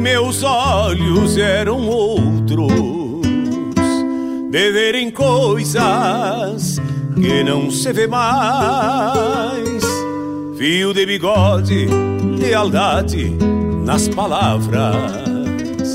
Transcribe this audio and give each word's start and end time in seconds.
Meus 0.00 0.42
olhos 0.42 1.38
eram 1.38 1.86
outros, 1.86 2.72
de 4.50 4.72
verem 4.72 5.10
coisas 5.10 6.80
que 7.14 7.44
não 7.44 7.70
se 7.70 7.92
vê 7.92 8.08
mais. 8.08 9.82
Fio 10.58 10.92
de 10.92 11.06
bigode, 11.06 11.86
lealdade 12.38 13.30
nas 13.84 14.08
palavras 14.08 15.94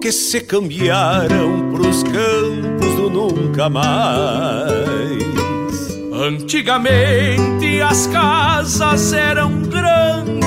que 0.00 0.12
se 0.12 0.40
cambiaram 0.42 1.70
pros 1.72 2.02
campos 2.02 2.94
do 2.94 3.10
nunca 3.10 3.68
mais. 3.70 4.74
Antigamente 6.12 7.80
as 7.80 8.06
casas 8.06 9.12
eram 9.12 9.62
grandes, 9.62 10.44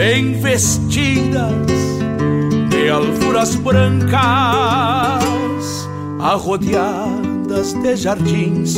bem 0.00 0.32
vestidas 0.40 1.52
de 2.70 2.88
alfuras 2.88 3.54
brancas, 3.54 4.16
arrodeadas 6.18 7.74
de 7.74 7.96
jardins 7.96 8.76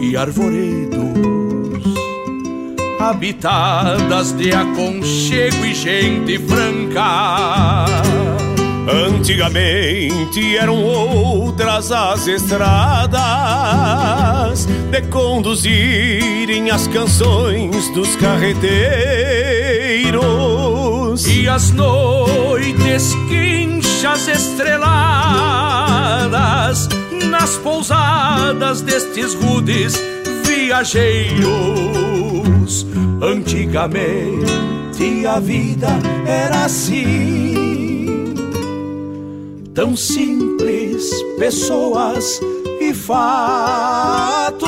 e 0.00 0.16
arvoredos, 0.16 1.02
habitadas 3.00 4.30
de 4.36 4.52
aconchego 4.52 5.66
e 5.66 5.74
gente 5.74 6.38
franca 6.38 7.86
Antigamente 8.88 10.56
eram 10.56 10.82
outras 10.82 11.92
as 11.92 12.26
estradas 12.26 13.22
de 14.90 15.02
conduzirem 15.02 16.70
as 16.70 16.88
canções 16.88 17.88
dos 17.94 18.16
carreteiros 18.16 18.82
e 21.28 21.48
as 21.48 21.70
noites 21.70 23.14
quinchas 23.28 24.26
estreladas 24.26 25.28
nas 27.30 27.56
pousadas 27.58 28.80
destes 28.80 29.34
rudes 29.34 29.94
viajeiros. 30.44 31.46
Antigamente 33.22 34.52
a 35.26 35.38
vida 35.38 35.88
era 36.26 36.64
assim 36.64 37.51
tão 39.74 39.96
simples, 39.96 41.10
pessoas 41.38 42.40
e 42.80 42.92
fatos. 42.94 44.62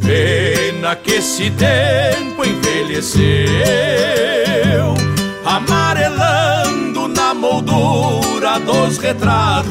Pena 0.00 0.96
que 0.96 1.12
esse 1.12 1.50
tempo 1.50 2.44
envelheceu, 2.44 3.20
amarelando 5.44 7.06
na 7.08 7.34
moldura 7.34 8.58
dos 8.60 8.98
retratos. 8.98 9.70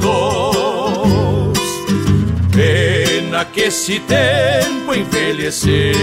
Pena 2.52 3.46
que 3.46 3.62
esse 3.62 4.00
tempo 4.02 4.94
envelheceu, 4.94 5.96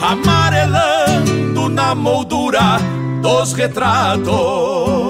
amarelando 0.00 1.68
na 1.68 1.94
moldura 1.94 2.78
dos 3.20 3.52
retratos. 3.52 5.07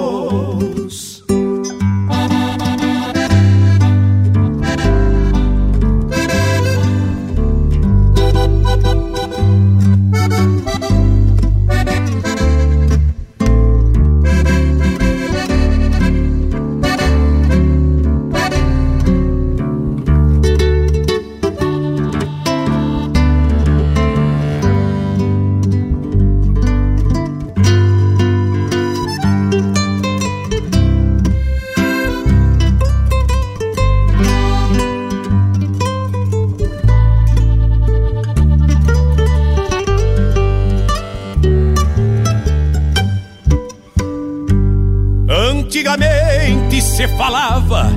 Se 46.99 47.07
falava 47.15 47.93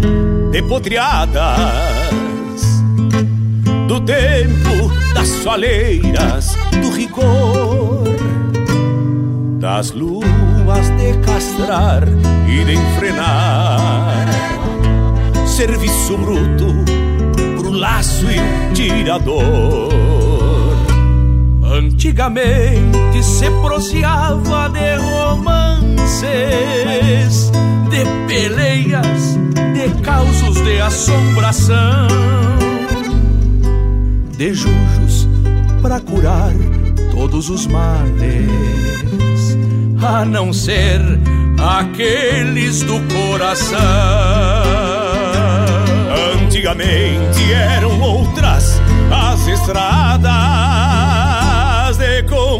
de 0.52 0.62
potriadas 0.62 1.40
do 3.88 3.98
tempo 3.98 4.92
das 5.12 5.26
soleiras, 5.26 6.56
do 6.80 6.88
rigor, 6.90 8.04
das 9.58 9.90
luas 9.90 10.88
de 10.96 11.18
castrar 11.26 12.04
e 12.48 12.64
de 12.64 12.74
enfrenar, 12.74 14.28
serviço 15.48 16.16
bruto 16.16 16.72
pro 17.60 17.72
laço 17.72 18.26
e 18.30 18.72
tirador. 18.72 20.11
Antigamente 21.72 23.22
se 23.22 23.50
proseava 23.62 24.68
de 24.68 24.96
romances 24.96 26.20
de 27.88 28.04
peleias, 28.28 29.38
de 29.72 29.88
causos 30.02 30.62
de 30.62 30.80
assombração, 30.82 32.08
de 34.36 34.52
jujos 34.52 35.26
para 35.80 35.98
curar 35.98 36.52
todos 37.10 37.48
os 37.48 37.66
males, 37.66 38.50
a 40.02 40.26
não 40.26 40.52
ser 40.52 41.00
aqueles 41.58 42.82
do 42.82 43.00
coração. 43.14 43.78
Antigamente 46.34 47.50
eram 47.50 47.98
outras 47.98 48.78
as 49.10 49.46
estradas 49.46 50.71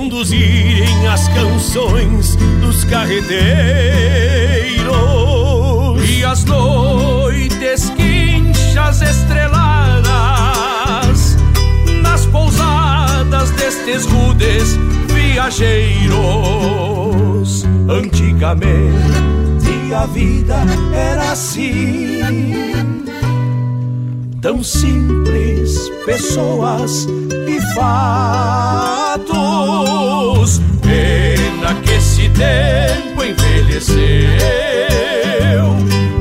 conduzirem 0.02 1.06
as 1.06 1.28
canções 1.28 2.34
dos 2.60 2.82
carreteiros 2.82 3.30
e 6.10 6.24
as 6.24 6.44
noites 6.44 7.88
quinchas 7.90 9.00
estreladas 9.00 10.08
nas 12.02 12.26
pousadas 12.26 13.50
destes 13.50 14.04
rudes 14.06 14.76
viajeiros. 15.06 16.12
Antigamente 17.88 18.82
a 19.94 20.06
vida 20.06 20.56
era 20.92 21.30
assim, 21.30 23.04
tão 24.42 24.62
simples, 24.62 25.88
pessoas 26.04 27.06
e 27.48 27.60
fatos. 27.74 29.22
Pena 30.82 31.74
que 31.80 31.92
esse 31.92 32.28
tempo 32.30 33.22
envelheceu 33.22 34.02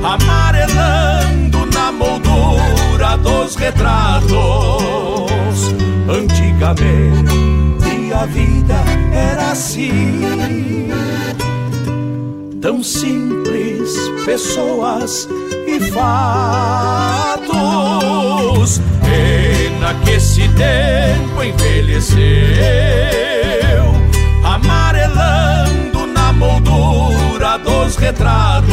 amarelando 0.04 1.66
na 1.74 1.92
moldura 1.92 3.18
dos 3.18 3.56
retratos. 3.56 4.32
Antigamente 6.08 7.52
a 8.14 8.26
vida 8.28 8.76
era 9.12 9.52
assim, 9.52 10.22
tão 12.72 12.82
simples, 12.82 13.92
pessoas 14.24 15.28
e 15.68 15.78
fatos. 15.92 17.52
Pena 19.02 19.94
que 20.06 20.12
esse 20.12 20.48
tempo 20.50 21.44
envelheceu, 21.44 22.22
amarelando 24.46 26.08
na 26.08 26.32
moldura 26.32 27.58
dos 27.58 27.98
retratos 27.98 28.72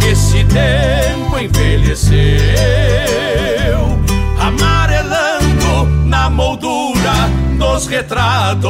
que 0.00 0.06
esse 0.08 0.44
tempo 0.44 1.38
envelheceu, 1.38 2.26
dos 7.76 7.88
retratos. 7.88 8.66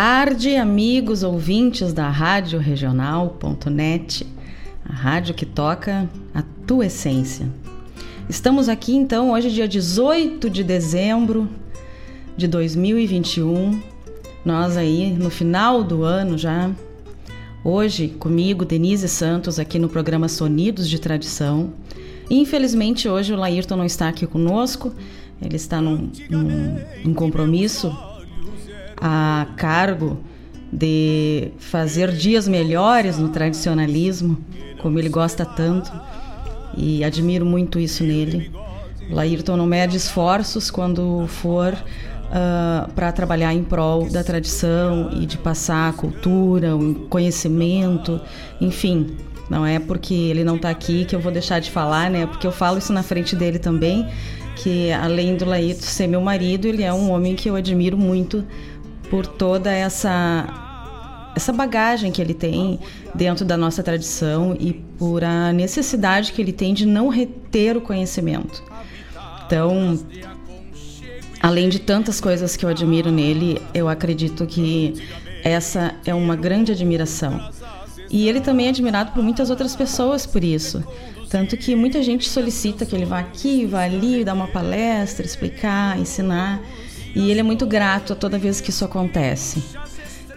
Tarde, 0.00 0.54
amigos 0.54 1.24
ouvintes 1.24 1.92
da 1.92 2.08
Rádio 2.08 2.60
Regional.net, 2.60 4.24
a 4.88 4.92
rádio 4.92 5.34
que 5.34 5.44
toca 5.44 6.08
a 6.32 6.40
tua 6.64 6.86
essência. 6.86 7.48
Estamos 8.28 8.68
aqui 8.68 8.94
então, 8.94 9.32
hoje, 9.32 9.50
dia 9.50 9.66
18 9.66 10.48
de 10.48 10.62
dezembro 10.62 11.48
de 12.36 12.46
2021. 12.46 13.82
Nós 14.44 14.76
aí 14.76 15.12
no 15.12 15.30
final 15.30 15.82
do 15.82 16.04
ano 16.04 16.38
já. 16.38 16.70
Hoje, 17.64 18.06
comigo, 18.06 18.64
Denise 18.64 19.08
Santos, 19.08 19.58
aqui 19.58 19.80
no 19.80 19.88
programa 19.88 20.28
Sonidos 20.28 20.88
de 20.88 21.00
Tradição. 21.00 21.72
Infelizmente, 22.30 23.08
hoje 23.08 23.32
o 23.32 23.36
Laírton 23.36 23.74
não 23.74 23.84
está 23.84 24.08
aqui 24.08 24.28
conosco. 24.28 24.94
Ele 25.42 25.56
está 25.56 25.80
num, 25.80 26.08
num, 26.30 26.76
num 27.04 27.14
compromisso 27.14 27.92
a 29.00 29.46
cargo 29.56 30.18
de 30.72 31.50
fazer 31.58 32.12
dias 32.12 32.46
melhores 32.46 33.18
no 33.18 33.30
tradicionalismo, 33.30 34.38
como 34.82 34.98
ele 34.98 35.08
gosta 35.08 35.44
tanto, 35.44 35.90
e 36.76 37.02
admiro 37.02 37.44
muito 37.44 37.78
isso 37.78 38.04
nele. 38.04 38.50
Laírton 39.10 39.56
não 39.56 39.66
mede 39.66 39.96
esforços 39.96 40.70
quando 40.70 41.26
for 41.26 41.72
uh, 41.72 41.78
ah, 42.30 42.88
para 42.94 43.10
trabalhar 43.10 43.54
em 43.54 43.64
prol 43.64 44.08
da 44.10 44.22
tradição 44.22 45.10
e 45.12 45.24
de 45.24 45.38
passar 45.38 45.88
a 45.88 45.92
cultura, 45.92 46.76
o 46.76 47.06
conhecimento, 47.08 48.20
enfim. 48.60 49.16
Não 49.48 49.64
é 49.64 49.78
porque 49.78 50.12
ele 50.12 50.44
não 50.44 50.56
está 50.56 50.68
aqui 50.68 51.06
que 51.06 51.16
eu 51.16 51.20
vou 51.20 51.32
deixar 51.32 51.58
de 51.58 51.70
falar, 51.70 52.10
né? 52.10 52.26
Porque 52.26 52.46
eu 52.46 52.52
falo 52.52 52.76
isso 52.76 52.92
na 52.92 53.02
frente 53.02 53.34
dele 53.34 53.58
também, 53.58 54.06
que 54.56 54.92
além 54.92 55.36
do 55.36 55.46
Laírton 55.46 55.86
ser 55.86 56.06
meu 56.06 56.20
marido, 56.20 56.68
ele 56.68 56.82
é 56.82 56.92
um 56.92 57.10
homem 57.10 57.34
que 57.34 57.48
eu 57.48 57.56
admiro 57.56 57.96
muito 57.96 58.44
por 59.10 59.26
toda 59.26 59.72
essa 59.72 60.64
essa 61.36 61.52
bagagem 61.52 62.10
que 62.10 62.20
ele 62.20 62.34
tem 62.34 62.80
dentro 63.14 63.44
da 63.44 63.56
nossa 63.56 63.80
tradição 63.80 64.56
e 64.58 64.72
por 64.72 65.22
a 65.22 65.52
necessidade 65.52 66.32
que 66.32 66.42
ele 66.42 66.52
tem 66.52 66.74
de 66.74 66.84
não 66.84 67.08
reter 67.08 67.76
o 67.76 67.80
conhecimento. 67.80 68.62
Então, 69.46 69.98
além 71.40 71.68
de 71.68 71.78
tantas 71.78 72.20
coisas 72.20 72.56
que 72.56 72.64
eu 72.64 72.68
admiro 72.68 73.12
nele, 73.12 73.62
eu 73.72 73.88
acredito 73.88 74.46
que 74.46 74.94
essa 75.44 75.94
é 76.04 76.12
uma 76.12 76.34
grande 76.34 76.72
admiração. 76.72 77.40
E 78.10 78.28
ele 78.28 78.40
também 78.40 78.66
é 78.66 78.70
admirado 78.70 79.12
por 79.12 79.22
muitas 79.22 79.48
outras 79.48 79.76
pessoas 79.76 80.26
por 80.26 80.42
isso. 80.42 80.82
Tanto 81.30 81.56
que 81.56 81.76
muita 81.76 82.02
gente 82.02 82.28
solicita 82.28 82.86
que 82.86 82.96
ele 82.96 83.04
vá 83.04 83.18
aqui, 83.20 83.66
vá 83.66 83.84
ali, 83.84 84.24
dar 84.24 84.34
uma 84.34 84.48
palestra, 84.48 85.24
explicar, 85.24 85.98
ensinar. 85.98 86.60
E 87.14 87.30
ele 87.30 87.40
é 87.40 87.42
muito 87.42 87.66
grato 87.66 88.12
a 88.12 88.16
toda 88.16 88.38
vez 88.38 88.60
que 88.60 88.70
isso 88.70 88.84
acontece. 88.84 89.62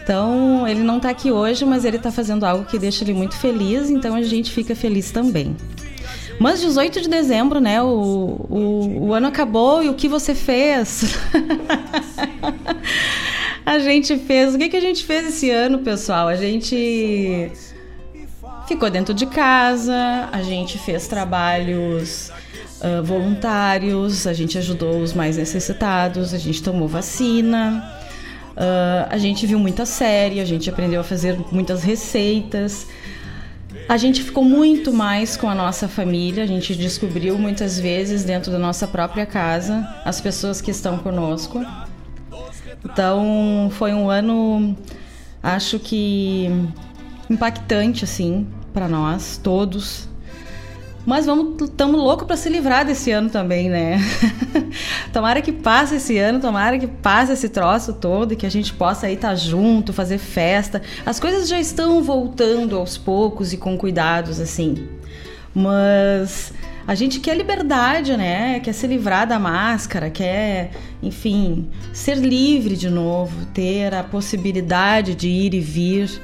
Então, 0.03 0.67
ele 0.67 0.81
não 0.81 0.97
está 0.97 1.09
aqui 1.09 1.31
hoje, 1.31 1.63
mas 1.63 1.85
ele 1.85 1.97
está 1.97 2.11
fazendo 2.11 2.43
algo 2.43 2.65
que 2.65 2.79
deixa 2.79 3.03
ele 3.03 3.13
muito 3.13 3.35
feliz, 3.35 3.89
então 3.89 4.15
a 4.15 4.21
gente 4.23 4.51
fica 4.51 4.75
feliz 4.75 5.11
também. 5.11 5.55
Mas 6.39 6.59
18 6.59 7.01
de 7.01 7.07
dezembro, 7.07 7.59
né? 7.59 7.81
O, 7.83 7.87
o, 7.87 9.05
o 9.07 9.13
ano 9.13 9.27
acabou 9.27 9.83
e 9.83 9.89
o 9.89 9.93
que 9.93 10.07
você 10.07 10.33
fez? 10.33 11.15
a 13.63 13.77
gente 13.77 14.17
fez. 14.17 14.55
O 14.55 14.57
que, 14.57 14.69
que 14.69 14.77
a 14.77 14.81
gente 14.81 15.05
fez 15.05 15.27
esse 15.27 15.51
ano, 15.51 15.79
pessoal? 15.79 16.27
A 16.27 16.35
gente 16.35 17.51
ficou 18.67 18.89
dentro 18.89 19.13
de 19.13 19.27
casa, 19.27 20.29
a 20.31 20.41
gente 20.41 20.79
fez 20.79 21.07
trabalhos 21.07 22.31
uh, 22.81 23.03
voluntários, 23.03 24.27
a 24.27 24.33
gente 24.33 24.57
ajudou 24.57 25.01
os 25.01 25.13
mais 25.13 25.37
necessitados, 25.37 26.33
a 26.33 26.37
gente 26.37 26.61
tomou 26.61 26.87
vacina, 26.87 27.83
uh, 28.51 29.07
a 29.09 29.17
gente 29.17 29.45
viu 29.45 29.59
muita 29.59 29.85
série, 29.85 30.39
a 30.39 30.45
gente 30.45 30.69
aprendeu 30.69 31.01
a 31.01 31.03
fazer 31.03 31.37
muitas 31.51 31.83
receitas. 31.83 32.87
A 33.87 33.97
gente 33.97 34.23
ficou 34.23 34.43
muito 34.43 34.93
mais 34.93 35.35
com 35.35 35.49
a 35.49 35.55
nossa 35.55 35.87
família, 35.87 36.43
a 36.43 36.47
gente 36.47 36.75
descobriu 36.75 37.37
muitas 37.37 37.79
vezes 37.79 38.23
dentro 38.23 38.51
da 38.51 38.59
nossa 38.59 38.87
própria 38.87 39.25
casa 39.25 39.87
as 40.05 40.21
pessoas 40.21 40.61
que 40.61 40.71
estão 40.71 40.97
conosco. 40.97 41.65
Então 42.83 43.69
foi 43.73 43.93
um 43.93 44.09
ano, 44.09 44.75
acho 45.43 45.77
que 45.77 46.49
impactante 47.29 48.03
assim 48.03 48.47
para 48.73 48.87
nós 48.87 49.39
todos, 49.41 50.07
mas 51.05 51.25
vamos, 51.25 51.61
estamos 51.61 51.99
loucos 51.99 52.27
para 52.27 52.37
se 52.37 52.47
livrar 52.49 52.85
desse 52.85 53.11
ano 53.11 53.29
também, 53.29 53.69
né? 53.69 53.99
tomara 55.11 55.41
que 55.41 55.51
passe 55.51 55.95
esse 55.95 56.17
ano, 56.17 56.39
tomara 56.39 56.77
que 56.77 56.87
passe 56.87 57.33
esse 57.33 57.49
troço 57.49 57.93
todo 57.93 58.33
e 58.33 58.35
que 58.35 58.45
a 58.45 58.51
gente 58.51 58.73
possa 58.73 59.07
aí 59.07 59.15
estar 59.15 59.29
tá 59.29 59.35
junto, 59.35 59.91
fazer 59.91 60.19
festa. 60.19 60.81
As 61.05 61.19
coisas 61.19 61.47
já 61.49 61.59
estão 61.59 62.03
voltando 62.03 62.77
aos 62.77 62.97
poucos 62.97 63.51
e 63.51 63.57
com 63.57 63.77
cuidados, 63.77 64.39
assim. 64.39 64.87
Mas 65.53 66.53
a 66.87 66.93
gente 66.93 67.19
quer 67.19 67.35
liberdade, 67.35 68.15
né? 68.15 68.59
Quer 68.59 68.73
se 68.73 68.85
livrar 68.85 69.27
da 69.27 69.39
máscara, 69.39 70.09
quer, 70.09 70.71
enfim, 71.01 71.67
ser 71.93 72.15
livre 72.15 72.75
de 72.75 72.89
novo, 72.89 73.45
ter 73.47 73.93
a 73.93 74.03
possibilidade 74.03 75.15
de 75.15 75.27
ir 75.27 75.53
e 75.53 75.59
vir 75.59 76.21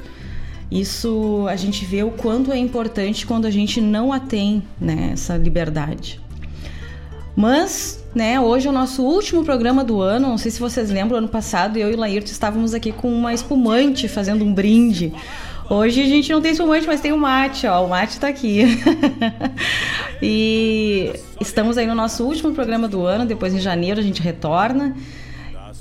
isso 0.70 1.46
a 1.48 1.56
gente 1.56 1.84
vê 1.84 2.02
o 2.02 2.10
quanto 2.10 2.52
é 2.52 2.58
importante 2.58 3.26
quando 3.26 3.46
a 3.46 3.50
gente 3.50 3.80
não 3.80 4.12
a 4.12 4.20
tem, 4.20 4.62
né, 4.80 5.10
essa 5.12 5.36
liberdade. 5.36 6.20
Mas, 7.34 8.04
né, 8.14 8.40
hoje 8.40 8.66
é 8.66 8.70
o 8.70 8.72
nosso 8.72 9.02
último 9.02 9.44
programa 9.44 9.84
do 9.84 10.02
ano. 10.02 10.28
Não 10.28 10.38
sei 10.38 10.50
se 10.50 10.58
vocês 10.58 10.90
lembram, 10.90 11.18
ano 11.18 11.28
passado 11.28 11.78
eu 11.78 11.90
e 11.90 11.94
o 11.94 11.96
Laírto 11.96 12.32
estávamos 12.32 12.74
aqui 12.74 12.90
com 12.90 13.08
uma 13.12 13.32
espumante 13.32 14.08
fazendo 14.08 14.44
um 14.44 14.52
brinde. 14.52 15.12
Hoje 15.70 16.02
a 16.02 16.06
gente 16.06 16.32
não 16.32 16.40
tem 16.40 16.52
espumante, 16.52 16.86
mas 16.86 17.00
tem 17.00 17.12
o 17.12 17.16
mate, 17.16 17.66
ó. 17.66 17.84
O 17.84 17.88
mate 17.88 18.18
tá 18.18 18.26
aqui. 18.26 18.62
e 20.20 21.12
estamos 21.40 21.78
aí 21.78 21.86
no 21.86 21.94
nosso 21.94 22.24
último 22.24 22.52
programa 22.52 22.88
do 22.88 23.06
ano. 23.06 23.24
Depois 23.24 23.54
em 23.54 23.60
janeiro 23.60 24.00
a 24.00 24.02
gente 24.02 24.20
retorna. 24.20 24.96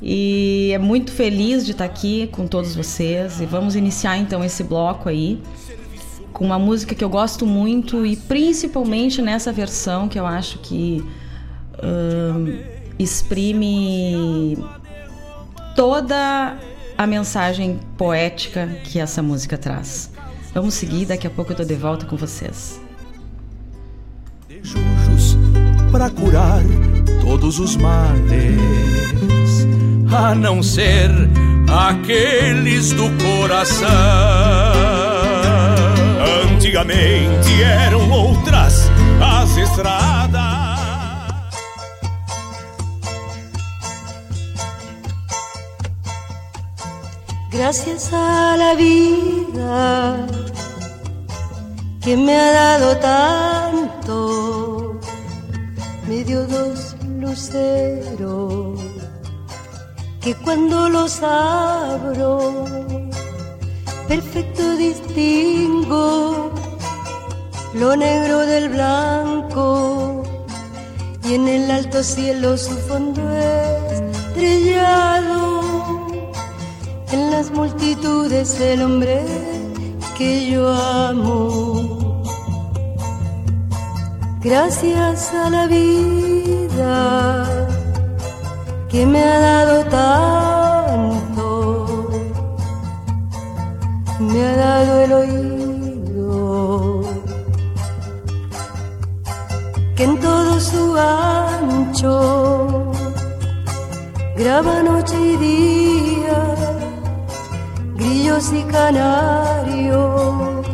E 0.01 0.71
é 0.73 0.77
muito 0.77 1.11
feliz 1.11 1.65
de 1.65 1.71
estar 1.71 1.85
aqui 1.85 2.27
com 2.27 2.47
todos 2.47 2.75
vocês. 2.75 3.41
E 3.41 3.45
vamos 3.45 3.75
iniciar 3.75 4.17
então 4.17 4.43
esse 4.43 4.63
bloco 4.63 5.09
aí 5.09 5.41
com 6.31 6.45
uma 6.45 6.59
música 6.59 6.93
que 6.93 7.03
eu 7.03 7.09
gosto 7.09 7.47
muito 7.47 8.05
e 8.05 8.15
principalmente 8.15 9.21
nessa 9.23 9.51
versão 9.51 10.07
que 10.07 10.19
eu 10.19 10.25
acho 10.25 10.59
que 10.59 11.03
exprime 12.99 14.57
toda 15.75 16.57
a 16.97 17.07
mensagem 17.07 17.79
poética 17.97 18.67
que 18.83 18.99
essa 18.99 19.21
música 19.21 19.57
traz. 19.57 20.11
Vamos 20.53 20.73
seguir, 20.73 21.05
daqui 21.05 21.27
a 21.27 21.29
pouco 21.29 21.51
eu 21.51 21.55
tô 21.55 21.63
de 21.63 21.75
volta 21.75 22.05
com 22.05 22.15
vocês. 22.15 22.81
Para 25.91 26.09
curar 26.09 26.63
todos 27.21 27.59
os 27.59 27.75
males 27.75 28.57
a 30.11 30.33
não 30.33 30.63
ser 30.63 31.09
aqueles 31.69 32.91
do 32.93 33.09
coração. 33.23 33.87
Antigamente 36.53 37.63
eram 37.63 38.09
outras 38.09 38.89
as 39.21 39.57
estradas. 39.57 40.57
Gracias 47.51 48.13
a 48.13 48.55
la 48.55 48.75
vida 48.75 50.27
que 52.01 52.15
me 52.15 52.33
ha 52.33 52.51
dado 52.53 52.95
tanto, 53.01 54.99
me 56.07 56.23
dio 56.23 56.45
dos 56.45 56.95
luceros 57.19 58.86
que 60.27 60.35
cuando 60.43 60.89
los 60.89 61.23
abro, 61.23 62.65
perfecto 64.09 64.75
distingo 64.75 66.51
lo 67.73 67.95
negro 67.95 68.39
del 68.39 68.67
blanco 68.67 70.23
y 71.23 71.35
en 71.35 71.47
el 71.47 71.71
alto 71.71 72.03
cielo 72.03 72.57
su 72.57 72.75
fondo 72.89 73.21
estrellado, 74.35 75.61
en 77.13 77.31
las 77.31 77.49
multitudes 77.51 78.59
el 78.59 78.81
hombre 78.81 79.23
que 80.17 80.51
yo 80.51 80.69
amo. 80.69 82.21
Gracias 84.41 85.33
a 85.33 85.49
la 85.49 85.67
vida 85.67 87.76
que 88.97 89.05
me 89.05 89.21
ha 89.21 89.39
dado 89.39 89.83
tanto, 89.99 91.45
me 94.19 94.43
ha 94.43 94.55
dado 94.55 94.99
el 95.05 95.11
oído, 95.21 97.01
que 99.95 100.03
en 100.03 100.19
todo 100.19 100.59
su 100.59 100.97
ancho 100.97 102.91
graba 104.35 104.81
noche 104.81 105.15
y 105.33 105.37
día 105.47 106.39
grillos 107.97 108.51
y 108.51 108.63
canarios, 108.63 110.65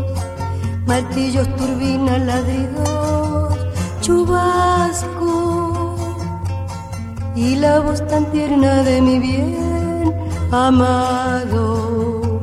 martillos, 0.86 1.54
turbinas, 1.58 2.22
ladridos, 2.22 3.58
chubasco 4.00 5.13
y 7.36 7.56
la 7.56 7.80
voz 7.80 8.06
tan 8.08 8.26
tierna 8.32 8.84
de 8.84 9.02
mi 9.02 9.20
bien 9.20 10.14
amado. 10.52 12.42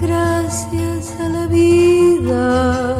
Gracias 0.00 1.14
a 1.20 1.28
la 1.28 1.46
vida 1.46 2.96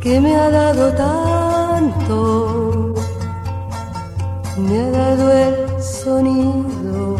que 0.00 0.20
me 0.20 0.36
ha 0.36 0.50
dado 0.50 0.92
tanto, 0.92 2.94
me 4.56 4.80
ha 4.80 4.90
dado 4.90 5.32
el 5.32 5.82
sonido 5.82 7.16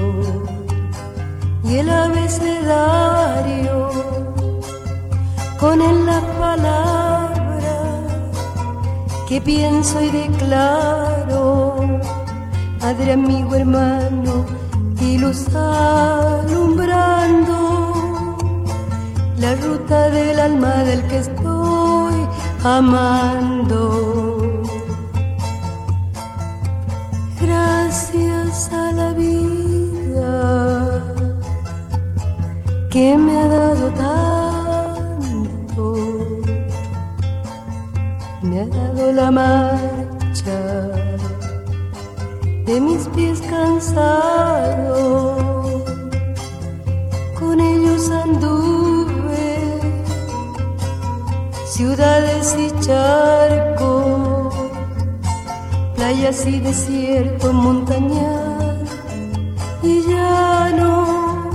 y 1.65 1.77
el 1.77 1.91
abecedario 1.91 3.89
con 5.59 5.83
él 5.83 6.07
la 6.07 6.21
palabra 6.39 6.88
que 9.29 9.41
pienso 9.43 10.01
y 10.01 10.11
declaro, 10.11 11.77
padre, 12.81 13.13
amigo, 13.13 13.55
hermano, 13.55 14.47
y 15.03 15.19
luz 15.19 15.47
alumbrando 15.55 17.55
la 19.37 19.55
ruta 19.57 20.09
del 20.09 20.41
alma 20.41 20.83
del 20.85 21.07
que 21.09 21.19
estoy 21.19 22.15
amando. 22.65 24.63
Gracias 27.39 28.73
a 28.73 28.93
la 28.93 29.13
vida 29.13 31.05
que 32.89 33.15
me 33.15 33.39
ha 33.39 33.49
dado 33.49 33.91
tanto, 33.91 34.38
me 38.59 38.67
dado 38.67 39.13
la 39.13 39.31
marcha 39.31 40.59
de 42.67 42.81
mis 42.81 43.07
pies 43.15 43.41
cansados, 43.43 45.41
con 47.39 47.61
ellos 47.61 48.11
anduve 48.11 49.81
ciudades 51.67 52.57
y 52.59 52.69
charcos, 52.81 54.55
playas 55.95 56.45
y 56.47 56.59
desierto, 56.61 57.53
montañas 57.53 58.89
y 59.83 60.03
llano, 60.09 61.49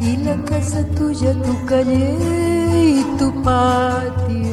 y 0.00 0.16
la 0.18 0.36
casa 0.44 0.86
tuya, 0.96 1.32
tu 1.42 1.66
calle 1.66 2.16
y 2.72 3.04
tu 3.18 3.42
patio. 3.42 4.43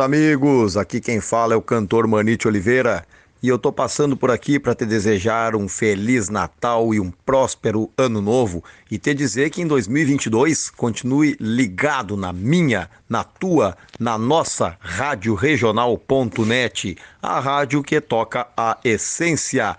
Amigos, 0.00 0.76
aqui 0.76 1.00
quem 1.00 1.20
fala 1.20 1.54
é 1.54 1.56
o 1.56 1.62
cantor 1.62 2.06
Manite 2.06 2.48
Oliveira 2.48 3.04
e 3.42 3.48
eu 3.48 3.58
tô 3.58 3.72
passando 3.72 4.16
por 4.16 4.30
aqui 4.30 4.58
para 4.58 4.74
te 4.74 4.84
desejar 4.84 5.54
um 5.54 5.68
feliz 5.68 6.28
Natal 6.28 6.92
e 6.94 7.00
um 7.00 7.10
próspero 7.10 7.90
ano 7.96 8.20
novo 8.20 8.64
e 8.90 8.98
te 8.98 9.14
dizer 9.14 9.50
que 9.50 9.62
em 9.62 9.66
2022 9.66 10.70
continue 10.70 11.36
ligado 11.38 12.16
na 12.16 12.32
minha, 12.32 12.88
na 13.08 13.24
tua, 13.24 13.76
na 13.98 14.16
nossa 14.18 14.76
rádio 14.80 15.34
regional.net, 15.34 16.96
a 17.22 17.38
rádio 17.38 17.82
que 17.82 18.00
toca 18.00 18.48
a 18.56 18.78
essência. 18.84 19.76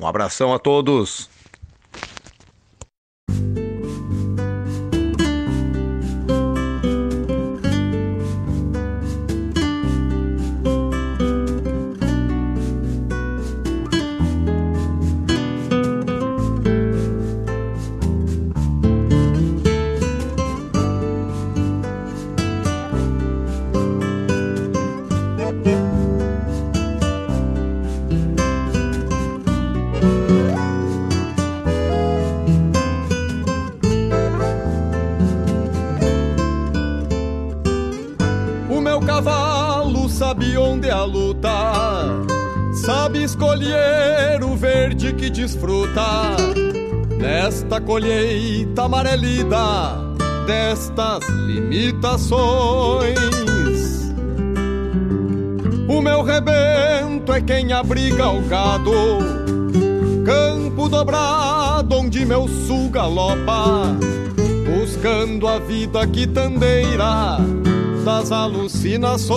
Um 0.00 0.06
abração 0.06 0.52
a 0.54 0.58
todos. 0.58 1.28
Nesta 47.78 47.80
colheita 47.80 48.82
amarelida 48.82 49.96
destas 50.46 51.28
limitações. 51.46 52.38
O 55.88 56.00
meu 56.00 56.22
rebento 56.22 57.32
é 57.32 57.40
quem 57.40 57.72
abriga 57.72 58.30
o 58.30 58.42
gado, 58.42 58.90
campo 60.24 60.88
dobrado 60.88 61.94
onde 61.96 62.24
meu 62.24 62.48
sul 62.48 62.88
galopa, 62.90 63.96
buscando 64.66 65.46
a 65.46 65.60
vida 65.60 66.04
quitandeira 66.08 67.38
das 68.04 68.32
alucinações. 68.32 69.28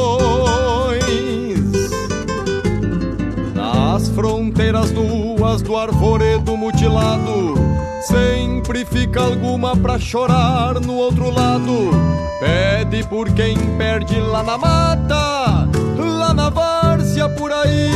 Na 3.53 3.93
Nas 3.93 4.09
fronteiras 4.09 4.91
nuas 4.91 5.61
do 5.61 5.77
arvoredo 5.77 6.57
mutilado, 6.57 7.70
sempre 8.01 8.85
fica 8.85 9.21
alguma 9.21 9.75
pra 9.75 9.99
chorar 9.99 10.79
no 10.79 10.95
outro 10.95 11.29
lado. 11.29 11.91
Pede 12.39 13.03
por 13.07 13.29
quem 13.33 13.55
perde 13.77 14.19
lá 14.19 14.43
na 14.43 14.57
mata, 14.57 15.67
lá 15.97 16.33
na 16.33 16.49
várzea 16.49 17.29
por 17.29 17.51
aí. 17.51 17.91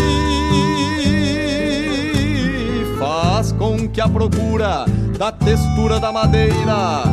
Faz 3.00 3.52
com 3.52 3.88
que 3.88 4.00
a 4.00 4.08
procura 4.08 4.86
da 5.18 5.32
textura 5.32 6.00
da 6.00 6.12
madeira 6.12 7.04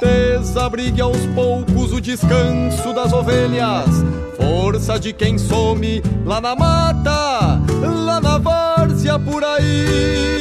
desabrigue 0.00 1.00
aos 1.00 1.26
poucos 1.34 1.92
o 1.92 2.00
descanso 2.00 2.92
das 2.92 3.12
ovelhas 3.12 4.04
força 4.40 4.98
de 4.98 5.12
quem 5.12 5.36
some 5.36 6.02
lá 6.24 6.40
na 6.40 6.56
mata, 6.56 7.60
lá 7.82 8.20
na 8.20 8.38
várzea 8.38 9.18
por 9.18 9.44
aí. 9.44 10.39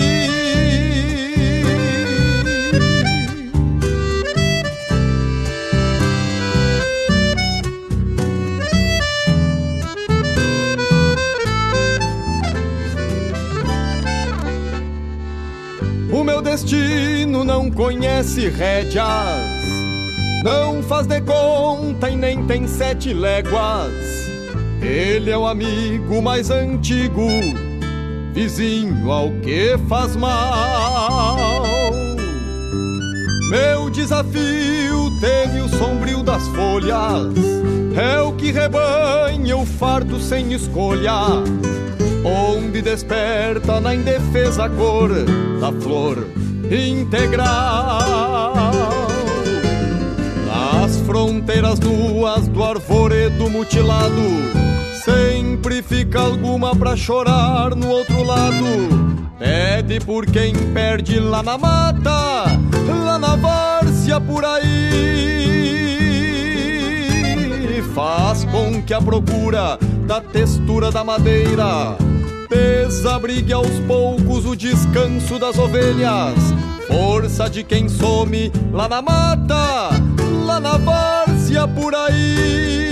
Destino 16.50 17.44
não 17.44 17.70
conhece 17.70 18.50
rédeas 18.50 19.60
não 20.44 20.82
faz 20.82 21.06
de 21.06 21.22
conta 21.22 22.10
e 22.10 22.16
nem 22.16 22.44
tem 22.46 22.66
sete 22.66 23.14
léguas. 23.14 23.92
Ele 24.82 25.30
é 25.30 25.38
o 25.38 25.46
amigo 25.46 26.22
mais 26.22 26.50
antigo, 26.50 27.28
vizinho 28.34 29.12
ao 29.12 29.32
que 29.42 29.78
faz 29.90 30.16
mal. 30.16 31.92
Meu 33.52 33.90
desafio 33.90 35.12
teme 35.20 35.62
o 35.62 35.70
sombrio 35.70 36.24
das 36.24 36.48
folhas, 36.48 37.36
é 37.96 38.20
o 38.22 38.32
que 38.32 38.52
rebanha 38.52 39.58
o 39.58 39.66
fardo 39.66 40.20
sem 40.20 40.54
escolha, 40.54 41.44
onde 42.24 42.82
desperta 42.82 43.80
na 43.82 43.94
indefesa 43.94 44.70
cor 44.70 45.10
da 45.60 45.72
flor 45.74 46.39
integral 46.72 48.30
fronteiras 51.10 51.80
nuas 51.80 52.48
do 52.48 52.64
arvoredo 52.64 53.50
mutilado. 53.50 54.14
Sempre 55.04 55.82
fica 55.82 56.20
alguma 56.20 56.76
pra 56.76 56.96
chorar 56.96 57.74
no 57.76 57.90
outro 57.90 58.22
lado. 58.22 59.26
Pede 59.40 60.00
por 60.00 60.28
quem 60.28 60.54
perde 60.72 61.20
lá 61.20 61.42
na 61.42 61.58
mata, 61.58 62.46
lá 63.04 63.18
na 63.18 63.36
várzea 63.36 64.22
por 64.22 64.46
aí. 64.46 64.70
Faz 67.96 68.46
com 68.46 68.80
que 68.84 68.94
a 68.94 69.02
procura 69.02 69.80
da 70.06 70.22
textura 70.22 70.92
da 70.92 71.04
madeira 71.04 71.98
desabrigue 72.50 73.52
aos 73.52 73.80
poucos 73.88 74.46
o 74.46 74.56
descanso 74.56 75.40
das 75.40 75.58
ovelhas. 75.58 76.36
Força 76.90 77.48
de 77.50 77.64
quem 77.64 77.88
some 77.88 78.52
lá 78.74 78.90
na 78.90 79.02
mata, 79.02 79.92
lá 80.46 80.60
na 80.60 80.78
várzea 80.78 81.68
por 81.68 81.94
aí. 81.94 82.90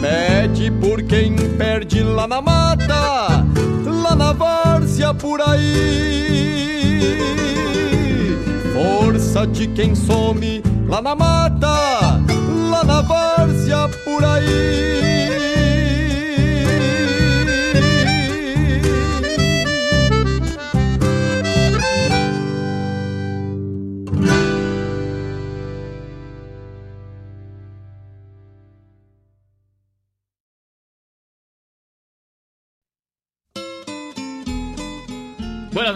Pede 0.00 0.70
por 0.72 1.00
quem 1.04 1.36
perde 1.56 2.02
lá 2.02 2.26
na 2.26 2.42
mata, 2.42 3.46
lá 3.86 4.16
na 4.16 4.32
várzea 4.32 5.14
por 5.14 5.40
aí. 5.40 6.34
Força 8.74 9.46
de 9.46 9.68
quem 9.68 9.94
some 9.94 10.60
lá 10.88 11.00
na 11.00 11.14
mata, 11.14 12.20
lá 12.70 12.82
na 12.84 13.00
várzea 13.00 13.88
por 14.04 14.24
aí. 14.24 14.33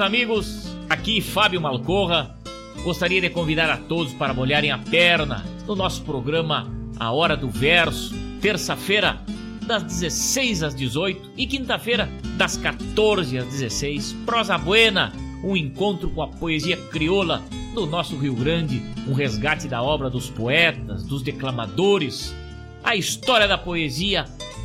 Amigos, 0.08 0.74
aqui 0.88 1.20
Fábio 1.20 1.60
Malcorra. 1.60 2.34
Gostaria 2.82 3.20
de 3.20 3.28
convidar 3.28 3.68
a 3.68 3.76
todos 3.76 4.14
para 4.14 4.32
molharem 4.32 4.70
a 4.70 4.78
perna 4.78 5.44
no 5.66 5.76
nosso 5.76 6.02
programa 6.02 6.66
A 6.98 7.12
Hora 7.12 7.36
do 7.36 7.50
Verso, 7.50 8.14
terça-feira 8.40 9.20
das 9.66 9.82
16 9.82 10.62
às 10.62 10.74
18 10.74 11.32
e 11.36 11.46
quinta-feira 11.46 12.08
das 12.38 12.56
14 12.56 13.36
às 13.36 13.48
16. 13.48 14.14
Prosa 14.24 14.56
Buena, 14.56 15.12
um 15.44 15.54
encontro 15.54 16.08
com 16.08 16.22
a 16.22 16.28
poesia 16.28 16.78
crioula 16.90 17.42
do 17.74 17.84
nosso 17.84 18.16
Rio 18.16 18.34
Grande, 18.34 18.82
um 19.06 19.12
resgate 19.12 19.68
da 19.68 19.82
obra 19.82 20.08
dos 20.08 20.30
poetas, 20.30 21.04
dos 21.04 21.20
declamadores, 21.20 22.34
a 22.82 22.96
história 22.96 23.46
da 23.46 23.58
poesia 23.58 24.24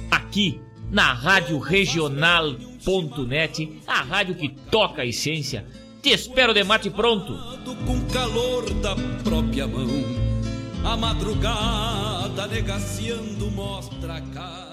aqui 0.10 0.62
na 0.89 1.12
Rádio 1.12 1.60
Regional 1.60 2.56
a 3.88 4.02
rádio 4.02 4.36
que 4.36 4.50
toca 4.50 5.02
a 5.02 5.06
essência. 5.06 5.65
Te 6.02 6.10
espero 6.12 6.54
de 6.54 6.63
mate 6.63 6.89
pronto. 6.89 7.34
Com 7.86 8.02
calor 8.13 8.69
da 8.76 8.96
própria 9.24 9.67
mão, 9.67 9.88
a 10.84 10.98
madrugada 10.98 12.48
negaciando 12.48 13.50
mostra 13.52 14.15
a 14.15 14.22
cara. 14.22 14.72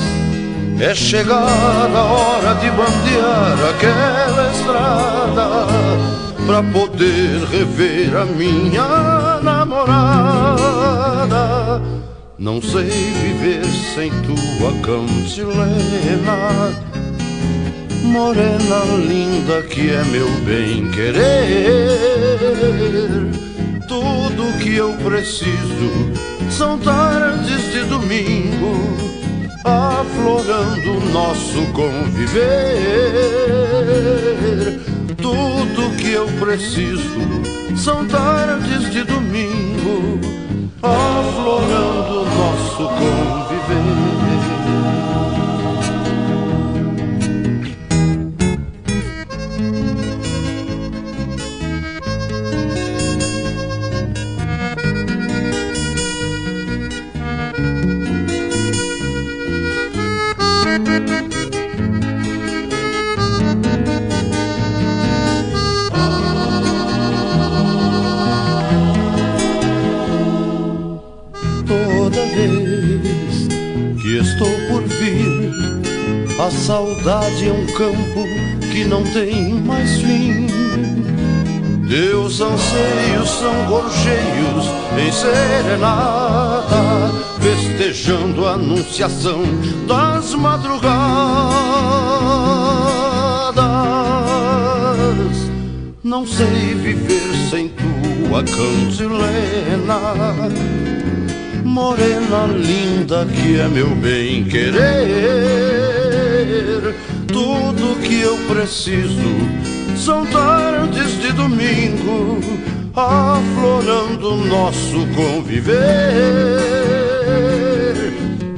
É 0.81 0.95
chegada 0.95 1.99
a 1.99 2.03
hora 2.03 2.55
de 2.55 2.71
bandear 2.71 3.55
aquela 3.69 4.51
estrada 4.51 5.47
pra 6.47 6.63
poder 6.63 7.45
rever 7.51 8.15
a 8.17 8.25
minha 8.25 9.39
namorada 9.43 10.71
não 12.41 12.59
sei 12.59 12.89
viver 12.89 13.63
sem 13.93 14.09
tua 14.23 14.73
cantilena 14.81 16.71
morena 18.01 18.83
linda 19.07 19.61
que 19.61 19.91
é 19.91 20.03
meu 20.05 20.27
bem 20.39 20.89
querer. 20.89 21.91
Tudo 23.87 24.57
que 24.57 24.75
eu 24.75 24.93
preciso 24.93 26.11
são 26.49 26.79
tardes 26.79 27.71
de 27.71 27.83
domingo, 27.83 28.97
aflorando 29.63 30.99
nosso 31.11 31.65
conviver. 31.73 32.41
Tudo 35.17 35.95
que 35.97 36.11
eu 36.11 36.27
preciso 36.39 37.19
são 37.75 38.07
tardes 38.07 38.91
de 38.91 39.03
domingo, 39.03 40.19
aflorando 40.81 42.25
nosso 42.25 42.87
conviver. 42.87 43.40
A 76.41 76.49
saudade 76.49 77.47
é 77.47 77.51
um 77.51 77.67
campo 77.67 78.25
que 78.71 78.83
não 78.83 79.03
tem 79.03 79.53
mais 79.53 80.01
fim. 80.01 80.47
Teus 81.87 82.41
anseios 82.41 83.29
são 83.29 83.53
gorjeios 83.67 84.65
em 84.97 85.11
serenata, 85.11 86.81
festejando 87.39 88.47
a 88.47 88.53
anunciação 88.53 89.43
das 89.87 90.33
madrugadas. 90.33 90.91
Não 96.03 96.25
sei 96.25 96.73
viver 96.73 97.35
sem 97.51 97.69
tua 97.69 98.43
cantilena, 98.43 99.99
morena 101.63 102.47
linda 102.47 103.27
que 103.27 103.59
é 103.59 103.67
meu 103.67 103.89
bem 103.89 104.43
querer 104.45 105.80
tudo 107.81 107.99
que 108.01 108.21
eu 108.21 108.37
preciso 108.47 109.17
são 109.97 110.23
tardes 110.27 111.19
de 111.19 111.33
domingo, 111.33 112.39
aflorando 112.95 114.35
nosso 114.45 115.07
conviver. 115.15 115.73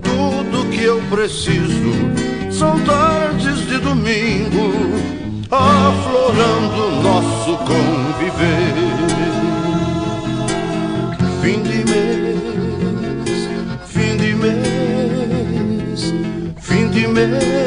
Tudo 0.02 0.70
que 0.72 0.84
eu 0.84 1.02
preciso 1.10 1.94
são 2.52 2.78
tardes 2.82 3.66
de 3.66 3.78
domingo, 3.78 4.74
aflorando 5.50 7.02
nosso 7.02 7.58
conviver. 7.60 8.74
Fim 11.42 11.62
de 11.64 11.86
mês, 11.90 13.48
fim 13.88 14.18
de 14.18 14.36
mês, 14.36 16.14
fim 16.60 16.90
de 16.90 17.08
mês 17.08 17.63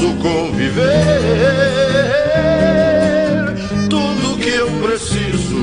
nosso 0.00 0.14
conviver. 0.16 0.88
Tudo 3.88 4.38
que 4.38 4.48
eu 4.48 4.70
preciso 4.82 5.62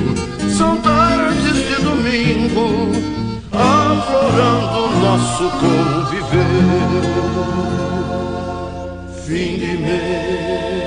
são 0.55 0.77
tardes 0.77 1.55
de 1.55 1.81
domingo, 1.81 2.91
aflorando 3.51 4.99
nosso 4.99 5.49
conviver. 5.59 6.37
Fim 9.25 9.57
de 9.57 9.77
mês. 9.77 10.86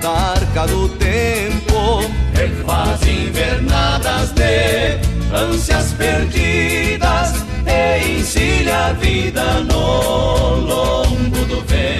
tarca 0.00 0.66
do 0.66 0.88
tempo. 0.90 2.02
Refaz 2.34 3.02
invernadas 3.06 4.32
de 4.32 4.98
ânsias 5.34 5.92
perdidas 5.92 7.44
e 7.66 8.18
ensina 8.18 8.88
a 8.88 8.92
vida 8.94 9.60
no 9.60 10.56
lombo 10.56 11.44
do 11.46 11.60
vento. 11.62 11.99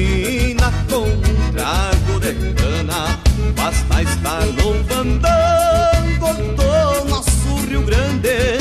sina 0.00 0.72
com 0.88 1.04
um 1.04 1.52
trago 1.52 2.20
de 2.20 2.54
cana. 2.54 3.18
Basta 3.56 4.02
estar 4.02 4.44
louvando 4.62 5.28
do 6.56 7.04
nosso 7.10 7.66
Rio 7.68 7.82
Grande 7.82 8.58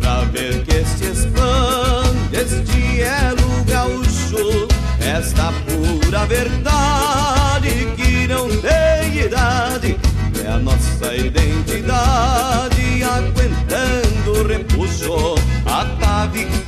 pra 0.00 0.24
ver 0.32 0.62
que 0.64 0.84
se 0.84 1.06
expande 1.12 2.36
este 2.36 3.00
elo 3.00 3.64
gaúcho. 3.66 4.68
Esta 5.00 5.52
pura 5.66 6.26
verdade 6.26 7.88
que 7.96 8.28
não 8.28 8.48
tem 8.48 9.24
idade 9.24 9.96
é 10.44 10.48
a 10.48 10.58
nossa 10.58 11.14
identidade 11.14 13.02
aguentando 13.02 14.32
o 14.32 14.46
repuxo 14.46 15.34
atávico 15.66 16.67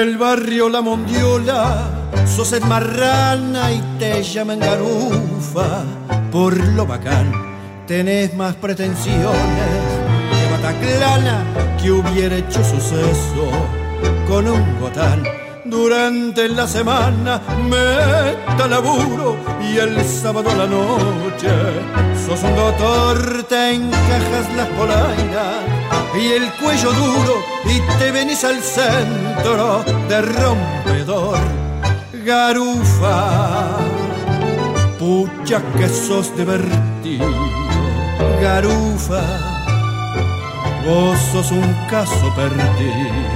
Del 0.00 0.16
barrio 0.16 0.70
La 0.70 0.80
Mondiola, 0.80 1.90
sos 2.24 2.54
el 2.54 2.64
marrana 2.64 3.70
y 3.70 3.82
te 3.98 4.22
llaman 4.22 4.58
garufa. 4.58 5.84
Por 6.32 6.56
lo 6.68 6.86
bacán, 6.86 7.30
tenés 7.86 8.34
más 8.34 8.54
pretensiones 8.54 9.28
que 10.30 10.50
Bataclana 10.52 11.44
que 11.82 11.90
hubiera 11.90 12.34
hecho 12.34 12.64
suceso 12.64 13.50
con 14.26 14.48
un 14.48 14.80
gotán. 14.80 15.39
Durante 15.70 16.48
la 16.48 16.66
semana 16.66 17.40
meta 17.68 18.66
laburo 18.66 19.36
y 19.62 19.78
el 19.78 20.04
sábado 20.04 20.52
la 20.56 20.66
noche 20.66 21.48
sos 22.26 22.42
un 22.42 22.56
doctor, 22.56 23.44
te 23.44 23.74
encajas 23.74 24.52
las 24.56 24.66
polainas 24.70 25.62
y 26.20 26.32
el 26.32 26.52
cuello 26.54 26.90
duro 26.92 27.34
y 27.66 27.98
te 28.00 28.10
venís 28.10 28.42
al 28.42 28.60
centro 28.60 29.84
de 30.08 30.22
rompedor. 30.22 31.38
Garufa, 32.24 33.78
pucha 34.98 35.62
que 35.78 35.88
sos 35.88 36.36
divertido. 36.36 37.30
Garufa, 38.42 39.22
vos 40.84 41.16
sos 41.32 41.52
un 41.52 41.72
caso 41.88 42.34
perdido. 42.34 43.29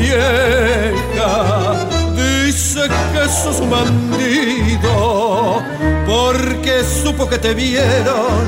Vieja 0.00 1.86
dice 2.14 2.82
que 3.12 3.28
sos 3.28 3.60
un 3.60 3.70
bandido 3.70 5.62
porque 6.06 6.84
supo 7.02 7.28
que 7.28 7.38
te 7.38 7.52
vieron 7.52 8.44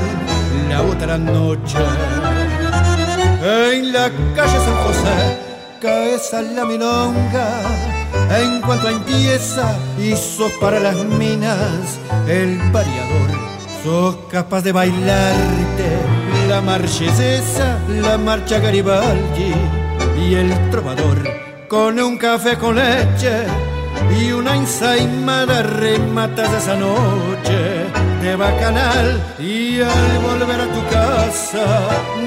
la 0.69 0.81
otra 0.81 1.17
noche 1.17 1.77
en 3.43 3.91
la 3.91 4.09
calle 4.33 4.59
San 4.65 4.77
José 4.85 5.37
caes 5.81 6.33
a 6.33 6.41
la 6.41 6.63
milonga. 6.63 7.49
En 8.29 8.61
cuanto 8.61 8.87
empieza 8.87 9.77
y 9.99 10.15
sos 10.15 10.53
para 10.53 10.79
las 10.79 10.95
minas 10.95 11.99
el 12.27 12.59
variador, 12.71 13.29
sos 13.83 14.15
capaz 14.29 14.61
de 14.61 14.71
bailarte 14.71 15.89
la 16.47 16.61
marchesesa, 16.61 17.79
la 17.89 18.17
marcha 18.17 18.59
Garibaldi 18.59 19.80
y 20.17 20.35
el 20.35 20.69
trovador 20.69 21.17
con 21.67 21.99
un 21.99 22.17
café 22.17 22.57
con 22.57 22.75
leche 22.75 23.45
y 24.19 24.31
una 24.31 24.55
ensaimada 24.55 25.63
rematas 25.63 26.51
esa 26.53 26.75
noche. 26.75 27.85
De 28.21 28.35
bacanal 28.35 29.19
y 29.39 29.81
al 29.81 30.19
volver 30.19 30.61
a 30.61 30.67
tu 30.67 30.83
casa 30.91 31.65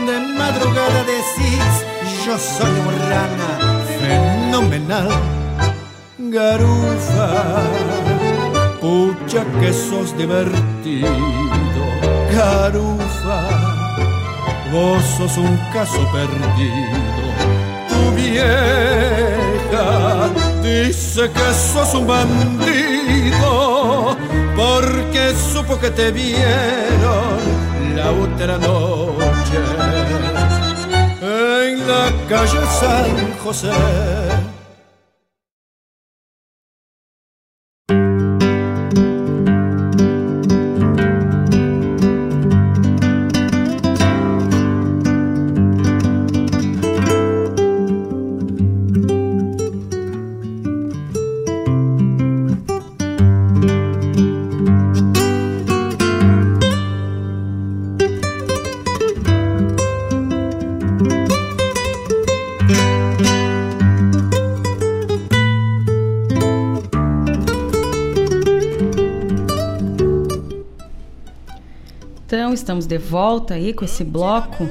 de 0.07 0.19
madrugada 0.37 1.05
decís 1.05 1.85
yo 2.27 2.37
soy 2.37 2.81
rana 3.09 3.81
fenomenal 4.01 5.09
garufa 6.19 7.63
pucha 8.81 9.45
que 9.61 9.73
sos 9.73 10.17
divertido 10.19 11.09
garufa 12.33 13.41
vos 14.73 15.05
sos 15.17 15.37
un 15.37 15.57
caso 15.73 16.01
perdido 16.13 17.54
vieja 18.35 20.31
dice 20.63 21.31
que 21.31 21.55
sos 21.73 21.95
un 21.95 22.07
bandido 22.07 24.17
porque 24.57 25.35
supo 25.53 25.79
que 25.79 25.91
te 25.91 26.11
vieron 26.11 27.39
la 27.95 28.11
otra 28.11 28.59
noche 28.59 29.59
en 31.21 31.89
la 31.89 32.13
calle 32.29 32.61
San 32.81 33.39
José. 33.43 33.71
De 72.95 72.99
volta 72.99 73.55
aí 73.55 73.73
com 73.73 73.85
esse 73.85 74.05
bloco 74.05 74.69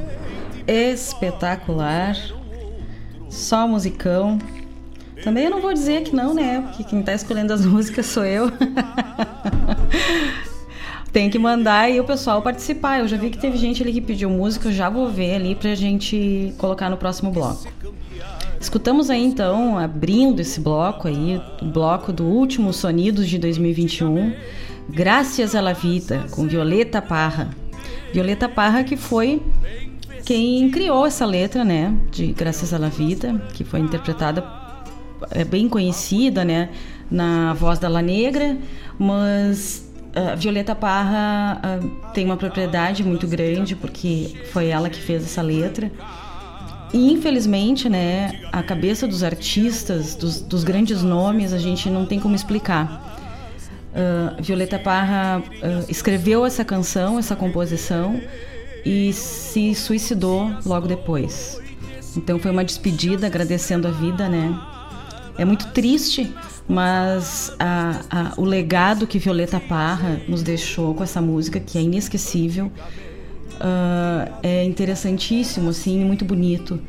espetacular. 0.65 2.15
Só 3.29 3.67
musicão. 3.67 4.39
Também 5.23 5.45
eu 5.45 5.51
não 5.51 5.61
vou 5.61 5.73
dizer 5.73 6.03
que 6.03 6.15
não, 6.15 6.33
né? 6.33 6.61
Porque 6.61 6.83
quem 6.85 7.01
está 7.01 7.13
escolhendo 7.13 7.51
as 7.51 7.65
músicas 7.65 8.05
sou 8.05 8.23
eu. 8.23 8.49
Tem 11.11 11.29
que 11.29 11.37
mandar 11.37 11.81
aí 11.81 11.99
o 11.99 12.05
pessoal 12.05 12.41
participar. 12.41 12.99
Eu 12.99 13.07
já 13.07 13.17
vi 13.17 13.29
que 13.29 13.37
teve 13.37 13.57
gente 13.57 13.83
ali 13.83 13.91
que 13.93 14.01
pediu 14.01 14.29
música, 14.29 14.69
eu 14.69 14.73
já 14.73 14.89
vou 14.89 15.09
ver 15.09 15.35
ali 15.35 15.53
pra 15.53 15.75
gente 15.75 16.53
colocar 16.57 16.89
no 16.89 16.97
próximo 16.97 17.29
bloco. 17.29 17.67
Escutamos 18.59 19.09
aí 19.09 19.23
então, 19.23 19.77
abrindo 19.77 20.39
esse 20.39 20.59
bloco 20.59 21.07
aí, 21.07 21.39
o 21.61 21.65
bloco 21.65 22.11
do 22.13 22.23
último 22.23 22.73
Sonidos 22.73 23.27
de 23.27 23.37
2021, 23.37 24.33
Graças 24.89 25.53
à 25.53 25.61
la 25.61 25.73
Vida, 25.73 26.25
com 26.31 26.47
Violeta 26.47 27.01
Parra. 27.01 27.62
Violeta 28.13 28.47
Parra 28.47 28.83
que 28.83 28.95
foi 28.95 29.41
quem 30.23 30.69
criou 30.69 31.05
essa 31.05 31.25
letra, 31.25 31.65
né, 31.65 31.93
de 32.11 32.27
Graças 32.27 32.73
à 32.73 32.77
la 32.77 32.87
Vida, 32.87 33.41
que 33.53 33.63
foi 33.63 33.79
interpretada 33.79 34.45
é 35.31 35.43
bem 35.43 35.67
conhecida, 35.67 36.45
né, 36.45 36.69
na 37.09 37.53
voz 37.53 37.79
da 37.79 37.87
La 37.87 38.01
Negra, 38.01 38.57
mas 38.97 39.91
a 40.15 40.35
Violeta 40.35 40.75
Parra 40.75 41.59
uh, 41.59 42.11
tem 42.13 42.25
uma 42.25 42.37
propriedade 42.37 43.03
muito 43.03 43.27
grande 43.27 43.75
porque 43.75 44.35
foi 44.51 44.67
ela 44.67 44.89
que 44.89 44.99
fez 44.99 45.23
essa 45.23 45.41
letra. 45.41 45.91
E 46.93 47.11
infelizmente, 47.11 47.89
né, 47.89 48.39
a 48.51 48.61
cabeça 48.61 49.07
dos 49.07 49.23
artistas, 49.23 50.13
dos, 50.15 50.39
dos 50.41 50.63
grandes 50.63 51.01
nomes, 51.01 51.51
a 51.51 51.57
gente 51.57 51.89
não 51.89 52.05
tem 52.05 52.19
como 52.19 52.35
explicar. 52.35 53.12
Uh, 53.93 54.41
Violeta 54.41 54.79
Parra 54.79 55.39
uh, 55.39 55.85
escreveu 55.87 56.45
essa 56.45 56.65
canção, 56.65 57.19
essa 57.19 57.35
composição 57.35 58.19
e 58.83 59.13
se 59.13 59.75
suicidou 59.75 60.51
logo 60.65 60.87
depois. 60.87 61.59
Então 62.17 62.39
foi 62.39 62.51
uma 62.51 62.65
despedida, 62.65 63.27
agradecendo 63.27 63.87
a 63.87 63.91
vida, 63.91 64.27
né? 64.27 64.59
É 65.37 65.45
muito 65.45 65.67
triste 65.67 66.33
mas 66.67 67.53
a, 67.59 67.99
a, 68.09 68.33
o 68.37 68.45
legado 68.45 69.05
que 69.05 69.19
Violeta 69.19 69.59
Parra 69.59 70.21
nos 70.27 70.41
deixou 70.41 70.93
com 70.93 71.03
essa 71.03 71.21
música, 71.21 71.59
que 71.59 71.77
é 71.77 71.81
inesquecível, 71.81 72.67
uh, 72.67 74.31
é 74.41 74.63
interessantíssimo, 74.63 75.69
assim, 75.69 76.03
muito 76.03 76.23
bonito. 76.23 76.79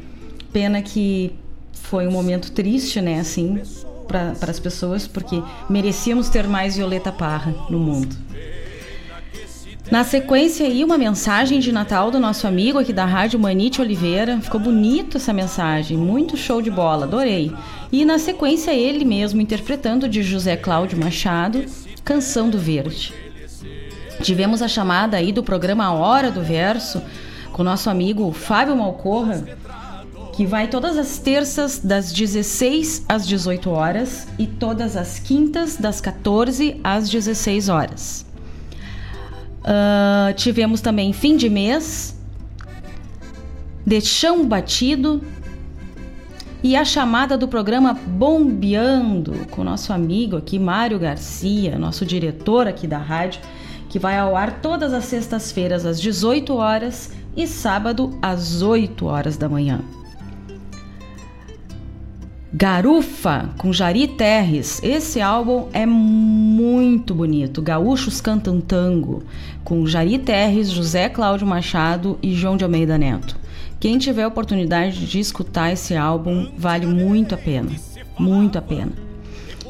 Pena 0.52 0.80
que 0.80 1.34
foi 1.72 2.06
um 2.06 2.12
momento 2.12 2.52
triste, 2.52 3.00
né, 3.00 3.18
assim, 3.18 3.60
para 4.06 4.50
as 4.50 4.58
pessoas, 4.58 5.06
porque 5.06 5.42
merecíamos 5.68 6.28
ter 6.28 6.46
mais 6.46 6.76
Violeta 6.76 7.10
Parra 7.10 7.54
no 7.68 7.78
mundo. 7.78 8.16
Na 9.90 10.02
sequência 10.02 10.66
aí, 10.66 10.82
uma 10.82 10.96
mensagem 10.96 11.60
de 11.60 11.70
Natal 11.70 12.10
do 12.10 12.18
nosso 12.18 12.46
amigo 12.46 12.78
aqui 12.78 12.92
da 12.92 13.04
Rádio 13.04 13.38
Manite 13.38 13.82
Oliveira. 13.82 14.40
Ficou 14.40 14.58
bonito 14.58 15.18
essa 15.18 15.32
mensagem, 15.32 15.96
muito 15.96 16.38
show 16.38 16.62
de 16.62 16.70
bola, 16.70 17.04
adorei. 17.04 17.52
E 17.92 18.04
na 18.04 18.18
sequência 18.18 18.72
ele 18.72 19.04
mesmo 19.04 19.42
interpretando 19.42 20.08
de 20.08 20.22
José 20.22 20.56
Cláudio 20.56 20.98
Machado, 20.98 21.64
Canção 22.02 22.48
do 22.48 22.58
Verde. 22.58 23.12
Tivemos 24.22 24.62
a 24.62 24.68
chamada 24.68 25.18
aí 25.18 25.32
do 25.32 25.42
programa 25.42 25.92
Hora 25.92 26.30
do 26.30 26.40
Verso 26.40 27.02
com 27.52 27.62
nosso 27.62 27.90
amigo 27.90 28.32
Fábio 28.32 28.74
Malcorra, 28.74 29.44
que 30.34 30.44
vai 30.44 30.66
todas 30.66 30.98
as 30.98 31.18
terças 31.18 31.78
das 31.78 32.12
16 32.12 33.04
às 33.08 33.26
18 33.26 33.70
horas 33.70 34.26
e 34.36 34.48
todas 34.48 34.96
as 34.96 35.20
quintas 35.20 35.76
das 35.76 36.00
14 36.00 36.80
às 36.82 37.08
16 37.08 37.68
horas. 37.68 38.26
Uh, 39.60 40.34
tivemos 40.34 40.80
também 40.80 41.12
fim 41.12 41.36
de 41.36 41.48
mês, 41.48 42.16
de 43.86 44.00
chão 44.00 44.44
batido 44.44 45.22
e 46.64 46.74
a 46.74 46.84
chamada 46.84 47.38
do 47.38 47.46
programa 47.46 47.94
Bombeando 47.94 49.46
com 49.50 49.62
nosso 49.62 49.92
amigo 49.92 50.36
aqui, 50.36 50.58
Mário 50.58 50.98
Garcia, 50.98 51.78
nosso 51.78 52.04
diretor 52.04 52.66
aqui 52.66 52.88
da 52.88 52.98
rádio, 52.98 53.40
que 53.88 54.00
vai 54.00 54.18
ao 54.18 54.36
ar 54.36 54.60
todas 54.60 54.92
as 54.92 55.04
sextas-feiras 55.04 55.86
às 55.86 56.00
18 56.00 56.52
horas 56.56 57.12
e 57.36 57.46
sábado 57.46 58.18
às 58.20 58.62
8 58.62 59.06
horas 59.06 59.36
da 59.36 59.48
manhã. 59.48 59.80
Garufa, 62.56 63.50
com 63.58 63.72
Jari 63.72 64.06
Terres. 64.06 64.80
Esse 64.80 65.20
álbum 65.20 65.66
é 65.72 65.84
muito 65.84 67.12
bonito. 67.12 67.60
Gaúchos 67.60 68.20
Cantam 68.20 68.60
Tango, 68.60 69.24
com 69.64 69.84
Jari 69.84 70.20
Terres, 70.20 70.70
José 70.70 71.08
Cláudio 71.08 71.48
Machado 71.48 72.16
e 72.22 72.32
João 72.32 72.56
de 72.56 72.62
Almeida 72.62 72.96
Neto. 72.96 73.36
Quem 73.80 73.98
tiver 73.98 74.22
a 74.22 74.28
oportunidade 74.28 75.04
de 75.04 75.18
escutar 75.18 75.72
esse 75.72 75.96
álbum, 75.96 76.48
vale 76.56 76.86
muito 76.86 77.34
a 77.34 77.38
pena. 77.38 77.72
Muito 78.16 78.56
a 78.56 78.62
pena. 78.62 78.92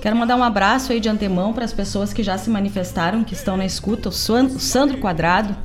Quero 0.03 0.14
mandar 0.14 0.37
um 0.37 0.44
abraço 0.44 0.92
aí 0.92 1.01
de 1.01 1.09
antemão 1.09 1.55
para 1.55 1.64
as 1.64 1.73
pessoas 1.73 2.12
que 2.12 2.23
já 2.23 2.37
se 2.37 2.51
manifestaram, 2.51 3.25
que 3.25 3.33
estão 3.33 3.57
na 3.57 3.64
escuta. 3.64 4.11
O 4.11 4.12
Sandro 4.12 4.99
Quadrado. 4.99 5.57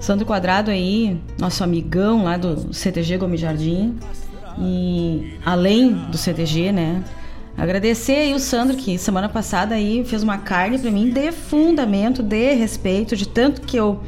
Sandro 0.00 0.26
Quadrado 0.26 0.72
aí, 0.72 1.16
nosso 1.38 1.62
amigão 1.62 2.24
lá 2.24 2.36
do 2.36 2.74
CTG 2.74 3.18
Gomes 3.18 3.40
Jardim 3.40 3.96
e 4.58 5.38
além 5.44 5.92
do 5.92 6.16
CTG, 6.16 6.72
né? 6.72 7.02
Agradecer 7.56 8.16
aí 8.16 8.34
o 8.34 8.40
Sandro 8.40 8.76
que 8.76 8.98
semana 8.98 9.28
passada 9.28 9.74
aí 9.74 10.04
fez 10.04 10.22
uma 10.22 10.38
carne 10.38 10.78
para 10.78 10.90
mim 10.90 11.10
de 11.10 11.30
fundamento, 11.30 12.22
de 12.22 12.54
respeito, 12.54 13.16
de 13.16 13.28
tanto 13.28 13.60
que 13.60 13.76
eu 13.76 14.00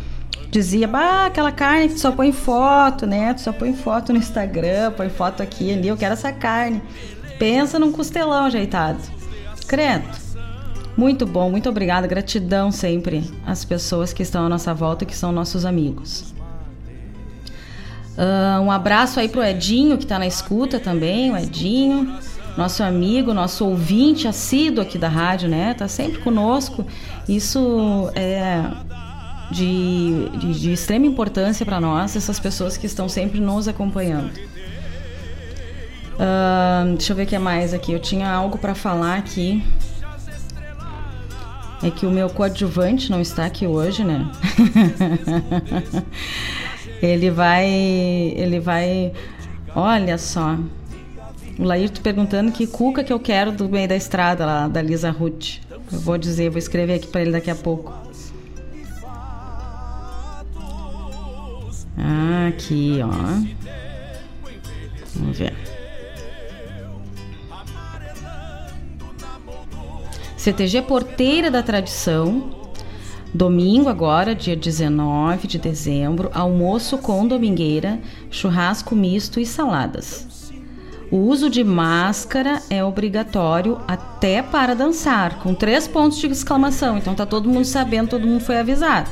dizia, 0.51 0.89
bah, 0.89 1.27
aquela 1.27 1.53
carne 1.53 1.89
que 1.89 1.95
tu 1.95 2.01
só 2.01 2.11
põe 2.11 2.33
foto, 2.33 3.07
né? 3.07 3.35
Tu 3.35 3.43
só 3.43 3.53
põe 3.53 3.73
foto 3.73 4.13
no 4.13 4.19
Instagram, 4.19 4.93
põe 4.97 5.09
foto 5.09 5.43
aqui 5.43 5.73
ali, 5.73 5.89
eu 5.89 5.97
quero 5.97 6.15
essa 6.15 6.33
carne. 6.33 6.83
Pensa 7.39 7.79
num 7.79 7.93
costelão 7.93 8.45
ajeitado. 8.45 8.99
Credo. 9.69 10.27
Muito 10.97 11.27
bom, 11.27 11.51
muito 11.51 11.69
obrigada, 11.69 12.07
gratidão 12.07 12.73
sempre 12.73 13.31
às 13.45 13.65
pessoas 13.65 14.13
que 14.13 14.23
estão 14.23 14.47
à 14.47 14.49
nossa 14.49 14.73
volta, 14.73 15.05
que 15.05 15.15
são 15.15 15.31
nossos 15.31 15.67
amigos. 15.67 16.36
Uh, 18.17 18.63
um 18.63 18.71
abraço 18.71 19.21
aí 19.21 19.29
pro 19.29 19.45
Edinho, 19.45 19.99
que 19.99 20.07
tá 20.07 20.19
na 20.19 20.27
escuta 20.27 20.81
também, 20.81 21.31
o 21.31 21.37
Edinho, 21.37 22.17
nosso 22.57 22.83
amigo, 22.83 23.35
nosso 23.35 23.67
ouvinte 23.67 24.27
assíduo 24.27 24.83
aqui 24.83 24.97
da 24.97 25.09
rádio, 25.09 25.49
né? 25.49 25.75
Tá 25.75 25.87
sempre 25.87 26.21
conosco. 26.21 26.87
Isso 27.29 28.11
é 28.15 28.63
de, 29.51 30.31
de, 30.39 30.61
de 30.61 30.73
extrema 30.73 31.07
importância 31.07 31.67
para 31.67 31.79
nós, 31.79 32.17
essas 32.17 32.41
pessoas 32.41 32.79
que 32.79 32.87
estão 32.87 33.09
sempre 33.09 33.39
nos 33.39 33.69
acompanhando. 33.69 34.31
Uh, 36.15 36.97
deixa 36.97 37.13
eu 37.13 37.17
ver 37.17 37.25
o 37.25 37.27
que 37.27 37.37
é 37.37 37.39
mais 37.39 37.75
aqui. 37.75 37.93
Eu 37.93 38.01
tinha 38.01 38.31
algo 38.31 38.57
para 38.57 38.75
falar 38.75 39.19
aqui. 39.19 39.63
É 41.83 41.91
que 41.91 42.07
o 42.07 42.11
meu 42.11 42.31
coadjuvante 42.31 43.11
não 43.11 43.21
está 43.21 43.45
aqui 43.45 43.67
hoje, 43.67 44.03
né? 44.03 44.27
Ele 47.03 47.31
vai. 47.31 47.67
Ele 47.69 48.61
vai. 48.61 49.13
Olha 49.75 50.19
só. 50.19 50.57
O 51.59 51.65
Laírto 51.65 52.01
perguntando 52.01 52.53
que 52.53 52.67
cuca 52.67 53.03
que 53.03 53.13
eu 53.13 53.19
quero 53.19 53.51
do 53.51 53.69
meio 53.69 53.89
da 53.89 53.97
estrada 53.97 54.45
lá, 54.45 54.69
da 54.69 54.83
Lisa 54.83 55.11
Ruth. 55.11 55.59
Eu 55.71 56.01
vou 56.01 56.19
dizer, 56.19 56.51
vou 56.51 56.59
escrever 56.59 56.95
aqui 56.95 57.07
para 57.07 57.23
ele 57.23 57.33
daqui 57.33 57.51
a 57.51 57.55
pouco. 57.55 57.93
Aqui, 62.49 63.01
ó. 63.03 63.09
Vamos 65.15 65.39
ver. 65.39 65.55
CTG 70.37 70.83
Porteira 70.83 71.51
da 71.51 71.63
Tradição 71.63 72.56
Domingo 73.37 73.91
agora, 73.91 74.35
dia 74.35 74.57
19 74.57 75.47
de 75.47 75.59
dezembro, 75.59 76.31
almoço 76.33 76.97
com 76.97 77.29
domingueira, 77.29 78.01
churrasco 78.31 78.97
misto 78.97 79.39
e 79.39 79.45
saladas. 79.45 80.51
O 81.11 81.19
uso 81.19 81.51
de 81.51 81.63
máscara 81.63 82.63
é 82.71 82.83
obrigatório 82.83 83.79
até 83.87 84.41
para 84.41 84.75
dançar, 84.75 85.39
com 85.41 85.53
três 85.53 85.87
pontos 85.87 86.17
de 86.17 86.29
exclamação. 86.29 86.97
Então 86.97 87.15
tá 87.15 87.27
todo 87.27 87.51
mundo 87.51 87.67
sabendo, 87.67 88.09
todo 88.09 88.27
mundo 88.27 88.41
foi 88.41 88.57
avisado. 88.57 89.11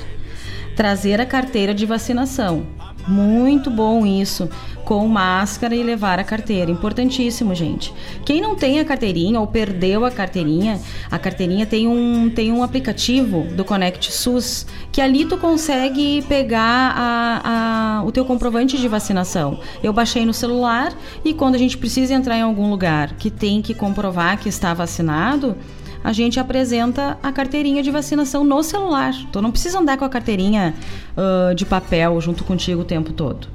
Trazer 0.75 1.21
a 1.21 1.27
carteira 1.27 1.75
de 1.75 1.85
vacinação. 1.85 2.65
Muito 3.07 3.71
bom 3.71 4.07
isso 4.07 4.49
com 4.85 5.07
máscara 5.09 5.75
e 5.75 5.83
levar 5.83 6.19
a 6.19 6.25
carteira. 6.25 6.71
Importantíssimo, 6.71 7.55
gente. 7.55 7.93
Quem 8.25 8.41
não 8.41 8.55
tem 8.55 8.79
a 8.81 8.85
carteirinha 8.85 9.41
ou 9.41 9.47
perdeu 9.47 10.05
a 10.05 10.11
carteirinha, 10.11 10.81
a 11.11 11.19
carteirinha 11.19 11.67
tem 11.67 11.89
um, 11.89 12.31
tem 12.31 12.53
um 12.53 12.63
aplicativo 12.63 13.43
do 13.55 13.65
Connect 13.65 14.13
SUS 14.13 14.67
que 14.93 15.01
ali 15.01 15.25
tu 15.25 15.37
consegue 15.39 16.23
pegar 16.29 16.93
a, 16.97 18.01
a, 18.01 18.05
o 18.05 18.13
teu 18.13 18.25
comprovante 18.25 18.79
de 18.79 18.89
vacinação. 18.89 19.59
Eu 19.83 19.93
baixei 19.93 20.25
no 20.25 20.35
celular 20.35 20.93
e 21.25 21.35
quando 21.35 21.55
a 21.55 21.59
gente 21.59 21.79
precisa 21.79 22.15
entrar 22.15 22.37
em 22.39 22.43
algum 22.43 22.71
lugar 22.71 23.15
que 23.15 23.31
tem 23.31 23.63
que 23.63 23.75
comprovar 23.75 24.39
que 24.39 24.49
está 24.49 24.75
vacinado, 24.75 25.57
a 26.05 26.13
gente 26.13 26.39
apresenta 26.39 27.19
a 27.23 27.33
carteirinha 27.33 27.83
de 27.83 27.91
vacinação 27.91 28.45
no 28.45 28.63
celular. 28.63 29.15
Tu 29.33 29.41
não 29.41 29.51
precisa 29.51 29.81
andar 29.81 29.97
com 29.97 30.05
a 30.05 30.09
carteirinha 30.11 30.75
uh, 31.17 31.55
de 31.55 31.65
papel 31.65 32.21
junto 32.21 32.45
contigo 32.45 32.83
o 32.83 32.85
tempo 32.85 33.15
todo. 33.15 33.49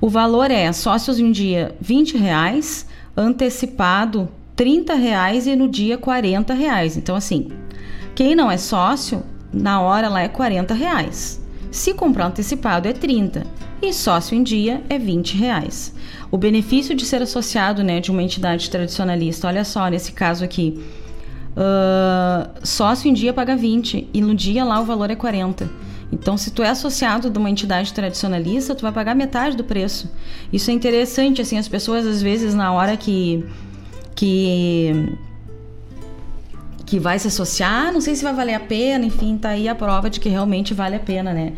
O 0.00 0.08
valor 0.08 0.50
é 0.50 0.72
sócios 0.72 1.20
em 1.20 1.30
dia 1.30 1.76
20 1.80 2.16
reais, 2.16 2.86
antecipado 3.16 4.28
30 4.56 4.94
reais 4.94 5.46
e 5.46 5.54
no 5.54 5.68
dia 5.68 5.96
40 5.96 6.52
reais. 6.54 6.96
Então, 6.96 7.14
assim, 7.14 7.52
quem 8.16 8.34
não 8.34 8.50
é 8.50 8.56
sócio, 8.56 9.22
na 9.52 9.80
hora 9.80 10.08
lá 10.08 10.22
é 10.22 10.28
40 10.28 10.74
reais. 10.74 11.40
Se 11.70 11.94
comprar 11.94 12.26
antecipado 12.26 12.88
é 12.88 12.92
30 12.92 13.46
e 13.80 13.92
sócio 13.92 14.36
em 14.36 14.42
dia 14.42 14.82
é 14.88 14.98
20 14.98 15.36
reais. 15.36 15.94
O 16.32 16.36
benefício 16.36 16.96
de 16.96 17.06
ser 17.06 17.22
associado 17.22 17.84
né, 17.84 18.00
de 18.00 18.10
uma 18.10 18.22
entidade 18.22 18.68
tradicionalista, 18.68 19.46
olha 19.46 19.64
só, 19.64 19.88
nesse 19.88 20.12
caso 20.12 20.44
aqui, 20.44 20.80
uh, 21.56 22.66
sócio 22.66 23.08
em 23.08 23.12
dia 23.12 23.32
paga 23.32 23.56
20 23.56 24.08
e 24.12 24.20
no 24.20 24.34
dia 24.34 24.64
lá 24.64 24.80
o 24.80 24.84
valor 24.84 25.10
é 25.10 25.16
40. 25.16 25.70
Então, 26.12 26.36
se 26.36 26.50
tu 26.50 26.62
é 26.62 26.68
associado 26.68 27.30
de 27.30 27.38
uma 27.38 27.48
entidade 27.48 27.92
tradicionalista, 27.92 28.74
tu 28.74 28.82
vai 28.82 28.90
pagar 28.90 29.14
metade 29.14 29.56
do 29.56 29.62
preço. 29.62 30.10
Isso 30.52 30.70
é 30.70 30.74
interessante, 30.74 31.40
assim, 31.40 31.56
as 31.56 31.68
pessoas 31.68 32.04
às 32.04 32.20
vezes 32.20 32.54
na 32.54 32.72
hora 32.72 32.96
que 32.96 33.44
que 34.14 35.16
que 36.84 36.98
vai 36.98 37.20
se 37.20 37.28
associar, 37.28 37.92
não 37.92 38.00
sei 38.00 38.16
se 38.16 38.24
vai 38.24 38.34
valer 38.34 38.54
a 38.54 38.60
pena, 38.60 39.04
enfim, 39.04 39.38
tá 39.38 39.50
aí 39.50 39.68
a 39.68 39.76
prova 39.76 40.10
de 40.10 40.18
que 40.18 40.28
realmente 40.28 40.74
vale 40.74 40.96
a 40.96 40.98
pena, 40.98 41.32
né? 41.32 41.52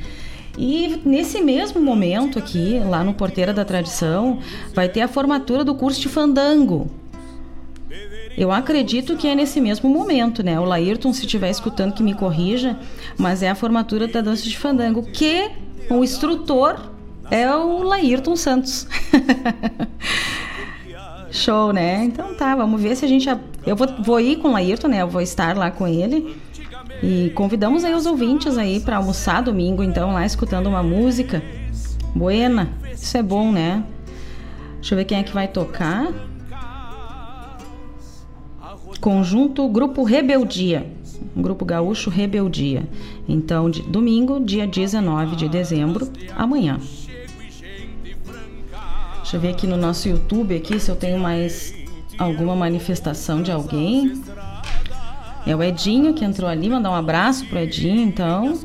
E 0.59 1.01
nesse 1.07 1.40
mesmo 1.40 1.80
momento 1.80 2.38
aqui, 2.38 2.78
lá 2.84 3.03
no 3.03 3.14
Porteira 3.14 3.55
da 3.55 3.64
Tradição, 3.64 4.40
vai 4.74 4.90
ter 4.90 5.01
a 5.01 5.09
formatura 5.09 5.64
do 5.64 5.74
curso 5.74 5.99
de 5.99 6.11
fandango. 6.11 6.90
Eu 8.37 8.51
acredito 8.51 9.16
que 9.16 9.28
é 9.28 9.35
nesse 9.35 9.61
mesmo 9.61 9.91
momento, 9.91 10.43
né? 10.43 10.59
O 10.59 10.64
Laírton, 10.64 11.12
se 11.12 11.22
estiver 11.22 11.51
escutando, 11.51 11.93
que 11.93 12.03
me 12.03 12.14
corrija, 12.14 12.78
mas 13.18 13.43
é 13.43 13.51
a 13.51 13.55
formatura 13.55 14.09
da 14.09 14.20
dança 14.20 14.45
de 14.45 14.57
fandango, 14.57 15.03
que 15.03 15.51
o 15.91 16.03
instrutor 16.03 16.91
é 17.30 17.55
o 17.55 17.83
Laírton 17.83 18.37
Santos. 18.37 18.87
Show, 21.30 21.72
né? 21.72 22.05
Então 22.05 22.35
tá, 22.35 22.55
vamos 22.55 22.80
ver 22.80 22.97
se 22.97 23.05
a 23.05 23.09
gente. 23.09 23.28
Eu 23.66 23.76
vou, 23.76 23.89
vou 24.03 24.20
ir 24.20 24.37
com 24.37 24.49
o 24.49 24.53
Laírton, 24.53 24.89
né? 24.89 25.03
Eu 25.03 25.09
vou 25.09 25.20
estar 25.20 25.57
lá 25.57 25.70
com 25.70 25.87
ele. 25.87 26.37
E 27.03 27.30
convidamos 27.30 27.85
aí 27.85 27.95
os 27.95 28.07
ouvintes 28.07 28.57
aí 28.57 28.78
para 28.78 28.97
almoçar 28.97 29.43
domingo, 29.43 29.83
então, 29.83 30.12
lá 30.12 30.24
escutando 30.24 30.68
uma 30.68 30.83
música. 30.83 31.43
Buena. 32.14 32.70
Isso 32.93 33.16
é 33.16 33.22
bom, 33.22 33.51
né? 33.51 33.83
Deixa 34.74 34.95
eu 34.95 34.99
ver 34.99 35.05
quem 35.05 35.18
é 35.18 35.22
que 35.22 35.33
vai 35.33 35.49
tocar. 35.49 36.12
Conjunto 39.03 39.68
Grupo 39.68 40.05
Rebeldia. 40.05 40.86
Grupo 41.36 41.64
Gaúcho 41.64 42.09
Rebeldia. 42.09 42.88
Então, 43.28 43.68
de, 43.68 43.82
domingo, 43.82 44.38
dia 44.38 44.64
19 44.64 45.34
de 45.34 45.48
dezembro, 45.48 46.09
amanhã. 46.36 46.78
Deixa 49.16 49.36
eu 49.36 49.40
ver 49.40 49.48
aqui 49.48 49.66
no 49.66 49.76
nosso 49.76 50.09
YouTube 50.09 50.55
aqui 50.55 50.78
se 50.78 50.88
eu 50.88 50.94
tenho 50.94 51.18
mais 51.18 51.74
alguma 52.16 52.55
manifestação 52.55 53.42
de 53.42 53.50
alguém. 53.50 54.22
É 55.44 55.57
o 55.57 55.61
Edinho 55.61 56.14
que 56.14 56.24
entrou 56.24 56.48
ali, 56.48 56.70
mandar 56.70 56.92
um 56.92 56.94
abraço 56.94 57.44
pro 57.46 57.59
Edinho, 57.59 58.03
então. 58.03 58.57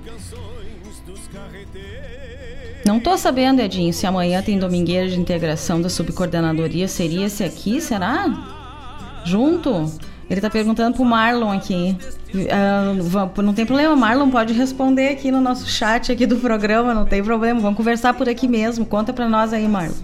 Não 2.86 3.00
tô 3.00 3.18
sabendo, 3.18 3.60
Edinho, 3.60 3.92
se 3.92 4.06
amanhã 4.06 4.44
tem 4.44 4.60
domingueira 4.60 5.10
de 5.10 5.20
integração 5.20 5.82
da 5.82 5.90
subcoordenadoria. 5.90 6.88
Seria 6.88 7.26
esse 7.26 7.44
aqui, 7.44 7.82
será? 7.82 9.24
Junto? 9.26 9.92
Ele 10.30 10.42
tá 10.42 10.50
perguntando 10.50 10.96
pro 10.96 11.06
Marlon 11.06 11.52
aqui. 11.52 11.98
Uh, 12.34 13.42
não 13.42 13.54
tem 13.54 13.66
problema, 13.66 13.96
Marlon 13.96 14.30
pode 14.30 14.54
responder 14.54 15.10
aqui 15.10 15.32
no 15.32 15.40
nosso 15.40 15.68
chat 15.68 16.12
aqui 16.12 16.26
do 16.26 16.38
programa, 16.38 16.94
não 16.94 17.06
tem 17.06 17.24
problema. 17.24 17.60
Vamos 17.60 17.78
conversar 17.78 18.14
por 18.14 18.28
aqui 18.28 18.48
mesmo. 18.48 18.86
Conta 18.86 19.14
pra 19.14 19.30
nós 19.30 19.54
aí, 19.54 19.68
Marlon. 19.68 19.96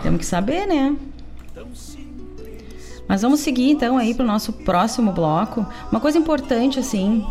Temos 0.00 0.20
que 0.20 0.26
saber, 0.26 0.66
né? 0.66 0.94
Mas 3.08 3.22
vamos 3.22 3.40
seguir 3.40 3.70
então 3.70 3.98
aí 3.98 4.14
para 4.14 4.24
o 4.24 4.26
nosso 4.26 4.52
próximo 4.52 5.12
bloco. 5.12 5.66
Uma 5.90 6.00
coisa 6.00 6.16
importante, 6.16 6.78
assim, 6.78 7.24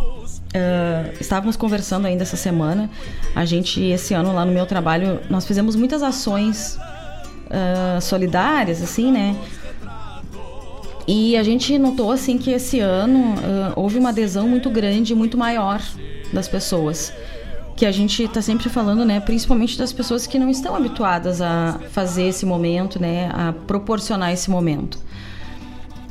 uh, 0.53 1.13
estávamos 1.19 1.55
conversando 1.55 2.05
ainda 2.05 2.23
essa 2.23 2.37
semana. 2.37 2.89
A 3.35 3.45
gente, 3.45 3.81
esse 3.81 4.13
ano 4.13 4.33
lá 4.33 4.45
no 4.45 4.51
meu 4.51 4.65
trabalho, 4.65 5.21
nós 5.29 5.45
fizemos 5.45 5.75
muitas 5.75 6.03
ações 6.03 6.77
uh, 7.47 8.01
solidárias, 8.01 8.81
assim, 8.81 9.11
né? 9.11 9.35
E 11.07 11.35
a 11.35 11.43
gente 11.43 11.77
notou, 11.77 12.11
assim, 12.11 12.37
que 12.37 12.51
esse 12.51 12.79
ano 12.79 13.19
uh, 13.19 13.73
houve 13.75 13.97
uma 13.97 14.09
adesão 14.09 14.47
muito 14.47 14.69
grande, 14.69 15.13
muito 15.13 15.37
maior 15.37 15.81
das 16.31 16.47
pessoas. 16.47 17.13
Que 17.75 17.85
a 17.85 17.91
gente 17.91 18.23
está 18.23 18.41
sempre 18.41 18.69
falando, 18.69 19.03
né? 19.03 19.19
Principalmente 19.19 19.77
das 19.77 19.91
pessoas 19.91 20.25
que 20.25 20.39
não 20.39 20.49
estão 20.49 20.75
habituadas 20.75 21.41
a 21.41 21.79
fazer 21.91 22.23
esse 22.23 22.45
momento, 22.45 23.01
né? 23.01 23.29
A 23.33 23.51
proporcionar 23.51 24.31
esse 24.31 24.49
momento. 24.49 24.97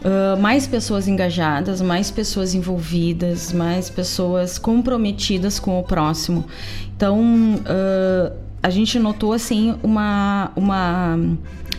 Uh, 0.04 0.40
mais 0.40 0.66
pessoas 0.66 1.06
engajadas, 1.06 1.80
mais 1.80 2.10
pessoas 2.10 2.54
envolvidas, 2.54 3.52
mais 3.52 3.88
pessoas 3.88 4.58
comprometidas 4.58 5.60
com 5.60 5.78
o 5.78 5.82
próximo. 5.84 6.44
Então, 6.96 7.20
uh, 7.20 8.36
a 8.62 8.68
gente 8.68 8.98
notou 8.98 9.32
assim 9.32 9.76
uma, 9.82 10.50
uma, 10.54 11.18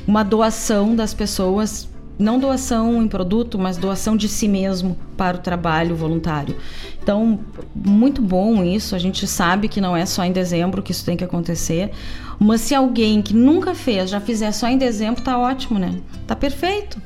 uma 0.08 0.24
doação 0.24 0.96
das 0.96 1.14
pessoas, 1.14 1.88
não 2.18 2.40
doação 2.40 3.02
em 3.02 3.08
produto, 3.08 3.58
mas 3.58 3.78
doação 3.78 4.16
de 4.16 4.30
si 4.30 4.48
mesmo 4.48 4.98
para 5.18 5.38
o 5.38 5.40
trabalho 5.40 5.96
voluntário. 5.96 6.56
Então, 7.02 7.40
muito 7.76 8.22
bom 8.22 8.64
isso. 8.64 8.96
A 8.96 9.00
gente 9.00 9.26
sabe 9.26 9.68
que 9.68 9.82
não 9.82 9.96
é 9.96 10.06
só 10.06 10.24
em 10.24 10.32
dezembro 10.32 10.82
que 10.82 10.92
isso 10.92 11.06
tem 11.06 11.18
que 11.18 11.24
acontecer. 11.24 11.92
Mas 12.40 12.62
se 12.62 12.76
alguém 12.76 13.22
que 13.22 13.34
nunca 13.34 13.74
fez 13.74 14.10
já 14.10 14.20
fizer 14.20 14.52
só 14.52 14.68
em 14.68 14.78
dezembro, 14.78 15.24
tá 15.24 15.38
ótimo, 15.38 15.80
né? 15.80 16.00
Tá 16.28 16.36
perfeito. 16.36 17.02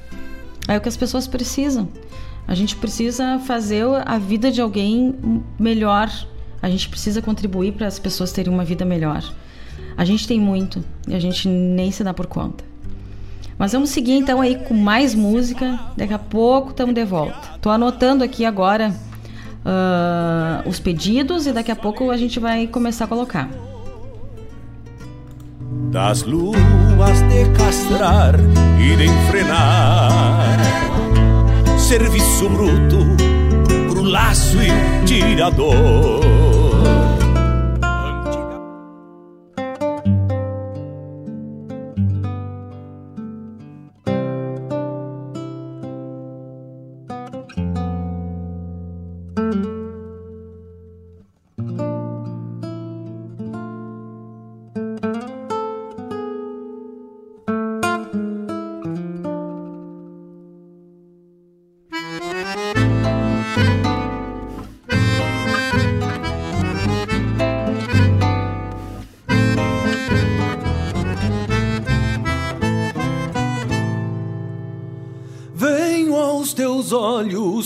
É 0.67 0.77
o 0.77 0.81
que 0.81 0.89
as 0.89 0.97
pessoas 0.97 1.27
precisam. 1.27 1.87
A 2.47 2.53
gente 2.53 2.75
precisa 2.75 3.39
fazer 3.39 3.85
a 4.05 4.17
vida 4.17 4.51
de 4.51 4.61
alguém 4.61 5.15
melhor. 5.59 6.11
A 6.61 6.69
gente 6.69 6.89
precisa 6.89 7.21
contribuir 7.21 7.73
para 7.73 7.87
as 7.87 7.99
pessoas 7.99 8.31
terem 8.31 8.53
uma 8.53 8.65
vida 8.65 8.83
melhor. 8.83 9.23
A 9.95 10.05
gente 10.05 10.27
tem 10.27 10.39
muito 10.39 10.83
e 11.07 11.15
a 11.15 11.19
gente 11.19 11.47
nem 11.47 11.91
se 11.91 12.03
dá 12.03 12.13
por 12.13 12.27
conta. 12.27 12.66
Mas 13.57 13.71
vamos 13.73 13.89
seguir 13.89 14.13
então 14.13 14.39
aí 14.39 14.55
com 14.55 14.73
mais 14.73 15.15
música. 15.15 15.79
Daqui 15.95 16.13
a 16.13 16.19
pouco 16.19 16.69
estamos 16.69 16.93
de 16.93 17.03
volta. 17.03 17.57
Tô 17.59 17.69
anotando 17.69 18.23
aqui 18.23 18.45
agora 18.45 18.93
uh, 19.65 20.69
os 20.69 20.79
pedidos 20.79 21.47
e 21.47 21.51
daqui 21.51 21.71
a 21.71 21.75
pouco 21.75 22.11
a 22.11 22.17
gente 22.17 22.39
vai 22.39 22.67
começar 22.67 23.05
a 23.05 23.07
colocar. 23.07 23.49
Das 25.91 26.23
luas 26.23 27.21
de 27.29 27.49
castrar 27.57 28.35
e 28.79 28.95
de 28.95 29.05
enfrenar 29.05 30.57
Serviço 31.77 32.49
bruto 32.49 32.97
pro 33.89 34.03
laço 34.03 34.57
e 34.61 35.05
tirador 35.05 36.36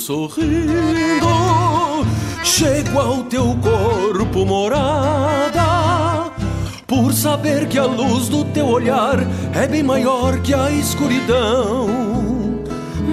sorrindo, 0.02 1.28
chego 2.44 3.00
ao 3.00 3.24
teu 3.24 3.56
corpo 3.62 4.44
morada, 4.46 6.32
por 6.88 7.14
saber 7.14 7.68
que 7.68 7.78
a 7.78 7.86
luz 7.86 8.28
do 8.28 8.44
teu 8.46 8.68
olhar 8.68 9.20
é 9.54 9.68
bem 9.68 9.84
maior 9.84 10.40
que 10.40 10.54
a 10.56 10.72
escuridão. 10.72 11.88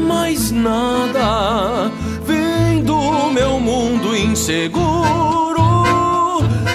Mais 0.07 0.51
nada 0.51 1.91
vem 2.25 2.83
do 2.83 3.31
meu 3.31 3.61
mundo 3.61 4.17
inseguro, 4.17 5.61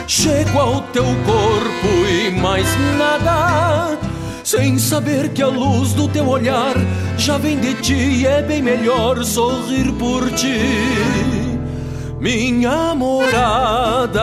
chego 0.07 0.59
ao 0.59 0.81
teu 0.93 1.05
corpo 1.25 1.87
e 2.07 2.29
mais 2.39 2.67
nada 2.99 3.97
sem 4.55 4.77
saber 4.77 5.29
que 5.29 5.41
a 5.41 5.47
luz 5.47 5.93
do 5.93 6.07
teu 6.07 6.27
olhar 6.27 6.75
já 7.17 7.39
vem 7.39 7.59
de 7.59 7.73
ti 7.81 7.95
e 7.95 8.27
é 8.27 8.39
bem 8.43 8.61
melhor 8.61 9.23
sorrir 9.25 9.91
por 9.93 10.29
ti, 10.33 10.59
minha 12.19 12.93
morada. 12.93 14.21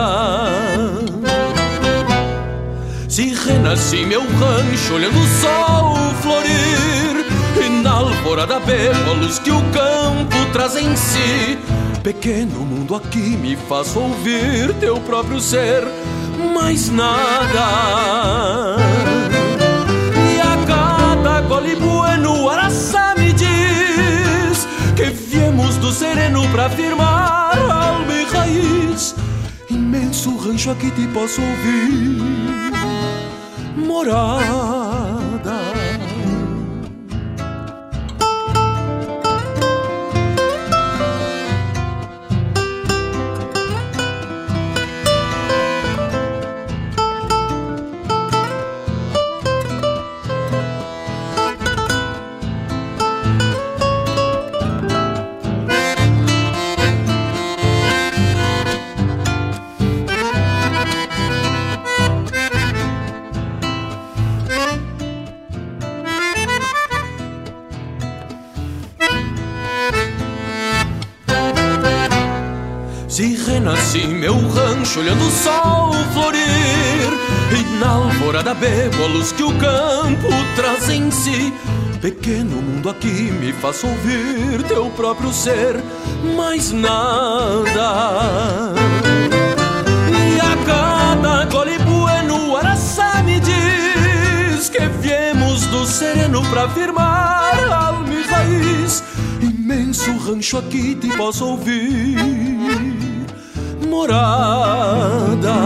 Se 3.09 3.33
renasci 3.33 4.05
meu 4.05 4.21
rancho 4.21 4.93
olhando 4.93 5.19
o 5.19 5.27
sol 5.41 5.95
florir, 6.21 7.25
E 7.61 7.69
na 7.83 7.91
alvorada 7.91 8.57
bebo 8.61 9.09
a 9.09 9.13
luz 9.15 9.37
que 9.37 9.51
o 9.51 9.61
campo 9.73 10.45
traz 10.53 10.77
em 10.77 10.95
si 10.95 11.57
Pequeno 12.01 12.61
mundo 12.61 12.95
aqui 12.95 13.35
me 13.35 13.57
faz 13.67 13.93
ouvir 13.97 14.73
teu 14.79 14.97
próprio 15.01 15.41
ser 15.41 15.83
Mais 16.55 16.89
nada 16.89 18.77
sereno 26.01 26.49
pra 26.49 26.67
firmar 26.67 27.55
alma 27.71 28.11
e 28.11 28.23
raiz. 28.23 29.15
Imenso 29.69 30.35
rancho 30.35 30.71
aqui 30.71 30.89
te 30.89 31.07
posso 31.09 31.39
ouvir 31.39 32.17
Morada 33.77 34.90
olhando 75.01 75.25
o 75.25 75.31
sol 75.31 75.93
florir 76.13 77.09
E 77.57 77.79
na 77.79 77.89
alvorada 77.89 78.53
bebo 78.53 79.03
a 79.03 79.07
luz 79.07 79.31
que 79.31 79.41
o 79.41 79.51
campo 79.57 80.29
traz 80.55 80.89
em 80.89 81.09
si. 81.09 81.51
Pequeno 81.99 82.61
mundo 82.61 82.89
aqui 82.89 83.31
me 83.31 83.51
faça 83.51 83.87
ouvir 83.87 84.61
teu 84.67 84.91
próprio 84.91 85.33
ser 85.33 85.83
Mais 86.35 86.71
nada. 86.71 87.93
E 90.07 90.39
a 90.39 90.55
cada 90.65 91.45
gole 91.45 91.79
bueno 91.79 92.55
araçá 92.55 93.23
me 93.23 93.39
diz 93.39 94.69
Que 94.69 94.87
viemos 95.01 95.65
do 95.67 95.85
sereno 95.87 96.43
pra 96.49 96.69
firmar 96.69 97.73
alma 97.73 98.13
e 98.13 98.23
raiz. 98.23 99.03
Imenso 99.41 100.15
rancho 100.17 100.59
aqui 100.59 100.93
te 100.93 101.07
posso 101.17 101.45
ouvir 101.45 102.90
morada, 103.91 105.57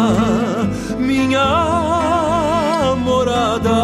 minha 0.97 2.95
morada, 3.05 3.77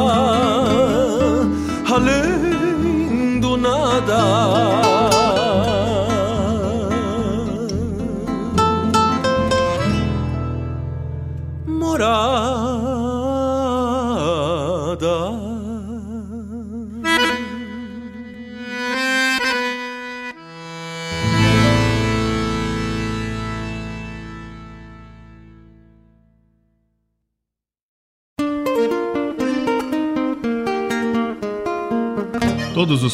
além 1.96 3.40
do 3.40 3.56
nada. 3.56 4.81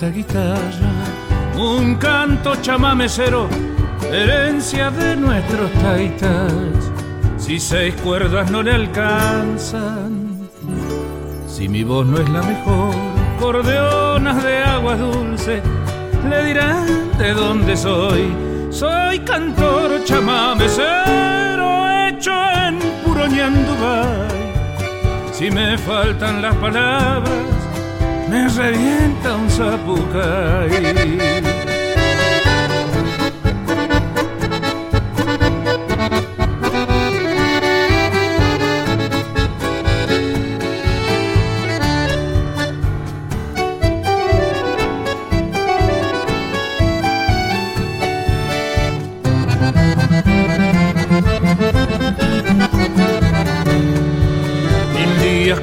Guitarra 0.00 0.92
un 1.56 1.94
canto 1.96 2.56
chamamecero, 2.56 3.48
herencia 4.10 4.90
de 4.90 5.16
nuestros 5.16 5.70
taitas. 5.72 6.52
Si 7.38 7.60
seis 7.60 7.94
cuerdas 8.02 8.50
no 8.50 8.62
le 8.62 8.72
alcanzan, 8.72 10.48
si 11.46 11.68
mi 11.68 11.84
voz 11.84 12.06
no 12.06 12.18
es 12.18 12.28
la 12.28 12.42
mejor, 12.42 12.94
cordeonas 13.38 14.42
de 14.42 14.58
aguas 14.58 14.98
dulces 14.98 15.62
le 16.28 16.44
dirán 16.44 17.16
de 17.18 17.32
dónde 17.32 17.76
soy. 17.76 18.34
Soy 18.70 19.20
cantor 19.20 20.02
chamamecero 20.04 21.86
hecho 22.08 22.32
en 22.66 22.78
puro 23.04 23.26
ñandubay 23.26 24.34
si 25.34 25.50
me 25.50 25.76
faltan 25.76 26.40
las 26.40 26.54
palabras, 26.56 27.38
me 28.34 28.48
revienta 28.48 29.36
un 29.36 29.48
zapucay. 29.48 31.04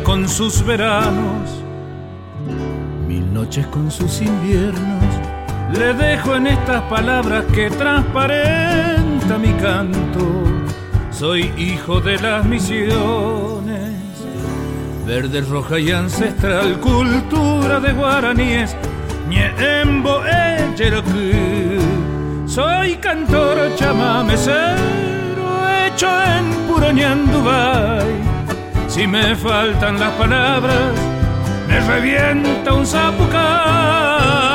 con 0.04 0.28
sus 0.28 0.64
veranos, 0.66 1.61
noches 3.52 3.68
con 3.68 3.92
sus 3.92 4.22
inviernos. 4.22 5.04
Le 5.74 5.94
dejo 5.94 6.38
en 6.38 6.48
estas 6.48 6.84
palabras 6.84 7.44
que 7.54 7.70
transparenta 7.70 9.38
mi 9.38 9.52
canto. 9.56 10.46
Soy 11.12 11.52
hijo 11.58 12.00
de 12.00 12.18
las 12.20 12.46
misiones, 12.46 13.94
verde, 15.06 15.42
roja 15.42 15.80
y 15.80 15.92
ancestral, 15.92 16.80
cultura 16.80 17.82
de 17.82 17.92
guaraníes, 17.92 18.74
ñembo 19.28 20.22
Soy 22.46 22.96
cantor 22.96 23.76
chamamecero, 23.76 25.46
hecho 25.86 26.08
en 26.08 26.68
puro 26.70 26.90
ñandubay 26.94 28.32
si 28.92 29.08
me 29.08 29.36
faltan 29.38 29.98
las 30.02 30.12
palabras, 30.16 30.92
le 31.72 31.80
revienta 31.80 32.74
un 32.74 32.86
zapucán. 32.86 34.51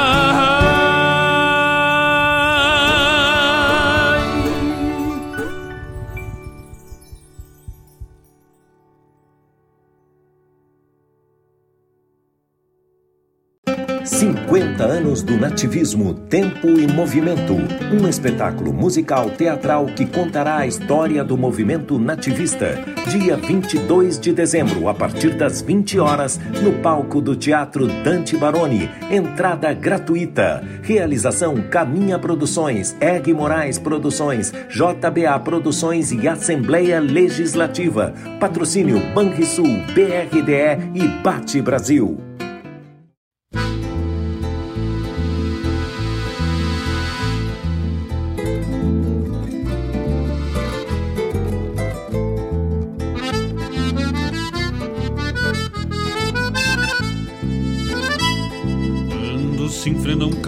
Do 15.23 15.37
nativismo, 15.37 16.15
tempo 16.15 16.69
e 16.69 16.87
movimento. 16.87 17.55
Um 17.93 18.09
espetáculo 18.09 18.73
musical 18.73 19.31
teatral 19.31 19.87
que 19.87 20.07
contará 20.07 20.59
a 20.59 20.67
história 20.67 21.25
do 21.25 21.37
movimento 21.37 21.99
nativista. 21.99 22.79
Dia 23.09 23.37
22 23.37 24.19
de 24.19 24.33
dezembro, 24.33 24.89
a 24.89 24.95
partir 24.95 25.37
das 25.37 25.61
20 25.61 25.99
horas, 25.99 26.39
no 26.63 26.73
palco 26.81 27.21
do 27.21 27.35
Teatro 27.35 27.87
Dante 28.03 28.37
Baroni. 28.37 28.91
Entrada 29.11 29.73
gratuita. 29.73 30.63
Realização 30.83 31.63
Caminha 31.71 32.19
Produções, 32.19 32.97
Eg 33.01 33.33
Moraes 33.33 33.79
Produções, 33.79 34.53
JBA 34.69 35.39
Produções 35.41 36.13
e 36.13 36.29
Assembleia 36.29 37.01
Legislativa. 37.01 38.13
Patrocínio 38.39 39.01
Banrisul, 39.15 39.83
BRDE 39.95 40.91
e 40.95 41.09
Bate 41.23 41.61
Brasil. 41.63 42.36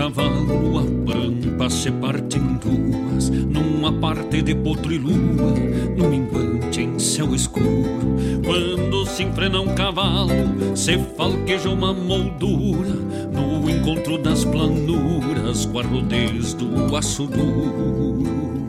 Cavalo, 0.09 0.79
a 0.79 0.83
pampa 1.13 1.69
se 1.69 1.91
parte 1.91 2.39
em 2.39 2.55
duas, 2.55 3.29
numa 3.29 3.93
parte 3.93 4.41
de 4.41 4.55
potro 4.55 4.93
e 4.93 4.99
lua, 4.99 5.55
num 5.97 6.09
minguante 6.09 6.81
em 6.81 6.99
céu 6.99 7.35
escuro. 7.35 8.17
Quando 8.45 9.05
se 9.07 9.25
enfrena 9.25 9.61
um 9.61 9.75
cavalo, 9.75 10.33
se 10.75 10.99
falqueja 11.17 11.69
uma 11.69 11.93
moldura, 11.93 12.95
no 13.33 13.69
encontro 13.69 14.17
das 14.17 14.45
planuras, 14.45 15.67
com 15.67 15.81
a 15.81 15.83
rodez 15.83 16.55
do 16.55 16.97
aço 16.97 17.27
duro. 17.27 18.67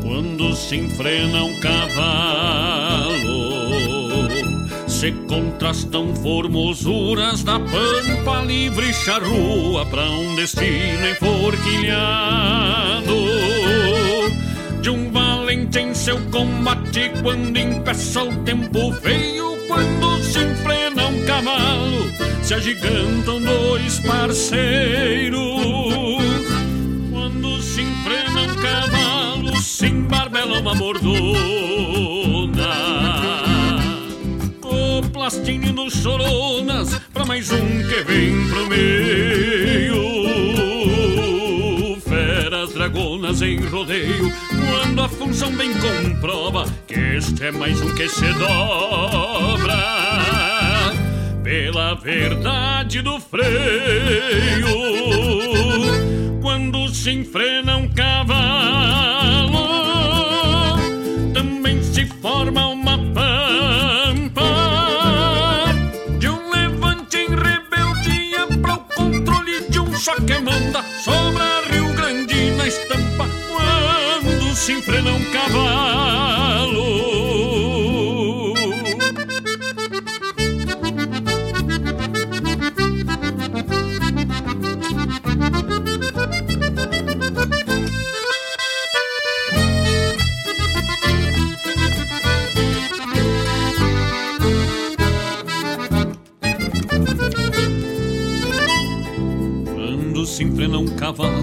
Quando 0.00 0.54
se 0.54 0.76
enfrena 0.76 1.42
um 1.42 1.58
cavalo, 1.58 2.81
se 5.02 5.10
contrastam 5.26 6.14
formosuras 6.14 7.42
da 7.42 7.58
pampa 7.58 8.40
livre 8.46 8.88
e 8.88 8.94
charrua 8.94 9.84
para 9.86 10.08
um 10.08 10.36
destino 10.36 11.08
enforquilhado. 11.10 13.16
De 14.80 14.90
um 14.90 15.10
valente 15.10 15.80
em 15.80 15.92
seu 15.92 16.20
combate 16.30 17.10
quando 17.20 17.58
impeça 17.58 18.22
o 18.22 18.32
tempo 18.44 18.92
feio 19.02 19.58
quando 19.66 20.22
se 20.22 20.38
enfrena 20.38 21.08
um 21.08 21.24
cavalo 21.24 22.08
se 22.40 22.54
agigantam 22.54 23.42
dois 23.42 23.98
parceiros. 24.06 25.42
Quando 27.10 27.60
se 27.60 27.82
enfrena 27.82 28.42
um 28.42 28.54
cavalo 28.54 29.56
se 29.56 29.86
embarbela 29.86 30.60
uma 30.60 30.76
bordona 30.76 32.21
plastinho 35.22 35.72
nos 35.72 35.94
choronas 35.94 37.00
Pra 37.12 37.24
mais 37.24 37.48
um 37.52 37.66
que 37.88 38.02
vem 38.02 38.48
pro 38.48 38.66
meio. 38.66 40.02
Feras 42.00 42.72
dragonas 42.72 43.40
em 43.40 43.60
rodeio 43.60 44.32
Quando 44.48 45.00
a 45.00 45.08
função 45.08 45.52
bem 45.52 45.70
comprova 45.74 46.66
Que 46.88 46.94
este 46.94 47.44
é 47.44 47.52
mais 47.52 47.80
um 47.80 47.94
que 47.94 48.08
se 48.08 48.26
dobra. 48.32 49.76
Pela 51.44 51.94
verdade 51.94 53.00
do 53.00 53.20
freio 53.20 54.66
Quando 56.40 56.88
se 56.88 57.12
enfrena 57.12 57.76
um 57.76 57.88
cavalo 57.88 58.32
Também 61.32 61.80
se 61.80 62.06
forma 62.06 62.66
uma 62.66 62.71
se 74.72 74.78
enfrena 74.78 75.12
um 75.12 75.24
cavalo. 75.32 77.02
se 100.24 100.44
enfrena 100.44 100.78
um 100.78 100.86
cavalo, 100.96 101.41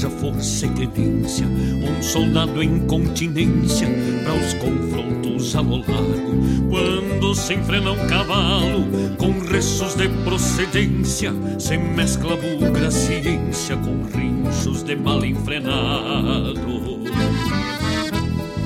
forja 0.00 0.10
força 0.10 0.66
e 0.66 0.86
clemência, 0.86 1.46
um 1.46 2.02
soldado 2.02 2.62
em 2.62 2.86
continência 2.86 3.86
para 4.24 4.34
os 4.34 4.54
confrontos 4.54 5.54
a 5.54 5.60
largo. 5.60 6.70
Quando 6.70 7.34
se 7.34 7.54
enfrena 7.54 7.92
um 7.92 8.06
cavalo, 8.06 8.86
com 9.18 9.38
restos 9.40 9.94
de 9.96 10.08
procedência, 10.24 11.34
se 11.58 11.76
mescla 11.76 12.36
bugra 12.36 12.90
ciência 12.90 13.76
com 13.76 14.02
rinchos 14.16 14.82
de 14.82 14.96
mal 14.96 15.24
enfrenado. 15.24 16.80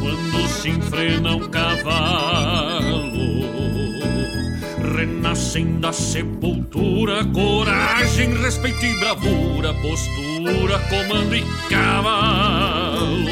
Quando 0.00 0.48
se 0.48 0.68
enfrena 0.68 1.34
um 1.34 1.48
cavalo, 1.48 3.02
renascem 4.96 5.80
da 5.80 5.92
sepultura 5.92 7.24
coragem, 7.24 8.34
respeito 8.34 8.84
e 8.84 9.00
bravura, 9.00 9.74
postura, 9.74 10.33
comando 10.88 11.34
e 11.34 11.44
cavalo. 11.68 13.24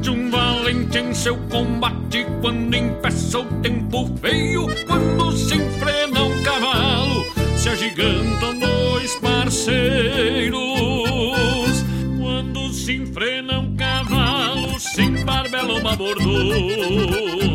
De 0.00 0.10
um 0.10 0.30
valente 0.30 0.98
em 0.98 1.14
seu 1.14 1.36
combate, 1.48 2.26
quando 2.40 2.74
empeça 2.74 3.38
o 3.38 3.44
tempo 3.60 4.10
feio, 4.20 4.66
quando 4.86 5.32
se 5.32 5.54
enfrena 5.54 6.22
um 6.22 6.42
cavalo, 6.42 7.24
se 7.56 7.68
agigantam 7.68 8.58
dois 8.58 9.14
parceiros. 9.16 10.60
Quando 12.18 12.72
se 12.72 12.94
enfrena 12.96 13.58
um 13.58 13.76
cavalo, 13.76 14.78
se 14.78 15.02
embarbela 15.02 15.74
uma 15.74 15.96
bordona 15.96 17.50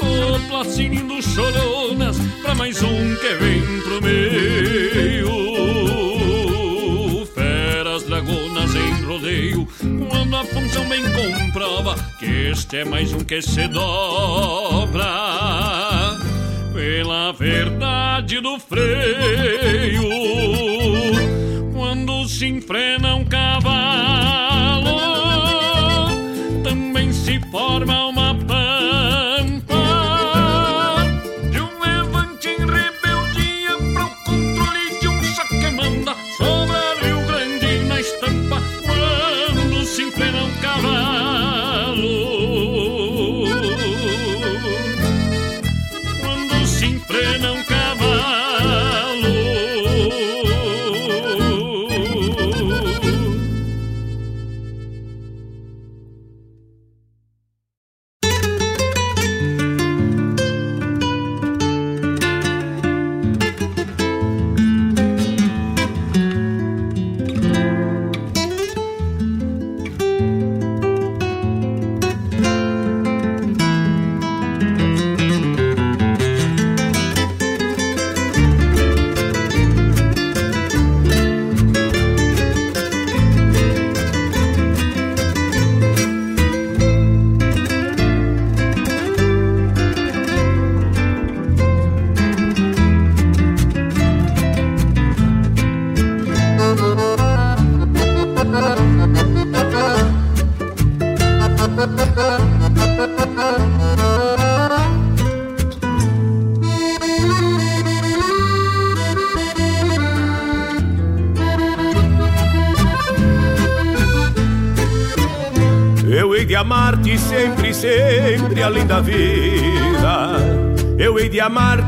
copla 0.00 1.22
choronas 1.22 2.16
Pra 2.42 2.54
mais 2.54 2.82
um 2.82 3.16
que 3.16 3.34
vem 3.34 3.80
pro 3.80 4.02
meio 4.02 5.43
Quando 10.34 10.36
a 10.36 10.44
função 10.46 10.84
bem 10.88 11.02
comprova 11.12 11.94
Que 12.18 12.50
este 12.50 12.78
é 12.78 12.84
mais 12.84 13.12
um 13.12 13.20
que 13.20 13.40
se 13.40 13.68
dobra. 13.68 15.04
Pela 16.72 17.30
verdade 17.32 18.40
do 18.40 18.58
freio 18.58 20.10
Quando 21.72 22.26
se 22.26 22.48
enfrena 22.48 23.14
um 23.14 23.24
cavalo 23.24 24.98
Também 26.64 27.12
se 27.12 27.38
forma 27.52 28.03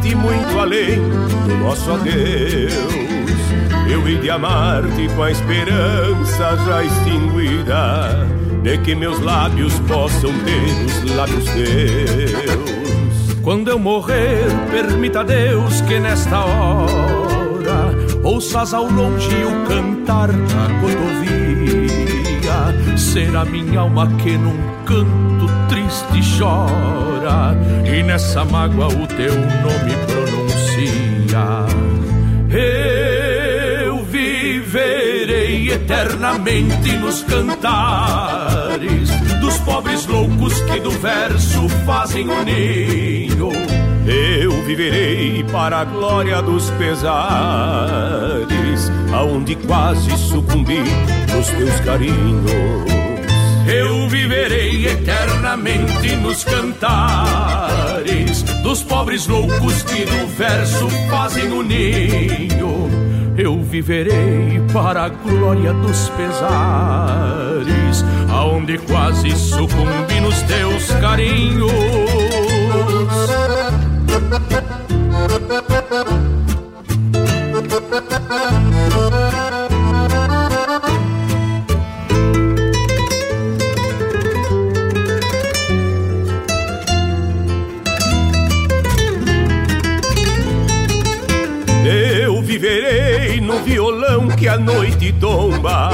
amar-te 0.06 0.14
muito 0.14 0.58
além 0.58 1.00
do 1.46 1.56
nosso 1.58 1.90
adeus. 1.90 2.72
Eu 3.90 4.06
hei 4.06 4.18
de 4.18 4.30
amar-te 4.30 5.08
com 5.14 5.22
a 5.22 5.30
esperança 5.30 6.56
já 6.64 6.84
extinguida 6.84 8.26
de 8.62 8.78
que 8.78 8.94
meus 8.94 9.20
lábios 9.20 9.78
possam 9.80 10.32
ter 10.44 10.84
os 10.84 11.14
lábios 11.14 11.44
teus. 11.44 13.40
Quando 13.42 13.68
eu 13.68 13.78
morrer, 13.78 14.46
permita 14.70 15.22
Deus 15.24 15.80
que 15.82 15.98
nesta 15.98 16.44
hora 16.44 17.94
ouças 18.24 18.74
ao 18.74 18.90
longe 18.90 19.44
o 19.44 19.66
cantar 19.66 20.28
da 20.28 20.80
cordovia. 20.80 21.16
Será 22.96 23.44
minha 23.44 23.80
alma 23.80 24.08
que 24.18 24.36
num 24.36 24.56
canto 24.84 25.25
triste 25.86 26.38
chora 26.38 27.56
e 27.84 28.02
nessa 28.02 28.44
mágoa 28.44 28.88
o 28.88 29.06
teu 29.06 29.34
nome 29.34 29.94
pronuncia. 30.06 31.66
Eu 33.84 34.04
viverei 34.04 35.70
eternamente 35.70 36.92
nos 36.96 37.22
cantares 37.24 39.10
dos 39.40 39.56
pobres 39.58 40.06
loucos 40.06 40.60
que 40.62 40.80
do 40.80 40.90
verso 40.90 41.68
fazem 41.84 42.28
o 42.28 42.42
ninho. 42.44 43.52
Eu 44.06 44.62
viverei 44.64 45.44
para 45.44 45.80
a 45.80 45.84
glória 45.84 46.40
dos 46.40 46.70
pesares, 46.70 47.20
aonde 49.12 49.56
quase 49.56 50.16
sucumbi 50.16 50.78
nos 51.32 51.48
teus 51.48 51.80
carinhos. 51.80 52.86
Eu 53.68 54.08
viverei 54.08 54.86
eternamente 54.86 55.25
nos 56.36 56.44
cantares 56.44 58.42
dos 58.62 58.82
pobres 58.82 59.26
loucos 59.26 59.82
que 59.82 60.04
do 60.04 60.26
verso 60.36 60.88
fazem 61.08 61.50
o 61.50 61.62
ninho. 61.62 62.90
Eu 63.38 63.62
viverei 63.62 64.60
para 64.72 65.04
a 65.04 65.08
glória 65.08 65.72
dos 65.72 66.10
pesares, 66.10 66.44
aonde 68.30 68.78
quase 68.78 69.30
sucumbi 69.32 70.20
nos 70.20 70.42
teus 70.42 70.90
carinhos. 71.00 71.70
No 93.56 93.64
violão 93.64 94.28
que 94.28 94.48
a 94.48 94.58
noite 94.58 95.12
tomba, 95.12 95.90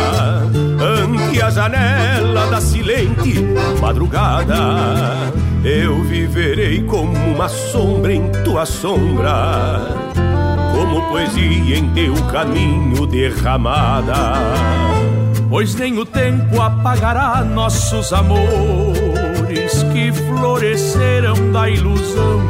ante 0.81 1.41
a 1.41 1.51
janela 1.51 2.47
da 2.49 2.61
silente 2.61 3.35
madrugada. 3.81 5.33
Eu 5.65 6.03
viverei 6.03 6.83
como 6.83 7.13
uma 7.13 7.49
sombra 7.49 8.13
em 8.13 8.31
tua 8.45 8.67
sombra, 8.67 9.81
como 10.73 11.03
poesia 11.09 11.79
em 11.79 11.89
teu 11.91 12.15
caminho 12.27 13.07
derramada. 13.07 14.35
Pois 15.49 15.75
nem 15.75 15.99
o 15.99 16.05
tempo 16.05 16.61
apagará 16.61 17.45
nossos 17.45 18.13
amores 18.13 19.83
que 19.93 20.11
floresceram 20.11 21.53
da 21.53 21.69
ilusão 21.69 22.41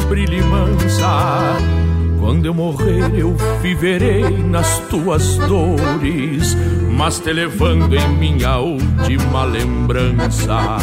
febril 0.00 0.32
e 0.32 0.42
mansa. 0.42 1.85
Quando 2.18 2.46
eu 2.46 2.54
morrer, 2.54 3.14
eu 3.14 3.36
viverei 3.60 4.42
nas 4.42 4.78
tuas 4.88 5.36
dores, 5.38 6.56
mas 6.90 7.18
te 7.18 7.32
levando 7.32 7.94
em 7.94 8.08
minha 8.18 8.58
última 8.58 9.44
lembrança. 9.44 10.78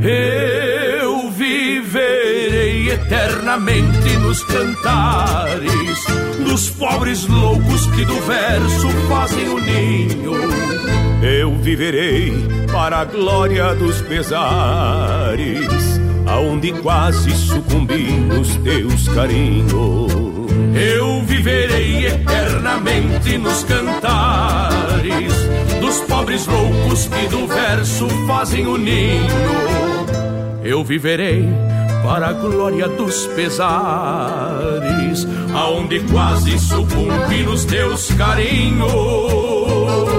Eu 0.00 1.30
viverei 1.30 2.90
eternamente 2.90 4.16
nos 4.18 4.42
cantares 4.44 6.04
dos 6.44 6.70
pobres 6.70 7.26
loucos 7.26 7.86
que 7.94 8.04
do 8.04 8.20
verso 8.22 8.88
fazem 9.08 9.48
o 9.48 9.60
ninho. 9.60 10.34
Eu 11.22 11.54
viverei 11.56 12.32
para 12.70 13.00
a 13.00 13.04
glória 13.04 13.74
dos 13.74 14.00
pesares, 14.02 15.66
aonde 16.26 16.72
quase 16.82 17.30
sucumbi 17.30 18.10
nos 18.10 18.56
teus 18.56 19.08
carinhos. 19.08 20.12
Eu 20.74 21.22
viverei 21.22 22.06
eternamente 22.06 23.38
nos 23.38 23.64
cantares 23.64 25.32
dos 25.80 26.00
pobres 26.00 26.46
loucos 26.46 27.06
que 27.06 27.28
do 27.28 27.46
verso 27.46 28.08
fazem 28.26 28.66
o 28.66 28.76
ninho. 28.76 29.26
Eu 30.62 30.84
viverei 30.84 31.48
para 32.02 32.28
a 32.28 32.32
glória 32.32 32.88
dos 32.88 33.26
pesares, 33.28 35.26
aonde 35.54 36.00
quase 36.00 36.58
sucumbi 36.58 37.42
nos 37.44 37.64
teus 37.64 38.10
carinhos. 38.12 40.15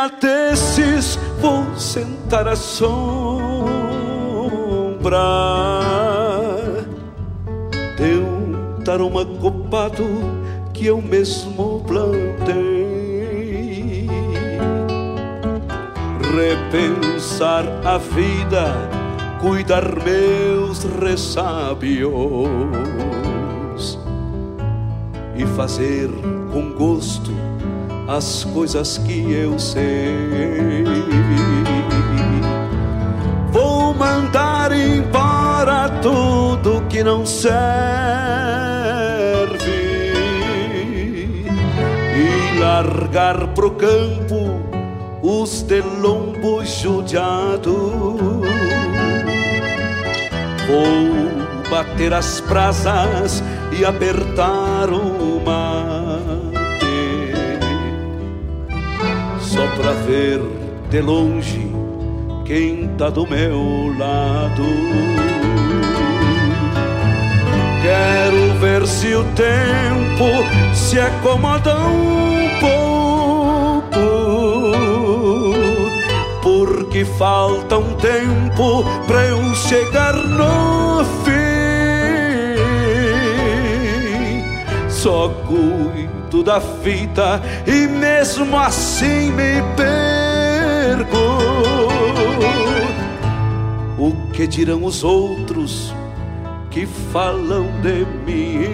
Dia 0.00 0.08
desses 0.08 1.18
vou 1.40 1.76
sentar 1.76 2.48
à 2.48 2.56
sombra 2.56 3.00
de 7.96 8.18
um 8.18 8.82
taroma 8.84 9.26
copado 9.26 10.06
que 10.72 10.86
eu 10.86 11.02
mesmo 11.02 11.84
plantei. 11.86 12.80
Repensar 16.32 17.64
a 17.84 17.98
vida, 17.98 18.74
cuidar 19.40 19.84
meus 20.02 20.84
ressábios 20.84 22.08
e 25.36 25.44
fazer 25.56 26.08
com 26.52 26.72
gosto 26.72 27.49
as 28.10 28.44
coisas 28.44 28.98
que 28.98 29.32
eu 29.32 29.56
sei. 29.56 30.84
Vou 33.52 33.94
mandar 33.94 34.72
embora 34.72 35.88
tudo 36.02 36.82
que 36.88 37.04
não 37.04 37.24
serve 37.24 37.60
e 42.16 42.58
largar 42.58 43.46
pro 43.54 43.70
campo 43.70 44.60
os 45.22 45.62
de 45.62 45.80
judiado. 46.64 47.92
Vou 50.66 51.70
bater 51.70 52.12
as 52.12 52.40
brasas 52.40 53.40
e 53.78 53.84
apertar 53.84 54.90
o 54.90 55.40
mate, 55.44 55.99
só 59.60 59.66
pra 59.76 59.92
ver 59.92 60.40
de 60.88 61.02
longe 61.02 61.70
quem 62.46 62.88
tá 62.96 63.10
do 63.10 63.28
meu 63.28 63.94
lado. 63.98 64.64
Quero 67.82 68.58
ver 68.58 68.86
se 68.86 69.14
o 69.14 69.22
tempo 69.34 70.24
se 70.74 70.98
acomoda 70.98 71.76
um 71.78 72.48
pouco, 72.60 73.98
porque 76.42 77.04
falta 77.04 77.76
um 77.76 77.94
tempo 77.96 78.82
pra 79.06 79.26
eu 79.26 79.54
chegar 79.54 80.14
no 80.14 81.04
fim. 81.24 81.40
Só 84.88 85.28
cuido 85.46 86.19
da 86.38 86.60
fita 86.60 87.42
e 87.66 87.88
mesmo 87.88 88.56
assim 88.56 89.32
me 89.32 89.60
perco. 89.76 91.18
O 93.98 94.12
que 94.32 94.46
dirão 94.46 94.84
os 94.84 95.02
outros 95.02 95.92
que 96.70 96.86
falam 97.12 97.66
de 97.82 98.06
mim? 98.24 98.64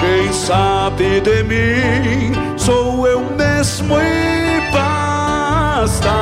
Quem 0.00 0.32
sabe 0.32 1.20
de 1.20 1.42
mim 1.44 2.32
sou 2.58 3.06
eu 3.06 3.20
mesmo 3.36 3.94
e 4.00 4.72
basta. 4.72 6.12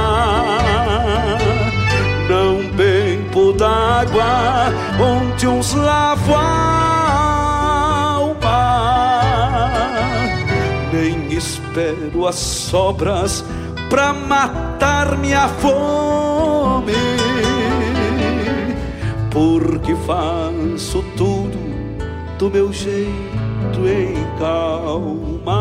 Não 2.28 2.70
bebo 2.76 3.52
d'água 3.54 4.70
onde 5.00 5.48
uns 5.48 5.72
lavam 5.72 6.81
espero 11.36 12.26
as 12.26 12.36
sobras 12.36 13.44
pra 13.88 14.12
matar 14.12 15.16
minha 15.18 15.48
fome, 15.48 16.92
porque 19.30 19.94
faço 20.06 21.04
tudo 21.16 21.58
do 22.38 22.50
meu 22.50 22.72
jeito 22.72 23.86
em 23.86 24.14
calma. 24.38 25.52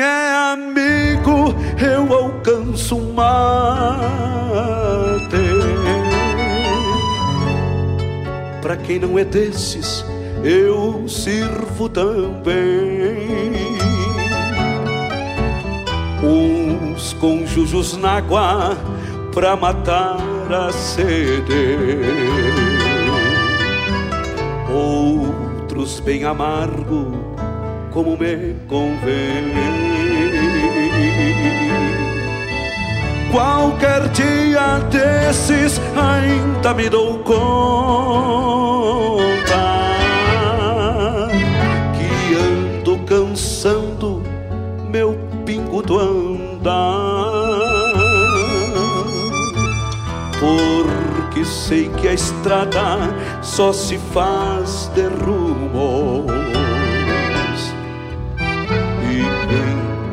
É 0.00 0.52
amigo, 0.52 1.54
eu 1.80 2.12
alcanço 2.12 2.98
mate. 3.14 3.26
Pra 8.62 8.76
quem 8.76 8.98
não 8.98 9.18
é 9.18 9.24
desses, 9.24 10.04
eu 10.42 11.08
sirvo 11.08 11.88
também. 11.88 13.54
Uns 16.22 17.12
com 17.14 17.46
jujus 17.46 17.96
na 17.96 18.16
água 18.16 18.76
pra 19.32 19.54
matar 19.54 20.16
a 20.50 20.72
sede. 20.72 21.76
Outros 24.68 26.00
bem 26.00 26.24
amargo 26.24 27.36
como 27.92 28.16
me 28.16 28.54
convém. 28.68 29.85
Qualquer 33.36 34.08
dia 34.12 34.78
desses 34.90 35.78
ainda 35.94 36.72
me 36.72 36.88
dou 36.88 37.18
conta 37.18 37.36
que 41.92 42.34
ando 42.34 42.98
cansando 43.04 44.22
meu 44.88 45.18
pingo 45.44 45.82
do 45.82 45.98
andar. 45.98 46.72
Porque 50.40 51.44
sei 51.44 51.90
que 51.90 52.08
a 52.08 52.14
estrada 52.14 53.14
só 53.42 53.70
se 53.70 53.98
faz 53.98 54.90
de 54.94 55.08
rumos 55.08 56.24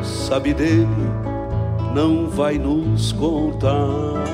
sabe 0.02 0.52
dele 0.52 1.23
não 1.94 2.28
vai 2.28 2.58
nos 2.58 3.12
contar. 3.12 4.24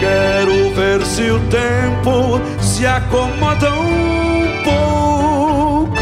Quero 0.00 0.74
ver 0.74 1.04
se 1.04 1.30
o 1.30 1.38
tempo 1.50 2.40
se 2.62 2.86
acomoda 2.86 3.70
um 3.74 4.62
pouco, 4.64 5.98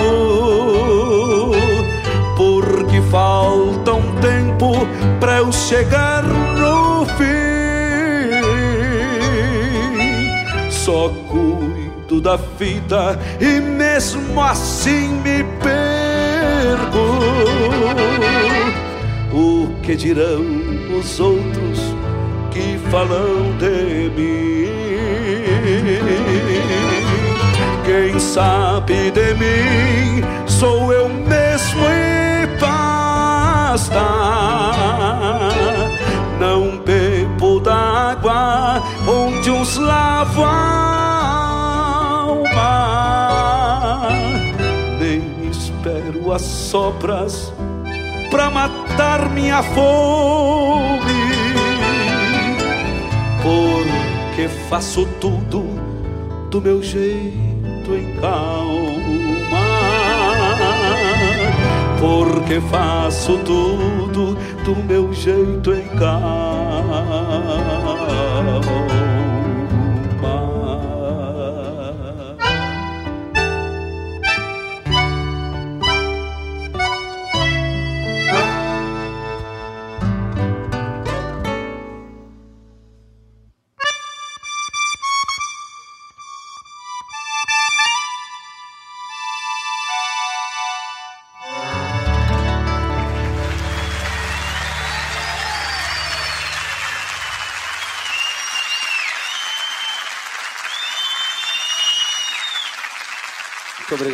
porque 2.37 3.03
falta 3.11 3.95
um 3.95 4.15
tempo 4.21 4.87
para 5.19 5.39
eu 5.39 5.51
chegar 5.51 6.23
no 6.23 7.05
fim. 7.07 7.25
Só 10.71 11.09
cuido 11.29 12.21
da 12.21 12.37
vida 12.37 13.19
e 13.41 13.61
mesmo 13.61 14.41
assim 14.41 15.09
me 15.09 15.43
perco 15.61 15.84
que 19.85 19.95
dirão 19.95 20.43
os 20.99 21.21
outros 21.21 21.95
que 22.51 22.79
falam 22.91 23.53
de 23.59 24.11
mim? 24.17 24.65
Quem 27.85 28.19
sabe 28.19 29.11
de 29.11 29.35
mim 29.35 30.23
sou 30.47 30.91
eu 30.91 31.11
mesmo 31.11 31.83
e 31.85 32.47
basta. 32.59 34.01
Não 36.41 36.79
bebo 36.79 37.61
d'água 37.61 38.83
onde 39.07 39.51
uns 39.51 39.77
lavam 39.77 40.47
a 40.47 40.85
alma, 42.23 44.09
nem 44.99 45.51
espero 45.51 46.33
as 46.33 46.41
sobras 46.43 47.53
pra 48.31 48.51
matar 48.95 49.29
minha 49.31 49.63
fome. 49.63 51.03
Porque 53.43 54.49
faço 54.69 55.07
tudo 55.21 55.65
do 56.51 56.61
meu 56.61 56.83
jeito 56.83 57.95
em 57.95 58.15
calma. 58.21 59.65
Porque 62.01 62.61
faço 62.71 63.39
tudo 63.39 64.37
do 64.65 64.77
meu 64.85 65.13
jeito 65.13 65.73
em 65.73 65.89
calma. 65.99 67.24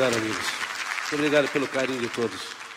Obrigado, 0.01 0.17
amigos. 0.17 0.47
Muito 1.01 1.15
obrigado 1.15 1.49
pelo 1.49 1.69
carinho 1.69 2.01
de 2.01 2.09
todos. 2.09 2.70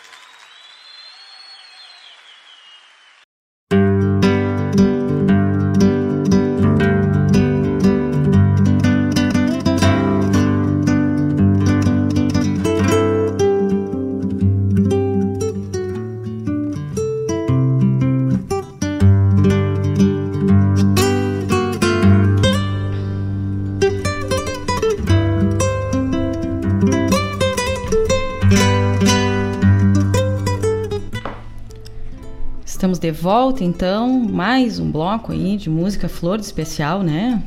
Volta 33.24 33.64
então, 33.64 34.20
mais 34.20 34.78
um 34.78 34.90
bloco 34.90 35.32
aí 35.32 35.56
de 35.56 35.70
música 35.70 36.10
flor 36.10 36.36
de 36.36 36.44
especial, 36.44 37.02
né? 37.02 37.42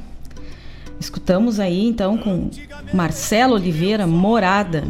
Escutamos 0.99 1.59
aí 1.59 1.85
então 1.85 2.17
com 2.17 2.49
Marcelo 2.91 3.53
Oliveira 3.53 4.07
Morada. 4.07 4.83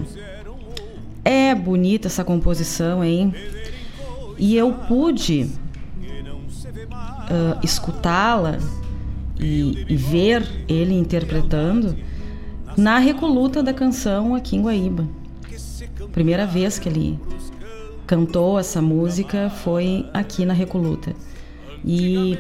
É 1.26 1.54
bonita 1.54 2.08
essa 2.08 2.24
composição, 2.24 3.04
hein? 3.04 3.36
E 4.38 4.56
eu 4.56 4.72
pude 4.88 5.50
uh, 6.00 7.60
escutá-la 7.62 8.58
e, 9.38 9.86
e, 9.90 9.96
ver 9.98 10.48
ele 10.70 10.94
interpretando 10.94 11.98
na 12.78 12.98
recoluta 12.98 13.62
da 13.62 13.74
canção 13.74 14.34
aqui 14.34 14.56
em 14.56 14.62
Guaíba. 14.62 15.06
Primeira 16.14 16.46
vez 16.46 16.80
que 16.80 16.88
ele 16.88 17.20
cantou 18.08 18.58
essa 18.58 18.82
música 18.82 19.49
foi 19.49 20.05
aqui 20.14 20.45
na 20.45 20.53
Recoluta. 20.53 21.14
E 21.86 22.39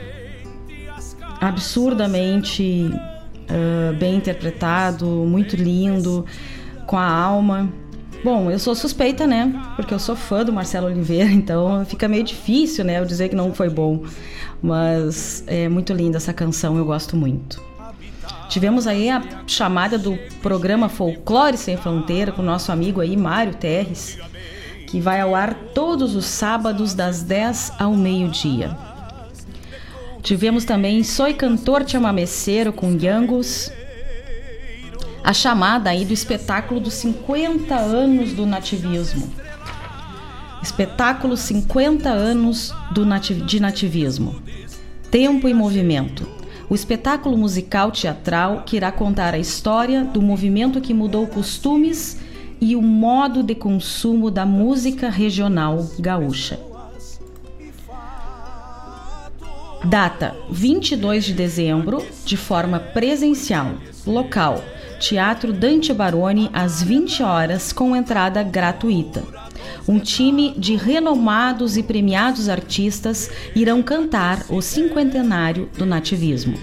absurdamente 1.41 2.89
uh, 2.93 3.93
bem 3.97 4.15
interpretado, 4.15 5.05
muito 5.05 5.55
lindo, 5.57 6.25
com 6.87 6.97
a 6.97 7.05
alma. 7.05 7.69
Bom, 8.23 8.49
eu 8.49 8.57
sou 8.57 8.73
suspeita, 8.73 9.27
né? 9.27 9.53
Porque 9.75 9.93
eu 9.93 9.99
sou 9.99 10.15
fã 10.15 10.43
do 10.43 10.53
Marcelo 10.53 10.87
Oliveira, 10.87 11.29
então 11.29 11.85
fica 11.85 12.07
meio 12.07 12.23
difícil, 12.23 12.85
né? 12.85 12.99
Eu 12.99 13.05
dizer 13.05 13.29
que 13.29 13.35
não 13.35 13.53
foi 13.53 13.69
bom. 13.69 14.03
Mas 14.61 15.43
é 15.45 15.69
muito 15.69 15.93
linda 15.93 16.17
essa 16.17 16.33
canção, 16.33 16.77
eu 16.77 16.85
gosto 16.85 17.15
muito. 17.15 17.61
Tivemos 18.49 18.87
aí 18.87 19.09
a 19.09 19.21
chamada 19.45 19.99
do 19.99 20.17
programa 20.41 20.87
Folclore 20.87 21.57
Sem 21.57 21.75
Fronteira 21.75 22.31
com 22.31 22.41
o 22.41 22.45
nosso 22.45 22.71
amigo 22.71 23.01
aí, 23.01 23.15
Mário 23.15 23.53
Terres 23.53 24.17
que 24.87 25.01
vai 25.01 25.19
ao 25.21 25.35
ar 25.35 25.53
todos 25.75 26.15
os 26.15 26.25
sábados 26.25 26.93
das 26.93 27.21
10 27.21 27.73
ao 27.77 27.93
meio-dia. 27.93 28.75
Tivemos 30.23 30.65
também 30.65 31.03
Soy 31.03 31.33
Cantor 31.33 31.87
Chamameceiro 31.87 32.73
com 32.73 32.97
Yangos, 32.97 33.71
a 35.23 35.33
chamada 35.33 35.89
aí 35.89 36.05
do 36.05 36.13
espetáculo 36.13 36.79
dos 36.79 36.93
50 36.95 37.75
anos 37.75 38.31
do 38.31 38.45
nativismo. 38.45 39.29
Espetáculo 40.63 41.35
50 41.35 42.09
anos 42.09 42.73
do 42.91 43.05
nati 43.05 43.33
de 43.33 43.59
nativismo. 43.59 44.41
Tempo 45.11 45.47
e 45.47 45.53
movimento. 45.53 46.27
O 46.69 46.75
espetáculo 46.75 47.37
musical 47.37 47.91
teatral 47.91 48.63
que 48.65 48.75
irá 48.75 48.91
contar 48.91 49.33
a 49.33 49.39
história 49.39 50.03
do 50.03 50.21
movimento 50.21 50.81
que 50.81 50.93
mudou 50.93 51.27
costumes 51.27 52.17
e 52.59 52.75
o 52.75 52.81
modo 52.81 53.43
de 53.43 53.55
consumo 53.55 54.31
da 54.31 54.45
música 54.45 55.09
regional 55.09 55.85
gaúcha. 55.99 56.59
Data 59.83 60.35
22 60.49 61.25
de 61.25 61.33
dezembro, 61.33 62.03
de 62.25 62.35
forma 62.35 62.79
presencial. 62.79 63.75
Local: 64.05 64.63
Teatro 64.99 65.53
Dante 65.53 65.93
Baroni, 65.93 66.49
às 66.51 66.81
20 66.81 67.23
horas, 67.23 67.71
com 67.71 67.95
entrada 67.95 68.41
gratuita. 68.41 69.23
Um 69.87 69.99
time 69.99 70.53
de 70.57 70.75
renomados 70.75 71.77
e 71.77 71.83
premiados 71.83 72.49
artistas 72.49 73.29
irão 73.55 73.81
cantar 73.81 74.45
o 74.49 74.61
cinquentenário 74.61 75.69
do 75.77 75.85
nativismo. 75.85 76.57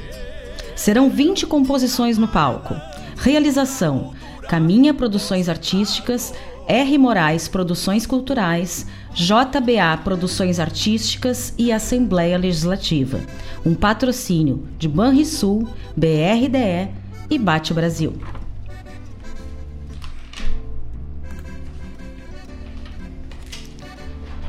Serão 0.75 1.09
20 1.09 1.47
composições 1.47 2.19
no 2.19 2.29
palco. 2.29 2.75
Realização: 3.17 4.13
Caminha 4.49 4.93
Produções 4.93 5.49
Artísticas, 5.49 6.35
R. 6.67 6.99
Moraes 6.99 7.49
Produções 7.49 8.07
Culturais, 8.07 8.87
JBA 9.15 9.99
Produções 10.03 10.59
Artísticas 10.59 11.55
e 11.59 11.73
Assembleia 11.73 12.39
Legislativa. 12.39 13.21
Um 13.65 13.75
patrocínio 13.75 14.67
de 14.79 14.89
Banrisul, 14.89 15.69
BRDE 15.97 16.91
e 17.31 17.39
Bate 17.39 17.73
Brasil. 17.73 18.15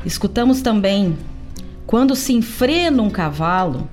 Escutamos 0.06 0.62
também 0.62 1.18
Quando 1.88 2.16
se 2.16 2.34
enfrena 2.34 3.02
um 3.02 3.10
cavalo, 3.10 3.88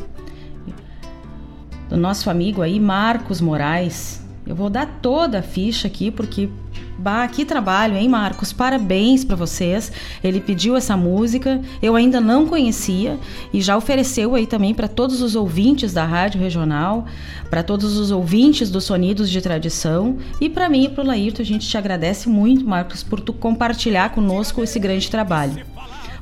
do 1.93 1.97
nosso 1.99 2.31
amigo 2.31 2.63
aí 2.63 2.81
Marcos 2.81 3.39
Moraes, 3.39 4.22
eu 4.47 4.55
vou 4.55 4.69
dar 4.69 4.99
toda 5.01 5.39
a 5.39 5.43
ficha 5.43 5.87
aqui, 5.87 6.11
porque 6.11 6.49
Bah, 6.99 7.27
que 7.27 7.45
trabalho, 7.45 7.97
hein, 7.97 8.09
Marcos? 8.09 8.53
Parabéns 8.53 9.25
para 9.25 9.35
vocês. 9.35 9.91
Ele 10.23 10.41
pediu 10.41 10.77
essa 10.77 10.97
música, 10.97 11.61
eu 11.83 11.97
ainda 11.97 12.21
não 12.21 12.47
conhecia 12.47 13.19
e 13.53 13.61
já 13.61 13.77
ofereceu 13.77 14.35
aí 14.35 14.47
também 14.47 14.73
para 14.75 14.87
todos 14.87 15.21
os 15.21 15.35
ouvintes 15.35 15.93
da 15.93 16.05
Rádio 16.05 16.41
Regional, 16.41 17.07
para 17.51 17.63
todos 17.63 17.97
os 17.97 18.11
ouvintes 18.11 18.71
dos 18.71 18.85
Sonidos 18.85 19.31
de 19.31 19.41
Tradição 19.41 20.19
e 20.41 20.49
para 20.49 20.69
mim 20.69 20.85
e 20.85 20.89
para 20.89 21.03
o 21.03 21.07
Laírto. 21.07 21.43
A 21.43 21.45
gente 21.45 21.69
te 21.69 21.77
agradece 21.77 22.29
muito, 22.29 22.65
Marcos, 22.65 23.03
por 23.03 23.21
tu 23.21 23.33
compartilhar 23.33 24.11
conosco 24.11 24.63
esse 24.63 24.79
grande 24.79 25.11
trabalho. 25.11 25.65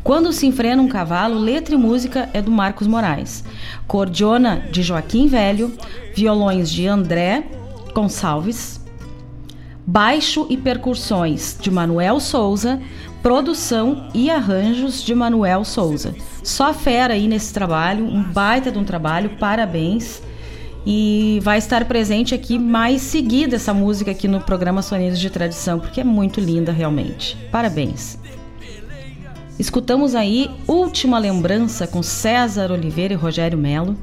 Quando 0.03 0.33
se 0.33 0.47
enfrena 0.47 0.81
um 0.81 0.89
cavalo, 0.89 1.39
letra 1.39 1.75
e 1.75 1.79
música 1.79 2.31
é 2.33 2.41
do 2.41 2.51
Marcos 2.51 2.87
Moraes. 2.87 3.45
Cordiona 3.87 4.65
de 4.71 4.83
Joaquim 4.83 5.27
Velho, 5.27 5.75
violões 6.15 6.71
de 6.71 6.87
André 6.87 7.60
Gonçalves, 7.93 8.81
baixo 9.87 10.47
e 10.49 10.57
percussões 10.57 11.57
de 11.61 11.71
Manuel 11.71 12.21
Souza, 12.21 12.81
produção 13.23 14.09
e 14.15 14.31
arranjos 14.31 15.03
de 15.03 15.15
Manuel 15.15 15.65
Souza. 15.65 16.15
Só 16.43 16.73
fera 16.73 17.15
aí 17.15 17.27
nesse 17.29 17.53
trabalho, 17.53 18.05
um 18.05 18.23
baita 18.23 18.71
de 18.71 18.79
um 18.79 18.85
trabalho, 18.85 19.31
parabéns. 19.39 20.23
E 20.87 21.41
vai 21.43 21.59
estar 21.59 21.85
presente 21.85 22.35
aqui 22.35 22.59
mais 22.59 23.03
seguida 23.03 23.57
essa 23.57 23.75
música 23.75 24.13
aqui 24.13 24.27
no 24.27 24.41
programa 24.41 24.81
Sonidos 24.81 25.19
de 25.19 25.29
Tradição, 25.29 25.79
porque 25.79 26.01
é 26.01 26.05
muito 26.05 26.41
linda 26.41 26.73
realmente. 26.73 27.37
Parabéns. 27.53 28.19
Escutamos 29.59 30.15
aí 30.15 30.51
Última 30.67 31.19
Lembrança 31.19 31.87
com 31.87 32.03
César 32.03 32.73
Oliveira 32.73 33.13
e 33.13 33.17
Rogério 33.17 33.59
Melo. 33.59 33.95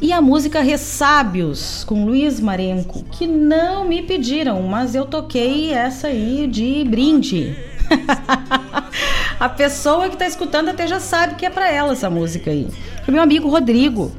E 0.00 0.12
a 0.12 0.20
música 0.20 0.60
Ressábios, 0.60 1.84
com 1.84 2.04
Luiz 2.04 2.40
Marenco, 2.40 3.04
que 3.12 3.26
não 3.26 3.86
me 3.86 4.02
pediram, 4.02 4.62
mas 4.62 4.94
eu 4.94 5.06
toquei 5.06 5.72
essa 5.72 6.08
aí 6.08 6.46
de 6.46 6.84
brinde. 6.84 7.56
a 9.38 9.48
pessoa 9.48 10.08
que 10.08 10.14
está 10.14 10.26
escutando 10.26 10.68
até 10.68 10.86
já 10.86 10.98
sabe 10.98 11.36
que 11.36 11.46
é 11.46 11.50
para 11.50 11.70
ela 11.70 11.92
essa 11.92 12.10
música 12.10 12.50
aí. 12.50 12.68
O 13.06 13.12
meu 13.12 13.22
amigo 13.22 13.48
Rodrigo. 13.48 14.10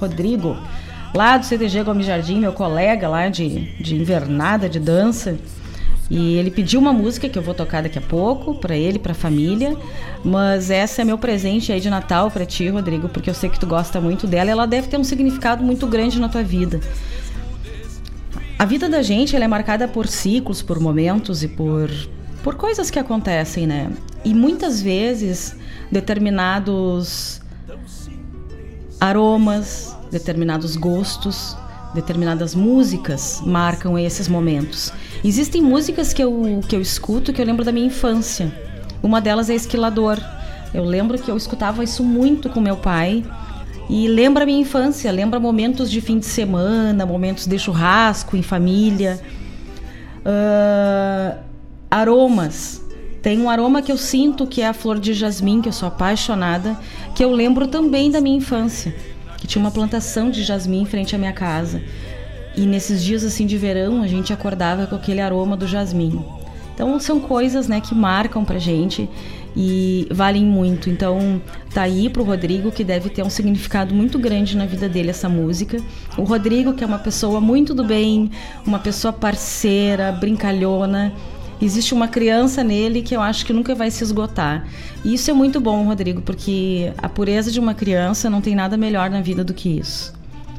Rodrigo, 0.00 0.56
lá 1.14 1.38
do 1.38 1.46
CTG 1.46 1.84
Gomes 1.84 2.06
Jardim, 2.06 2.40
meu 2.40 2.52
colega 2.52 3.08
lá 3.08 3.28
de, 3.28 3.70
de 3.80 3.94
invernada, 3.94 4.68
de 4.68 4.80
dança. 4.80 5.38
E 6.12 6.34
ele 6.34 6.50
pediu 6.50 6.78
uma 6.78 6.92
música 6.92 7.26
que 7.26 7.38
eu 7.38 7.42
vou 7.42 7.54
tocar 7.54 7.82
daqui 7.82 7.98
a 7.98 8.02
pouco 8.02 8.54
para 8.54 8.76
ele, 8.76 8.98
para 8.98 9.12
a 9.12 9.14
família, 9.14 9.74
mas 10.22 10.70
essa 10.70 11.00
é 11.00 11.04
meu 11.06 11.16
presente 11.16 11.72
aí 11.72 11.80
de 11.80 11.88
Natal 11.88 12.30
para 12.30 12.44
ti, 12.44 12.68
Rodrigo, 12.68 13.08
porque 13.08 13.30
eu 13.30 13.34
sei 13.34 13.48
que 13.48 13.58
tu 13.58 13.66
gosta 13.66 13.98
muito 13.98 14.26
dela, 14.26 14.50
e 14.50 14.52
ela 14.52 14.66
deve 14.66 14.88
ter 14.88 14.98
um 14.98 15.04
significado 15.04 15.64
muito 15.64 15.86
grande 15.86 16.20
na 16.20 16.28
tua 16.28 16.42
vida. 16.42 16.80
A 18.58 18.66
vida 18.66 18.90
da 18.90 19.00
gente 19.00 19.34
ela 19.34 19.46
é 19.46 19.48
marcada 19.48 19.88
por 19.88 20.06
ciclos, 20.06 20.60
por 20.60 20.78
momentos 20.78 21.42
e 21.42 21.48
por 21.48 21.88
por 22.42 22.56
coisas 22.56 22.90
que 22.90 22.98
acontecem, 22.98 23.66
né? 23.66 23.90
E 24.22 24.34
muitas 24.34 24.82
vezes 24.82 25.56
determinados 25.90 27.40
aromas, 29.00 29.96
determinados 30.10 30.76
gostos, 30.76 31.56
determinadas 31.94 32.54
músicas 32.54 33.42
marcam 33.44 33.98
esses 33.98 34.28
momentos. 34.28 34.92
Existem 35.24 35.62
músicas 35.62 36.12
que 36.12 36.22
eu, 36.22 36.60
que 36.68 36.74
eu 36.74 36.80
escuto 36.80 37.32
que 37.32 37.40
eu 37.40 37.46
lembro 37.46 37.64
da 37.64 37.72
minha 37.72 37.86
infância. 37.86 38.52
Uma 39.02 39.20
delas 39.20 39.50
é 39.50 39.54
Esquilador. 39.54 40.18
Eu 40.72 40.84
lembro 40.84 41.18
que 41.18 41.30
eu 41.30 41.36
escutava 41.36 41.84
isso 41.84 42.02
muito 42.02 42.48
com 42.48 42.60
meu 42.60 42.76
pai. 42.76 43.24
E 43.90 44.08
lembra 44.08 44.46
minha 44.46 44.60
infância, 44.60 45.10
lembra 45.12 45.38
momentos 45.38 45.90
de 45.90 46.00
fim 46.00 46.18
de 46.18 46.26
semana, 46.26 47.04
momentos 47.04 47.46
de 47.46 47.58
churrasco 47.58 48.36
em 48.36 48.42
família. 48.42 49.20
Uh, 50.24 51.38
aromas. 51.90 52.80
Tem 53.20 53.38
um 53.38 53.50
aroma 53.50 53.82
que 53.82 53.92
eu 53.92 53.96
sinto 53.96 54.46
que 54.46 54.62
é 54.62 54.66
a 54.66 54.72
flor 54.72 54.98
de 54.98 55.12
jasmim, 55.12 55.60
que 55.60 55.68
eu 55.68 55.72
sou 55.72 55.86
apaixonada, 55.86 56.76
que 57.14 57.22
eu 57.22 57.30
lembro 57.30 57.68
também 57.68 58.10
da 58.10 58.20
minha 58.20 58.36
infância, 58.36 58.94
que 59.42 59.48
tinha 59.48 59.60
uma 59.60 59.72
plantação 59.72 60.30
de 60.30 60.44
jasmim 60.44 60.82
em 60.82 60.84
frente 60.84 61.16
à 61.16 61.18
minha 61.18 61.32
casa. 61.32 61.82
E 62.56 62.60
nesses 62.60 63.02
dias 63.02 63.24
assim 63.24 63.44
de 63.44 63.58
verão, 63.58 64.00
a 64.00 64.06
gente 64.06 64.32
acordava 64.32 64.86
com 64.86 64.94
aquele 64.94 65.20
aroma 65.20 65.56
do 65.56 65.66
jasmim. 65.66 66.24
Então 66.72 66.96
são 67.00 67.18
coisas, 67.18 67.66
né, 67.66 67.80
que 67.80 67.92
marcam 67.92 68.44
pra 68.44 68.60
gente 68.60 69.10
e 69.56 70.06
valem 70.12 70.44
muito. 70.44 70.88
Então 70.88 71.42
tá 71.74 71.82
aí 71.82 72.08
pro 72.08 72.22
Rodrigo 72.22 72.70
que 72.70 72.84
deve 72.84 73.10
ter 73.10 73.24
um 73.24 73.28
significado 73.28 73.92
muito 73.92 74.16
grande 74.16 74.56
na 74.56 74.64
vida 74.64 74.88
dele 74.88 75.10
essa 75.10 75.28
música. 75.28 75.76
O 76.16 76.22
Rodrigo 76.22 76.72
que 76.72 76.84
é 76.84 76.86
uma 76.86 77.00
pessoa 77.00 77.40
muito 77.40 77.74
do 77.74 77.82
bem, 77.82 78.30
uma 78.64 78.78
pessoa 78.78 79.12
parceira, 79.12 80.12
brincalhona, 80.12 81.12
existe 81.64 81.94
uma 81.94 82.08
criança 82.08 82.64
nele 82.64 83.02
que 83.02 83.14
eu 83.14 83.20
acho 83.20 83.46
que 83.46 83.52
nunca 83.52 83.74
vai 83.74 83.90
se 83.90 84.02
esgotar. 84.02 84.66
E 85.04 85.14
isso 85.14 85.30
é 85.30 85.34
muito 85.34 85.60
bom, 85.60 85.84
Rodrigo, 85.84 86.20
porque 86.22 86.92
a 86.98 87.08
pureza 87.08 87.50
de 87.50 87.60
uma 87.60 87.74
criança 87.74 88.28
não 88.28 88.40
tem 88.40 88.54
nada 88.54 88.76
melhor 88.76 89.10
na 89.10 89.20
vida 89.20 89.44
do 89.44 89.54
que 89.54 89.68
isso. 89.68 90.12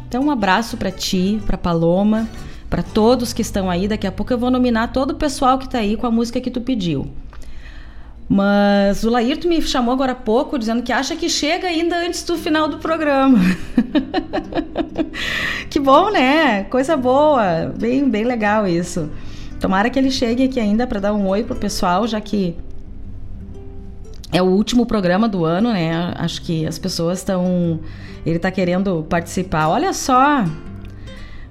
Então, 0.07 0.25
um 0.25 0.31
abraço 0.31 0.77
para 0.77 0.91
ti, 0.91 1.41
para 1.45 1.57
Paloma, 1.57 2.29
para 2.69 2.83
todos 2.83 3.33
que 3.33 3.41
estão 3.41 3.69
aí. 3.69 3.87
Daqui 3.87 4.07
a 4.07 4.11
pouco 4.11 4.31
eu 4.31 4.37
vou 4.37 4.51
nominar 4.51 4.87
todo 4.93 5.11
o 5.11 5.15
pessoal 5.15 5.57
que 5.57 5.65
está 5.65 5.79
aí 5.79 5.97
com 5.97 6.07
a 6.07 6.11
música 6.11 6.39
que 6.39 6.51
tu 6.51 6.61
pediu. 6.61 7.11
Mas 8.27 9.03
o 9.03 9.09
Laírto 9.09 9.47
me 9.47 9.61
chamou 9.61 9.93
agora 9.93 10.13
há 10.13 10.15
pouco 10.15 10.57
dizendo 10.57 10.81
que 10.81 10.91
acha 10.91 11.15
que 11.15 11.29
chega 11.29 11.67
ainda 11.67 11.97
antes 11.97 12.23
do 12.23 12.37
final 12.37 12.67
do 12.67 12.77
programa. 12.77 13.39
que 15.69 15.79
bom, 15.79 16.09
né? 16.09 16.63
Coisa 16.63 16.95
boa. 16.95 17.73
Bem, 17.77 18.09
bem 18.09 18.23
legal 18.23 18.65
isso. 18.65 19.09
Tomara 19.63 19.89
que 19.89 19.97
ele 19.97 20.11
chegue 20.11 20.43
aqui 20.43 20.59
ainda 20.59 20.85
para 20.85 20.99
dar 20.99 21.13
um 21.13 21.25
oi 21.25 21.41
pro 21.41 21.55
pessoal, 21.55 22.05
já 22.05 22.19
que 22.19 22.53
é 24.29 24.41
o 24.41 24.45
último 24.45 24.85
programa 24.85 25.29
do 25.29 25.45
ano, 25.45 25.71
né? 25.71 26.13
Acho 26.17 26.41
que 26.41 26.67
as 26.67 26.77
pessoas 26.77 27.19
estão. 27.19 27.79
Ele 28.25 28.35
está 28.35 28.51
querendo 28.51 29.05
participar. 29.07 29.69
Olha 29.69 29.93
só! 29.93 30.43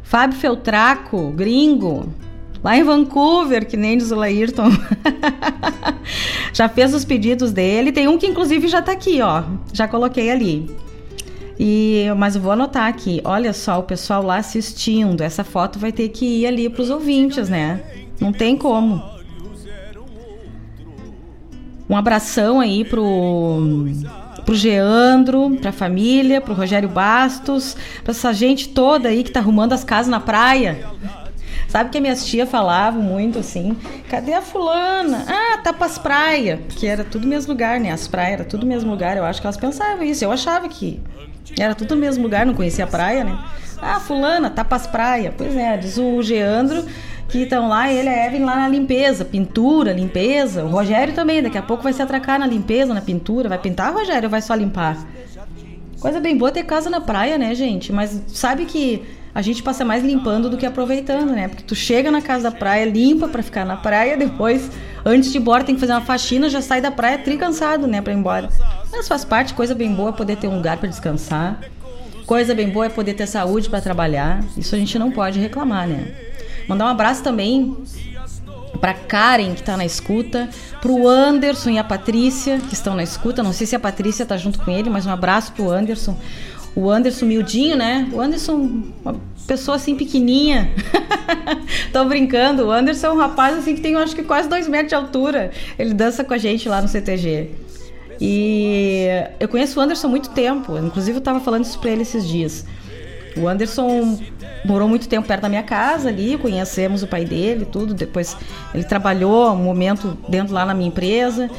Fábio 0.02 0.36
Feltraco, 0.36 1.30
gringo, 1.30 2.12
lá 2.62 2.76
em 2.76 2.82
Vancouver, 2.82 3.66
que 3.66 3.78
nem 3.78 3.96
diz 3.96 4.10
o 4.10 4.16
Laírton. 4.16 4.68
já 6.52 6.68
fez 6.68 6.92
os 6.92 7.06
pedidos 7.06 7.50
dele. 7.50 7.92
Tem 7.92 8.08
um 8.08 8.18
que 8.18 8.26
inclusive 8.26 8.68
já 8.68 8.80
está 8.80 8.92
aqui, 8.92 9.22
ó. 9.22 9.42
Já 9.72 9.88
coloquei 9.88 10.30
ali. 10.30 10.70
E, 11.58 12.04
mas 12.18 12.36
vou 12.36 12.52
anotar 12.52 12.88
aqui. 12.88 13.22
Olha 13.24 13.54
só, 13.54 13.78
o 13.78 13.84
pessoal 13.84 14.22
lá 14.22 14.36
assistindo. 14.36 15.22
Essa 15.22 15.42
foto 15.42 15.78
vai 15.78 15.92
ter 15.92 16.10
que 16.10 16.42
ir 16.42 16.46
ali 16.46 16.68
para 16.68 16.82
os 16.82 16.90
ouvintes, 16.90 17.48
né? 17.48 17.80
Não 18.20 18.32
tem 18.32 18.56
como. 18.56 19.02
Um 21.88 21.96
abração 21.96 22.60
aí 22.60 22.84
pro 22.84 23.86
pro 24.44 24.54
Geandro, 24.56 25.56
pra 25.60 25.70
família, 25.70 26.40
pro 26.40 26.54
Rogério 26.54 26.88
Bastos, 26.88 27.76
pra 28.02 28.10
essa 28.10 28.32
gente 28.32 28.70
toda 28.70 29.08
aí 29.08 29.22
que 29.22 29.30
tá 29.30 29.40
arrumando 29.40 29.72
as 29.72 29.84
casas 29.84 30.08
na 30.08 30.18
praia. 30.18 30.84
Sabe 31.68 31.90
que 31.90 32.00
minhas 32.00 32.26
tia 32.26 32.46
falavam 32.46 33.02
muito 33.02 33.38
assim: 33.38 33.76
cadê 34.08 34.34
a 34.34 34.42
fulana? 34.42 35.24
Ah, 35.26 35.58
tá 35.58 35.72
pras 35.72 35.96
praias. 35.96 36.60
Que 36.68 36.86
era 36.86 37.02
tudo 37.02 37.26
mesmo 37.26 37.52
lugar, 37.52 37.80
né? 37.80 37.90
As 37.90 38.06
praias 38.06 38.34
era 38.40 38.44
tudo 38.44 38.66
mesmo 38.66 38.90
lugar. 38.90 39.16
Eu 39.16 39.24
acho 39.24 39.40
que 39.40 39.46
elas 39.46 39.56
pensavam 39.56 40.02
isso. 40.02 40.24
Eu 40.24 40.30
achava 40.30 40.68
que 40.68 41.00
era 41.58 41.74
tudo 41.74 41.96
mesmo 41.96 42.22
lugar, 42.22 42.44
não 42.44 42.54
conhecia 42.54 42.84
a 42.84 42.86
praia, 42.88 43.24
né? 43.24 43.38
Ah, 43.80 43.98
fulana, 43.98 44.50
tá 44.50 44.64
pras 44.64 44.86
praias. 44.86 45.32
Pois 45.36 45.56
é, 45.56 45.76
diz 45.76 45.96
o 45.96 46.22
Geandro 46.22 46.84
que 47.32 47.44
estão 47.44 47.66
lá, 47.66 47.90
ele 47.90 48.10
é 48.10 48.26
Evan 48.26 48.44
lá 48.44 48.56
na 48.56 48.68
limpeza, 48.68 49.24
pintura, 49.24 49.94
limpeza. 49.94 50.64
O 50.64 50.68
Rogério 50.68 51.14
também, 51.14 51.42
daqui 51.42 51.56
a 51.56 51.62
pouco 51.62 51.82
vai 51.82 51.94
se 51.94 52.02
atracar 52.02 52.38
na 52.38 52.46
limpeza, 52.46 52.92
na 52.92 53.00
pintura. 53.00 53.48
Vai 53.48 53.56
pintar, 53.56 53.90
Rogério, 53.90 54.24
ou 54.24 54.30
vai 54.30 54.42
só 54.42 54.54
limpar? 54.54 54.98
Coisa 55.98 56.20
bem 56.20 56.36
boa 56.36 56.52
ter 56.52 56.62
casa 56.64 56.90
na 56.90 57.00
praia, 57.00 57.38
né, 57.38 57.54
gente? 57.54 57.90
Mas 57.90 58.20
sabe 58.28 58.66
que 58.66 59.02
a 59.34 59.40
gente 59.40 59.62
passa 59.62 59.82
mais 59.82 60.04
limpando 60.04 60.50
do 60.50 60.58
que 60.58 60.66
aproveitando, 60.66 61.30
né? 61.30 61.48
Porque 61.48 61.62
tu 61.62 61.74
chega 61.74 62.10
na 62.10 62.20
casa 62.20 62.50
da 62.50 62.50
praia, 62.50 62.84
limpa 62.84 63.26
para 63.26 63.42
ficar 63.42 63.64
na 63.64 63.78
praia, 63.78 64.14
depois, 64.14 64.70
antes 65.02 65.32
de 65.32 65.38
ir 65.38 65.40
embora, 65.40 65.64
tem 65.64 65.74
que 65.74 65.80
fazer 65.80 65.94
uma 65.94 66.02
faxina, 66.02 66.50
já 66.50 66.60
sai 66.60 66.82
da 66.82 66.90
praia 66.90 67.16
tricansado, 67.16 67.86
né, 67.86 68.02
para 68.02 68.12
ir 68.12 68.16
embora. 68.16 68.50
Mas 68.92 69.08
faz 69.08 69.24
parte, 69.24 69.54
coisa 69.54 69.74
bem 69.74 69.94
boa 69.94 70.10
é 70.10 70.12
poder 70.12 70.36
ter 70.36 70.48
um 70.48 70.56
lugar 70.56 70.76
para 70.76 70.88
descansar. 70.88 71.60
Coisa 72.26 72.54
bem 72.54 72.68
boa 72.68 72.86
é 72.86 72.88
poder 72.90 73.14
ter 73.14 73.26
saúde 73.26 73.70
para 73.70 73.80
trabalhar. 73.80 74.44
Isso 74.54 74.74
a 74.74 74.78
gente 74.78 74.98
não 74.98 75.10
pode 75.10 75.40
reclamar, 75.40 75.88
né? 75.88 76.31
Mandar 76.68 76.86
um 76.86 76.88
abraço 76.88 77.22
também 77.22 77.76
para 78.80 78.94
Karen, 78.94 79.54
que 79.54 79.60
está 79.60 79.76
na 79.76 79.84
escuta, 79.84 80.48
para 80.80 80.90
o 80.90 81.06
Anderson 81.06 81.70
e 81.70 81.78
a 81.78 81.84
Patrícia, 81.84 82.58
que 82.58 82.74
estão 82.74 82.96
na 82.96 83.02
escuta. 83.02 83.42
Não 83.42 83.52
sei 83.52 83.66
se 83.66 83.76
a 83.76 83.80
Patrícia 83.80 84.24
está 84.24 84.36
junto 84.36 84.58
com 84.58 84.70
ele, 84.70 84.90
mas 84.90 85.06
um 85.06 85.10
abraço 85.10 85.52
para 85.52 85.64
o 85.64 85.70
Anderson. 85.70 86.16
O 86.74 86.90
Anderson 86.90 87.26
miudinho, 87.26 87.76
né? 87.76 88.08
O 88.12 88.20
Anderson, 88.20 88.82
uma 89.04 89.20
pessoa 89.46 89.76
assim 89.76 89.94
pequenininha. 89.94 90.70
Tô 91.92 92.04
brincando. 92.06 92.66
O 92.66 92.72
Anderson 92.72 93.08
é 93.08 93.12
um 93.12 93.18
rapaz 93.18 93.56
assim 93.58 93.74
que 93.74 93.80
tem, 93.80 93.94
acho 93.94 94.16
que 94.16 94.24
quase 94.24 94.48
dois 94.48 94.66
metros 94.66 94.88
de 94.88 94.94
altura. 94.94 95.52
Ele 95.78 95.92
dança 95.94 96.24
com 96.24 96.32
a 96.34 96.38
gente 96.38 96.68
lá 96.68 96.80
no 96.80 96.88
CTG. 96.88 97.50
E 98.20 99.06
eu 99.38 99.48
conheço 99.48 99.78
o 99.78 99.82
Anderson 99.82 100.06
há 100.06 100.10
muito 100.10 100.30
tempo. 100.30 100.78
Inclusive 100.78 101.16
eu 101.16 101.20
estava 101.20 101.40
falando 101.40 101.64
isso 101.64 101.78
para 101.78 101.90
ele 101.90 102.02
esses 102.02 102.26
dias. 102.26 102.64
O 103.36 103.46
Anderson 103.46 104.18
morou 104.64 104.88
muito 104.88 105.08
tempo 105.08 105.26
perto 105.26 105.42
da 105.42 105.48
minha 105.48 105.62
casa 105.62 106.08
ali, 106.08 106.38
conhecemos 106.38 107.02
o 107.02 107.06
pai 107.06 107.24
dele, 107.24 107.64
tudo. 107.64 107.94
Depois 107.94 108.36
ele 108.74 108.84
trabalhou 108.84 109.50
um 109.52 109.56
momento 109.56 110.16
dentro 110.28 110.54
lá 110.54 110.64
na 110.64 110.74
minha 110.74 110.88
empresa 110.88 111.50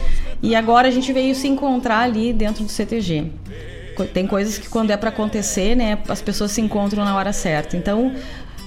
e 0.42 0.56
agora 0.56 0.88
a 0.88 0.92
gente 0.92 1.12
veio 1.12 1.36
se 1.36 1.48
encontrar 1.48 2.00
ali 2.00 2.34
dentro 2.34 2.64
do 2.64 2.70
CTG. 2.70 3.32
Tem 4.14 4.26
coisas 4.26 4.58
que 4.58 4.70
quando 4.70 4.92
é 4.92 4.98
para 4.98 5.10
acontecer, 5.10 5.76
né, 5.76 6.00
as 6.08 6.22
pessoas 6.22 6.52
se 6.52 6.62
encontram 6.62 7.06
na 7.06 7.16
hora 7.16 7.32
certa. 7.32 7.78
Então, 7.78 8.14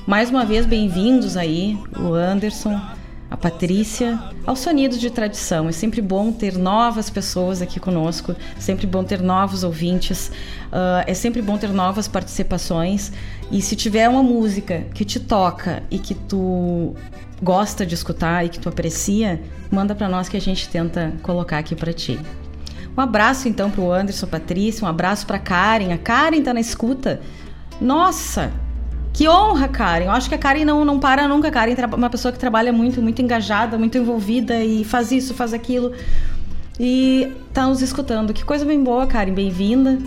mais 0.07 0.31
uma 0.31 0.45
vez 0.45 0.65
bem-vindos 0.65 1.37
aí, 1.37 1.77
o 1.99 2.15
Anderson, 2.15 2.81
a 3.29 3.37
Patrícia, 3.37 4.19
ao 4.47 4.55
Sonidos 4.55 5.01
de 5.01 5.11
Tradição. 5.11 5.69
É 5.69 5.73
sempre 5.73 6.01
bom 6.01 6.31
ter 6.31 6.57
novas 6.57 7.11
pessoas 7.11 7.61
aqui 7.61 7.81
conosco, 7.81 8.37
sempre 8.59 8.87
bom 8.87 9.03
ter 9.03 9.21
novos 9.21 9.65
ouvintes, 9.65 10.31
uh, 10.69 11.03
é 11.07 11.13
sempre 11.13 11.43
bom 11.43 11.59
ter 11.59 11.71
novas 11.71 12.07
participações. 12.07 13.13
E 13.51 13.63
se 13.63 13.77
tiver 13.77 14.09
uma 14.09 14.23
música 14.23 14.87
que 14.93 15.05
te 15.05 15.21
toca 15.21 15.83
e 15.91 15.99
que 15.99 16.15
tu 16.15 16.95
gosta 17.43 17.87
de 17.87 17.95
escutar 17.95 18.45
e 18.45 18.49
que 18.49 18.59
tu 18.59 18.69
aprecia, 18.69 19.41
manda 19.71 19.95
para 19.95 20.09
nós 20.09 20.29
que 20.29 20.37
a 20.37 20.41
gente 20.41 20.69
tenta 20.69 21.13
colocar 21.23 21.59
aqui 21.59 21.75
para 21.75 21.93
ti. 21.93 22.19
Um 22.97 23.01
abraço 23.01 23.47
então 23.49 23.71
para 23.71 23.83
o 23.83 23.93
Anderson, 23.93 24.27
Patrícia, 24.27 24.85
um 24.85 24.89
abraço 24.89 25.27
para 25.27 25.39
Karen. 25.39 25.93
A 25.93 25.99
Karen 25.99 26.43
tá 26.43 26.55
na 26.55 26.61
escuta. 26.61 27.21
Nossa, 27.81 28.51
que 29.13 29.29
honra, 29.29 29.69
Karen. 29.69 30.07
Eu 30.07 30.11
acho 30.11 30.29
que 30.29 30.35
a 30.35 30.39
Karen 30.39 30.65
não, 30.65 30.85
não 30.85 30.99
para 30.99 31.29
nunca. 31.29 31.49
A 31.49 31.51
Karen 31.51 31.75
é 31.77 31.87
uma 31.95 32.11
pessoa 32.11 32.33
que 32.33 32.39
trabalha 32.39 32.73
muito, 32.73 33.03
muito 33.03 33.21
engajada, 33.21 33.79
muito 33.79 33.97
envolvida 33.99 34.65
e 34.65 34.83
faz 34.83 35.13
isso, 35.13 35.35
faz 35.35 35.53
aquilo. 35.53 35.93
E 36.81 37.33
tá 37.53 37.67
nos 37.67 37.83
escutando. 37.83 38.33
Que 38.33 38.45
coisa 38.45 38.65
bem 38.65 38.83
boa, 38.83 39.07
Karen. 39.07 39.33
Bem-vinda. 39.33 39.99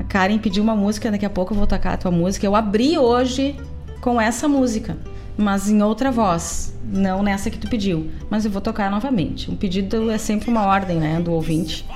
A 0.00 0.02
Karen 0.02 0.38
pediu 0.38 0.62
uma 0.62 0.74
música, 0.74 1.10
daqui 1.10 1.26
a 1.26 1.30
pouco 1.30 1.52
eu 1.52 1.58
vou 1.58 1.66
tocar 1.66 1.92
a 1.92 1.96
tua 1.98 2.10
música. 2.10 2.46
Eu 2.46 2.56
abri 2.56 2.96
hoje 2.96 3.54
com 4.00 4.18
essa 4.18 4.48
música, 4.48 4.96
mas 5.36 5.68
em 5.68 5.82
outra 5.82 6.10
voz, 6.10 6.74
não 6.82 7.22
nessa 7.22 7.50
que 7.50 7.58
tu 7.58 7.68
pediu. 7.68 8.10
Mas 8.30 8.46
eu 8.46 8.50
vou 8.50 8.62
tocar 8.62 8.90
novamente. 8.90 9.50
Um 9.50 9.56
pedido 9.56 10.10
é 10.10 10.16
sempre 10.16 10.48
uma 10.48 10.64
ordem, 10.64 10.96
né, 10.96 11.20
do 11.20 11.32
ouvinte. 11.32 11.86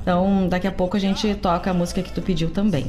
Então, 0.00 0.48
daqui 0.48 0.66
a 0.66 0.72
pouco 0.72 0.96
a 0.96 1.00
gente 1.00 1.34
toca 1.34 1.70
a 1.70 1.74
música 1.74 2.02
que 2.02 2.10
tu 2.12 2.22
pediu 2.22 2.48
também. 2.48 2.86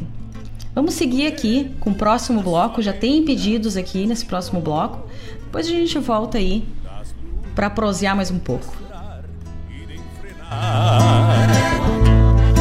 Vamos 0.73 0.93
seguir 0.93 1.27
aqui 1.27 1.75
com 1.81 1.89
o 1.89 1.95
próximo 1.95 2.41
bloco. 2.41 2.81
Já 2.81 2.93
tem 2.93 3.25
pedidos 3.25 3.75
aqui 3.75 4.07
nesse 4.07 4.25
próximo 4.25 4.61
bloco. 4.61 5.05
Depois 5.43 5.67
a 5.67 5.69
gente 5.69 5.99
volta 5.99 6.37
aí 6.37 6.65
para 7.53 7.69
prosear 7.69 8.15
mais 8.15 8.31
um 8.31 8.39
pouco. 8.39 8.73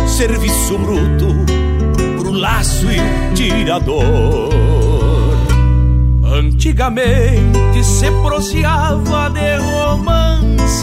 Serviço 0.09 0.77
bruto 0.77 1.64
laço 2.35 2.87
e 2.91 2.99
tirador. 3.35 4.53
Antigamente 6.25 7.85
se 7.85 8.11
proseava 8.23 9.31
de 9.31 9.57
romances, 9.57 10.83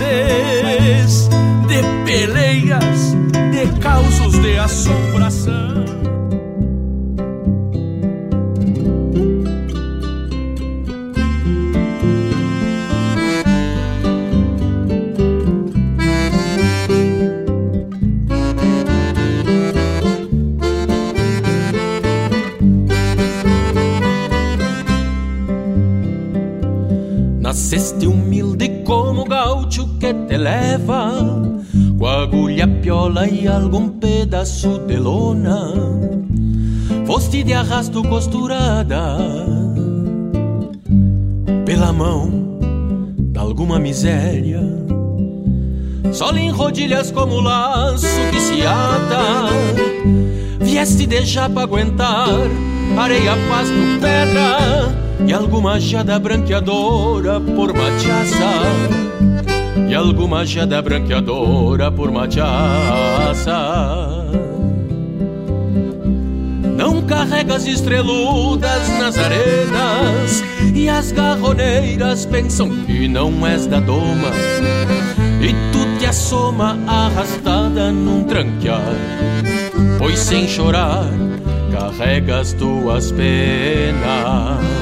de 1.68 1.84
peleias, 2.06 3.16
de 3.52 3.68
causos 3.80 4.40
de 4.42 4.58
assombração. 4.58 5.86
Nasceste 27.72 28.06
humilde 28.06 28.84
como 28.84 29.24
gaúcho 29.24 29.88
que 29.98 30.14
te 30.14 30.38
leva 30.38 31.10
Com 31.98 32.06
agulha, 32.06 32.68
piola 32.68 33.26
e 33.26 33.48
algum 33.48 33.88
pedaço 33.88 34.78
de 34.80 34.98
lona. 34.98 35.72
Foste 37.06 37.44
de 37.44 37.54
arrasto 37.54 38.04
costurada 38.04 39.16
Pela 41.66 41.94
mão 41.94 42.60
de 43.18 43.40
alguma 43.40 43.80
miséria. 43.80 44.60
Só 46.12 46.36
em 46.36 46.50
rodilhas 46.50 47.10
como 47.10 47.40
laço 47.40 48.06
que 48.34 48.40
se 48.42 48.66
ata 48.66 49.48
Vieste 50.60 51.08
de 51.08 51.24
já 51.24 51.50
pra 51.50 51.62
aguentar 51.62 52.28
Areia, 52.98 53.38
pasto, 53.48 53.74
pedra 54.02 55.11
e 55.28 55.34
alguma 55.34 55.80
jada 55.80 56.18
branqueadora 56.20 57.40
por 57.40 57.74
machaça. 57.74 58.62
e 59.90 59.94
alguma 59.94 60.46
jada 60.46 60.82
branqueadora 60.82 61.92
por 61.92 62.12
machaça. 62.12 63.58
Não 66.78 67.02
carregas 67.02 67.68
estreludas 67.68 68.88
nas 69.00 69.18
arenas 69.18 70.44
e 70.74 70.88
as 70.88 71.12
garroneiras 71.12 72.26
pensam 72.26 72.70
que 72.86 73.08
não 73.08 73.46
és 73.46 73.68
da 73.68 73.80
doma 73.80 74.32
e 75.42 75.54
tu 75.72 76.00
te 76.00 76.06
assoma 76.06 76.78
arrastada 76.88 77.92
num 77.92 78.24
tranquear, 78.24 78.96
pois 79.98 80.20
sem 80.20 80.48
chorar 80.48 81.06
carregas 81.72 82.54
tuas 82.54 83.12
penas. 83.12 84.81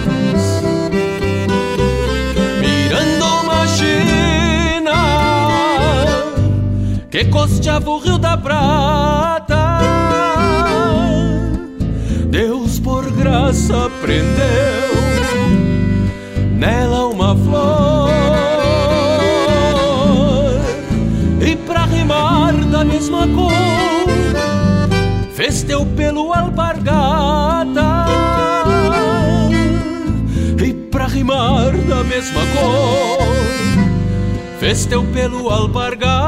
Que 7.10 7.26
costeava 7.26 7.90
o 7.90 7.98
rio 7.98 8.18
da 8.18 8.38
Prata. 8.38 9.80
Deus 12.30 12.80
por 12.80 13.10
graça 13.12 13.90
prendeu 14.02 15.00
nela 16.56 17.08
uma 17.08 17.36
flor 17.36 18.10
e 21.42 21.56
pra 21.56 21.86
rimar 21.86 22.54
da 22.66 22.84
mesma 22.84 23.28
cor 23.28 23.52
fez 25.34 25.64
teu 25.64 25.86
pelo 25.86 26.32
alpargata 26.34 28.06
e 30.64 30.74
pra 30.92 31.08
rimar 31.08 31.72
da 31.88 32.04
mesma 32.04 32.42
cor 32.54 33.28
fez 34.60 34.86
teu 34.86 35.04
pelo 35.06 35.50
alpargata. 35.50 36.19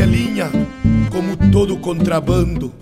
Cruzaste 0.00 0.02
a 0.02 0.06
linha 0.06 0.50
como 1.10 1.36
todo 1.50 1.76
contrabando. 1.78 2.72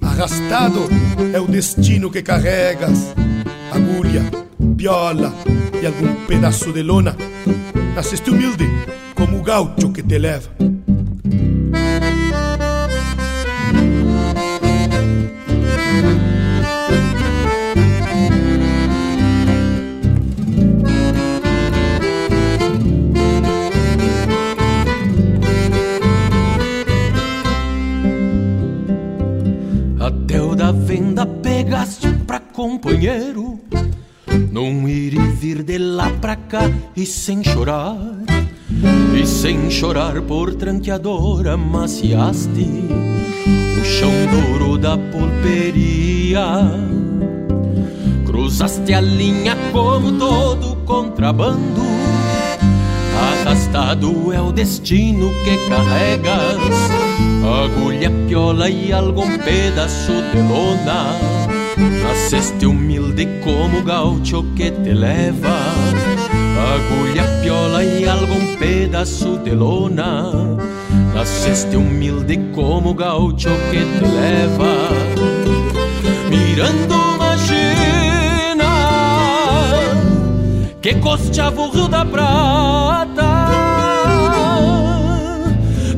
Arrastado 0.00 0.88
é 1.32 1.40
o 1.40 1.46
destino 1.46 2.10
que 2.10 2.22
carregas. 2.22 3.14
Agulha, 3.70 4.24
piola 4.76 5.32
e 5.80 5.86
algum 5.86 6.26
pedaço 6.26 6.72
de 6.72 6.82
lona. 6.82 7.16
Nasceste 7.94 8.30
humilde 8.30 8.68
como 9.14 9.38
o 9.38 9.42
gaucho 9.42 9.92
que 9.92 10.02
te 10.02 10.18
leva. 10.18 10.50
Companheiro. 32.64 33.60
Num 34.50 34.88
ir 34.88 35.12
e 35.12 35.18
vir 35.18 35.62
de 35.62 35.76
lá 35.76 36.08
pra 36.18 36.34
cá 36.34 36.62
e 36.96 37.04
sem 37.04 37.44
chorar 37.44 37.98
E 39.14 39.26
sem 39.26 39.70
chorar 39.70 40.22
por 40.22 40.54
tranqueadora 40.54 41.58
maciaste 41.58 42.66
O 43.80 43.84
chão 43.84 44.10
duro 44.32 44.78
da 44.78 44.96
pulperia. 44.96 46.46
Cruzaste 48.24 48.94
a 48.94 49.00
linha 49.02 49.56
como 49.70 50.18
todo 50.18 50.76
contrabando 50.86 51.82
Arrastado 53.42 54.32
é 54.32 54.40
o 54.40 54.50
destino 54.50 55.30
que 55.44 55.68
carregas 55.68 56.72
Agulha, 57.62 58.10
piola 58.26 58.70
e 58.70 58.90
algum 58.90 59.38
pedaço 59.38 60.12
de 60.32 60.38
lona 60.38 61.33
Nasceste 62.24 62.64
humilde 62.64 63.28
como 63.44 63.82
gaucho 63.82 64.46
que 64.56 64.70
te 64.70 64.94
leva. 64.94 65.58
Agulha, 66.72 67.22
piola 67.42 67.84
e 67.84 68.08
algum 68.08 68.56
pedaço 68.56 69.36
de 69.40 69.50
lona. 69.50 70.32
Nasceste 71.14 71.76
humilde 71.76 72.38
como 72.54 72.94
gaucho 72.94 73.50
que 73.70 73.80
te 73.80 74.06
leva. 74.06 74.88
Mirando 76.30 76.94
uma 76.94 77.36
china 77.36 78.72
Que 80.80 80.94
costeava 80.94 81.60
o 81.60 81.70
rio 81.70 81.88
da 81.88 82.06
prata. 82.06 83.50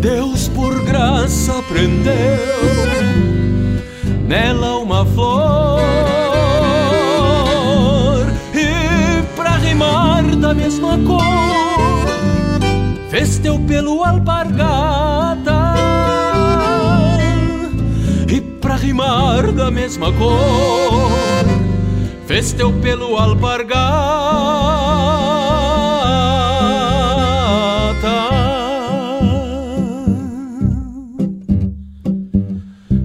Deus 0.00 0.48
por 0.48 0.74
graça 0.82 1.62
prendeu 1.68 2.96
nela 4.26 4.78
mesma 10.66 10.98
cor, 11.06 11.22
fez 13.08 13.38
teu 13.38 13.56
pelo 13.60 14.02
alpargata. 14.02 15.74
E 18.28 18.40
pra 18.40 18.74
rimar 18.74 19.52
da 19.52 19.70
mesma 19.70 20.12
cor, 20.12 21.08
fez 22.26 22.52
teu 22.52 22.72
pelo 22.80 23.16
alpargata. 23.16 23.76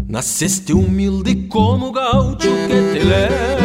Nasceste 0.09 0.73
humilde 0.73 1.47
como 1.47 1.89
o 1.89 1.91
gaucho 1.91 2.49
que 2.67 2.99
te 2.99 3.05
leva 3.05 3.60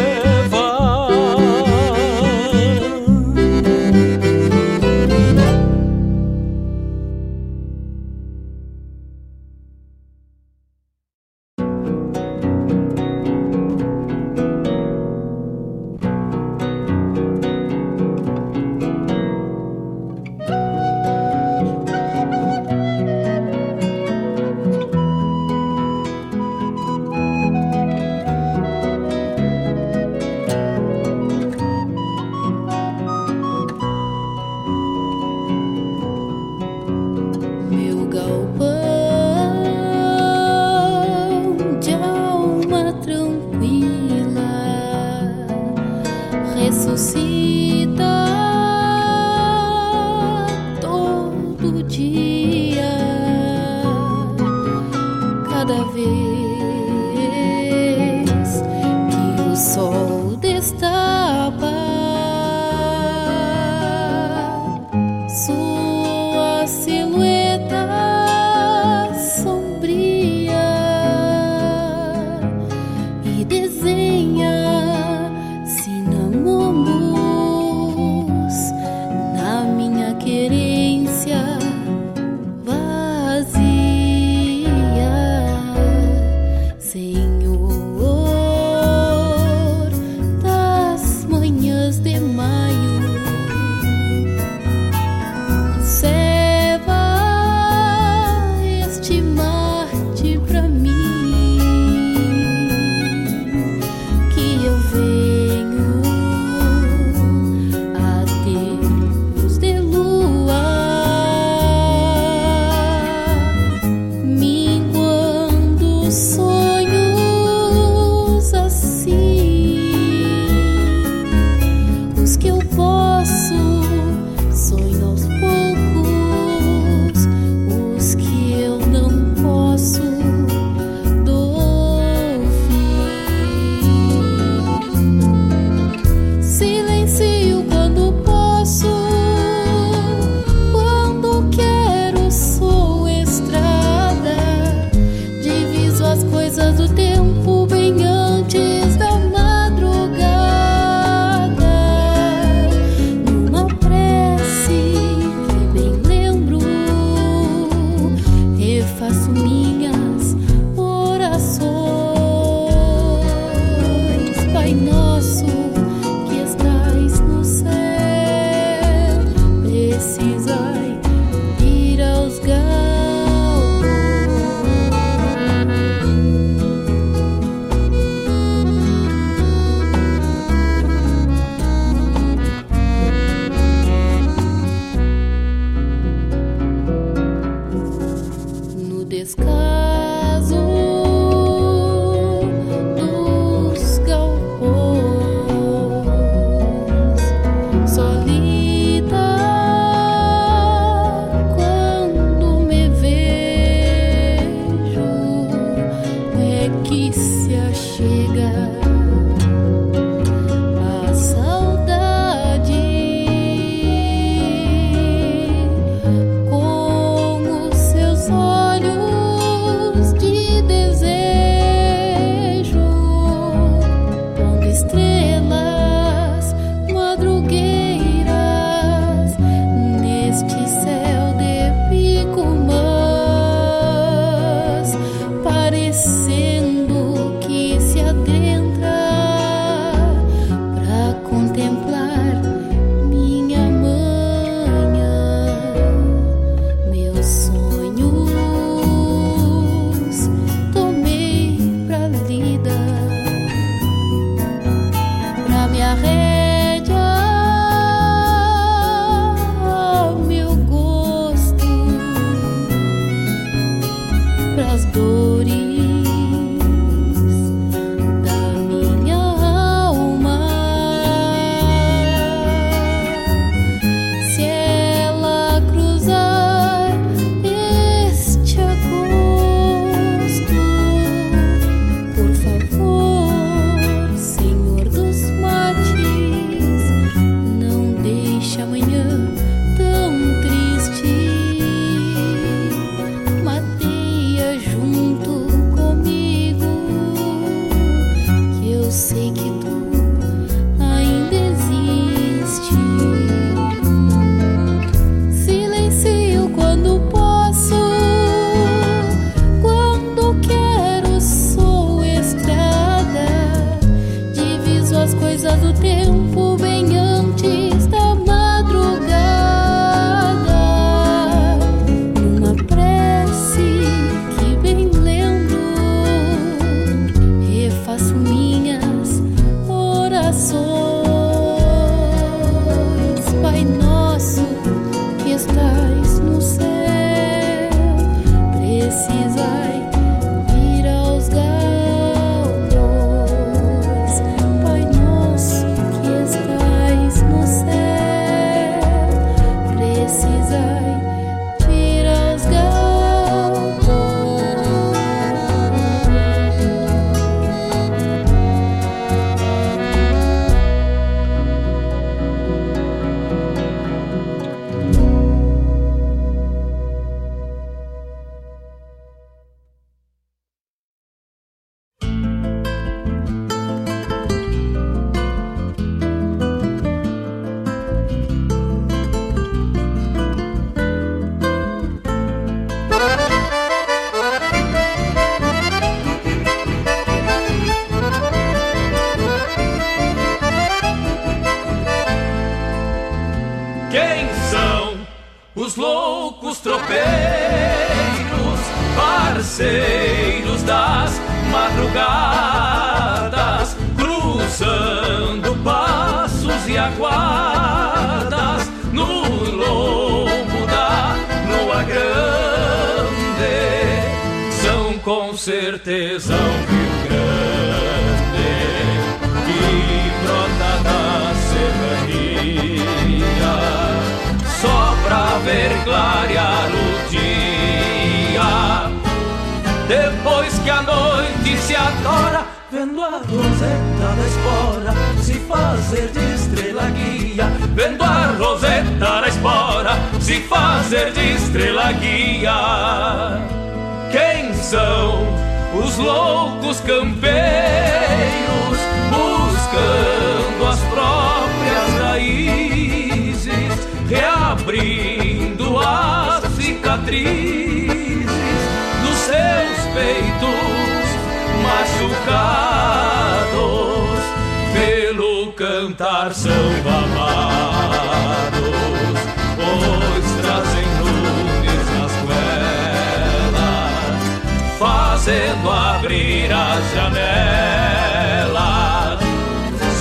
fazendo 475.27 475.69
abrir 475.69 476.49
as 476.53 476.93
janelas, 476.93 477.19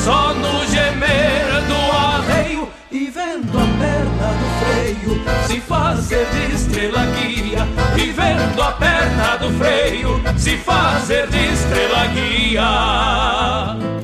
só 0.04 0.32
no 0.34 0.64
gemer 0.68 1.62
do 1.66 1.74
arreio 1.96 2.68
e 2.92 3.10
vendo 3.10 3.58
a 3.58 3.66
perna 3.76 4.28
do 4.38 4.46
freio 4.60 5.20
se 5.48 5.60
fazer 5.60 6.26
de 6.26 6.54
estrela 6.54 7.04
guia, 7.06 7.66
e 7.96 8.12
vendo 8.12 8.62
a 8.62 8.70
perna 8.70 9.36
do 9.38 9.50
freio 9.58 10.22
se 10.38 10.56
fazer 10.58 11.26
de 11.26 11.52
estrela 11.52 12.06
guia. 12.06 13.95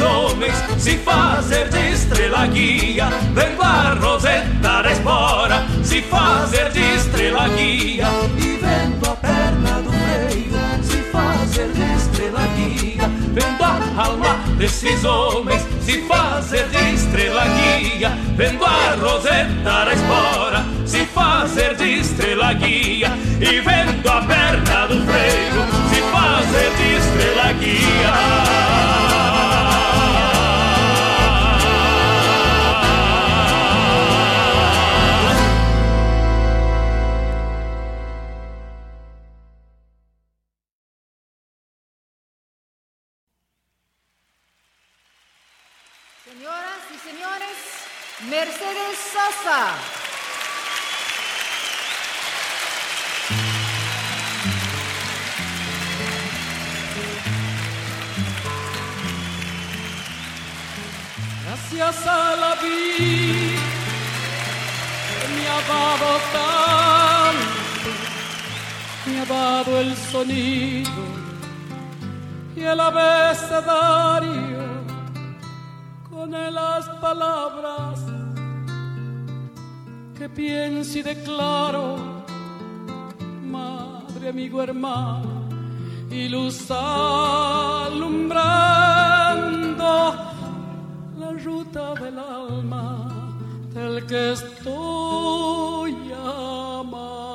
Homens 0.00 0.54
se 0.78 0.96
fazer 0.98 1.68
de 1.68 1.92
estrela 1.92 2.46
guia. 2.46 3.08
Vendo 3.34 3.62
a 3.62 3.94
roseta 3.94 4.82
da 4.82 4.92
espora 4.92 5.64
se 5.82 6.02
fazer 6.02 6.70
de 6.70 6.80
estrela 6.94 7.48
guia. 7.48 8.06
E 8.38 8.58
vendo 8.58 9.10
a 9.10 9.16
perna 9.16 9.82
do 9.82 9.92
freio 9.92 10.82
se 10.82 10.98
fazer 11.10 11.68
de 11.72 11.96
estrela 11.96 12.46
guia. 12.56 13.10
Vendo 13.32 13.64
a 13.64 14.04
alma 14.04 14.38
desses 14.58 15.04
homens 15.04 15.66
se 15.80 16.02
fazer 16.02 16.68
de 16.68 16.94
estrela 16.94 17.44
guia. 17.44 18.10
Vendo 18.36 18.64
a 18.64 18.96
roseta 19.00 19.84
da 19.84 19.92
espora 19.92 20.64
se 20.86 21.04
fazer 21.06 21.74
de 21.76 22.00
estrela 22.00 22.52
guia. 22.54 23.12
E 23.40 23.60
vendo 23.60 24.08
a 24.08 24.22
perna 24.22 24.86
do 24.86 25.00
freio 25.06 25.62
se 25.88 26.00
fazer 26.12 26.70
de 26.76 26.96
estrela 26.96 27.52
guia. 27.52 29.01
Mercedes 48.44 48.98
Sosa. 49.14 49.60
Gracias 61.44 62.06
a 62.08 62.36
la 62.36 62.54
vida 62.56 63.62
que 65.20 65.26
me 65.34 65.44
ha 65.48 65.60
dado 65.74 66.10
tanto, 66.38 67.90
me 69.06 69.20
ha 69.20 69.24
dado 69.24 69.70
el 69.78 69.96
sonido 69.96 71.04
y 72.56 72.60
el 72.62 72.80
abecedario 72.80 74.62
con 76.10 76.32
las 76.32 76.88
palabras 77.00 78.21
que 80.22 80.28
pienso 80.28 80.98
y 80.98 81.02
declaro, 81.02 81.96
madre, 83.42 84.28
amigo, 84.28 84.62
hermano, 84.62 85.48
y 86.08 86.28
luz 86.28 86.70
alumbrando 86.70 88.30
la 91.18 91.32
ruta 91.44 91.94
del 91.94 92.18
alma 92.20 93.08
del 93.74 94.06
que 94.06 94.32
estoy 94.34 95.96
amando. 96.12 97.32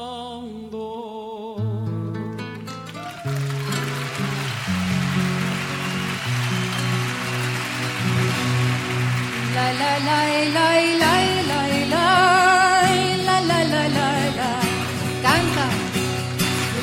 La 9.54 9.74
la 9.74 10.00
la 10.00 10.20
la. 10.54 10.68
la. 11.00 11.37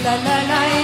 la 0.05 0.17
la 0.17 0.37
la 0.51 0.84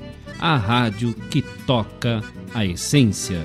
a 0.41 0.57
rádio 0.57 1.13
que 1.29 1.41
toca 1.65 2.21
a 2.53 2.65
essência. 2.65 3.39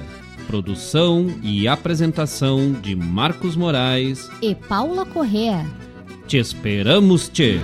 Produção 0.46 1.26
e 1.42 1.68
apresentação 1.68 2.72
de 2.72 2.96
Marcos 2.96 3.54
Moraes 3.54 4.28
e 4.40 4.54
Paula 4.54 5.04
Correa. 5.04 5.66
Te 6.26 6.38
esperamos, 6.38 7.28
Tchê! 7.28 7.60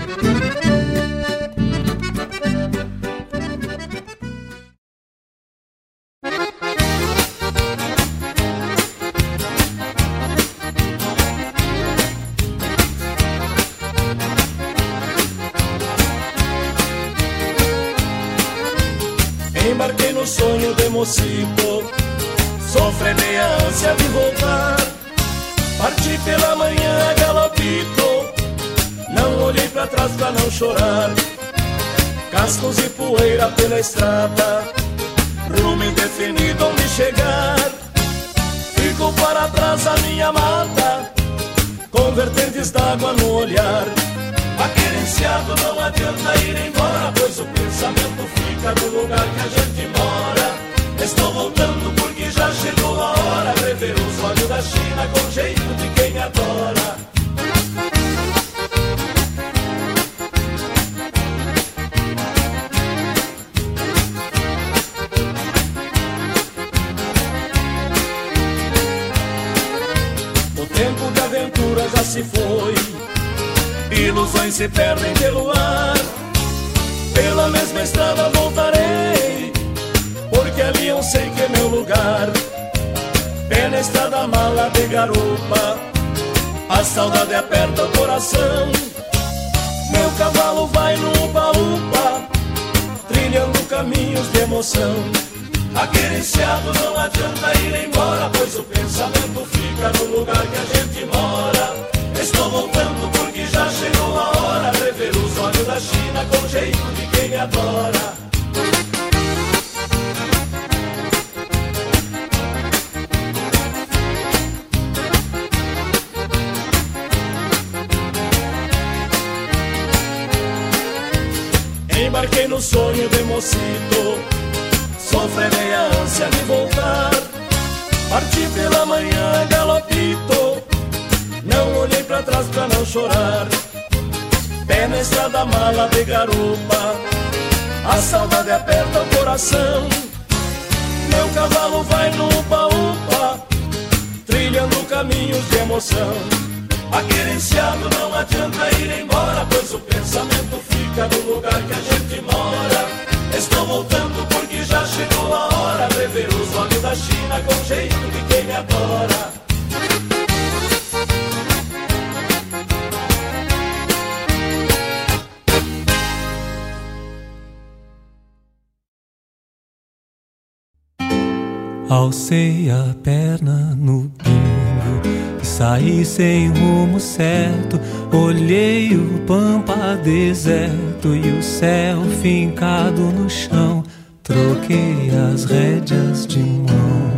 Alcei 171.93 172.71
a 172.71 172.95
perna 173.03 173.77
no 173.79 174.11
bingo 174.25 175.03
e 175.43 175.45
saí 175.45 176.07
sem 176.07 176.49
rumo 176.49 176.99
certo. 176.99 177.79
Olhei 178.11 178.97
o 178.97 179.19
pampa 179.27 179.95
deserto 180.03 181.15
e 181.15 181.39
o 181.39 181.43
céu 181.43 182.01
fincado 182.23 183.03
no 183.03 183.29
chão. 183.29 183.85
Troquei 184.23 185.11
as 185.31 185.45
rédeas 185.45 186.27
de 186.27 186.39
mão, 186.39 187.13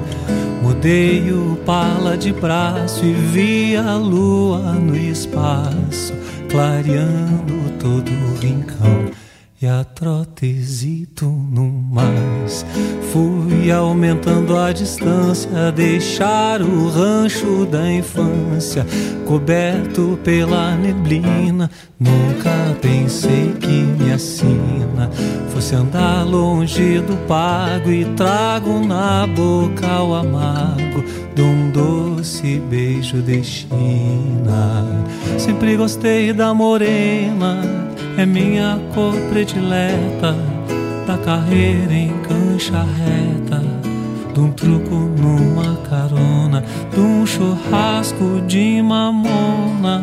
mudei 0.61 1.31
o 1.31 1.57
pala 1.65 2.19
de 2.19 2.33
braço 2.33 3.05
e 3.05 3.13
vi 3.13 3.77
a 3.77 3.95
lua 3.95 4.73
no 4.73 4.97
espaço, 4.97 6.13
clareando 6.51 7.55
todo 7.79 8.11
o 8.11 8.41
rincão 8.41 9.24
e 9.65 9.67
a 9.67 9.83
trotezito 9.83 11.25
no 11.25 11.65
mais. 11.65 12.67
Fui 13.11 13.73
aumentando 13.73 14.59
a 14.59 14.73
distância, 14.73 15.73
deixar 15.73 16.61
o 16.61 16.91
rancho 16.91 17.65
da 17.65 17.91
infância 17.91 18.85
coberto 19.27 20.19
pela 20.23 20.77
neblina. 20.77 21.71
Nunca 21.99 22.77
pensei 22.83 23.55
que 23.59 23.67
minha 23.69 24.19
sina 24.19 25.11
fosse 25.49 25.75
andar 25.75 26.25
longe 26.25 27.01
do 27.01 27.17
pago 27.27 27.91
e 27.91 28.05
trago 28.17 28.81
na 28.81 29.27
boca 29.27 30.03
o 30.03 30.15
amargo 30.15 31.03
de 31.35 31.41
um 31.41 31.71
doce 31.71 32.61
beijo 32.69 33.23
de 33.23 33.43
China. 33.43 34.85
Sempre 35.39 35.77
gostei 35.77 36.33
da 36.33 36.53
morena, 36.53 37.63
é 38.17 38.25
minha 38.25 38.81
cor 38.95 39.15
predileta, 39.31 39.54
da 41.07 41.19
carreira 41.19 41.93
em 41.93 42.13
cancha 42.23 42.83
reta, 42.83 43.63
de 44.33 44.41
um 44.41 44.51
truco 44.53 44.95
numa 44.95 45.77
carona, 45.89 46.65
de 46.93 47.01
um 47.01 47.27
churrasco 47.27 48.41
de 48.47 48.83
mamona, 48.83 50.03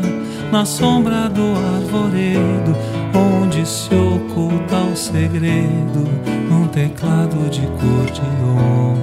na 0.51 0.63
sombra 0.63 1.27
do 1.29 1.53
arvoredo, 1.75 2.75
onde 3.13 3.65
se 3.67 3.93
oculta 3.93 4.77
o 4.91 4.95
segredo, 4.95 6.07
num 6.49 6.67
teclado 6.67 7.49
de 7.49 7.61
cordiona. 7.61 9.01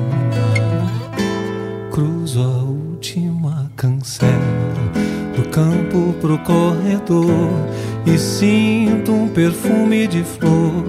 Cruzo 1.90 2.40
a 2.40 2.62
última 2.62 3.70
cancela 3.76 4.32
do 5.36 5.48
campo 5.50 6.14
pro 6.20 6.38
corredor 6.38 7.50
e 8.14 8.18
sinto 8.18 9.12
um 9.12 9.28
perfume 9.28 10.06
de 10.06 10.22
flor 10.22 10.84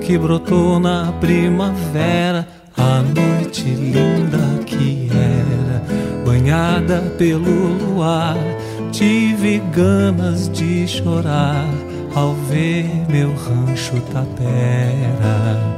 que 0.00 0.16
brotou 0.16 0.80
na 0.80 1.12
primavera. 1.20 2.46
a 2.76 3.02
noite 3.02 3.64
linda 3.64 4.62
que 4.64 5.08
era, 5.10 5.82
banhada 6.24 7.00
pelo 7.18 7.50
luar. 7.78 8.36
Tive 8.92 9.62
ganas 9.74 10.48
de 10.50 10.86
chorar 10.86 11.66
ao 12.14 12.34
ver 12.34 12.86
meu 13.08 13.34
rancho 13.34 14.00
tapera. 14.12 15.76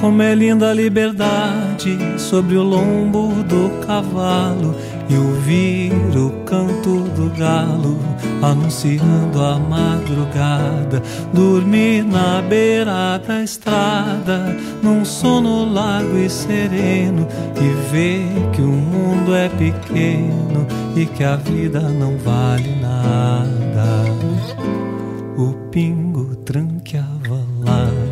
Como 0.00 0.20
é 0.20 0.34
linda 0.34 0.70
a 0.70 0.74
liberdade 0.74 1.96
sobre 2.18 2.56
o 2.56 2.62
lombo 2.62 3.28
do 3.44 3.70
cavalo 3.86 4.74
e 5.12 5.18
ouvir 5.18 5.92
o 6.16 6.30
canto 6.44 7.02
do 7.10 7.30
galo 7.36 7.98
anunciando 8.42 9.42
a 9.42 9.58
madrugada. 9.58 11.02
Dormir 11.32 12.04
na 12.04 12.40
beira 12.42 13.18
da 13.18 13.42
estrada, 13.42 14.56
num 14.82 15.04
sono 15.04 15.70
largo 15.72 16.16
e 16.16 16.28
sereno 16.30 17.28
e 17.56 17.90
ver 17.90 18.50
que 18.52 18.62
o 18.62 18.66
mundo 18.66 19.34
é 19.34 19.48
pequeno 19.50 20.66
e 20.96 21.06
que 21.06 21.22
a 21.22 21.36
vida 21.36 21.80
não 21.80 22.16
vale 22.16 22.74
nada. 22.80 24.04
O 25.36 25.52
pingo 25.70 26.36
tranqueava 26.36 27.40
largo 27.64 28.11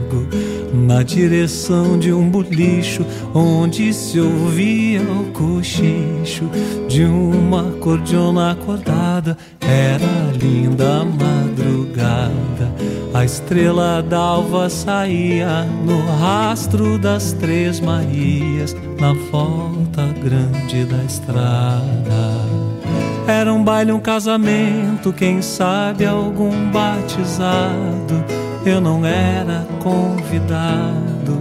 na 0.90 1.04
direção 1.04 1.96
de 1.96 2.12
um 2.12 2.28
bolicho 2.28 3.06
onde 3.32 3.94
se 3.94 4.18
ouvia 4.18 5.00
o 5.00 5.30
cochicho 5.30 6.50
de 6.88 7.04
uma 7.04 7.62
cordiona 7.78 8.50
acordada. 8.50 9.38
Era 9.60 10.32
linda 10.36 11.02
a 11.02 11.04
madrugada, 11.04 12.74
a 13.14 13.24
estrela 13.24 14.02
d'alva 14.02 14.68
saía 14.68 15.62
no 15.86 16.00
rastro 16.18 16.98
das 16.98 17.34
três 17.34 17.78
Marias 17.78 18.74
na 18.98 19.12
volta 19.30 20.12
grande 20.20 20.84
da 20.86 21.04
estrada. 21.04 22.49
Era 23.30 23.54
um 23.54 23.62
baile, 23.62 23.92
um 23.92 24.00
casamento, 24.00 25.12
quem 25.12 25.40
sabe 25.40 26.04
algum 26.04 26.68
batizado. 26.72 28.24
Eu 28.66 28.80
não 28.80 29.06
era 29.06 29.64
convidado, 29.78 31.38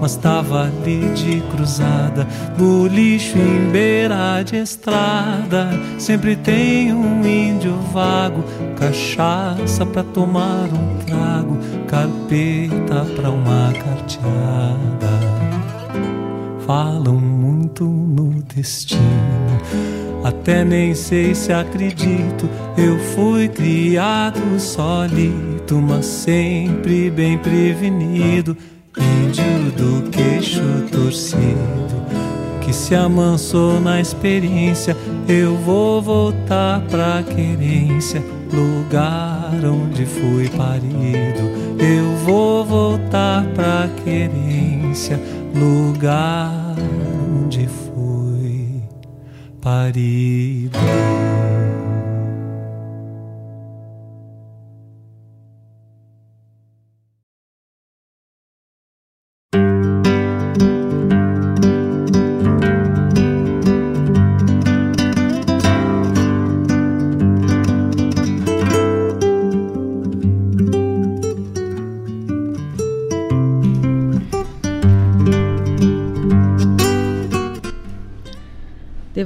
mas 0.00 0.14
tava 0.14 0.62
ali 0.62 1.00
de 1.12 1.40
cruzada, 1.50 2.24
bolicho 2.56 3.36
em 3.36 3.68
beira 3.72 4.44
de 4.44 4.58
estrada. 4.58 5.70
Sempre 5.98 6.36
tem 6.36 6.94
um 6.94 7.26
índio 7.26 7.76
vago, 7.92 8.44
cachaça 8.78 9.84
pra 9.84 10.04
tomar 10.04 10.68
um 10.72 10.98
trago, 11.04 11.58
carpeta 11.88 13.04
pra 13.16 13.30
uma 13.30 13.72
carteada. 13.72 15.14
Falam 16.64 17.20
muito 17.20 17.84
no 17.84 18.40
destino 18.54 20.03
até 20.24 20.64
nem 20.64 20.94
sei 20.94 21.34
se 21.34 21.52
acredito. 21.52 22.48
Eu 22.78 22.98
fui 22.98 23.46
criado 23.46 24.40
solito, 24.58 25.76
mas 25.76 26.06
sempre 26.06 27.10
bem 27.10 27.36
prevenido. 27.36 28.56
Índio 28.96 29.70
do 29.76 30.10
queixo 30.10 30.62
torcido, 30.90 32.06
que 32.62 32.72
se 32.72 32.94
amansou 32.94 33.78
na 33.78 34.00
experiência. 34.00 34.96
Eu 35.28 35.56
vou 35.56 36.00
voltar 36.00 36.80
pra 36.88 37.22
querência, 37.22 38.24
lugar 38.50 39.52
onde 39.62 40.06
fui 40.06 40.48
parido. 40.48 41.50
Eu 41.78 42.16
vou 42.24 42.64
voltar 42.64 43.44
pra 43.54 43.90
querência, 44.02 45.20
lugar 45.54 46.76
onde 47.44 47.66
fui 47.66 47.93
parido. 49.64 50.78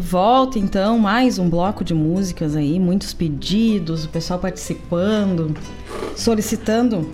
Volta, 0.09 0.59
então, 0.59 0.99
mais 0.99 1.39
um 1.39 1.51
bloco 1.51 1.85
de 1.85 1.93
músicas 1.93 2.57
aí, 2.57 2.81
muitos 2.81 3.13
pedidos, 3.13 4.07
o 4.07 4.09
pessoal 4.09 4.39
participando, 4.39 5.55
solicitando 6.17 7.13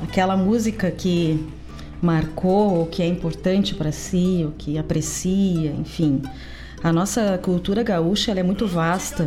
aquela 0.00 0.36
música 0.36 0.88
que 0.88 1.44
marcou, 2.00 2.82
o 2.82 2.86
que 2.86 3.02
é 3.02 3.06
importante 3.06 3.74
para 3.74 3.90
si, 3.90 4.46
o 4.46 4.52
que 4.56 4.78
aprecia, 4.78 5.72
enfim. 5.72 6.22
A 6.84 6.92
nossa 6.92 7.36
cultura 7.42 7.82
gaúcha 7.82 8.30
é 8.30 8.42
muito 8.44 8.64
vasta. 8.64 9.24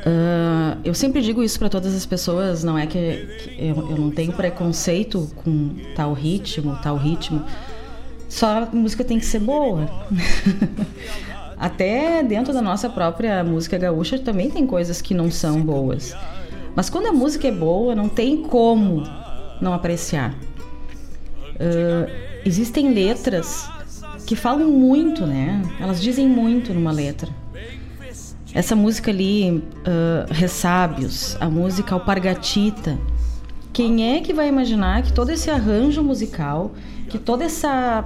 Uh, 0.00 0.80
eu 0.82 0.94
sempre 0.94 1.22
digo 1.22 1.40
isso 1.40 1.56
para 1.56 1.68
todas 1.68 1.94
as 1.94 2.04
pessoas, 2.04 2.64
não 2.64 2.76
é 2.76 2.86
que, 2.86 3.28
que 3.38 3.64
eu, 3.64 3.76
eu 3.90 3.96
não 3.96 4.10
tenho 4.10 4.32
preconceito 4.32 5.30
com 5.36 5.70
tal 5.94 6.14
ritmo, 6.14 6.76
tal 6.82 6.96
ritmo. 6.96 7.44
Só 8.30 8.62
a 8.62 8.66
música 8.72 9.04
tem 9.04 9.18
que 9.18 9.26
ser 9.26 9.40
boa. 9.40 9.90
Até 11.58 12.22
dentro 12.22 12.54
da 12.54 12.62
nossa 12.62 12.88
própria 12.88 13.44
música 13.44 13.76
gaúcha 13.76 14.18
também 14.18 14.50
tem 14.50 14.66
coisas 14.66 15.02
que 15.02 15.12
não 15.12 15.30
são 15.30 15.60
boas. 15.60 16.16
Mas 16.74 16.88
quando 16.88 17.08
a 17.08 17.12
música 17.12 17.48
é 17.48 17.52
boa, 17.52 17.94
não 17.94 18.08
tem 18.08 18.42
como 18.44 19.02
não 19.60 19.74
apreciar. 19.74 20.32
Uh, 21.56 22.10
existem 22.46 22.94
letras 22.94 23.68
que 24.24 24.36
falam 24.36 24.70
muito, 24.70 25.26
né? 25.26 25.60
Elas 25.78 26.00
dizem 26.00 26.26
muito 26.26 26.72
numa 26.72 26.92
letra. 26.92 27.28
Essa 28.54 28.74
música 28.74 29.10
ali, 29.10 29.50
uh, 29.50 30.32
Ressábios, 30.32 31.36
a 31.40 31.50
música 31.50 31.94
Alpargatita. 31.94 32.98
Quem 33.72 34.16
é 34.16 34.20
que 34.20 34.32
vai 34.32 34.48
imaginar 34.48 35.02
que 35.02 35.12
todo 35.12 35.30
esse 35.30 35.50
arranjo 35.50 36.02
musical, 36.02 36.72
que 37.10 37.18
toda 37.18 37.44
essa 37.44 38.04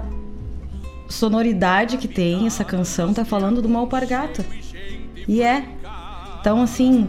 sonoridade 1.09 1.99
que 1.99 2.09
tem 2.09 2.47
essa 2.47 2.65
canção 2.65 3.15
tá 3.15 3.25
falando 3.25 3.61
de 3.61 3.69
uma 3.69 3.81
alpargata. 3.81 4.45
E 5.29 5.43
é. 5.43 5.65
Então, 6.41 6.61
assim, 6.63 7.09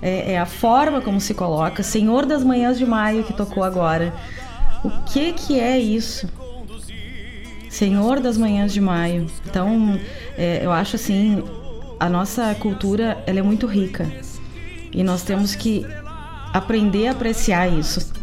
é, 0.00 0.32
é, 0.32 0.38
a 0.38 0.46
forma 0.46 1.00
como 1.00 1.20
se 1.20 1.34
coloca. 1.34 1.82
Senhor 1.82 2.24
das 2.24 2.44
Manhãs 2.44 2.78
de 2.78 2.86
Maio, 2.86 3.24
que 3.24 3.32
tocou 3.32 3.64
agora. 3.64 4.14
O 4.84 4.90
que 5.04 5.32
que 5.32 5.58
é 5.58 5.78
isso? 5.78 6.28
Senhor 7.68 8.20
das 8.20 8.38
Manhãs 8.38 8.72
de 8.72 8.80
Maio. 8.80 9.26
Então, 9.46 9.98
é, 10.36 10.64
eu 10.64 10.70
acho 10.70 10.96
assim, 10.96 11.42
a 11.98 12.08
nossa 12.08 12.54
cultura 12.54 13.22
ela 13.26 13.38
é 13.38 13.42
muito 13.42 13.66
rica. 13.66 14.10
E 14.92 15.02
nós 15.02 15.22
temos 15.22 15.54
que 15.54 15.86
aprender 16.52 17.08
a 17.08 17.12
apreciar 17.12 17.68
isso. 17.68 18.19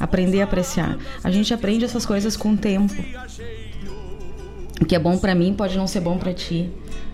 Aprender 0.00 0.40
a 0.40 0.44
apreciar. 0.44 0.98
A 1.22 1.30
gente 1.30 1.54
aprende 1.54 1.84
essas 1.84 2.04
coisas 2.04 2.36
com 2.36 2.52
o 2.52 2.56
tempo. 2.56 2.94
O 4.80 4.84
que 4.86 4.96
é 4.96 4.98
bom 4.98 5.18
para 5.18 5.34
mim 5.34 5.54
pode 5.54 5.76
não 5.76 5.86
ser 5.86 6.00
bom 6.00 6.16
para 6.16 6.32
ti. 6.32 6.70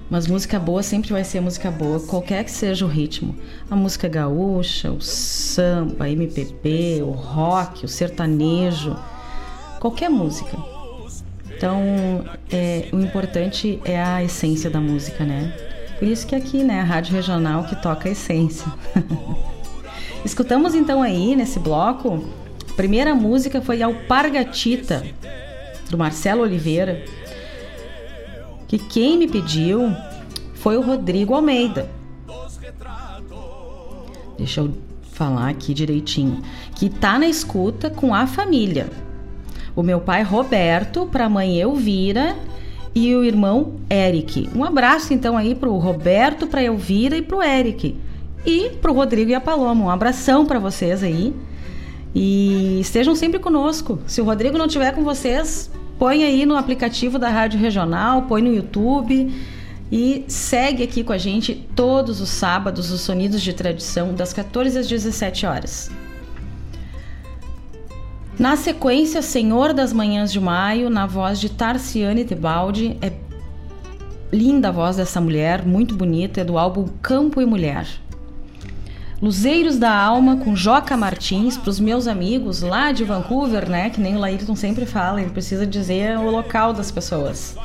Mas 0.09 0.29
música 0.29 0.59
boa 0.59 0.85
sempre 0.85 1.13
vai 1.13 1.25
ser 1.25 1.41
música 1.41 1.69
boa, 1.69 1.99
qualquer 1.99 2.45
que 2.45 2.51
seja 2.51 2.85
o 2.85 2.89
ritmo. 2.89 3.35
A 3.69 3.75
música 3.75 4.07
gaúcha, 4.07 4.93
o 4.93 5.01
samba, 5.01 6.05
a 6.05 6.11
MPB, 6.11 7.03
o 7.03 7.11
rock, 7.11 7.85
o 7.85 7.89
sertanejo, 7.89 8.97
qualquer 9.81 10.09
música. 10.09 10.57
Então, 11.51 12.25
é, 12.51 12.89
o 12.93 13.01
importante 13.01 13.81
é 13.85 14.01
a 14.01 14.23
essência 14.23 14.71
da 14.71 14.81
música, 14.81 15.25
né? 15.25 15.53
Por 15.99 16.07
isso 16.07 16.27
que 16.27 16.37
aqui, 16.37 16.63
né, 16.63 16.81
a 16.81 16.85
Rádio 16.85 17.15
Regional 17.15 17.65
que 17.65 17.75
toca 17.75 18.09
a 18.09 18.13
essência. 18.13 18.71
Escutamos 20.25 20.75
então 20.75 21.03
aí, 21.03 21.35
nesse 21.35 21.59
bloco, 21.59 22.23
primeira 22.77 23.15
música 23.15 23.61
foi 23.61 23.83
Alpargatita, 23.83 25.03
do 25.91 25.97
Marcelo 25.97 26.43
Oliveira, 26.43 27.03
que 28.69 28.79
quem 28.79 29.17
me 29.17 29.27
pediu 29.27 29.91
foi 30.55 30.77
o 30.77 30.83
Rodrigo 30.83 31.35
Almeida. 31.35 31.89
Deixa 34.37 34.61
eu 34.61 34.73
falar 35.13 35.49
aqui 35.49 35.73
direitinho. 35.73 36.43
Que 36.75 36.91
tá 36.91 37.19
na 37.19 37.27
escuta 37.27 37.89
com 37.89 38.15
a 38.15 38.27
família. 38.27 38.89
O 39.75 39.83
meu 39.83 40.01
pai 40.01 40.23
Roberto, 40.23 41.07
para 41.07 41.27
a 41.27 41.29
mãe 41.29 41.59
Elvira 41.59 42.37
e 42.95 43.15
o 43.15 43.25
irmão 43.25 43.75
Eric. 43.91 44.51
Um 44.55 44.65
abraço 44.65 45.15
então 45.15 45.37
aí 45.37 45.55
pro 45.55 45.77
Roberto, 45.77 46.47
pra 46.47 46.63
Elvira 46.63 47.17
e 47.17 47.23
pro 47.23 47.43
Eric. 47.43 47.97
E 48.45 48.71
pro 48.81 48.93
Rodrigo 48.93 49.31
e 49.31 49.35
a 49.35 49.41
Paloma. 49.41 49.85
Um 49.85 49.91
abração 49.91 50.45
para 50.45 50.59
vocês 50.59 51.03
aí. 51.03 51.35
E 52.19 52.81
estejam 52.81 53.15
sempre 53.15 53.39
conosco. 53.39 53.99
Se 54.07 54.23
o 54.23 54.25
Rodrigo 54.25 54.57
não 54.57 54.65
estiver 54.65 54.91
com 54.95 55.05
vocês, 55.05 55.71
põe 55.99 56.25
aí 56.25 56.47
no 56.47 56.57
aplicativo 56.57 57.19
da 57.19 57.29
Rádio 57.29 57.61
Regional, 57.61 58.23
põe 58.23 58.41
no 58.41 58.55
YouTube 58.55 59.31
e 59.93 60.25
segue 60.27 60.83
aqui 60.83 61.05
com 61.05 61.13
a 61.13 61.19
gente 61.19 61.69
todos 61.77 62.23
os 62.23 62.31
sábados 62.31 62.91
os 62.91 63.03
Sonidos 63.03 63.43
de 63.43 63.53
Tradição, 63.53 64.15
das 64.15 64.33
14 64.33 64.79
às 64.79 64.89
17 64.89 65.45
horas. 65.45 65.91
Na 68.39 68.57
sequência, 68.57 69.21
Senhor 69.21 69.75
das 69.75 69.93
Manhãs 69.93 70.33
de 70.33 70.41
Maio, 70.41 70.89
na 70.89 71.05
voz 71.05 71.39
de 71.39 71.51
Tarciane 71.51 72.25
Tebaldi. 72.25 72.97
É 73.03 73.13
linda 74.33 74.69
a 74.69 74.73
voz 74.73 74.97
dessa 74.97 75.21
mulher, 75.21 75.67
muito 75.67 75.95
bonita, 75.95 76.41
é 76.41 76.45
do 76.45 76.57
álbum 76.57 76.87
Campo 77.03 77.43
e 77.43 77.45
Mulher. 77.45 77.87
Luzeiros 79.21 79.79
da 79.79 79.91
Alma 79.91 80.37
com 80.37 80.55
Joca 80.55 80.95
Martins, 80.97 81.57
para 81.57 81.71
os 81.71 81.81
meus 81.81 82.07
amigos 82.07 82.61
lá 82.61 82.93
de 82.93 83.03
Vancouver, 83.03 83.69
né? 83.69 83.89
Que 83.89 84.01
nem 84.01 84.15
o 84.15 84.19
Laírton 84.19 84.55
sempre 84.55 84.85
fala, 84.85 85.23
ele 85.23 85.31
precisa 85.31 85.67
dizer 85.67 86.19
o 86.19 86.31
local 86.31 86.75
das 86.75 86.91
pessoas. 86.91 87.57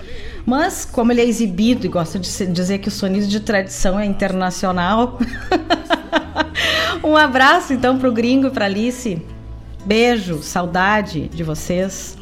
Mas, 0.45 0.85
como 0.85 1.11
ele 1.11 1.21
é 1.21 1.25
exibido 1.25 1.85
e 1.85 1.89
gosta 1.89 2.17
de 2.17 2.47
dizer 2.47 2.79
que 2.79 2.87
o 2.87 2.91
sonido 2.91 3.27
de 3.27 3.41
tradição 3.41 3.99
é 3.99 4.05
internacional, 4.05 5.19
um 7.03 7.17
abraço 7.17 7.73
então 7.73 7.99
para 7.99 8.09
o 8.09 8.13
gringo 8.13 8.47
e 8.47 8.51
para 8.51 8.65
Alice. 8.65 9.21
Beijo, 9.85 10.41
saudade 10.41 11.27
de 11.27 11.43
vocês. 11.43 12.17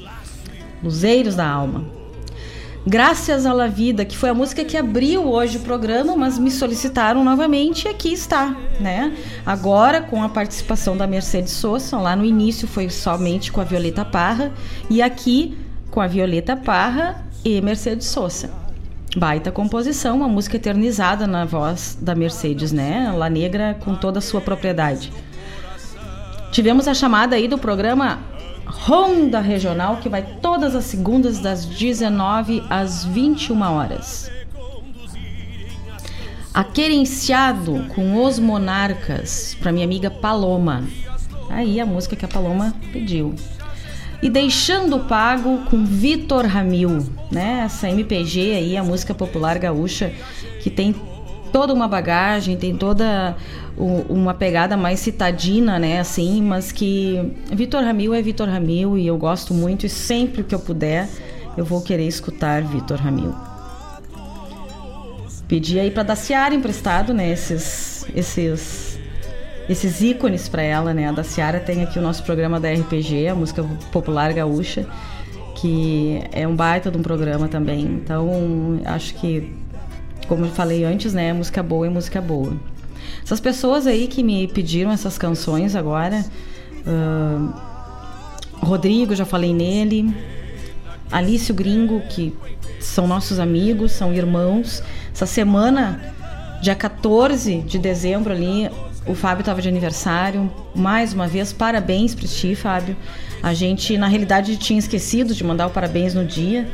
Luzeiros 0.82 1.36
da 1.36 1.48
Alma. 1.48 1.99
Graças 2.90 3.46
à 3.46 3.54
La 3.54 3.68
Vida, 3.68 4.04
que 4.04 4.18
foi 4.18 4.30
a 4.30 4.34
música 4.34 4.66
que 4.66 4.76
abriu 4.76 5.24
hoje 5.30 5.58
o 5.58 5.60
programa, 5.60 6.18
mas 6.18 6.40
me 6.40 6.50
solicitaram 6.50 7.24
novamente 7.24 7.86
e 7.86 7.88
aqui 7.88 8.12
está, 8.12 8.56
né? 8.80 9.16
Agora 9.46 10.02
com 10.02 10.24
a 10.24 10.28
participação 10.28 10.98
da 10.98 11.06
Mercedes 11.06 11.52
Sosa, 11.52 12.00
lá 12.00 12.16
no 12.16 12.26
início 12.26 12.68
foi 12.68 12.90
somente 12.90 13.52
com 13.52 13.62
a 13.62 13.64
Violeta 13.64 14.04
Parra 14.04 14.52
e 14.90 15.04
aqui 15.04 15.56
com 15.92 16.02
a 16.02 16.08
Violeta 16.08 16.58
Parra 16.58 17.24
e 17.46 17.62
Mercedes 17.62 18.08
Sosa. 18.08 18.50
Baita 19.16 19.52
composição, 19.52 20.18
uma 20.18 20.28
música 20.28 20.56
eternizada 20.56 21.28
na 21.28 21.46
voz 21.46 21.96
da 22.02 22.16
Mercedes, 22.16 22.72
né? 22.72 23.14
La 23.16 23.30
Negra 23.30 23.78
com 23.82 23.94
toda 23.94 24.18
a 24.18 24.22
sua 24.22 24.42
propriedade. 24.42 25.14
Tivemos 26.52 26.88
a 26.88 26.96
chamada 26.96 27.36
aí 27.36 27.48
do 27.48 27.60
programa 27.60 28.18
Ronda 28.70 29.40
Regional, 29.40 29.98
que 29.98 30.08
vai 30.08 30.22
todas 30.22 30.76
as 30.76 30.86
segundas 30.86 31.40
das 31.40 31.66
19 31.66 32.64
às 32.70 33.04
21 33.04 33.62
horas. 33.62 34.32
Aquerenciado 36.54 37.86
com 37.96 38.24
os 38.24 38.38
Monarcas, 38.38 39.58
para 39.60 39.72
minha 39.72 39.86
amiga 39.86 40.12
Paloma. 40.12 40.84
Aí 41.50 41.80
a 41.80 41.86
música 41.86 42.16
que 42.16 42.26
a 42.26 42.28
Paloma 42.28 42.76
pediu. 42.92 43.34
E 44.22 44.30
Deixando 44.30 45.00
Pago 45.00 45.66
com 45.70 45.86
Vitor 45.86 46.46
Ramil, 46.46 47.10
né? 47.32 47.62
Essa 47.66 47.90
MPG 47.90 48.54
aí, 48.54 48.78
a 48.78 48.84
música 48.84 49.16
popular 49.16 49.58
gaúcha, 49.58 50.14
que 50.62 50.70
tem 50.70 50.94
toda 51.52 51.74
uma 51.74 51.88
bagagem, 51.88 52.56
tem 52.58 52.76
toda 52.76 53.36
uma 53.78 54.34
pegada 54.34 54.76
mais 54.76 55.00
citadina, 55.00 55.80
né, 55.80 56.00
assim, 56.00 56.42
mas 56.42 56.72
que 56.72 57.34
Vitor 57.52 57.82
Ramil 57.82 58.14
é 58.14 58.22
Vitor 58.22 58.48
Ramil 58.48 58.98
e 58.98 59.08
eu 59.08 59.18
gosto 59.18 59.54
muito 59.54 59.86
e 59.86 59.90
sempre 59.90 60.44
que 60.44 60.54
eu 60.54 60.60
puder 60.60 61.08
eu 61.56 61.66
vou 61.66 61.82
querer 61.82 62.08
escutar 62.08 62.62
Vitor 62.62 62.98
Ramil. 62.98 63.34
Pedi 65.48 65.80
aí 65.80 65.90
para 65.92 66.04
Daciara 66.04 66.54
emprestado, 66.54 67.14
né, 67.14 67.32
esses 67.32 68.06
esses 68.16 69.00
esses 69.70 70.02
ícones 70.02 70.50
para 70.50 70.64
ela, 70.64 70.94
né? 70.94 71.08
A 71.08 71.12
Daciara 71.12 71.60
tem 71.60 71.84
aqui 71.84 72.00
o 72.00 72.02
nosso 72.02 72.24
programa 72.24 72.60
da 72.60 72.72
RPG, 72.72 73.28
a 73.28 73.36
música 73.36 73.64
popular 73.92 74.34
gaúcha, 74.34 74.88
que 75.56 76.24
é 76.32 76.48
um 76.48 76.56
baita 76.56 76.90
de 76.90 76.98
um 76.98 77.04
programa 77.04 77.48
também. 77.48 77.86
Então, 77.86 78.80
acho 78.84 79.14
que 79.16 79.54
como 80.30 80.46
eu 80.46 80.52
falei 80.52 80.86
antes, 80.86 81.12
né, 81.12 81.34
música 81.34 81.64
boa 81.64 81.88
é 81.88 81.90
música 81.90 82.22
boa. 82.22 82.56
Essas 83.24 83.40
pessoas 83.40 83.88
aí 83.88 84.08
que 84.08 84.24
me 84.24 84.48
pediram 84.48 84.92
essas 84.92 85.18
canções 85.18 85.76
agora, 85.76 86.24
uh, 86.86 87.54
Rodrigo, 88.64 89.16
já 89.16 89.26
falei 89.26 89.54
nele, 89.54 90.16
Alice 91.12 91.52
o 91.52 91.56
Gringo, 91.56 92.02
que 92.02 92.36
são 92.80 93.08
nossos 93.08 93.40
amigos, 93.40 93.92
são 93.92 94.14
irmãos. 94.14 94.84
Essa 95.12 95.26
semana, 95.26 96.00
dia 96.62 96.76
14 96.76 97.62
de 97.62 97.80
dezembro 97.80 98.32
ali, 98.32 98.70
o 99.08 99.16
Fábio 99.16 99.42
estava 99.42 99.60
de 99.60 99.68
aniversário. 99.68 100.52
Mais 100.76 101.12
uma 101.12 101.28
vez, 101.28 101.52
parabéns 101.52 102.14
para 102.14 102.28
ti, 102.28 102.54
Fábio. 102.54 102.96
A 103.42 103.56
gente, 103.56 103.98
na 103.98 104.08
realidade, 104.08 104.56
tinha 104.58 104.78
esquecido 104.78 105.34
de 105.34 105.44
mandar 105.44 105.66
o 105.66 105.72
parabéns 105.72 106.14
no 106.14 106.24
dia, 106.24 106.70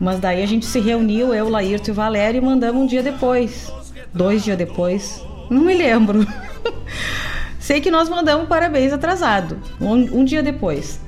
mas 0.00 0.20
daí 0.20 0.42
a 0.42 0.46
gente 0.46 0.66
se 0.66 0.80
reuniu, 0.80 1.34
eu, 1.34 1.48
Laírto 1.48 1.90
e 1.90 1.92
o 1.92 1.94
Valério, 1.94 2.38
e 2.38 2.44
mandamos 2.44 2.82
um 2.82 2.86
dia 2.86 3.02
depois. 3.02 3.72
Dois 4.12 4.44
dias 4.44 4.58
depois. 4.58 5.24
Não 5.50 5.62
me 5.62 5.74
lembro. 5.74 6.26
Sei 7.58 7.80
que 7.80 7.90
nós 7.90 8.08
mandamos 8.08 8.46
parabéns 8.46 8.92
atrasado, 8.92 9.58
um, 9.80 10.20
um 10.20 10.24
dia 10.24 10.42
depois. 10.42 11.00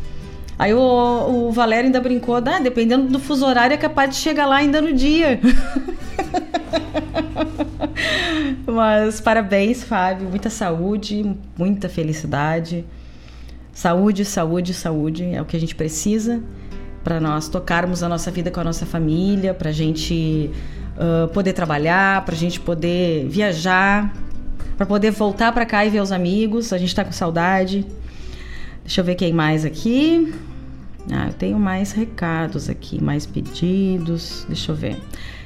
Aí 0.58 0.72
o, 0.72 1.48
o, 1.48 1.52
Valério 1.52 1.86
ainda 1.86 2.00
brincou, 2.00 2.36
ah, 2.36 2.58
dependendo 2.58 3.08
do 3.08 3.18
fuso 3.18 3.44
horário 3.44 3.74
é 3.74 3.76
capaz 3.76 4.08
de 4.10 4.16
chegar 4.16 4.46
lá 4.46 4.56
ainda 4.56 4.80
no 4.80 4.94
dia. 4.94 5.38
Mas 8.66 9.20
parabéns, 9.20 9.84
Fábio. 9.84 10.26
Muita 10.28 10.48
saúde, 10.48 11.36
muita 11.58 11.90
felicidade. 11.90 12.86
Saúde, 13.72 14.24
saúde, 14.24 14.72
saúde 14.72 15.24
é 15.24 15.42
o 15.42 15.44
que 15.44 15.58
a 15.58 15.60
gente 15.60 15.74
precisa 15.74 16.42
para 17.06 17.20
nós 17.20 17.48
tocarmos 17.48 18.02
a 18.02 18.08
nossa 18.08 18.32
vida 18.32 18.50
com 18.50 18.58
a 18.58 18.64
nossa 18.64 18.84
família, 18.84 19.54
para 19.54 19.70
a 19.70 19.72
gente 19.72 20.50
uh, 20.96 21.28
poder 21.28 21.52
trabalhar, 21.52 22.24
para 22.24 22.34
a 22.34 22.36
gente 22.36 22.58
poder 22.58 23.28
viajar, 23.28 24.12
para 24.76 24.84
poder 24.84 25.12
voltar 25.12 25.52
para 25.52 25.64
cá 25.64 25.86
e 25.86 25.88
ver 25.88 26.00
os 26.00 26.10
amigos. 26.10 26.72
A 26.72 26.78
gente 26.78 26.88
está 26.88 27.04
com 27.04 27.12
saudade. 27.12 27.86
Deixa 28.82 29.02
eu 29.02 29.04
ver 29.04 29.14
quem 29.14 29.32
mais 29.32 29.64
aqui. 29.64 30.34
Ah, 31.08 31.28
eu 31.28 31.32
tenho 31.32 31.60
mais 31.60 31.92
recados 31.92 32.68
aqui, 32.68 33.00
mais 33.00 33.24
pedidos. 33.24 34.44
Deixa 34.48 34.72
eu 34.72 34.74
ver. 34.74 35.00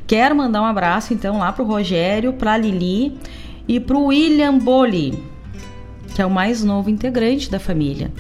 Quero 0.07 0.35
mandar 0.35 0.63
um 0.63 0.65
abraço 0.65 1.13
então 1.13 1.37
lá 1.37 1.53
pro 1.53 1.67
Rogério, 1.67 2.33
pra 2.33 2.57
Lili 2.57 3.19
e 3.69 3.79
pro 3.79 4.05
William 4.05 4.57
Boli, 4.57 5.23
que 6.15 6.23
é 6.23 6.25
o 6.25 6.31
mais 6.31 6.65
novo 6.65 6.89
integrante 6.89 7.51
da 7.51 7.61
família. 7.61 8.11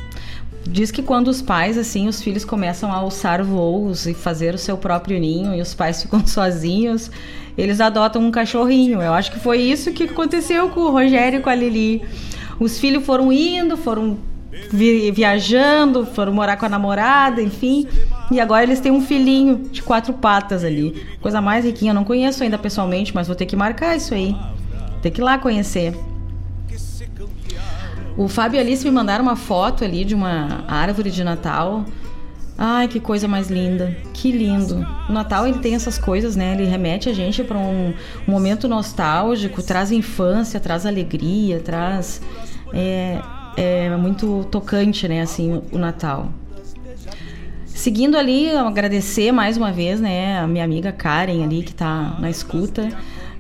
Diz 0.67 0.91
que 0.91 1.03
quando 1.03 1.29
os 1.29 1.41
pais, 1.41 1.79
assim, 1.79 2.07
os 2.07 2.23
filhos 2.23 2.45
começam 2.45 2.93
a 2.93 2.97
alçar 2.97 3.43
voos 3.43 4.07
e 4.07 4.15
fazer 4.15 4.55
o 4.55 4.59
seu 4.59 4.77
próprio 4.77 5.19
ninho 5.19 5.55
e 5.55 5.61
os 5.61 5.75
pais 5.75 6.01
ficam 6.03 6.27
sozinhos, 6.27 7.11
eles 7.57 7.81
adotam 7.81 8.23
um 8.23 8.31
cachorrinho. 8.31 9.01
Eu 9.01 9.13
acho 9.13 9.33
que 9.33 9.39
foi 9.39 9.59
isso 9.59 9.93
que 9.93 10.05
aconteceu 10.05 10.69
com 10.69 10.81
o 10.81 10.91
Rogério 10.91 11.41
e 11.41 11.43
com 11.43 11.51
a 11.51 11.55
Lili. 11.55 12.03
Os 12.59 12.79
filhos 12.79 13.05
foram 13.05 13.33
indo, 13.33 13.77
foram 13.77 14.19
vi 14.71 15.11
viajando, 15.11 16.05
foram 16.05 16.33
morar 16.33 16.57
com 16.57 16.67
a 16.67 16.69
namorada, 16.69 17.41
enfim. 17.41 17.87
E 18.31 18.41
agora 18.41 18.63
eles 18.63 18.81
têm 18.81 18.93
um 18.93 19.01
filhinho 19.01 19.57
de 19.71 19.83
quatro 19.83 20.13
patas 20.13 20.65
ali. 20.65 21.07
Coisa 21.21 21.41
mais 21.41 21.65
riquinha. 21.65 21.91
Eu 21.91 21.95
não 21.95 22.05
conheço 22.05 22.43
ainda 22.43 22.59
pessoalmente, 22.59 23.15
mas 23.15 23.27
vou 23.27 23.37
ter 23.37 23.47
que 23.47 23.57
marcar 23.57 23.97
isso 23.97 24.15
aí. 24.15 24.37
Tem 25.03 25.11
que 25.11 25.21
ir 25.21 25.25
lá 25.25 25.39
conhecer. 25.39 25.95
O 28.21 28.29
Fábio 28.29 28.59
e 28.59 28.61
Alice 28.61 28.85
me 28.85 28.91
mandaram 28.91 29.25
uma 29.25 29.35
foto 29.35 29.83
ali 29.83 30.05
de 30.05 30.15
uma 30.15 30.63
árvore 30.69 31.11
de 31.11 31.25
Natal. 31.25 31.87
Ai, 32.59 32.87
que 32.87 33.01
coisa 33.01 33.27
mais 33.27 33.49
linda. 33.49 33.97
Que 34.13 34.31
lindo. 34.31 34.87
O 35.09 35.13
Natal 35.13 35.47
ele 35.47 35.61
tem 35.61 35.75
essas 35.75 35.97
coisas, 35.97 36.37
né? 36.37 36.53
Ele 36.53 36.67
remete 36.67 37.09
a 37.09 37.15
gente 37.15 37.43
para 37.43 37.57
um, 37.57 37.95
um, 38.29 38.31
momento 38.31 38.69
nostálgico, 38.69 39.63
traz 39.63 39.91
infância, 39.91 40.61
traz 40.61 40.85
alegria, 40.85 41.61
traz 41.61 42.21
é, 42.75 43.23
é 43.57 43.97
muito 43.97 44.47
tocante, 44.51 45.09
né, 45.09 45.23
assim, 45.23 45.63
o 45.73 45.79
Natal. 45.79 46.29
Seguindo 47.65 48.19
ali, 48.19 48.51
agradecer 48.51 49.33
mais 49.33 49.57
uma 49.57 49.73
vez, 49.73 49.99
né, 49.99 50.39
a 50.41 50.47
minha 50.47 50.65
amiga 50.65 50.93
Karen 50.93 51.43
ali 51.43 51.63
que 51.63 51.71
está 51.71 52.19
na 52.21 52.29
escuta. 52.29 52.87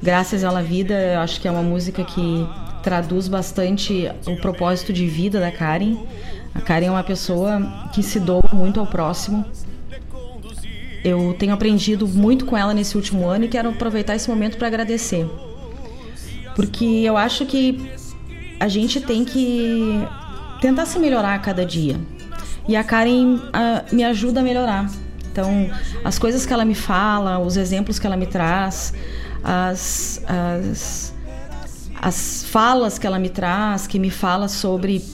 Graças 0.02 0.43
à 0.43 0.62
vida, 0.62 0.94
eu 0.94 1.20
acho 1.20 1.39
que 1.39 1.47
é 1.47 1.51
uma 1.51 1.62
música 1.62 2.02
que 2.02 2.48
traduz 2.82 3.28
bastante 3.28 4.11
o 4.27 4.36
propósito 4.36 4.93
de 4.93 5.07
vida 5.07 5.40
da 5.40 5.51
Karen. 5.51 5.97
A 6.55 6.61
Karen 6.61 6.86
é 6.86 6.90
uma 6.90 7.02
pessoa 7.02 7.89
que 7.93 8.02
se 8.02 8.19
doa 8.19 8.48
muito 8.52 8.81
ao 8.81 8.86
próximo. 8.86 9.44
Eu 11.05 11.35
tenho 11.39 11.52
aprendido 11.55 12.07
muito 12.07 12.44
com 12.44 12.57
ela 12.57 12.74
nesse 12.74 12.97
último 12.97 13.27
ano 13.27 13.44
e 13.44 13.48
quero 13.48 13.70
aproveitar 13.70 14.15
esse 14.15 14.28
momento 14.28 14.59
para 14.59 14.66
agradecer. 14.66 15.27
Porque 16.55 16.85
eu 16.85 17.16
acho 17.16 17.47
que 17.47 17.90
a 18.59 18.69
gente 18.69 19.01
tem 19.01 19.24
que 19.24 20.07
tentar 20.61 20.85
se 20.85 20.98
melhorar 20.98 21.35
a 21.35 21.39
cada 21.39 21.65
dia. 21.65 21.98
E 22.69 22.77
a 22.77 22.85
Karen 22.85 23.36
uh, 23.36 23.94
me 23.94 24.05
ajuda 24.05 24.40
a 24.40 24.43
melhorar. 24.43 24.90
Então, 25.32 25.70
as 26.05 26.19
coisas 26.19 26.44
que 26.44 26.52
ela 26.52 26.65
me 26.65 26.74
fala, 26.74 27.39
os 27.39 27.57
exemplos 27.57 27.98
que 27.98 28.07
ela 28.07 28.16
me 28.16 28.27
traz, 28.27 28.93
as, 29.43 30.23
as 30.27 31.15
as 32.01 32.44
falas 32.44 32.98
que 32.98 33.06
ela 33.06 33.18
me 33.18 33.28
traz, 33.28 33.86
que 33.86 33.98
me 33.98 34.10
fala 34.10 34.48
sobre 34.48 35.05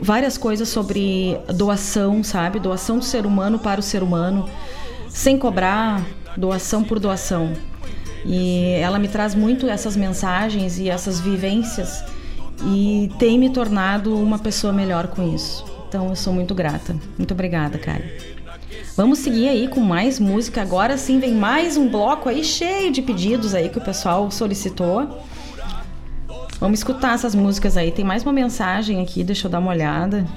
várias 0.00 0.38
coisas 0.38 0.68
sobre 0.68 1.38
doação, 1.54 2.24
sabe? 2.24 2.58
Doação 2.58 2.98
do 2.98 3.04
ser 3.04 3.26
humano 3.26 3.58
para 3.58 3.78
o 3.78 3.82
ser 3.82 4.02
humano. 4.02 4.48
sem 5.10 5.38
cobrar, 5.38 6.02
doação 6.38 6.82
por 6.82 6.98
doação. 6.98 7.52
E 8.24 8.70
ela 8.80 8.98
me 8.98 9.08
traz 9.08 9.34
muito 9.34 9.68
essas 9.68 9.94
mensagens 9.94 10.78
e 10.78 10.88
essas 10.88 11.20
vivências 11.20 12.02
e 12.64 13.10
tem 13.18 13.38
me 13.38 13.50
tornado 13.50 14.16
uma 14.16 14.38
pessoa 14.38 14.72
melhor 14.72 15.08
com 15.08 15.34
isso. 15.34 15.66
Então 15.86 16.08
eu 16.08 16.16
sou 16.16 16.32
muito 16.32 16.54
grata. 16.54 16.96
Muito 17.18 17.34
obrigada, 17.34 17.78
cara. 17.78 18.02
Vamos 18.96 19.18
seguir 19.18 19.48
aí 19.48 19.68
com 19.68 19.80
mais 19.80 20.18
música. 20.18 20.62
Agora 20.62 20.96
sim 20.96 21.18
vem 21.18 21.34
mais 21.34 21.76
um 21.76 21.90
bloco 21.90 22.28
aí 22.28 22.42
cheio 22.42 22.90
de 22.90 23.02
pedidos 23.02 23.54
aí 23.54 23.68
que 23.68 23.78
o 23.78 23.82
pessoal 23.82 24.30
solicitou. 24.30 25.22
Vamos 26.62 26.78
escutar 26.78 27.14
essas 27.14 27.34
músicas 27.34 27.76
aí. 27.76 27.90
Tem 27.90 28.04
mais 28.04 28.22
uma 28.22 28.32
mensagem 28.32 29.02
aqui, 29.02 29.24
deixa 29.24 29.48
eu 29.48 29.50
dar 29.50 29.58
uma 29.58 29.72
olhada. 29.72 30.24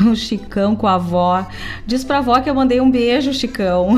O 0.00 0.16
Chicão 0.16 0.74
com 0.74 0.88
a 0.88 0.94
avó. 0.94 1.46
Diz 1.86 2.02
pra 2.02 2.18
avó 2.18 2.40
que 2.40 2.50
eu 2.50 2.54
mandei 2.54 2.80
um 2.80 2.90
beijo, 2.90 3.32
Chicão. 3.32 3.96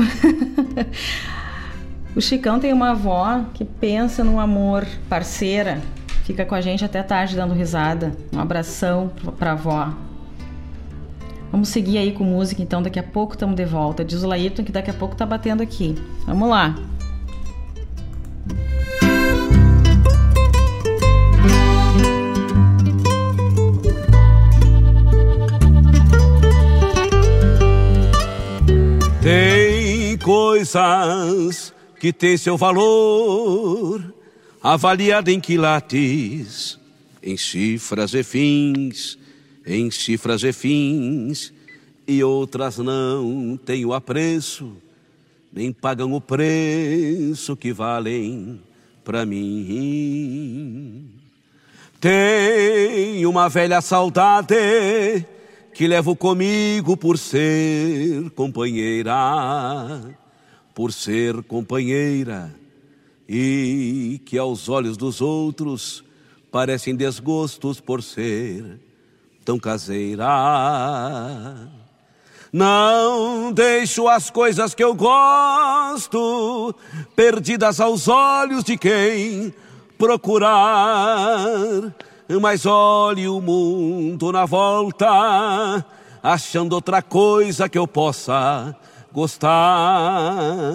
o 2.15 2.21
Chicão 2.21 2.59
tem 2.59 2.71
uma 2.71 2.91
avó 2.91 3.43
que 3.53 3.65
pensa 3.65 4.23
no 4.23 4.39
amor, 4.39 4.85
parceira. 5.09 5.81
Fica 6.23 6.45
com 6.45 6.53
a 6.53 6.61
gente 6.61 6.85
até 6.85 7.01
tarde 7.01 7.35
dando 7.35 7.55
risada. 7.55 8.15
Um 8.31 8.39
abração 8.39 9.11
pra 9.39 9.53
avó. 9.53 9.91
Vamos 11.53 11.69
seguir 11.69 11.99
aí 11.99 12.11
com 12.11 12.23
música, 12.23 12.63
então 12.63 12.81
daqui 12.81 12.97
a 12.97 13.03
pouco 13.03 13.33
estamos 13.35 13.55
de 13.55 13.63
volta. 13.63 14.03
Diz 14.03 14.23
o 14.23 14.27
Laírton 14.27 14.63
que 14.63 14.71
daqui 14.71 14.89
a 14.89 14.93
pouco 14.93 15.15
tá 15.15 15.23
batendo 15.23 15.61
aqui. 15.61 15.93
Vamos 16.25 16.49
lá. 16.49 16.75
Tem 29.21 30.17
coisas 30.17 31.71
que 31.99 32.11
têm 32.11 32.35
seu 32.35 32.57
valor, 32.57 34.03
avaliado 34.59 35.29
em 35.29 35.39
quilates, 35.39 36.79
em 37.21 37.37
cifras 37.37 38.15
e 38.15 38.23
fins, 38.23 39.19
em 39.65 39.89
cifras 39.89 40.43
e 40.43 40.51
fins, 40.51 41.53
e 42.07 42.23
outras 42.23 42.77
não 42.77 43.57
têm 43.57 43.85
o 43.85 43.93
apreço, 43.93 44.75
nem 45.51 45.71
pagam 45.71 46.13
o 46.13 46.21
preço 46.21 47.55
que 47.55 47.71
valem 47.71 48.59
para 49.03 49.25
mim. 49.25 51.09
Tem 51.99 53.25
uma 53.25 53.47
velha 53.47 53.79
saudade 53.79 55.25
que 55.73 55.87
levo 55.87 56.15
comigo 56.15 56.97
por 56.97 57.17
ser 57.17 58.29
companheira, 58.31 59.13
por 60.75 60.91
ser 60.91 61.41
companheira, 61.43 62.53
e 63.27 64.19
que 64.25 64.37
aos 64.37 64.67
olhos 64.67 64.97
dos 64.97 65.21
outros 65.21 66.03
parecem 66.51 66.93
desgostos 66.95 67.79
por 67.79 68.03
ser 68.03 68.79
tão 69.43 69.59
caseira. 69.59 70.27
Não 72.51 73.51
deixo 73.51 74.07
as 74.07 74.29
coisas 74.29 74.75
que 74.75 74.83
eu 74.83 74.93
gosto 74.93 76.75
perdidas 77.15 77.79
aos 77.79 78.07
olhos 78.07 78.63
de 78.63 78.77
quem 78.77 79.53
procurar 79.97 81.93
mas 82.39 82.65
olhe 82.65 83.27
o 83.27 83.41
mundo 83.41 84.31
na 84.31 84.45
volta, 84.45 85.85
achando 86.21 86.73
outra 86.73 87.01
coisa 87.01 87.67
que 87.67 87.77
eu 87.77 87.87
possa 87.87 88.75
gostar. 89.11 90.73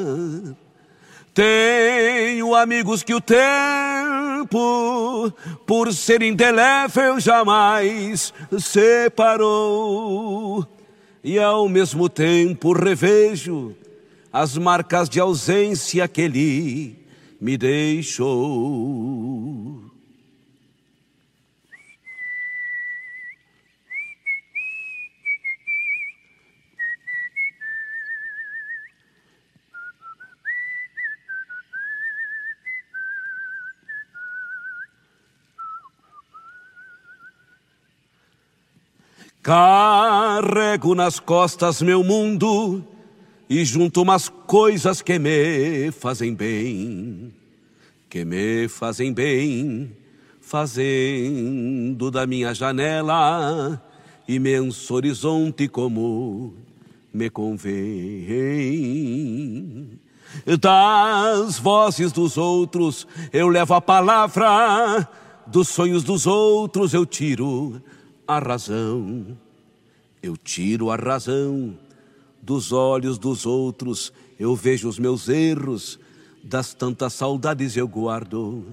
Tenho 1.39 2.53
amigos 2.57 3.05
que 3.05 3.15
o 3.15 3.21
tempo, 3.21 4.59
por 5.65 5.95
ser 5.95 6.21
indelével, 6.21 7.21
jamais 7.21 8.35
separou. 8.59 9.87
E 11.23 11.39
ao 11.39 11.69
mesmo 11.69 12.09
tempo 12.09 12.73
revejo 12.73 13.73
as 14.33 14.59
marcas 14.59 15.09
de 15.09 15.21
ausência 15.21 16.09
que 16.09 16.23
ele 16.23 17.07
me 17.41 17.57
deixou. 17.57 18.29
Carrego 39.49 40.95
nas 40.95 41.19
costas 41.19 41.81
meu 41.81 42.05
mundo 42.05 42.85
e 43.49 43.65
junto 43.65 44.03
umas 44.03 44.29
coisas 44.29 45.01
que 45.01 45.19
me 45.19 45.91
fazem 45.91 46.35
bem, 46.35 47.33
que 48.11 48.27
me 48.27 48.69
fazem 48.69 49.11
bem, 49.11 49.91
fazendo 50.39 52.11
da 52.11 52.27
minha 52.27 52.53
janela 52.53 53.83
imenso 54.29 54.93
horizonte 54.93 55.67
como 55.67 56.53
me 57.11 57.31
convém. 57.31 57.89
Das 60.61 61.59
vozes 61.59 62.13
dos 62.13 62.37
outros 62.37 63.07
eu 63.33 63.49
levo 63.49 63.73
a 63.73 63.81
palavra, 63.81 65.09
dos 65.47 65.69
sonhos 65.69 66.05
dos 66.05 66.27
outros 66.27 66.93
eu 66.93 67.07
tiro 67.07 67.81
a 68.29 68.39
razão. 68.39 69.37
Eu 70.23 70.37
tiro 70.37 70.91
a 70.91 70.97
razão. 70.97 71.79
Dos 72.43 72.71
olhos 72.73 73.19
dos 73.19 73.47
outros, 73.47 74.13
eu 74.39 74.55
vejo 74.55 74.89
os 74.89 74.99
meus 74.99 75.29
erros, 75.29 75.99
das 76.45 76.73
tantas 76.73 77.15
saudades 77.15 77.77
eu 77.77 77.89
guardo 77.89 78.65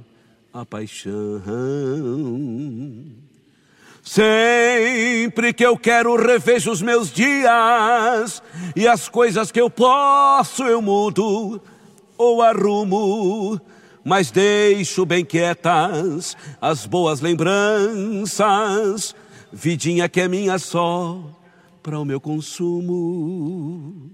a 0.53 0.63
paixão. 0.65 1.41
Sempre 4.03 5.51
que 5.51 5.65
eu 5.65 5.77
quero 5.77 6.15
revejo 6.15 6.69
os 6.71 6.81
meus 6.81 7.11
dias. 7.11 8.43
E 8.75 8.87
as 8.87 9.09
coisas 9.09 9.51
que 9.51 9.59
eu 9.59 9.69
posso 9.69 10.63
eu 10.63 10.81
mudo 10.81 11.59
ou 12.17 12.41
arrumo, 12.41 13.59
mas 14.03 14.31
deixo 14.31 15.05
bem 15.05 15.25
quietas 15.25 16.37
as 16.61 16.85
boas 16.85 17.19
lembranças 17.19 19.15
vidinha 19.55 20.09
que 20.09 20.19
é 20.19 20.27
minha 20.27 20.59
só 20.59 21.17
para 21.81 21.97
o 21.97 22.03
meu 22.03 22.19
consumo. 22.19 24.11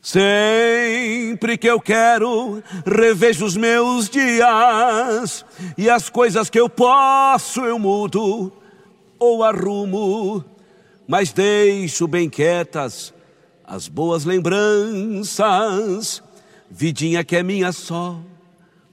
Sempre 0.00 1.58
que 1.58 1.68
eu 1.68 1.78
quero, 1.78 2.62
revejo 2.86 3.44
os 3.44 3.54
meus 3.56 4.08
dias 4.08 5.44
e 5.76 5.90
as 5.90 6.08
coisas 6.08 6.48
que 6.48 6.58
eu 6.58 6.70
posso 6.70 7.60
eu 7.60 7.78
mudo 7.78 8.50
ou 9.18 9.44
arrumo, 9.44 10.42
mas 11.06 11.32
deixo 11.32 12.08
bem 12.08 12.30
quietas 12.30 13.12
as 13.64 13.88
boas 13.88 14.24
lembranças, 14.24 16.22
vidinha 16.70 17.24
que 17.24 17.36
é 17.36 17.42
minha 17.42 17.72
só 17.72 18.18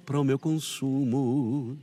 para 0.06 0.20
o 0.20 0.24
meu 0.24 0.40
consumo. 0.40 1.78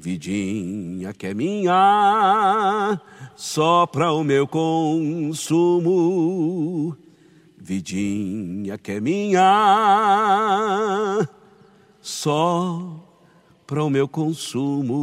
Vidinha 0.00 1.12
que 1.12 1.26
é 1.26 1.34
minha, 1.34 3.00
só 3.34 3.84
para 3.84 4.12
o 4.12 4.22
meu 4.22 4.46
consumo. 4.46 5.86
Vidinha 7.56 8.78
que 8.78 8.92
é 8.92 9.00
minha, 9.00 9.42
só 12.00 13.04
para 13.66 13.82
o 13.82 13.90
meu 13.90 14.06
consumo. 14.06 14.94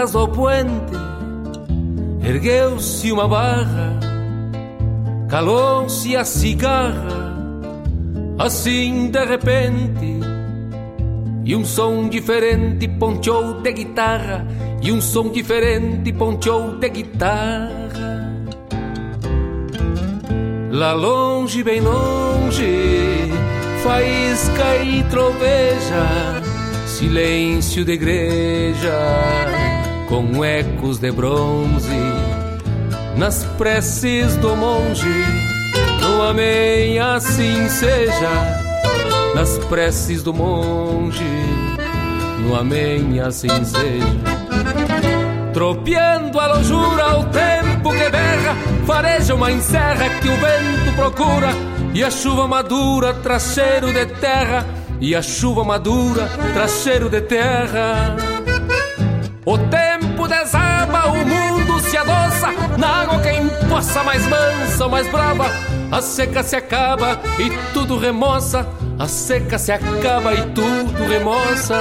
Bandas 0.00 0.12
do 0.12 0.28
puente 0.28 0.96
ergueu-se 2.22 3.12
uma 3.12 3.28
barra, 3.28 3.98
calou-se 5.28 6.16
a 6.16 6.24
cigarra, 6.24 7.36
assim 8.38 9.10
de 9.10 9.24
repente, 9.24 10.20
e 11.44 11.54
um 11.56 11.64
som 11.64 12.08
diferente 12.08 12.88
ponchou 12.88 13.60
de 13.60 13.72
guitarra, 13.72 14.46
e 14.80 14.90
um 14.92 15.00
som 15.00 15.28
diferente 15.28 16.12
ponchou 16.12 16.78
de 16.78 16.88
guitarra. 16.88 18.20
Lá 20.70 20.92
longe, 20.92 21.62
bem 21.62 21.80
longe, 21.80 23.28
faísca 23.82 24.76
e 24.84 25.02
troveja, 25.04 26.40
silêncio 26.86 27.84
de 27.84 27.92
igreja, 27.92 29.59
com 30.10 30.44
ecos 30.44 30.98
de 30.98 31.12
bronze, 31.12 31.88
nas 33.16 33.44
preces 33.56 34.36
do 34.38 34.56
monge, 34.56 35.24
no 36.00 36.22
amém 36.22 36.98
assim 36.98 37.68
seja, 37.68 38.60
nas 39.36 39.56
preces 39.68 40.24
do 40.24 40.34
monge, 40.34 41.22
no 42.40 42.56
amém 42.56 43.20
assim 43.20 43.64
seja. 43.64 44.04
Tropeando 45.52 46.40
a 46.40 46.56
lojura 46.56 47.18
o 47.18 47.24
tempo 47.26 47.90
que 47.90 48.10
berra, 48.10 48.56
fareja 48.84 49.36
uma 49.36 49.52
encerra 49.52 50.10
que 50.20 50.28
o 50.28 50.36
vento 50.36 50.96
procura, 50.96 51.50
e 51.94 52.02
a 52.02 52.10
chuva 52.10 52.48
madura 52.48 53.14
traz 53.14 53.54
cheiro 53.54 53.92
de 53.92 54.06
terra, 54.06 54.66
e 55.00 55.14
a 55.14 55.22
chuva 55.22 55.62
madura 55.62 56.28
traz 56.52 56.82
cheiro 56.82 57.08
de 57.08 57.20
terra. 57.20 58.16
O 59.44 59.56
tempo 59.56 60.28
desaba, 60.28 61.06
o 61.06 61.26
mundo 61.26 61.80
se 61.80 61.96
adoça, 61.96 62.48
na 62.78 63.02
água 63.02 63.20
quem 63.22 63.48
possa 63.68 64.02
mais 64.02 64.26
mansa 64.26 64.86
mais 64.88 65.08
brava, 65.08 65.46
a 65.90 66.02
seca 66.02 66.42
se 66.42 66.56
acaba 66.56 67.18
e 67.38 67.50
tudo 67.72 67.98
remoça, 67.98 68.66
a 68.98 69.08
seca 69.08 69.58
se 69.58 69.72
acaba 69.72 70.34
e 70.34 70.42
tudo 70.50 71.04
remoça. 71.08 71.80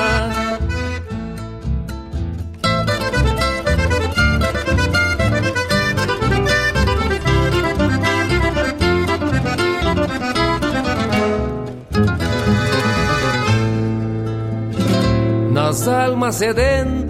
Nas 15.52 15.88
almas 15.88 16.36
sedentas 16.36 17.09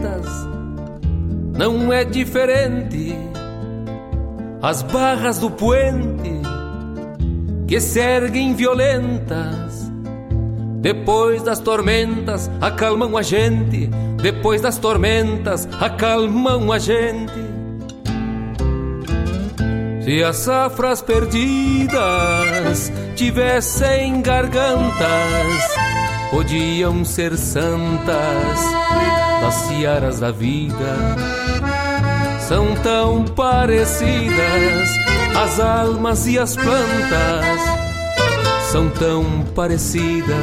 não 1.59 1.91
é 1.91 2.05
diferente. 2.05 3.13
As 4.61 4.81
barras 4.81 5.39
do 5.39 5.51
puente 5.51 6.39
que 7.67 7.81
se 7.81 7.99
erguem 7.99 8.55
violentas. 8.55 9.91
Depois 10.79 11.43
das 11.43 11.59
tormentas 11.59 12.49
acalmam 12.61 13.17
a 13.17 13.21
gente. 13.21 13.89
Depois 14.21 14.61
das 14.61 14.77
tormentas 14.77 15.67
acalmam 15.81 16.71
a 16.71 16.79
gente. 16.79 17.49
Se 20.05 20.23
as 20.23 20.37
safras 20.37 21.01
perdidas 21.01 22.89
tivessem 23.17 24.21
gargantas, 24.21 25.75
podiam 26.31 27.03
ser 27.03 27.37
santas 27.37 28.59
das 29.41 29.55
searas 29.55 30.21
da 30.21 30.31
vida. 30.31 31.38
São 32.49 32.73
tão 32.77 33.25
parecidas 33.25 34.89
as 35.39 35.59
almas 35.59 36.25
e 36.25 36.39
as 36.39 36.55
plantas, 36.55 37.59
são 38.71 38.89
tão 38.89 39.45
parecidas 39.53 40.35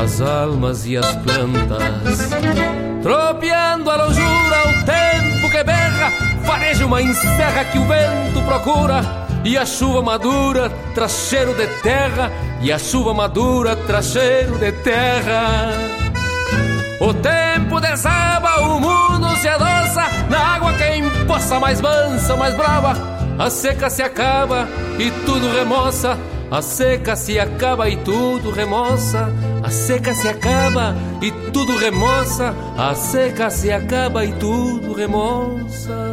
as 0.00 0.20
almas 0.20 0.86
e 0.86 0.96
as 0.96 1.12
plantas. 1.16 2.30
Tropeando 3.02 3.90
a 3.90 3.96
lojura, 3.96 4.68
o 4.68 4.84
tempo 4.84 5.50
que 5.50 5.64
berra, 5.64 6.12
fareja 6.44 6.86
uma 6.86 7.02
encerra 7.02 7.64
que 7.64 7.78
o 7.78 7.88
vento 7.88 8.40
procura. 8.46 9.26
E 9.42 9.58
a 9.58 9.66
chuva 9.66 10.00
madura 10.02 10.70
traz 10.94 11.26
cheiro 11.28 11.52
de 11.52 11.66
terra, 11.82 12.30
e 12.62 12.70
a 12.70 12.78
chuva 12.78 13.12
madura 13.12 13.74
traz 13.74 14.06
cheiro 14.06 14.56
de 14.56 14.70
terra. 14.70 15.99
O 17.00 17.14
tempo 17.14 17.80
desaba, 17.80 18.60
o 18.60 18.78
mundo 18.78 19.34
se 19.38 19.48
adoça, 19.48 20.02
na 20.28 20.38
água 20.56 20.74
quem 20.74 21.08
possa 21.26 21.58
mais 21.58 21.80
mansa, 21.80 22.36
mais 22.36 22.54
brava. 22.54 22.92
A 23.38 23.48
seca 23.48 23.88
se 23.88 24.02
acaba 24.02 24.68
e 24.98 25.10
tudo 25.24 25.50
remoça, 25.50 26.18
a 26.50 26.60
seca 26.60 27.16
se 27.16 27.38
acaba 27.38 27.88
e 27.88 27.96
tudo 27.96 28.50
remoça. 28.50 29.32
A 29.62 29.70
seca 29.70 30.12
se 30.12 30.28
acaba 30.28 30.94
e 31.22 31.30
tudo 31.50 31.74
remoça, 31.76 32.54
a 32.76 32.94
seca 32.94 33.48
se 33.48 33.72
acaba 33.72 34.22
e 34.24 34.32
tudo 34.32 34.92
remoça. 34.92 36.09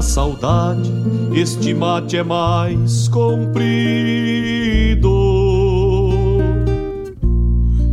Da 0.00 0.02
saudade, 0.02 0.90
este 1.34 1.74
mate 1.74 2.16
é 2.16 2.22
mais 2.22 3.06
comprido. 3.08 3.68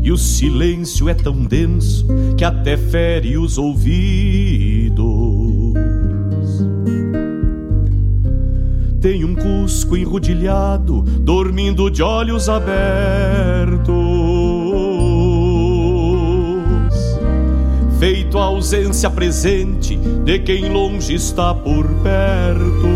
E 0.02 0.10
o 0.10 0.16
silêncio 0.16 1.10
é 1.10 1.14
tão 1.14 1.44
denso 1.44 2.08
que 2.38 2.46
até 2.46 2.78
fere 2.78 3.38
os 3.38 3.58
ouvidos. 3.58 5.04
Tem 9.02 9.26
um 9.26 9.36
cusco 9.36 9.98
enrodilhado, 9.98 11.02
dormindo 11.02 11.92
de 11.92 12.02
olhos 12.02 12.48
abertos. 12.48 14.07
A 18.38 18.44
ausência 18.44 19.10
presente 19.10 19.96
de 19.96 20.40
quem 20.40 20.70
longe 20.70 21.16
está 21.16 21.54
por 21.56 21.88
perto. 22.04 22.88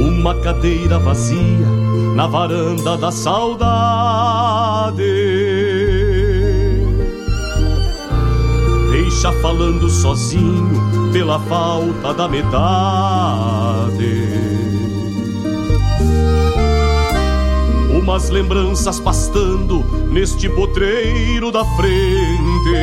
Uma 0.00 0.34
cadeira 0.36 0.98
vazia 0.98 1.66
na 2.14 2.26
varanda 2.26 2.96
da 2.98 3.10
saudade. 3.10 5.02
Deixa 8.90 9.32
falando 9.40 9.88
sozinho 9.88 11.10
pela 11.12 11.40
falta 11.40 12.12
da 12.14 12.28
metade. 12.28 13.72
Umas 18.02 18.30
lembranças 18.30 18.98
pastando 18.98 19.84
neste 20.10 20.48
potreiro 20.48 21.52
da 21.52 21.64
frente. 21.76 22.74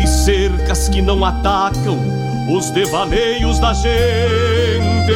E 0.00 0.06
cercas 0.06 0.88
que 0.88 1.02
não 1.02 1.24
atacam 1.24 1.98
os 2.48 2.70
devaneios 2.70 3.58
da 3.58 3.74
gente. 3.74 5.12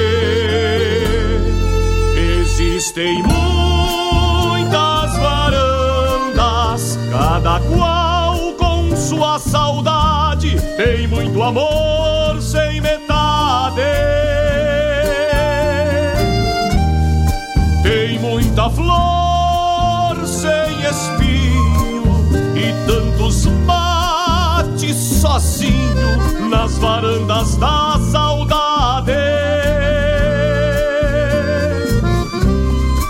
Existem 2.41 3.23
muitas 3.23 5.17
varandas, 5.19 6.99
cada 7.13 7.61
qual 7.61 8.53
com 8.55 8.97
sua 8.97 9.39
saudade, 9.39 10.57
tem 10.77 11.07
muito 11.07 11.41
amor 11.41 12.43
sem 12.43 12.81
metade. 12.81 13.06
Flor 18.71 20.27
sem 20.27 20.81
espinho 20.83 22.03
e 22.57 22.73
tantos 22.87 23.47
mates 23.65 24.97
sozinho 24.97 26.49
nas 26.51 26.77
varandas 26.79 27.57
da 27.57 27.99
saudade. 28.11 29.13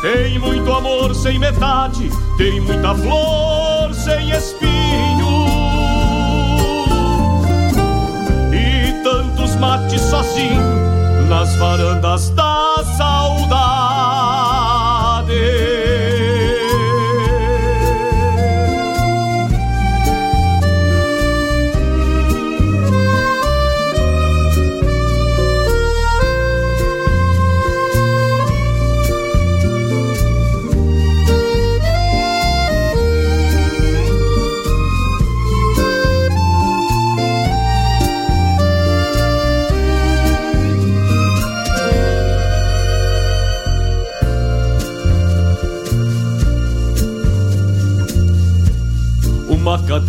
Tem 0.02 0.38
muito 0.38 0.70
amor 0.72 1.14
sem 1.14 1.38
metade, 1.38 2.10
tem 2.36 2.60
muita 2.60 2.94
flor 2.94 3.94
sem 3.94 4.30
espinho 4.30 5.46
e 8.52 9.02
tantos 9.02 9.56
mates 9.56 10.02
sozinho 10.02 11.26
nas 11.28 11.56
varandas 11.56 12.30
da 12.30 12.45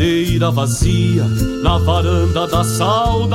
cadeira 0.08 0.50
vazia 0.50 1.26
na 1.62 1.78
varanda 1.80 2.48
da 2.48 2.64
saudade. 2.64 3.28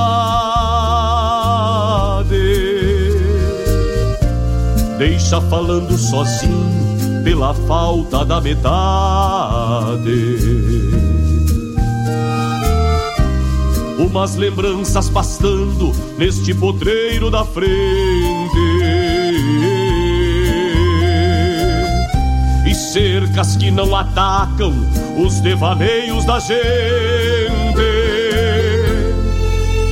Deixa 4.96 5.38
falando 5.42 5.98
sozinho 5.98 7.22
pela 7.22 7.52
falta 7.52 8.24
da 8.24 8.40
metade. 8.40 8.62
Umas 13.98 14.36
lembranças 14.36 15.10
pastando 15.10 15.92
neste 16.16 16.54
potreiro 16.54 17.30
da 17.30 17.44
frente 17.44 19.21
cercas 22.92 23.56
que 23.56 23.70
não 23.70 23.96
atacam 23.96 24.74
os 25.16 25.40
devaneios 25.40 26.26
da 26.26 26.38
gente. 26.38 26.60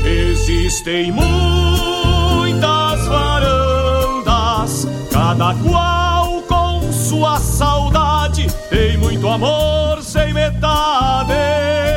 Existem 0.05 1.11
muitas 1.11 2.61
varandas, 3.07 4.87
cada 5.11 5.55
qual 5.55 6.43
com 6.43 6.93
sua 6.93 7.39
saudade, 7.39 8.47
tem 8.69 8.99
muito 8.99 9.27
amor 9.29 10.03
sem 10.03 10.35
metade. 10.35 11.90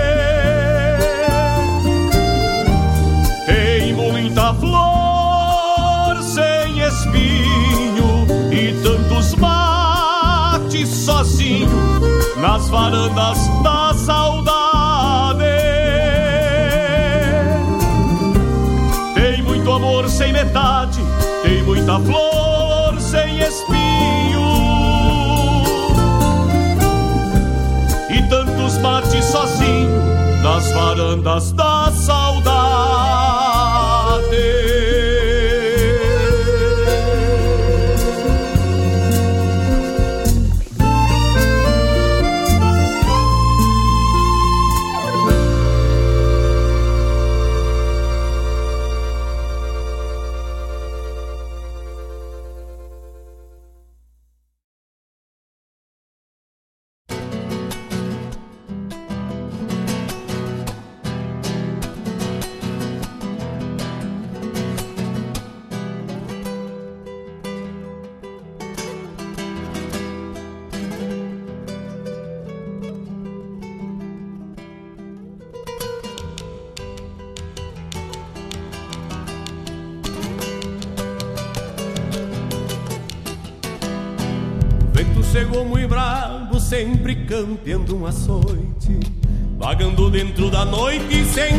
Nas 12.53 12.69
varandas 12.69 13.47
da 13.63 13.93
saudade. 13.95 15.43
Tem 19.15 19.41
muito 19.41 19.71
amor 19.71 20.07
sem 20.07 20.31
metade, 20.31 20.99
tem 21.41 21.63
muita 21.63 21.99
flor 21.99 22.99
sem 22.99 23.39
espinho 23.39 24.43
e 28.11 28.21
tantos 28.29 28.77
mates 28.77 29.25
sozinho 29.25 29.89
nas 30.43 30.71
varandas 30.73 31.51
da 31.53 31.89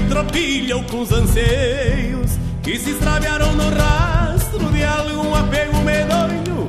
tropilha 0.09 0.77
ou 0.77 0.85
com 0.85 1.01
os 1.01 1.11
anseios 1.11 2.39
que 2.63 2.79
se 2.79 2.91
extraviaram 2.91 3.53
no 3.55 3.69
rastro 3.71 4.71
de 4.71 4.85
algum 4.85 5.35
apego 5.35 5.77
medonho 5.79 6.69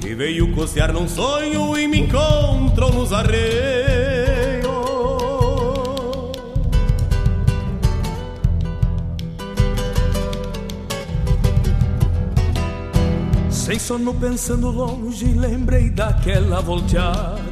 que 0.00 0.14
veio 0.14 0.50
cocear 0.54 0.90
num 0.90 1.06
sonho 1.06 1.76
e 1.76 1.86
me 1.86 2.00
encontrou 2.00 2.90
nos 2.90 3.12
arreios. 3.12 4.66
Sem 13.50 13.78
sono 13.78 14.14
pensando 14.14 14.70
longe, 14.70 15.26
lembrei 15.26 15.90
daquela 15.90 16.62
volteada 16.62 17.47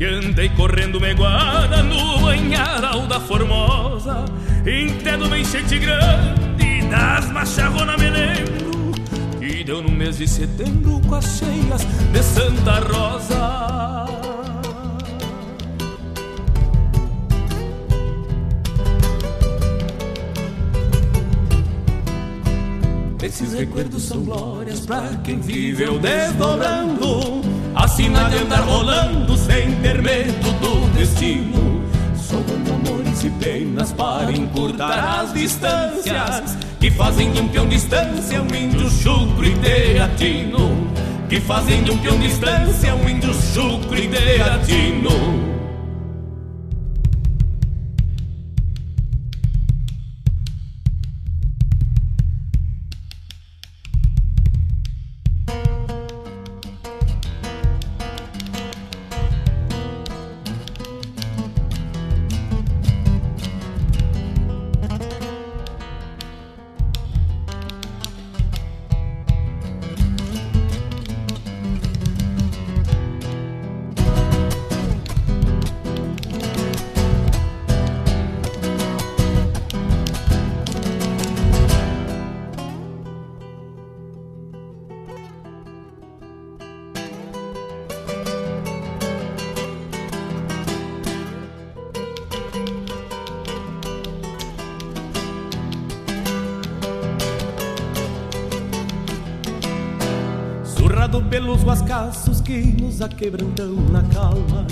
Que 0.00 0.06
andei 0.06 0.48
correndo 0.56 0.98
meguada 0.98 1.82
no 1.82 2.20
banharal 2.20 3.06
da 3.06 3.20
Formosa 3.20 4.24
Intedo 4.60 5.26
uma 5.26 5.38
enchente 5.38 5.78
grande 5.78 6.88
das 6.90 7.30
macharronas 7.30 8.00
me 8.00 8.08
lembro 8.08 8.92
Que 9.38 9.62
deu 9.62 9.82
no 9.82 9.90
mês 9.90 10.16
de 10.16 10.26
setembro 10.26 11.02
com 11.06 11.16
as 11.16 11.26
cheias 11.36 11.84
de 11.84 12.22
Santa 12.22 12.80
Rosa. 12.80 14.06
Esses 23.22 23.52
recuerdos 23.52 24.04
são 24.04 24.24
glórias 24.24 24.80
pra 24.80 25.02
quem 25.22 25.40
viveu 25.40 25.98
desdobrando 25.98 27.29
A 27.90 27.92
sina 27.92 28.30
de 28.30 28.36
andar 28.36 28.60
rolando 28.60 29.36
sem 29.36 29.74
ter 29.82 30.00
medo 30.00 30.52
do 30.60 30.88
destino. 30.96 31.82
Somando 32.14 32.72
amores 32.72 33.24
e 33.24 33.30
penas 33.30 33.90
para 33.90 34.30
encurtar 34.30 35.22
as 35.22 35.32
distâncias 35.34 36.56
Que 36.78 36.88
fazem 36.88 37.32
de 37.32 37.40
um 37.40 37.48
peão 37.48 37.66
distância 37.66 38.40
um 38.40 38.54
índio 38.54 38.88
chucro 38.88 39.44
e 39.44 39.56
teatino. 39.56 40.88
Que 41.28 41.40
fazem 41.40 41.82
de 41.82 41.90
um 41.90 41.98
peão 41.98 42.16
distância 42.20 42.94
um 42.94 43.08
índio 43.08 43.34
chucro 43.34 43.98
e 43.98 44.06
teatino 44.06 45.49
que 103.00 103.02
nos 103.02 103.02
aquebrantam 103.02 103.74
na 103.90 104.02
calma. 104.02 104.66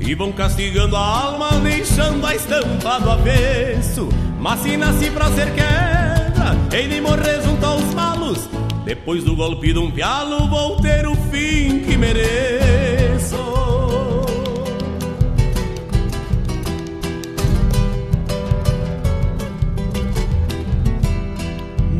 E 0.00 0.14
vão 0.14 0.32
castigando 0.32 0.96
a 0.96 1.00
alma, 1.00 1.50
deixando 1.60 2.26
a 2.26 2.34
estampa 2.34 2.98
do 3.00 3.10
avesso. 3.10 4.08
Mas 4.40 4.60
se 4.60 4.76
nasci 4.76 5.10
pra 5.10 5.30
ser 5.32 5.52
quebra, 5.54 6.56
de 6.70 7.00
morrer 7.00 7.42
junto 7.42 7.64
aos 7.64 7.94
malos. 7.94 8.48
Depois 8.84 9.22
do 9.24 9.36
golpe 9.36 9.72
de 9.72 9.78
um 9.78 9.90
pialo, 9.90 10.48
vou 10.48 10.80
ter 10.80 11.06
o 11.06 11.14
fim 11.30 11.80
que 11.80 11.96
mereço. 11.96 13.36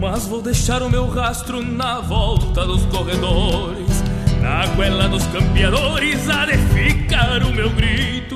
Mas 0.01 0.27
vou 0.27 0.41
deixar 0.41 0.83
o 0.83 0.89
meu 0.89 1.09
rastro 1.09 1.63
na 1.63 2.01
volta 2.01 2.65
dos 2.65 2.85
corredores 2.87 3.78
Na 4.59 4.67
goela 4.67 5.09
dos 5.09 5.25
campeadores 5.29 6.29
há 6.29 6.45
de 6.45 6.57
ficar 6.75 7.45
o 7.45 7.55
meu 7.55 7.71
grito 7.71 8.35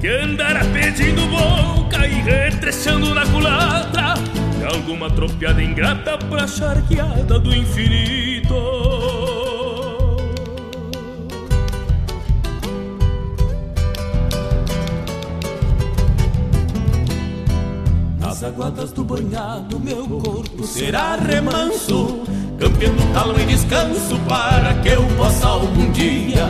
Que 0.00 0.08
andará 0.08 0.64
pedindo 0.64 1.24
boca 1.28 2.08
e 2.08 2.14
retrechando 2.22 3.14
na 3.14 3.24
culatra 3.26 4.14
De 4.58 4.64
alguma 4.64 5.08
tropiada 5.08 5.62
ingrata 5.62 6.18
pra 6.18 6.48
charqueada 6.48 7.38
do 7.38 7.54
infinito. 7.54 8.56
Nas 18.18 18.42
aguadas 18.42 18.90
do 18.90 19.04
banhado, 19.04 19.78
meu 19.78 20.04
corpo 20.08 20.66
será 20.66 21.14
remanso, 21.14 22.19
campeando 22.60 23.02
talo 23.14 23.40
e 23.40 23.46
descanso 23.46 24.18
para 24.28 24.74
que 24.74 24.90
eu 24.90 25.02
possa 25.16 25.48
algum 25.48 25.90
dia 25.90 26.46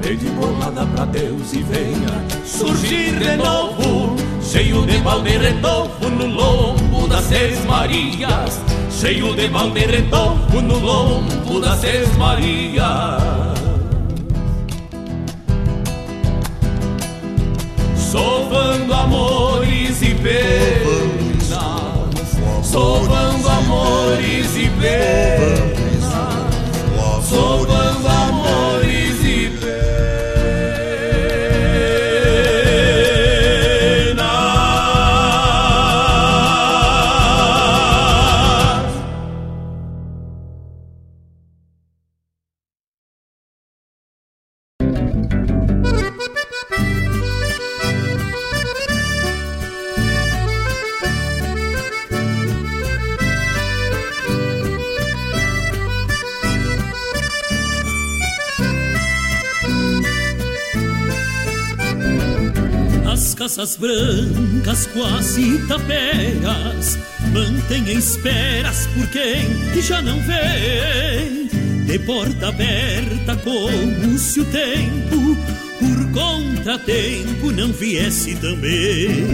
pedir 0.00 0.30
bolada 0.30 0.86
pra 0.86 1.04
Deus 1.04 1.52
e 1.52 1.62
venha 1.62 2.42
surgir 2.44 3.14
de 3.18 3.36
novo, 3.36 4.16
cheio 4.42 4.84
de 4.86 4.98
balde 4.98 5.36
redovo 5.36 6.08
no 6.08 6.26
lombo 6.26 7.06
das 7.06 7.24
Seis 7.24 7.64
Marias, 7.66 8.60
cheio 8.90 9.34
de 9.34 9.48
balde 9.48 9.80
redovo 9.80 10.60
no 10.60 10.78
lombo 10.78 11.60
das 11.60 11.80
Seis 11.80 12.16
Marias. 12.16 13.52
Sovando 17.96 18.92
amores 18.92 20.02
e 20.02 20.14
penas, 20.14 20.91
sovando 22.72 23.48
amores 23.50 24.56
e 24.56 24.70
penas, 24.80 26.04
sovando 27.28 27.71
As 63.52 63.56
casas 63.56 63.76
brancas 63.76 64.86
quase 64.94 65.58
taperas 65.68 66.98
Mantêm 67.34 67.98
esperas 67.98 68.86
por 68.94 69.06
quem 69.08 69.82
já 69.82 70.00
não 70.00 70.18
vem. 70.22 71.48
De 71.84 71.98
porta 71.98 72.48
aberta 72.48 73.36
como 73.44 74.18
se 74.18 74.40
o 74.40 74.44
tempo 74.46 75.36
Por 75.78 76.12
contratempo 76.12 77.50
não 77.52 77.70
viesse 77.74 78.36
também. 78.36 79.26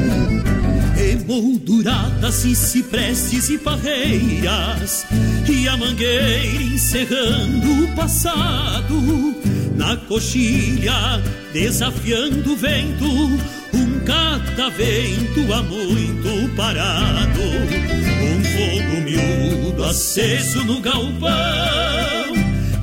Emolduradas 0.98 2.44
e 2.44 2.56
ciprestes 2.56 3.48
e 3.50 3.58
parreiras 3.58 5.06
E 5.48 5.68
a 5.68 5.76
mangueira 5.76 6.62
encerrando 6.64 7.84
o 7.84 7.94
passado 7.94 9.36
Na 9.76 9.96
coxilha 9.96 11.22
desafiando 11.52 12.52
o 12.52 12.56
vento 12.56 13.57
Um 13.72 14.00
catavento 14.00 15.52
há 15.52 15.62
muito 15.62 16.54
parado 16.56 17.40
Um 17.40 18.44
fogo 18.44 19.00
miúdo 19.02 19.84
aceso 19.84 20.64
no 20.64 20.80
galpão. 20.80 21.28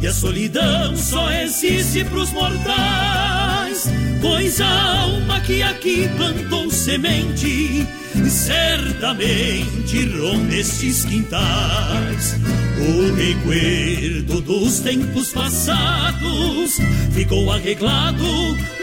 E 0.02 0.08
a 0.08 0.14
solidão 0.14 0.96
só 0.96 1.32
existe 1.32 2.04
pros 2.06 2.32
mortais 2.32 3.90
Pois 4.22 4.62
a 4.62 5.00
alma 5.02 5.40
que 5.40 5.64
aqui 5.64 6.08
plantou 6.16 6.70
semente 6.70 7.88
Certamente 8.30 10.06
ronda 10.06 10.56
estes 10.56 11.06
quintais. 11.06 12.36
O 12.78 13.14
recuerdo 13.16 14.42
dos 14.42 14.80
tempos 14.80 15.32
passados 15.32 16.78
Ficou 17.14 17.52
arreglado 17.52 18.26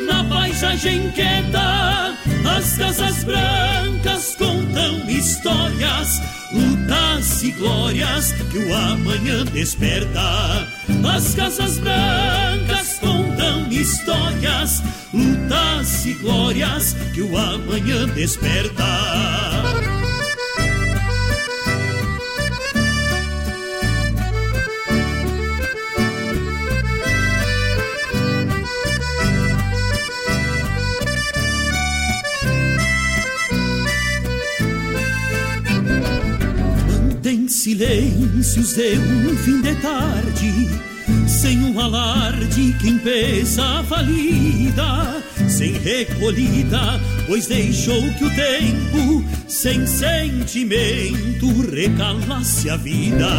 na 0.07 0.25
paisagem 0.25 1.11
quieta 1.13 2.17
As 2.57 2.77
casas 2.77 3.25
brancas 3.25 4.37
contam 4.37 5.09
histórias 5.09 6.21
Lutas 6.53 7.43
e 7.43 7.53
glórias 7.53 8.33
que 8.51 8.59
o 8.59 8.75
amanhã 8.75 9.43
desperta. 9.47 10.69
As 11.15 11.35
casas 11.35 11.79
brancas 11.79 12.99
contam 12.99 13.69
histórias 13.71 14.83
Lutas 15.15 16.05
e 16.05 16.13
glórias 16.15 16.95
que 17.15 17.23
o 17.23 17.37
amanhã 17.37 18.07
desperta 18.09 19.92
silêncios 37.63 38.75
de 38.75 38.99
um 38.99 39.37
fim 39.37 39.63
de 39.63 39.73
tarde 39.77 40.69
Sem 41.29 41.59
um 41.61 41.79
alarde 41.79 42.73
que 42.81 42.89
empeça 42.89 43.85
falida 43.89 45.23
Sem 45.49 45.75
recolhida, 45.75 47.01
pois 47.25 47.47
deixou 47.47 48.03
que 48.15 48.25
o 48.25 48.31
tempo 48.31 49.25
Sem 49.47 49.87
sentimento 49.87 51.71
recalasse 51.71 52.69
a 52.69 52.77
vida. 52.77 53.31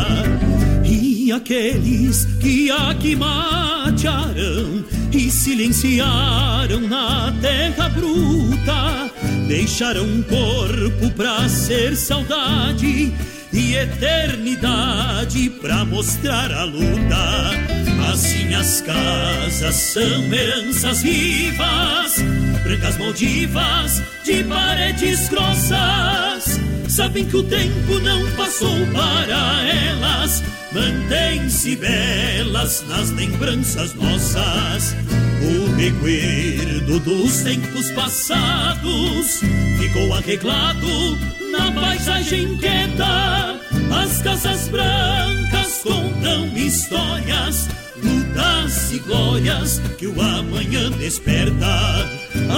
E 0.85 1.29
aqueles 1.29 2.23
que 2.39 2.71
aqui 2.71 3.17
matearam 3.17 4.85
E 5.11 5.29
silenciaram 5.29 6.79
na 6.79 7.29
terra 7.41 7.89
bruta 7.89 9.11
Deixaram 9.49 10.05
um 10.05 10.23
corpo 10.23 11.11
pra 11.13 11.49
ser 11.49 11.97
saudade 11.97 13.11
e 13.53 13.75
eternidade 13.75 15.49
pra 15.61 15.85
mostrar 15.85 16.51
a 16.51 16.63
luta. 16.63 17.51
Assim 18.11 18.53
as 18.55 18.81
casas 18.81 19.75
são 19.75 20.33
heranças 20.33 21.01
vivas, 21.01 22.15
brancas 22.63 22.97
moldivas 22.97 24.01
de 24.25 24.43
paredes 24.43 25.29
grossas. 25.29 26.59
Sabem 26.89 27.25
que 27.25 27.37
o 27.37 27.43
tempo 27.43 27.99
não 27.99 28.29
passou 28.31 28.75
para 28.87 29.63
elas, 29.63 30.43
mantêm-se 30.71 31.75
belas 31.75 32.83
nas 32.87 33.11
lembranças 33.11 33.93
nossas. 33.93 34.95
O 35.43 35.75
recuerdo 35.75 36.99
dos 36.99 37.41
tempos 37.41 37.91
passados 37.91 39.41
ficou 39.77 40.13
arreglado 40.13 41.17
na 41.51 41.71
paisagem 41.71 42.57
quieta. 42.57 43.59
As 44.01 44.21
casas 44.21 44.69
brancas 44.69 45.81
contam 45.83 46.57
histórias, 46.57 47.67
lutas 48.01 48.91
e 48.93 48.99
glórias 48.99 49.79
que 49.97 50.07
o 50.07 50.21
amanhã 50.21 50.89
desperta. 50.91 52.09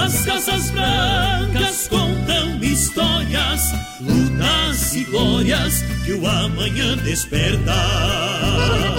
As 0.04 0.24
casas 0.24 0.70
brancas 0.70 1.88
contam 1.88 2.62
histórias, 2.62 3.60
lutas 4.00 4.94
e 4.94 5.04
glórias 5.04 5.84
que 6.04 6.12
o 6.12 6.26
amanhã 6.26 6.96
desperta. 6.98 8.95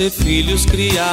Ser 0.00 0.10
filhos 0.10 0.64
criados, 0.64 1.08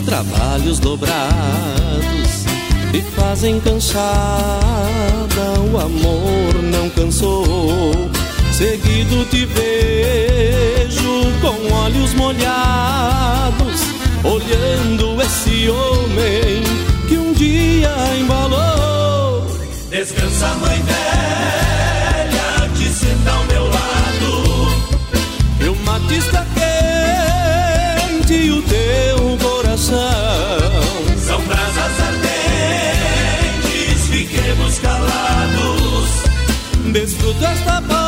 trabalhos 0.00 0.78
dobrados 0.78 2.44
te 2.90 3.00
fazem 3.16 3.58
cansada, 3.58 4.20
o 5.72 5.80
amor 5.80 6.62
não 6.62 6.90
cansou. 6.90 8.10
Seguido 8.52 9.24
te 9.30 9.46
vejo 9.46 11.32
com 11.40 11.72
olhos 11.72 12.12
molhados, 12.12 13.80
olhando 14.22 15.22
esse 15.22 15.70
homem 15.70 16.62
que 17.08 17.16
um 17.16 17.32
dia 17.32 17.94
embalou. 18.20 19.46
Descansa, 19.88 20.48
mãe 20.56 20.82
velha, 20.82 22.68
te 22.76 22.92
senta 22.92 23.32
ao 23.32 23.44
meu 23.44 23.64
lado. 23.70 24.68
E 25.60 25.68
o 25.68 25.74
coração 29.92 31.18
São 31.18 31.40
brasas 31.42 32.00
ardentes, 32.08 33.66
fiquemos 34.08 34.78
calados. 34.78 36.10
Desfruta 36.92 37.46
esta 37.46 37.82
paz 37.82 38.01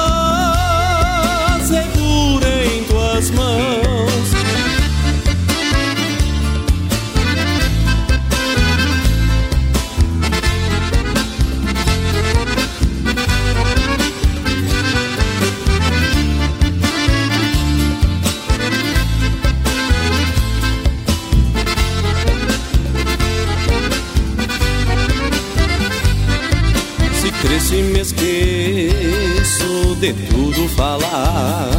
tudo 30.55 30.69
falar 30.69 31.71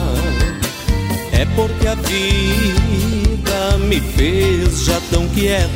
É 1.31 1.45
porque 1.55 1.87
a 1.87 1.95
vida 1.95 3.77
me 3.79 3.99
fez 4.01 4.85
já 4.85 4.99
tão 5.09 5.27
quieto. 5.29 5.69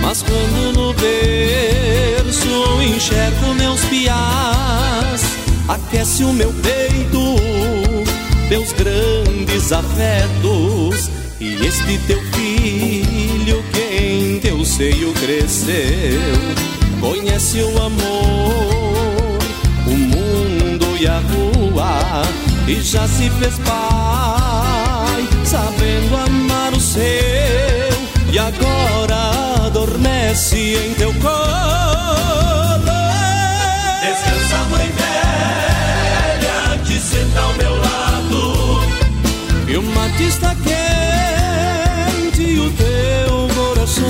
Mas 0.00 0.22
quando 0.22 0.76
no 0.76 0.94
berço 0.94 2.82
enxergo 2.82 3.54
meus 3.54 3.80
piás 3.84 5.22
Aquece 5.68 6.24
o 6.24 6.32
meu 6.32 6.52
peito 6.54 7.36
Teus 8.48 8.72
grandes 8.72 9.72
afetos. 9.72 11.08
E 11.40 11.66
este 11.66 11.98
teu 12.06 12.20
filho 12.32 13.62
que 13.72 14.04
em 14.04 14.40
teu 14.40 14.64
seio 14.64 15.12
cresceu 15.14 16.20
Conhece 17.00 17.60
o 17.62 17.82
amor, 17.82 19.38
o 19.86 19.90
mundo 19.90 20.96
e 21.00 21.06
a 21.06 21.18
rua 21.18 21.61
E 22.68 22.80
já 22.82 23.08
se 23.08 23.30
fez 23.30 23.58
pai, 23.60 25.28
sabendo 25.44 26.14
amar 26.16 26.72
o 26.74 26.80
seu 26.80 27.02
E 28.30 28.38
agora 28.38 29.66
adormece 29.66 30.76
em 30.76 30.92
teu 30.94 31.12
colo 31.14 31.32
Descansa, 34.02 34.58
mãe 34.70 34.92
velha, 34.92 36.78
te 36.84 37.00
senta 37.00 37.40
ao 37.40 37.54
meu 37.54 37.76
lado. 37.80 38.82
E 39.68 39.76
o 39.78 39.82
mate 39.82 40.24
está 40.24 40.54
quente 40.54 42.42
e 42.42 42.60
o 42.60 42.70
teu 42.72 43.48
coração 43.54 44.02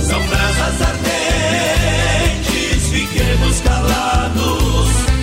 São 0.00 0.20
brasas 0.26 0.82
ardentes, 0.82 2.50
fiquemos 2.90 3.60
calados. 3.60 5.13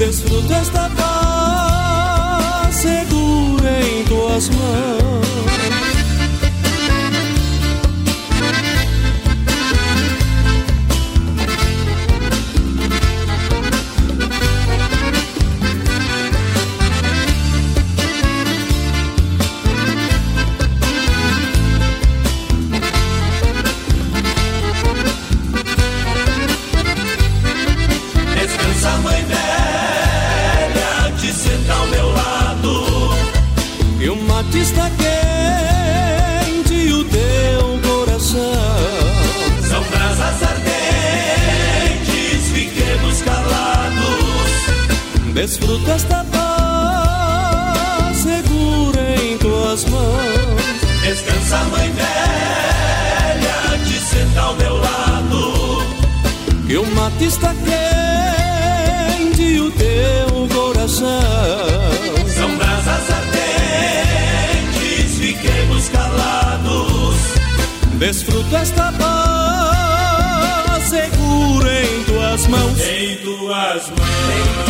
Desfruta 0.00 0.54
esta 0.54 0.88
paz 0.96 2.74
segura 2.74 3.82
em 3.82 4.02
tuas 4.04 4.48
mãos. 4.48 5.89
Desfruta 45.40 45.92
esta 45.92 46.22
paz 46.30 48.16
segura 48.18 49.00
em 49.22 49.38
tuas 49.38 49.86
mãos. 49.86 50.60
Descansa, 51.02 51.56
mãe 51.70 51.90
velha, 51.92 53.78
te 53.86 53.98
senta 54.00 54.38
ao 54.38 54.54
meu 54.56 54.76
lado. 54.76 55.82
Que 56.66 56.76
o 56.76 56.84
mate 56.94 57.24
está 57.24 57.54
quente 57.54 59.40
e 59.40 59.62
o 59.62 59.70
teu 59.70 60.46
coração 60.54 61.08
São 62.36 62.54
brasas 62.58 63.10
ardentes, 63.10 65.20
fiquemos 65.20 65.88
calados. 65.88 67.16
Desfruta 67.94 68.58
esta 68.58 68.92
paz 68.92 70.84
segura 70.84 71.82
em 71.82 72.04
tuas 72.04 72.46
mãos. 72.46 72.78
Em 72.78 73.16
tuas 73.16 73.88
mãos. 73.88 74.69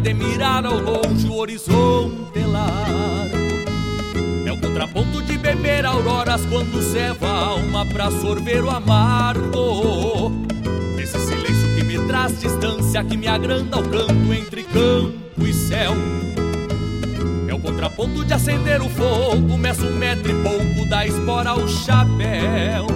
de 0.00 0.14
mirar 0.14 0.64
ao 0.64 0.78
longe 0.78 1.26
o 1.26 1.34
horizonte 1.34 2.38
largo. 2.40 3.36
É 4.46 4.52
o 4.52 4.56
contraponto 4.56 5.22
de 5.22 5.36
beber 5.36 5.84
auroras 5.84 6.44
quando 6.46 6.80
ceva 6.82 7.26
a 7.26 7.46
alma 7.48 7.84
pra 7.86 8.10
sorver 8.10 8.62
o 8.62 8.70
amargo. 8.70 10.32
Esse 11.00 11.18
silêncio 11.18 11.74
que 11.74 11.84
me 11.84 11.98
traz 12.06 12.40
distância, 12.40 13.02
que 13.02 13.16
me 13.16 13.26
agranda 13.26 13.78
o 13.78 13.88
canto 13.88 14.32
entre 14.32 14.62
campo 14.64 15.46
e 15.46 15.52
céu. 15.52 15.94
É 17.48 17.54
o 17.54 17.58
contraponto 17.58 18.24
de 18.24 18.32
acender 18.32 18.80
o 18.80 18.88
fogo, 18.88 19.58
meço 19.58 19.84
um 19.84 19.96
metro 19.96 20.30
e 20.30 20.42
pouco 20.42 20.88
da 20.88 21.06
espora 21.06 21.50
ao 21.50 21.66
chapéu. 21.66 22.86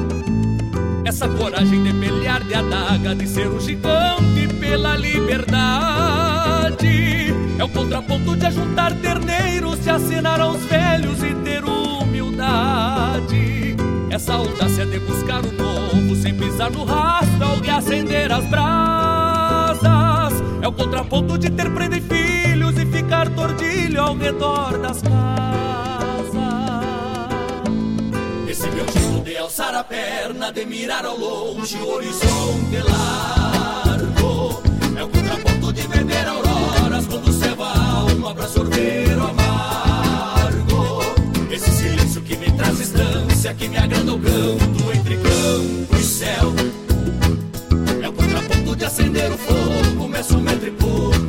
Essa 1.05 1.29
coragem 1.29 1.83
de 1.83 1.93
pelear 1.95 2.45
de 2.45 2.55
adaga, 2.55 3.15
de 3.15 3.27
ser 3.27 3.49
um 3.49 3.59
gigante 3.59 4.42
pela 4.73 4.97
liberdade. 4.97 6.81
É 7.59 7.65
o 7.65 7.69
contraponto 7.69 8.35
de 8.35 8.47
ajuntar 8.47 8.95
terneiros, 8.95 9.79
se 9.81 9.91
assinar 9.91 10.41
aos 10.41 10.65
velhos 10.65 11.23
e 11.23 11.35
ter 11.45 11.63
humildade. 11.63 13.27
Essa 14.09 14.33
audácia 14.33 14.87
de 14.87 14.99
buscar 15.01 15.45
o 15.45 15.53
novo, 15.53 16.17
sem 16.17 16.35
pisar 16.35 16.71
no 16.71 16.85
rastro 16.85 17.51
ou 17.51 17.61
de 17.61 17.69
acender 17.69 18.33
as 18.33 18.47
brasas. 18.47 19.83
É 20.63 20.69
o 20.69 20.73
contraponto 20.73 21.37
de 21.37 21.51
ter 21.51 21.71
prenda 21.75 21.99
e 21.99 22.01
filhos 22.01 22.79
e 22.79 22.87
ficar 22.87 23.29
tordilho 23.29 24.01
ao 24.01 24.17
redor 24.17 24.79
das 24.79 25.03
casas. 25.03 26.33
Esse 28.49 28.71
meu 28.71 28.87
jeito 28.89 29.23
de 29.23 29.37
alçar 29.37 29.75
a 29.75 29.85
perna, 29.85 30.51
de 30.51 30.65
mirar 30.65 31.05
ao 31.05 31.19
longe 31.19 31.77
o 31.77 31.91
horizonte 31.91 32.79
lá. 32.89 33.52
pra 38.35 38.49
sorver 38.49 39.19
o 39.19 39.27
amargo. 39.27 41.03
Esse 41.51 41.71
silêncio 41.71 42.23
que 42.23 42.37
me 42.37 42.51
traz 42.53 42.79
distância 42.79 43.55
Que 43.55 43.69
me 43.69 43.77
agrada 43.77 44.13
o 44.13 44.19
canto 44.19 44.93
entre 44.95 45.17
campo 45.17 45.97
e 45.99 46.03
céu. 46.03 46.53
É 48.03 48.09
o 48.09 48.13
contraponto 48.13 48.77
de 48.77 48.85
acender 48.85 49.31
o 49.31 49.39
fogo 49.39 50.09
Meço, 50.09 50.39
metro 50.39 50.69
e 50.69 50.71
pulo. 50.73 51.22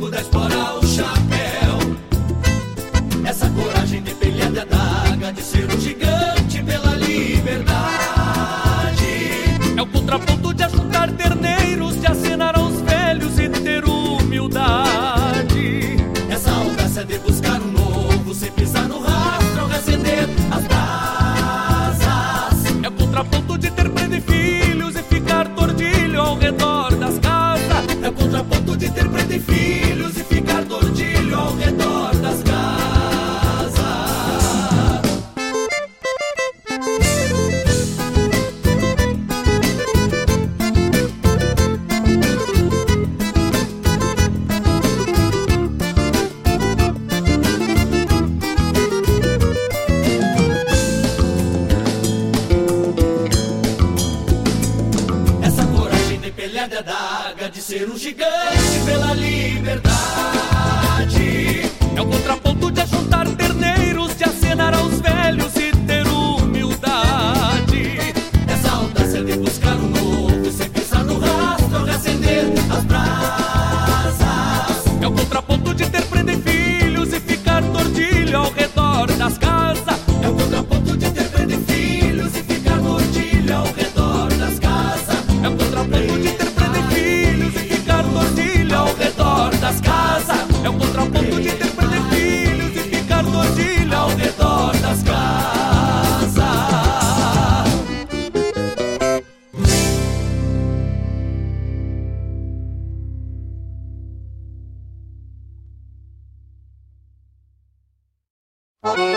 Okay. 108.86 109.13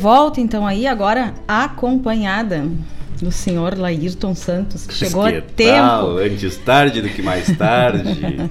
Volta, 0.00 0.40
então, 0.40 0.66
aí, 0.66 0.86
agora 0.86 1.34
acompanhada 1.46 2.66
do 3.20 3.30
senhor 3.30 3.76
Laírton 3.76 4.34
Santos, 4.34 4.86
que 4.86 4.94
chegou 4.94 5.22
a 5.22 5.30
Que 5.32 5.42
tempo. 5.42 5.78
tal? 5.78 6.16
Antes 6.16 6.56
tarde 6.56 7.02
do 7.02 7.08
que 7.10 7.20
mais 7.20 7.54
tarde. 7.56 8.50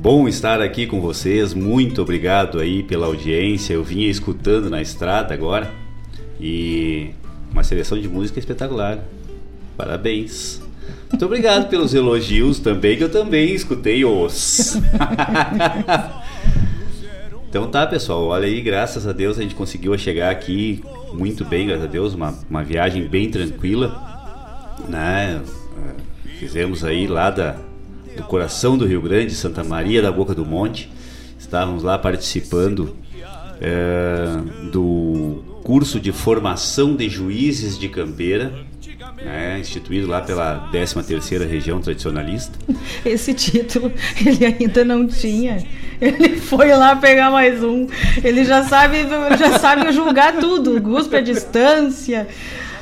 Bom 0.00 0.26
estar 0.26 0.60
aqui 0.60 0.84
com 0.84 1.00
vocês. 1.00 1.54
Muito 1.54 2.02
obrigado 2.02 2.58
aí 2.58 2.82
pela 2.82 3.06
audiência. 3.06 3.74
Eu 3.74 3.84
vinha 3.84 4.10
escutando 4.10 4.68
na 4.68 4.82
estrada 4.82 5.32
agora 5.32 5.70
e 6.40 7.10
uma 7.52 7.62
seleção 7.62 7.96
de 7.96 8.08
música 8.08 8.40
espetacular. 8.40 8.98
Parabéns. 9.76 10.60
Muito 11.08 11.24
obrigado 11.24 11.68
pelos 11.68 11.94
elogios 11.94 12.58
também, 12.58 12.96
que 12.96 13.04
eu 13.04 13.10
também 13.10 13.54
escutei 13.54 14.04
os. 14.04 14.76
Tá, 17.72 17.86
pessoal, 17.86 18.26
olha 18.26 18.46
aí, 18.46 18.60
graças 18.60 19.06
a 19.06 19.12
Deus 19.12 19.38
a 19.38 19.42
gente 19.42 19.54
conseguiu 19.54 19.96
chegar 19.96 20.30
aqui 20.30 20.84
muito 21.14 21.42
bem, 21.42 21.66
graças 21.66 21.86
a 21.86 21.88
Deus, 21.88 22.12
uma, 22.12 22.38
uma 22.50 22.62
viagem 22.62 23.08
bem 23.08 23.30
tranquila, 23.30 24.76
né? 24.90 25.40
Eh, 25.42 26.38
Fizemos 26.38 26.84
aí 26.84 27.06
lá 27.06 27.30
da, 27.30 27.56
do 28.14 28.24
coração 28.24 28.76
do 28.76 28.84
Rio 28.84 29.00
Grande, 29.00 29.34
Santa 29.34 29.64
Maria 29.64 30.02
da 30.02 30.12
Boca 30.12 30.34
do 30.34 30.44
Monte, 30.44 30.92
estávamos 31.38 31.82
lá 31.82 31.96
participando 31.96 32.94
eh, 33.58 34.68
do 34.70 35.42
curso 35.64 35.98
de 35.98 36.12
formação 36.12 36.94
de 36.94 37.08
juízes 37.08 37.78
de 37.78 37.88
Campeira, 37.88 38.52
né? 39.16 39.58
instituído 39.58 40.08
lá 40.08 40.20
pela 40.20 40.70
13ª 40.70 41.48
Região 41.48 41.80
Tradicionalista. 41.80 42.58
Esse 43.02 43.32
título 43.32 43.90
ele 44.26 44.44
ainda 44.44 44.84
não 44.84 45.06
tinha. 45.06 45.64
Ele 46.02 46.36
foi 46.36 46.74
lá 46.74 46.96
pegar 46.96 47.30
mais 47.30 47.62
um. 47.62 47.86
Ele 48.24 48.44
já 48.44 48.64
sabe, 48.64 49.06
já 49.38 49.58
sabe 49.58 49.92
julgar 49.92 50.32
tudo. 50.34 50.80
Guspe 50.80 51.16
a 51.16 51.20
distância, 51.20 52.26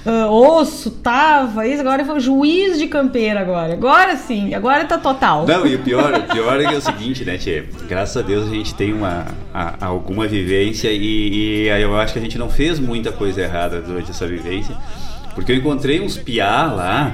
ah, 0.07 0.27
osso, 0.31 0.91
tava. 0.91 1.67
Isso 1.67 1.83
agora 1.83 2.03
foi 2.05 2.19
juiz 2.19 2.79
de 2.79 2.87
campeira 2.87 3.41
agora. 3.41 3.75
Agora 3.75 4.17
sim, 4.17 4.55
agora 4.55 4.87
tá 4.87 4.97
total. 4.97 5.45
Não, 5.47 5.67
e 5.67 5.75
o 5.75 5.79
pior, 5.81 6.15
o 6.15 6.23
pior 6.33 6.59
é 6.61 6.65
é 6.65 6.77
o 6.77 6.81
seguinte, 6.81 7.23
né, 7.25 7.37
Tchê? 7.37 7.65
Graças 7.87 8.17
a 8.17 8.23
Deus 8.27 8.47
a 8.49 8.51
gente 8.51 8.75
tem 8.75 8.93
uma, 8.95 9.27
a- 9.53 9.75
alguma 9.85 10.27
vivência 10.27 10.89
e, 10.91 11.65
e 11.65 11.69
eu 11.69 11.95
acho 12.01 12.15
que 12.15 12.19
a 12.19 12.23
gente 12.23 12.39
não 12.39 12.49
fez 12.49 12.81
muita 12.81 13.13
coisa 13.13 13.43
errada 13.43 13.83
durante 13.83 14.11
essa 14.11 14.27
vivência. 14.27 14.75
Porque 15.35 15.53
eu 15.53 15.57
encontrei 15.57 16.01
uns 16.01 16.17
piá 16.17 16.65
lá. 16.65 17.13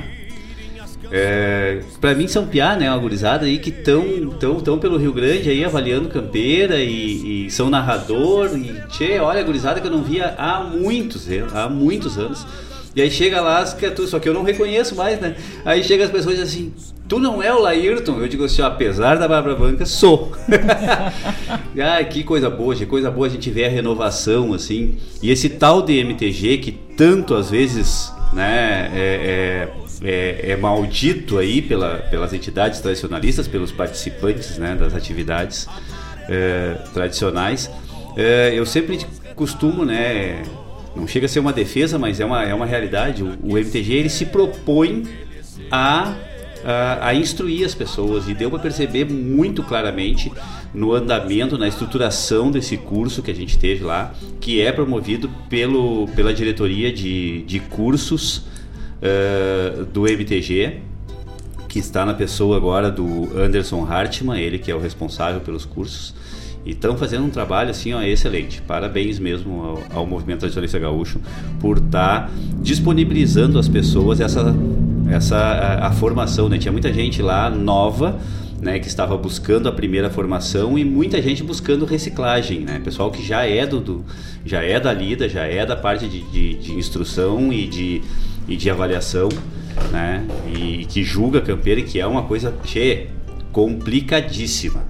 É, 1.10 1.80
pra 2.00 2.14
mim 2.14 2.26
são 2.26 2.46
piá, 2.46 2.76
né? 2.76 2.90
Uma 2.90 2.98
gurizada 2.98 3.46
aí 3.46 3.58
que 3.58 3.70
estão 3.70 4.30
tão, 4.40 4.60
tão 4.60 4.78
pelo 4.78 4.96
Rio 4.96 5.12
Grande 5.12 5.48
aí 5.48 5.64
avaliando 5.64 6.08
campeira 6.08 6.76
e, 6.80 7.46
e 7.46 7.50
são 7.50 7.70
narrador. 7.70 8.50
E, 8.56 8.88
tchê, 8.88 9.18
olha, 9.18 9.42
gurizada 9.42 9.80
que 9.80 9.86
eu 9.86 9.90
não 9.90 10.02
via 10.02 10.34
há 10.36 10.64
muitos, 10.64 11.28
há 11.54 11.68
muitos 11.68 12.18
anos. 12.18 12.46
E 12.96 13.02
aí 13.02 13.10
chega 13.10 13.42
lá, 13.42 13.64
só 13.66 14.18
que 14.18 14.26
eu 14.26 14.32
não 14.32 14.42
reconheço 14.42 14.94
mais, 14.94 15.20
né? 15.20 15.36
Aí 15.66 15.84
chega 15.84 16.04
as 16.04 16.10
pessoas 16.10 16.40
assim, 16.40 16.72
tu 17.06 17.18
não 17.18 17.42
é 17.42 17.52
o 17.52 17.60
Laírton? 17.60 18.18
Eu 18.18 18.26
digo 18.26 18.44
assim, 18.44 18.62
ó, 18.62 18.68
apesar 18.68 19.18
da 19.18 19.28
Bárbara 19.28 19.54
Branca, 19.54 19.84
sou. 19.84 20.32
ah, 21.78 22.04
que 22.04 22.24
coisa 22.24 22.48
boa, 22.48 22.74
que 22.74 22.86
coisa 22.86 23.10
boa 23.10 23.26
a 23.26 23.30
gente 23.30 23.50
ver 23.50 23.66
a 23.66 23.68
renovação, 23.68 24.54
assim. 24.54 24.96
E 25.22 25.30
esse 25.30 25.50
tal 25.50 25.82
de 25.82 25.98
MTG 25.98 26.56
que 26.56 26.72
tanto 26.72 27.34
às 27.34 27.50
vezes, 27.50 28.10
né, 28.32 28.90
é, 28.94 28.98
é, 28.98 29.68
é- 30.02 30.52
é 30.52 30.56
maldito 30.56 31.38
aí 31.38 31.62
pela, 31.62 31.98
pelas 32.10 32.32
entidades 32.32 32.80
tradicionalistas, 32.80 33.48
pelos 33.48 33.72
participantes, 33.72 34.58
né, 34.58 34.74
das 34.74 34.94
atividades 34.94 35.66
é, 36.28 36.76
tradicionais. 36.92 37.70
É, 38.16 38.52
eu 38.54 38.66
sempre 38.66 38.98
costumo, 39.34 39.84
né, 39.84 40.42
não 40.94 41.06
chega 41.06 41.26
a 41.26 41.28
ser 41.28 41.40
uma 41.40 41.52
defesa, 41.52 41.98
mas 41.98 42.20
é 42.20 42.24
uma, 42.24 42.42
é 42.42 42.54
uma 42.54 42.66
realidade. 42.66 43.22
O, 43.22 43.36
o 43.42 43.58
MTG 43.58 43.94
ele 43.94 44.08
se 44.08 44.26
propõe 44.26 45.04
a, 45.70 46.14
a, 46.64 47.08
a 47.08 47.14
instruir 47.14 47.64
as 47.64 47.74
pessoas 47.74 48.28
e 48.28 48.34
deu 48.34 48.50
para 48.50 48.58
perceber 48.58 49.04
muito 49.04 49.62
claramente 49.62 50.32
no 50.74 50.92
andamento, 50.92 51.56
na 51.56 51.68
estruturação 51.68 52.50
desse 52.50 52.76
curso 52.76 53.22
que 53.22 53.30
a 53.30 53.34
gente 53.34 53.58
teve 53.58 53.84
lá, 53.84 54.14
que 54.40 54.60
é 54.60 54.72
promovido 54.72 55.30
pelo, 55.48 56.08
pela 56.08 56.32
diretoria 56.34 56.92
de, 56.92 57.42
de 57.42 57.60
cursos 57.60 58.44
eh, 59.02 59.84
do 59.92 60.06
MTG, 60.06 60.80
que 61.68 61.78
está 61.78 62.04
na 62.06 62.14
pessoa 62.14 62.56
agora 62.56 62.90
do 62.90 63.28
Anderson 63.38 63.84
Hartmann, 63.84 64.40
ele 64.40 64.58
que 64.58 64.70
é 64.70 64.74
o 64.74 64.78
responsável 64.80 65.40
pelos 65.40 65.64
cursos. 65.64 66.14
E 66.64 66.70
estão 66.70 66.96
fazendo 66.96 67.24
um 67.24 67.30
trabalho 67.30 67.70
assim, 67.70 67.92
ó, 67.92 68.02
excelente. 68.02 68.60
Parabéns 68.62 69.18
mesmo 69.20 69.62
ao, 69.92 69.98
ao 70.00 70.06
Movimento 70.06 70.40
Tradicionalista 70.40 70.78
Gaúcho 70.80 71.20
por 71.60 71.78
estar 71.78 72.28
disponibilizando 72.60 73.58
às 73.58 73.68
pessoas 73.68 74.18
essa, 74.20 74.52
essa 75.08 75.36
a, 75.36 75.86
a 75.88 75.92
formação. 75.92 76.48
Né? 76.48 76.58
Tinha 76.58 76.72
muita 76.72 76.92
gente 76.92 77.22
lá 77.22 77.48
nova 77.48 78.18
né, 78.60 78.78
que 78.80 78.88
estava 78.88 79.16
buscando 79.16 79.68
a 79.68 79.72
primeira 79.72 80.10
formação 80.10 80.76
e 80.76 80.84
muita 80.84 81.22
gente 81.22 81.42
buscando 81.44 81.84
reciclagem, 81.84 82.60
né? 82.60 82.80
Pessoal 82.82 83.10
que 83.12 83.24
já 83.24 83.44
é 83.46 83.64
do, 83.66 83.78
do- 83.80 84.04
já 84.44 84.62
é 84.62 84.80
da 84.80 84.92
lida, 84.92 85.28
já 85.28 85.44
é 85.44 85.64
da 85.64 85.76
parte 85.76 86.08
de, 86.08 86.22
de, 86.32 86.54
de 86.54 86.72
instrução 86.72 87.52
e 87.52 87.66
de, 87.66 88.02
e 88.48 88.56
de 88.56 88.70
avaliação, 88.70 89.28
né? 89.90 90.26
E 90.46 90.84
que 90.86 91.02
julga 91.02 91.40
campeira, 91.40 91.82
que 91.82 92.00
é 92.00 92.06
uma 92.06 92.22
coisa 92.22 92.54
che, 92.64 93.08
complicadíssima 93.52 94.84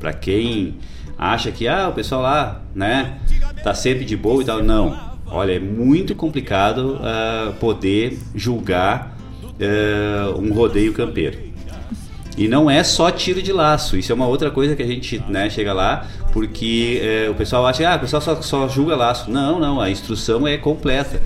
para 0.00 0.12
quem 0.14 0.76
acha 1.16 1.52
que 1.52 1.68
ah, 1.68 1.88
o 1.90 1.92
pessoal 1.92 2.22
lá, 2.22 2.62
né, 2.74 3.18
tá 3.62 3.74
sempre 3.74 4.06
de 4.06 4.16
boa 4.16 4.42
e 4.42 4.46
tal, 4.46 4.62
não. 4.62 4.98
Olha, 5.26 5.52
é 5.52 5.60
muito 5.60 6.14
complicado 6.14 6.96
uh, 6.96 7.52
poder 7.60 8.18
julgar 8.34 9.16
uh, 9.44 10.40
um 10.40 10.52
rodeio 10.52 10.92
campeiro. 10.92 11.38
E 12.36 12.48
não 12.48 12.70
é 12.70 12.82
só 12.82 13.10
tiro 13.10 13.42
de 13.42 13.52
laço, 13.52 13.96
isso 13.96 14.10
é 14.10 14.14
uma 14.14 14.26
outra 14.26 14.50
coisa 14.50 14.74
que 14.74 14.82
a 14.82 14.86
gente 14.86 15.22
né, 15.28 15.50
chega 15.50 15.74
lá, 15.74 16.06
porque 16.32 17.00
uh, 17.28 17.30
o 17.32 17.34
pessoal 17.34 17.66
acha 17.66 17.88
ah, 17.88 17.96
o 17.96 18.00
pessoal 18.00 18.22
só, 18.22 18.40
só 18.40 18.66
julga 18.66 18.96
laço. 18.96 19.30
Não, 19.30 19.60
não, 19.60 19.80
a 19.80 19.90
instrução 19.90 20.48
é 20.48 20.56
completa. 20.56 21.20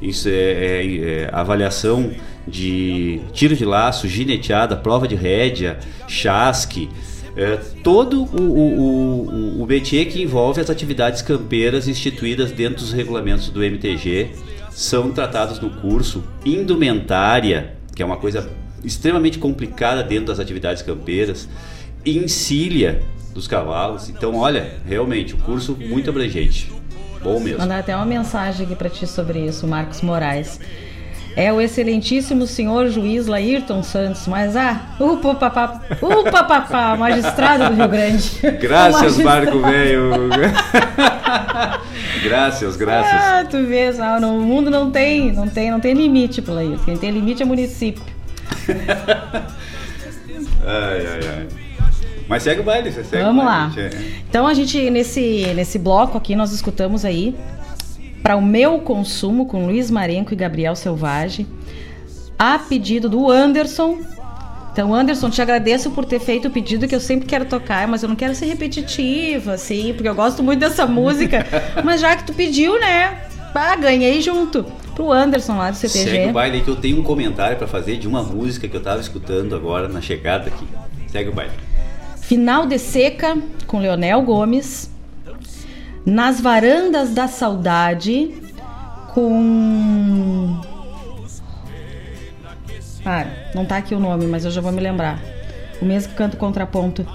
Isso 0.00 0.28
é, 0.28 0.32
é, 0.32 0.96
é 1.24 1.30
avaliação 1.32 2.12
de 2.46 3.20
tiro 3.32 3.54
de 3.54 3.64
laço, 3.64 4.08
gineteada, 4.08 4.76
prova 4.76 5.06
de 5.06 5.14
rédea, 5.14 5.78
chasque, 6.06 6.88
é, 7.36 7.56
todo 7.84 8.24
o, 8.24 8.42
o, 8.42 9.58
o, 9.58 9.62
o 9.62 9.66
métier 9.66 10.06
que 10.06 10.20
envolve 10.20 10.60
as 10.60 10.68
atividades 10.68 11.22
campeiras 11.22 11.86
instituídas 11.86 12.50
dentro 12.50 12.78
dos 12.78 12.92
regulamentos 12.92 13.48
do 13.48 13.62
MTG 13.62 14.30
são 14.70 15.12
tratados 15.12 15.60
no 15.60 15.70
curso. 15.70 16.24
Indumentária, 16.44 17.74
que 17.94 18.02
é 18.02 18.06
uma 18.06 18.16
coisa 18.16 18.50
extremamente 18.82 19.38
complicada 19.38 20.02
dentro 20.02 20.26
das 20.26 20.40
atividades 20.40 20.82
campeiras. 20.82 21.48
Encilha 22.04 23.02
dos 23.32 23.46
cavalos. 23.46 24.08
Então, 24.08 24.34
olha, 24.34 24.74
realmente, 24.84 25.34
o 25.34 25.38
curso 25.38 25.76
muito 25.76 26.10
abrangente. 26.10 26.72
Bom 27.22 27.40
mesmo. 27.40 27.58
Mandar 27.58 27.80
até 27.80 27.94
uma 27.94 28.06
mensagem 28.06 28.66
aqui 28.66 28.74
para 28.76 28.88
ti 28.88 29.06
sobre 29.06 29.40
isso, 29.40 29.66
Marcos 29.66 30.00
Moraes 30.02 30.60
é 31.38 31.52
o 31.52 31.60
excelentíssimo 31.60 32.48
senhor 32.48 32.88
juiz 32.88 33.28
Laírton 33.28 33.80
Santos, 33.80 34.26
mas 34.26 34.56
ah, 34.56 34.86
upa 34.98 35.36
papá, 35.36 35.80
upa 36.02 36.42
papá, 36.42 36.96
magistrado 36.96 37.68
do 37.68 37.76
Rio 37.76 37.88
Grande. 37.88 38.40
Graças, 38.60 39.16
Marco 39.18 39.60
Velho. 39.60 40.28
graças, 42.24 42.76
graças. 42.76 43.12
Ah, 43.12 43.44
tu 43.48 43.64
vês, 43.64 44.00
ah, 44.00 44.18
no 44.18 44.40
mundo 44.40 44.68
não 44.68 44.90
tem, 44.90 45.30
não 45.32 45.48
tem, 45.48 45.70
não 45.70 45.78
tem 45.78 45.94
limite 45.94 46.42
para 46.42 46.64
isso. 46.64 46.84
Quem 46.84 46.96
tem 46.96 47.12
limite 47.12 47.40
é 47.40 47.46
município. 47.46 48.02
ai, 50.66 51.06
ai, 51.06 51.20
ai. 51.36 51.67
Mas 52.28 52.42
segue 52.42 52.60
o 52.60 52.64
baile, 52.64 52.92
você 52.92 53.02
segue 53.02 53.24
Vamos 53.24 53.44
lá. 53.44 53.72
É. 53.76 53.90
Então 54.28 54.46
a 54.46 54.52
gente, 54.52 54.90
nesse, 54.90 55.46
nesse 55.54 55.78
bloco 55.78 56.18
aqui, 56.18 56.36
nós 56.36 56.52
escutamos 56.52 57.04
aí 57.04 57.34
para 58.22 58.36
o 58.36 58.42
meu 58.42 58.80
consumo 58.80 59.46
com 59.46 59.66
Luiz 59.66 59.90
Marenco 59.90 60.34
e 60.34 60.36
Gabriel 60.36 60.76
Selvagem, 60.76 61.46
a 62.38 62.58
pedido 62.58 63.08
do 63.08 63.30
Anderson. 63.30 63.98
Então, 64.72 64.94
Anderson, 64.94 65.30
te 65.30 65.42
agradeço 65.42 65.90
por 65.90 66.04
ter 66.04 66.20
feito 66.20 66.46
o 66.46 66.50
pedido 66.50 66.86
que 66.86 66.94
eu 66.94 67.00
sempre 67.00 67.26
quero 67.26 67.46
tocar, 67.46 67.88
mas 67.88 68.02
eu 68.02 68.08
não 68.08 68.14
quero 68.14 68.34
ser 68.34 68.46
repetitiva, 68.46 69.54
assim, 69.54 69.92
porque 69.92 70.08
eu 70.08 70.14
gosto 70.14 70.42
muito 70.42 70.60
dessa 70.60 70.86
música. 70.86 71.44
mas 71.82 72.00
já 72.00 72.14
que 72.14 72.24
tu 72.24 72.32
pediu, 72.32 72.78
né? 72.78 73.22
Ah, 73.54 73.74
ganhei 73.74 74.20
junto. 74.20 74.64
Pro 74.94 75.10
Anderson 75.10 75.56
lá 75.56 75.70
do 75.70 75.76
CTG. 75.76 76.10
Segue 76.10 76.30
o 76.30 76.32
baile 76.32 76.60
que 76.60 76.68
eu 76.68 76.76
tenho 76.76 77.00
um 77.00 77.02
comentário 77.02 77.56
para 77.56 77.66
fazer 77.66 77.96
de 77.96 78.06
uma 78.06 78.22
música 78.22 78.68
que 78.68 78.76
eu 78.76 78.82
tava 78.82 79.00
escutando 79.00 79.56
agora 79.56 79.88
na 79.88 80.00
chegada 80.00 80.48
aqui. 80.48 80.66
Segue 81.08 81.30
o 81.30 81.32
baile. 81.32 81.67
Final 82.28 82.66
de 82.66 82.78
Seca, 82.78 83.38
com 83.66 83.78
Leonel 83.78 84.20
Gomes. 84.20 84.90
Nas 86.04 86.38
Varandas 86.38 87.14
da 87.14 87.26
Saudade, 87.26 88.34
com. 89.14 90.60
Ah, 93.02 93.24
não 93.54 93.64
tá 93.64 93.78
aqui 93.78 93.94
o 93.94 93.98
nome, 93.98 94.26
mas 94.26 94.44
eu 94.44 94.50
já 94.50 94.60
vou 94.60 94.70
me 94.70 94.78
lembrar. 94.78 95.18
O 95.80 95.86
mesmo 95.86 96.10
que 96.10 96.16
canta 96.16 96.36
o 96.36 96.38
contraponto. 96.38 97.06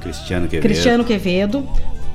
Cristiano 0.00 0.48
Quevedo. 0.48 0.62
Cristiano 0.62 1.04
Quevedo. 1.04 1.68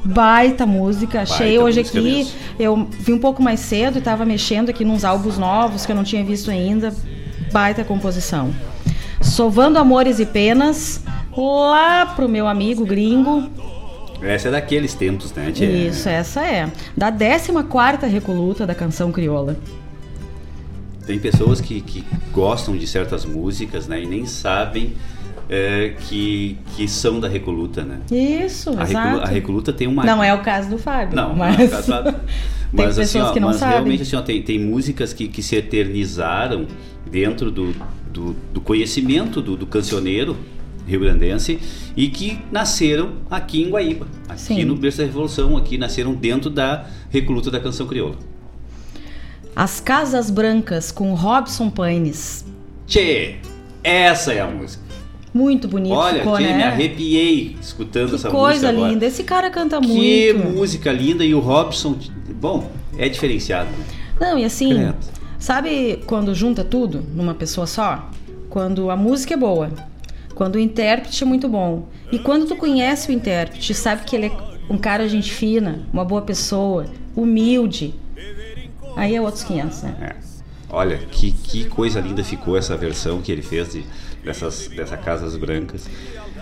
Baita 0.03 0.65
música. 0.65 1.21
Achei 1.21 1.57
hoje 1.57 1.79
aqui. 1.79 2.01
Mesmo. 2.01 2.33
Eu 2.59 2.85
vi 2.99 3.13
um 3.13 3.19
pouco 3.19 3.41
mais 3.41 3.61
cedo 3.61 3.97
e 3.97 4.01
tava 4.01 4.25
mexendo 4.25 4.67
aqui 4.71 4.83
nos 4.83 5.05
álbuns 5.05 5.37
novos 5.37 5.85
que 5.85 5.93
eu 5.93 5.95
não 5.95 6.03
tinha 6.03 6.21
visto 6.21 6.51
ainda. 6.51 6.93
Baita 7.53 7.85
composição. 7.85 8.53
Sovando 9.21 9.79
Amores 9.79 10.19
e 10.19 10.25
Penas. 10.25 11.01
Lá 11.37 12.05
pro 12.05 12.29
meu 12.29 12.47
amigo 12.47 12.85
gringo, 12.85 13.49
essa 14.21 14.47
é 14.47 14.51
daqueles 14.51 14.93
tempos, 14.93 15.33
né? 15.33 15.51
Tia? 15.51 15.69
Isso, 15.69 16.07
essa 16.07 16.45
é. 16.45 16.71
Da 16.95 17.11
14 17.11 17.51
Recoluta 18.07 18.65
da 18.65 18.73
canção 18.73 19.11
crioula. 19.11 19.57
Tem 21.05 21.19
pessoas 21.19 21.61
que, 21.61 21.81
que 21.81 22.03
gostam 22.31 22.75
de 22.75 22.87
certas 22.87 23.25
músicas, 23.25 23.87
né? 23.87 24.01
E 24.01 24.07
nem 24.07 24.25
sabem 24.25 24.93
é, 25.47 25.93
que, 25.99 26.57
que 26.75 26.87
são 26.87 27.19
da 27.19 27.27
Recoluta, 27.27 27.83
né? 27.83 27.99
Isso, 28.09 28.71
a 28.71 28.83
exato. 28.83 28.97
Recoluta, 28.97 29.23
a 29.23 29.29
Recoluta 29.29 29.73
tem 29.73 29.87
uma... 29.87 30.03
Não 30.03 30.23
é 30.23 30.33
o 30.33 30.41
caso 30.41 30.69
do 30.69 30.79
Fábio. 30.79 31.15
Não, 31.15 31.35
mas... 31.35 31.55
não 31.55 31.63
é 31.63 31.67
o 31.67 31.69
caso 31.69 31.91
do 32.03 32.15
Tem 32.75 32.85
mas, 32.87 32.97
pessoas 32.97 33.09
assim, 33.09 33.19
ó, 33.19 33.31
que 33.31 33.39
não 33.39 33.49
mas 33.49 33.57
sabem. 33.57 33.75
realmente 33.75 34.01
assim, 34.01 34.15
ó, 34.15 34.21
tem, 34.21 34.41
tem 34.41 34.59
músicas 34.59 35.13
que, 35.13 35.27
que 35.27 35.41
se 35.41 35.55
eternizaram 35.55 36.65
dentro 37.09 37.51
do, 37.51 37.73
do, 38.11 38.35
do 38.51 38.59
conhecimento 38.59 39.41
do, 39.41 39.55
do 39.55 39.65
cancioneiro 39.65 40.35
rio-grandense 40.85 41.59
e 41.95 42.07
que 42.07 42.39
nasceram 42.51 43.13
aqui 43.29 43.63
em 43.63 43.69
Guaíba, 43.69 44.07
aqui 44.27 44.39
Sim. 44.41 44.65
no 44.65 44.75
berço 44.75 44.99
da 44.99 45.05
Revolução, 45.05 45.57
aqui 45.57 45.77
nasceram 45.77 46.13
dentro 46.13 46.49
da 46.49 46.85
recoluta 47.09 47.49
da 47.49 47.59
canção 47.59 47.87
crioula. 47.87 48.15
As 49.55 49.79
Casas 49.79 50.29
Brancas 50.29 50.91
com 50.91 51.13
Robson 51.13 51.69
Paines. 51.69 52.45
Tchê, 52.85 53.35
essa 53.83 54.33
é 54.33 54.41
a 54.41 54.47
música. 54.47 54.83
Muito 55.33 55.67
bonito 55.67 55.93
Olha, 55.93 56.19
ficou, 56.19 56.37
tchê, 56.37 56.43
né? 56.43 56.57
me 56.57 56.63
arrepiei 56.63 57.57
escutando 57.61 58.09
que 58.09 58.15
essa 58.15 58.29
coisa 58.29 58.71
música 58.71 58.71
linda. 58.71 58.87
agora. 58.87 59.05
Esse 59.05 59.23
cara 59.23 59.49
canta 59.49 59.81
muito. 59.81 59.99
Que 59.99 60.33
música 60.33 60.91
linda 60.91 61.25
e 61.25 61.35
o 61.35 61.39
Robson, 61.39 61.97
bom, 62.39 62.71
é 62.97 63.09
diferenciado. 63.09 63.69
Não, 64.19 64.37
e 64.37 64.45
assim, 64.45 64.93
sabe 65.37 66.01
quando 66.05 66.33
junta 66.33 66.63
tudo 66.63 67.03
numa 67.13 67.33
pessoa 67.33 67.67
só? 67.67 68.09
Quando 68.49 68.89
a 68.89 68.95
música 68.95 69.33
é 69.33 69.37
boa, 69.37 69.69
quando 70.35 70.55
o 70.55 70.59
intérprete 70.59 71.23
é 71.23 71.25
muito 71.25 71.47
bom. 71.47 71.87
E 72.11 72.19
quando 72.19 72.45
tu 72.45 72.55
conhece 72.55 73.09
o 73.09 73.13
intérprete, 73.13 73.73
sabe 73.73 74.03
que 74.03 74.15
ele 74.15 74.27
é 74.27 74.31
um 74.69 74.77
cara 74.77 75.07
gente 75.07 75.31
fina, 75.31 75.87
uma 75.91 76.03
boa 76.03 76.21
pessoa, 76.21 76.85
humilde. 77.15 77.95
Aí 78.95 79.15
é 79.15 79.21
outros 79.21 79.43
500, 79.43 79.83
né? 79.83 79.95
É. 80.01 80.35
Olha, 80.69 80.97
que, 80.97 81.31
que 81.31 81.65
coisa 81.65 81.99
linda 82.01 82.23
ficou 82.23 82.57
essa 82.57 82.75
versão 82.75 83.21
que 83.21 83.31
ele 83.31 83.41
fez 83.41 83.71
de, 83.71 83.85
dessas, 84.23 84.67
dessa 84.67 84.97
Casas 84.97 85.37
Brancas. 85.37 85.87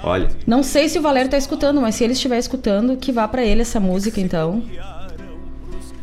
Olha. 0.01 0.30
Não 0.47 0.63
sei 0.63 0.89
se 0.89 0.97
o 0.97 1.01
Valério 1.01 1.30
tá 1.30 1.38
escutando, 1.38 1.80
mas 1.80 1.95
se 1.95 2.03
ele 2.03 2.13
estiver 2.13 2.39
escutando, 2.39 2.97
que 2.97 3.11
vá 3.11 3.27
para 3.27 3.45
ele 3.45 3.61
essa 3.61 3.80
música 3.80 4.19
então. 4.19 4.63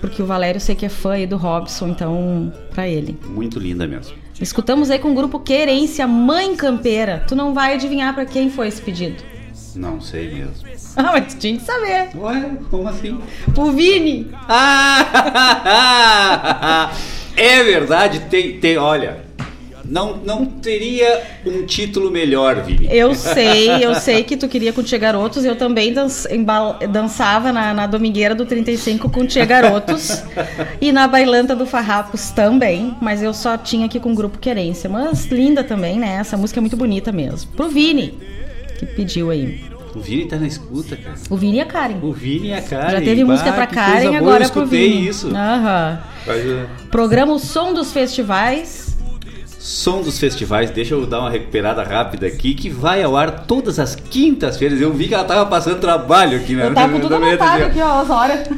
Porque 0.01 0.23
o 0.23 0.27
Valério 0.27 0.61
sei 0.61 0.75
que 0.75 0.87
é 0.87 0.89
fã 0.89 1.13
aí 1.13 1.27
do 1.27 1.37
Robson, 1.37 1.89
então 1.89 2.53
para 2.71 2.89
ele. 2.89 3.19
Muito 3.27 3.59
linda 3.59 3.87
mesmo. 3.87 4.15
Escutamos 4.41 4.91
aí 4.91 4.99
com 4.99 5.11
o 5.11 5.15
grupo 5.15 5.39
Querência 5.39 6.07
Mãe 6.07 6.57
Campeira. 6.57 7.23
Tu 7.29 7.37
não 7.37 7.53
vai 7.53 7.75
adivinhar 7.75 8.15
para 8.15 8.25
quem 8.25 8.49
foi 8.49 8.69
esse 8.69 8.81
pedido? 8.81 9.23
Não 9.77 10.01
sei 10.01 10.33
mesmo. 10.33 10.55
Ah, 10.97 11.13
mas 11.13 11.35
tu 11.35 11.41
tinha 11.41 11.59
que 11.59 11.65
saber. 11.65 12.09
Ué, 12.17 12.53
como 12.71 12.89
assim? 12.89 13.21
O 13.55 13.71
Vini. 13.71 14.31
Ah! 14.49 15.71
é 17.37 17.63
verdade, 17.63 18.21
tem, 18.31 18.59
tem, 18.59 18.79
olha, 18.79 19.27
não, 19.91 20.17
não 20.19 20.47
teria 20.47 21.21
um 21.45 21.67
título 21.67 22.13
melhor, 22.13 22.63
Vini. 22.63 22.87
Eu 22.89 23.13
sei, 23.13 23.85
eu 23.85 23.95
sei 23.97 24.23
que 24.23 24.37
tu 24.37 24.49
queria 24.49 24.73
com 24.73 24.85
Tia 24.85 24.99
Garotos. 24.99 25.45
Eu 25.45 25.57
também 25.57 25.93
dançava 26.89 27.53
na, 27.53 27.75
na 27.75 27.87
domingueira 27.89 28.33
do 28.35 28.47
35 28.47 29.11
com 29.11 29.27
Tia 29.27 29.45
Garotos. 29.45 30.23
e 30.81 30.93
na 30.93 31.09
bailanta 31.09 31.57
do 31.57 31.67
Farrapos 31.67 32.31
também. 32.31 32.95
Mas 33.01 33.21
eu 33.21 33.35
só 33.35 33.59
tinha 33.59 33.87
aqui 33.87 33.99
com 33.99 34.13
o 34.13 34.15
grupo 34.15 34.39
Querência. 34.39 34.89
Mas 34.89 35.27
linda 35.27 35.65
também, 35.65 35.99
né? 35.99 36.19
Essa 36.21 36.37
música 36.37 36.61
é 36.61 36.63
muito 36.63 36.77
bonita 36.77 37.11
mesmo. 37.11 37.51
Pro 37.57 37.69
Vini, 37.69 38.15
que 38.79 38.87
pediu 38.87 39.31
aí. 39.31 39.61
O 39.93 39.99
Vini 39.99 40.27
tá 40.27 40.37
na 40.37 40.47
escuta, 40.47 40.97
cara. 40.97 41.17
O 41.29 41.37
Vini 41.37 41.57
e 41.57 41.61
a 41.61 41.67
Karen. 41.67 41.99
O 42.01 42.13
Vini 42.13 42.49
e 42.49 42.53
a 42.53 42.63
Karen. 42.63 42.91
Já 42.93 43.01
teve 43.01 43.25
bah, 43.25 43.33
música 43.33 43.53
pra 43.53 43.67
Karen, 43.67 44.17
agora 44.17 44.45
é 44.45 44.49
pro 44.49 44.65
Vini. 44.65 45.09
isso. 45.09 45.35
Aham. 45.35 46.01
Mas, 46.25 46.45
uh... 46.45 46.67
Programa 46.93 47.33
O 47.33 47.41
Som 47.41 47.75
dos 47.75 47.93
Festivais. 47.93 48.90
Som 49.63 50.01
dos 50.01 50.19
Festivais, 50.19 50.71
deixa 50.71 50.95
eu 50.95 51.05
dar 51.05 51.21
uma 51.21 51.29
recuperada 51.29 51.83
rápida 51.83 52.27
aqui, 52.27 52.55
que 52.55 52.71
vai 52.71 53.03
ao 53.03 53.15
ar 53.15 53.45
todas 53.45 53.79
as 53.79 53.95
quintas-feiras. 53.95 54.81
Eu 54.81 54.91
vi 54.91 55.07
que 55.07 55.13
ela 55.13 55.25
tava 55.25 55.45
passando 55.45 55.79
trabalho 55.79 56.39
aqui, 56.39 56.57
né? 56.57 56.67
Eu 56.67 56.75
tava 56.75 56.95
com 56.95 57.01
tudo 57.01 57.15
anotado 57.17 57.65
aqui, 57.65 57.79
ó, 57.79 58.01
as 58.01 58.09
horas. 58.09 58.49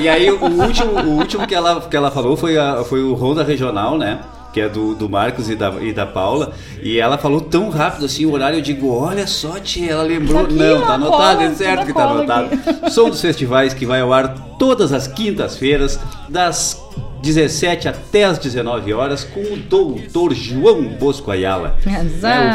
E 0.00 0.08
aí 0.08 0.28
o 0.28 0.44
último, 0.44 0.92
o 1.00 1.10
último 1.16 1.46
que, 1.46 1.54
ela, 1.54 1.80
que 1.80 1.96
ela 1.96 2.10
falou 2.10 2.36
foi, 2.36 2.58
a, 2.58 2.82
foi 2.82 3.04
o 3.04 3.14
Ronda 3.14 3.44
Regional, 3.44 3.96
né? 3.96 4.18
Que 4.58 4.62
é 4.62 4.68
do, 4.68 4.92
do 4.92 5.08
Marcos 5.08 5.48
e 5.48 5.54
da, 5.54 5.70
e 5.80 5.92
da 5.92 6.04
Paula, 6.04 6.52
e 6.82 6.98
ela 6.98 7.16
falou 7.16 7.40
tão 7.40 7.70
rápido 7.70 8.06
assim 8.06 8.26
o 8.26 8.32
horário, 8.32 8.58
eu 8.58 8.62
digo, 8.62 8.92
olha 8.92 9.24
só, 9.24 9.60
tia, 9.60 9.92
ela 9.92 10.02
lembrou. 10.02 10.42
Aqui, 10.42 10.54
Não, 10.54 10.80
tá 10.80 10.94
anotado, 10.94 11.42
é 11.42 11.54
certo 11.54 11.86
que 11.86 11.92
tá 11.92 12.10
anotado. 12.10 12.90
Som 12.90 13.08
dos 13.10 13.20
festivais 13.20 13.72
que 13.72 13.86
vai 13.86 14.00
ao 14.00 14.12
ar 14.12 14.34
todas 14.58 14.92
as 14.92 15.06
quintas-feiras, 15.06 16.00
das 16.28 16.82
17 17.22 17.88
até 17.88 18.24
as 18.24 18.38
19 18.38 18.92
horas 18.92 19.22
com 19.22 19.40
o 19.40 19.56
doutor 19.56 20.34
João 20.34 20.82
Bosco 20.88 21.30
Ayala. 21.30 21.76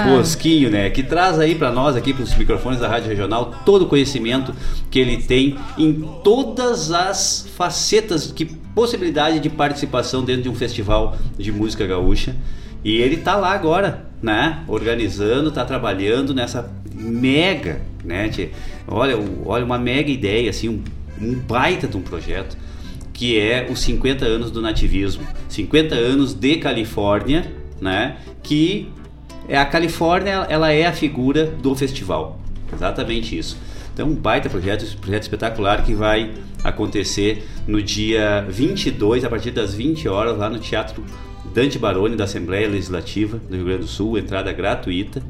É, 0.08 0.14
o 0.14 0.18
Bosquinho, 0.18 0.70
né? 0.70 0.90
Que 0.90 1.04
traz 1.04 1.40
aí 1.40 1.56
para 1.56 1.72
nós, 1.72 1.96
aqui 1.96 2.14
para 2.14 2.24
os 2.24 2.36
microfones 2.36 2.82
da 2.82 2.90
Rádio 2.90 3.08
Regional, 3.08 3.54
todo 3.66 3.84
o 3.84 3.88
conhecimento 3.88 4.54
que 4.92 5.00
ele 5.00 5.18
tem 5.18 5.58
em 5.78 5.94
todas 6.22 6.92
as 6.92 7.48
facetas, 7.56 8.32
que 8.32 8.62
possibilidade 8.74 9.40
de 9.40 9.50
participação 9.50 10.24
dentro 10.24 10.44
de 10.44 10.50
um 10.50 10.56
festival 10.56 11.18
de 11.38 11.52
música 11.52 11.86
gaúcha. 11.86 12.36
E 12.84 12.98
ele 12.98 13.18
tá 13.18 13.36
lá 13.36 13.52
agora, 13.54 14.06
né? 14.22 14.64
Organizando, 14.68 15.52
tá 15.52 15.64
trabalhando 15.64 16.34
nessa 16.34 16.70
mega, 16.94 17.82
né? 18.04 18.30
Olha, 18.88 19.16
olha 19.46 19.64
uma 19.64 19.78
mega 19.78 20.12
ideia, 20.12 20.50
assim, 20.50 20.70
um, 20.70 20.84
um 21.22 21.36
baita 21.36 21.88
de 21.88 21.96
um 21.96 22.02
projeto 22.02 22.58
que 23.14 23.40
é 23.40 23.68
os 23.70 23.80
50 23.82 24.26
anos 24.26 24.50
do 24.50 24.60
nativismo, 24.60 25.24
50 25.48 25.94
anos 25.94 26.34
de 26.34 26.58
Califórnia, 26.58 27.50
né? 27.80 28.18
Que 28.42 28.90
é 29.48 29.58
a 29.58 29.66
Califórnia, 29.66 30.48
ela 30.50 30.72
é 30.72 30.86
a 30.86 30.92
figura 30.92 31.46
do 31.46 31.76
festival. 31.76 32.40
Exatamente 32.74 33.38
isso. 33.38 33.56
Então, 33.94 34.08
um 34.08 34.16
baita 34.16 34.50
projeto, 34.50 34.98
projeto 34.98 35.24
espetacular 35.24 35.84
que 35.84 35.94
vai 35.94 36.32
acontecer 36.64 37.48
no 37.68 37.82
dia 37.82 38.46
22, 38.50 39.24
a 39.24 39.30
partir 39.30 39.52
das 39.52 39.74
20 39.74 40.08
horas, 40.08 40.38
lá 40.38 40.50
no 40.50 40.58
Teatro 40.58 41.04
Dante 41.54 41.78
Baroni, 41.78 42.16
da 42.16 42.24
Assembleia 42.24 42.68
Legislativa 42.68 43.38
do 43.38 43.56
Rio 43.56 43.66
Grande 43.66 43.82
do 43.82 43.88
Sul, 43.88 44.18
entrada 44.18 44.52
gratuita, 44.52 45.22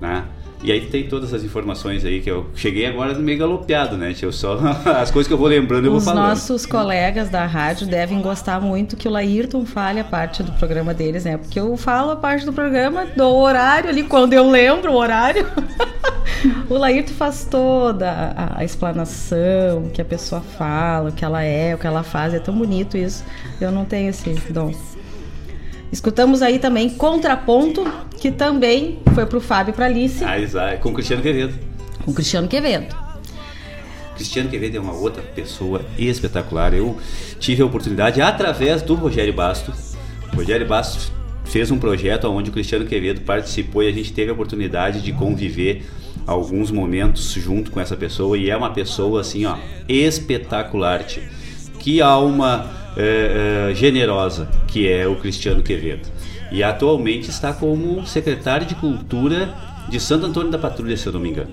né? 0.00 0.24
E 0.62 0.72
aí 0.72 0.86
tem 0.86 1.06
todas 1.08 1.32
as 1.32 1.44
informações 1.44 2.04
aí 2.04 2.20
que 2.20 2.30
eu 2.30 2.46
cheguei 2.54 2.86
agora 2.86 3.14
meio 3.14 3.38
galopeado, 3.38 3.96
né? 3.96 4.14
Eu 4.20 4.32
só 4.32 4.58
as 4.84 5.10
coisas 5.10 5.28
que 5.28 5.32
eu 5.32 5.38
vou 5.38 5.46
lembrando 5.46 5.84
eu 5.84 5.92
vou 5.92 5.98
Os 5.98 6.04
falando. 6.04 6.28
nossos 6.28 6.66
colegas 6.66 7.28
da 7.30 7.46
rádio 7.46 7.86
devem 7.86 8.20
gostar 8.20 8.60
muito 8.60 8.96
que 8.96 9.06
o 9.06 9.10
Laírton 9.10 9.64
fale 9.64 10.00
a 10.00 10.04
parte 10.04 10.42
do 10.42 10.52
programa 10.52 10.92
deles, 10.92 11.24
né? 11.24 11.36
Porque 11.36 11.60
eu 11.60 11.76
falo 11.76 12.10
a 12.10 12.16
parte 12.16 12.44
do 12.44 12.52
programa 12.52 13.06
do 13.16 13.28
horário 13.28 13.88
ali, 13.88 14.02
quando 14.02 14.32
eu 14.32 14.50
lembro 14.50 14.92
o 14.92 14.96
horário. 14.96 15.46
o 16.68 16.74
Laírton 16.74 17.14
faz 17.14 17.46
toda 17.48 18.10
a, 18.10 18.58
a 18.58 18.64
explanação, 18.64 19.84
o 19.86 19.90
que 19.90 20.02
a 20.02 20.04
pessoa 20.04 20.40
fala, 20.40 21.10
o 21.10 21.12
que 21.12 21.24
ela 21.24 21.42
é, 21.42 21.74
o 21.74 21.78
que 21.78 21.86
ela 21.86 22.02
faz. 22.02 22.34
É 22.34 22.40
tão 22.40 22.54
bonito 22.54 22.96
isso. 22.96 23.24
Eu 23.60 23.70
não 23.70 23.84
tenho 23.84 24.10
esse 24.10 24.52
dom. 24.52 24.72
Escutamos 25.90 26.42
aí 26.42 26.58
também 26.58 26.90
Contraponto, 26.90 27.84
que 28.20 28.30
também 28.30 28.98
foi 29.14 29.24
pro 29.26 29.40
Fábio 29.40 29.72
e 29.72 29.74
pra 29.74 29.86
Alice, 29.86 30.22
Ah, 30.24 30.38
exato. 30.38 30.78
Com 30.80 30.90
o 30.90 30.94
Cristiano 30.94 31.22
Quevedo. 31.22 31.54
com 32.04 32.12
Cristiano 32.12 32.48
Quevedo. 32.48 32.94
Cristiano 34.16 34.48
Quevedo 34.50 34.76
é 34.76 34.80
uma 34.80 34.94
outra 34.94 35.22
pessoa 35.22 35.82
espetacular. 35.96 36.74
Eu 36.74 36.96
tive 37.38 37.62
a 37.62 37.66
oportunidade 37.66 38.20
através 38.20 38.82
do 38.82 38.94
Rogério 38.94 39.32
Bastos. 39.32 39.96
O 40.32 40.36
Rogério 40.36 40.66
Bastos 40.66 41.12
fez 41.44 41.70
um 41.70 41.78
projeto 41.78 42.24
onde 42.28 42.50
o 42.50 42.52
Cristiano 42.52 42.84
Quevedo 42.84 43.20
participou 43.22 43.82
e 43.82 43.88
a 43.88 43.92
gente 43.92 44.12
teve 44.12 44.30
a 44.30 44.34
oportunidade 44.34 45.00
de 45.00 45.12
conviver 45.12 45.86
alguns 46.26 46.70
momentos 46.70 47.30
junto 47.32 47.70
com 47.70 47.80
essa 47.80 47.96
pessoa 47.96 48.36
e 48.36 48.50
é 48.50 48.56
uma 48.56 48.70
pessoa 48.70 49.20
assim, 49.20 49.46
ó, 49.46 49.56
espetacular. 49.88 51.04
tio. 51.04 51.22
Que 51.78 52.02
alma 52.02 52.70
é, 52.98 53.70
é, 53.70 53.74
generosa 53.74 54.48
que 54.66 54.90
é 54.90 55.06
o 55.06 55.16
Cristiano 55.16 55.62
Quevedo. 55.62 56.08
E 56.50 56.62
atualmente 56.62 57.30
está 57.30 57.52
como 57.52 58.06
secretário 58.06 58.66
de 58.66 58.74
Cultura 58.74 59.54
de 59.88 60.00
Santo 60.00 60.26
Antônio 60.26 60.50
da 60.50 60.58
Patrulha, 60.58 60.96
se 60.96 61.06
eu 61.06 61.12
não 61.12 61.20
me 61.20 61.30
engano. 61.30 61.50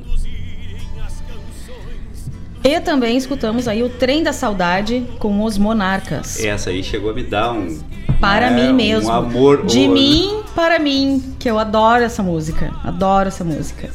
E 2.64 2.80
também 2.80 3.15
escutamos 3.15 3.67
aí 3.67 3.83
o 3.83 3.90
Trem 3.90 4.24
da 4.24 4.33
Saudade 4.33 5.06
com 5.19 5.43
os 5.43 5.57
Monarcas. 5.57 6.43
Essa 6.43 6.72
aí 6.72 6.83
chegou 6.83 7.11
a 7.11 7.14
me 7.14 7.24
dar 7.24 7.51
um. 7.51 7.80
Para 8.19 8.48
é, 8.48 8.51
mim 8.51 8.74
mesmo. 8.74 9.09
Um 9.09 9.14
amor. 9.14 9.65
De 9.65 9.88
mim 9.88 10.43
para 10.56 10.80
mim, 10.80 11.35
que 11.38 11.49
eu 11.49 11.59
adoro 11.59 12.03
essa 12.03 12.24
música. 12.24 12.72
Adoro 12.82 13.27
essa 13.27 13.43
música. 13.43 13.90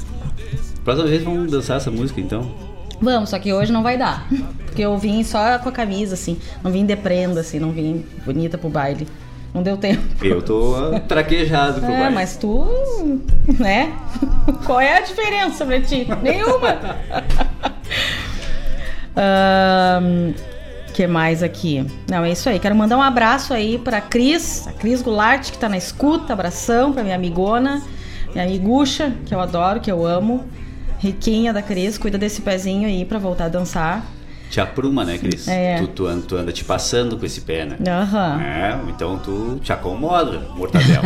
Próxima 0.84 1.08
vez 1.08 1.24
vamos 1.24 1.50
dançar 1.50 1.78
essa 1.78 1.90
música 1.90 2.20
então. 2.20 2.69
Vamos, 3.00 3.30
só 3.30 3.38
que 3.38 3.52
hoje 3.52 3.72
não 3.72 3.82
vai 3.82 3.96
dar. 3.96 4.26
Porque 4.66 4.82
eu 4.82 4.96
vim 4.98 5.22
só 5.24 5.58
com 5.58 5.68
a 5.68 5.72
camisa, 5.72 6.14
assim. 6.14 6.38
Não 6.62 6.70
vim 6.70 6.84
de 6.84 6.94
prenda, 6.96 7.40
assim. 7.40 7.58
Não 7.58 7.70
vim 7.72 8.04
bonita 8.24 8.58
pro 8.58 8.68
baile. 8.68 9.08
Não 9.54 9.62
deu 9.62 9.76
tempo. 9.76 10.02
Eu 10.24 10.40
tô 10.42 10.74
traquejado 11.08 11.80
pro 11.80 11.90
É, 11.90 11.98
baile. 12.00 12.14
mas 12.14 12.36
tu, 12.36 12.66
né? 13.58 13.92
Qual 14.64 14.80
é 14.80 14.98
a 14.98 15.00
diferença 15.00 15.64
pra 15.66 15.80
ti? 15.80 16.06
Nenhuma. 16.22 16.78
Ahn, 19.16 20.32
que 20.94 21.06
mais 21.06 21.42
aqui? 21.42 21.84
Não, 22.08 22.24
é 22.24 22.30
isso 22.32 22.48
aí. 22.48 22.58
Quero 22.58 22.74
mandar 22.76 22.96
um 22.96 23.02
abraço 23.02 23.52
aí 23.52 23.78
pra 23.78 24.00
Cris, 24.00 24.66
a 24.68 24.72
Cris 24.72 25.02
Goulart, 25.02 25.50
que 25.50 25.58
tá 25.58 25.68
na 25.68 25.76
escuta. 25.76 26.32
Abração 26.32 26.92
pra 26.92 27.02
minha 27.02 27.16
amigona, 27.16 27.82
minha 28.32 28.44
amigucha, 28.44 29.12
que 29.26 29.34
eu 29.34 29.40
adoro, 29.40 29.80
que 29.80 29.90
eu 29.90 30.06
amo. 30.06 30.44
Riquinha 31.00 31.52
da 31.52 31.62
Cris, 31.62 31.96
cuida 31.98 32.18
desse 32.18 32.42
pezinho 32.42 32.86
aí 32.86 33.04
pra 33.04 33.18
voltar 33.18 33.46
a 33.46 33.48
dançar. 33.48 34.04
Te 34.50 34.60
apruma, 34.60 35.04
né, 35.04 35.16
Cris? 35.16 35.46
É. 35.46 35.76
Tu, 35.76 35.86
tu, 35.86 36.06
anda- 36.08 36.26
tu 36.26 36.36
anda 36.36 36.50
te 36.52 36.64
passando 36.64 37.16
com 37.16 37.24
esse 37.24 37.40
pé, 37.42 37.64
né? 37.64 37.76
Aham. 37.88 38.40
É, 38.42 38.80
então 38.90 39.16
tu 39.16 39.60
te 39.62 39.72
acomoda, 39.72 40.40
mortadela. 40.56 41.02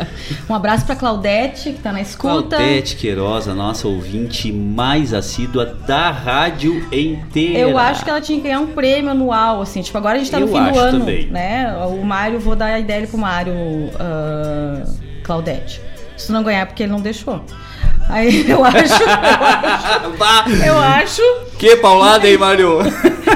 Um 0.48 0.54
abraço 0.54 0.86
pra 0.86 0.96
Claudete, 0.96 1.72
que 1.74 1.78
tá 1.82 1.92
na 1.92 2.00
escuta. 2.00 2.56
Claudete 2.56 2.96
Queiroz, 2.96 3.48
a 3.48 3.54
nossa 3.54 3.86
ouvinte 3.86 4.50
mais 4.50 5.12
assídua 5.12 5.66
da 5.66 6.10
rádio 6.10 6.88
inteira. 6.90 7.58
Eu 7.58 7.76
acho 7.76 8.02
que 8.02 8.08
ela 8.08 8.20
tinha 8.20 8.38
que 8.38 8.44
ganhar 8.44 8.60
um 8.60 8.68
prêmio 8.68 9.10
anual, 9.10 9.60
assim. 9.60 9.82
Tipo, 9.82 9.98
agora 9.98 10.16
a 10.16 10.18
gente 10.18 10.30
tá 10.30 10.40
no 10.40 10.46
Eu 10.46 10.52
fim 10.54 10.62
do 10.64 10.70
acho 10.70 10.78
ano, 10.78 10.98
também. 11.00 11.26
né? 11.26 11.76
O 11.86 12.02
Mário, 12.02 12.40
vou 12.40 12.56
dar 12.56 12.66
a 12.66 12.80
ideia 12.80 13.06
pro 13.06 13.18
Mário 13.18 13.52
ah, 14.00 14.84
Claudete. 15.22 15.82
Se 16.16 16.28
tu 16.28 16.32
não 16.32 16.42
ganhar, 16.42 16.60
é 16.60 16.64
porque 16.64 16.82
ele 16.84 16.92
não 16.92 17.00
deixou. 17.02 17.44
Aí 18.08 18.48
eu 18.48 18.64
acho. 18.64 19.02
Eu 19.02 20.24
acho, 20.24 20.64
eu 20.64 20.78
acho, 20.78 21.22
Que 21.58 21.76
paulada, 21.76 22.28
hein, 22.28 22.38
Mário? 22.38 22.78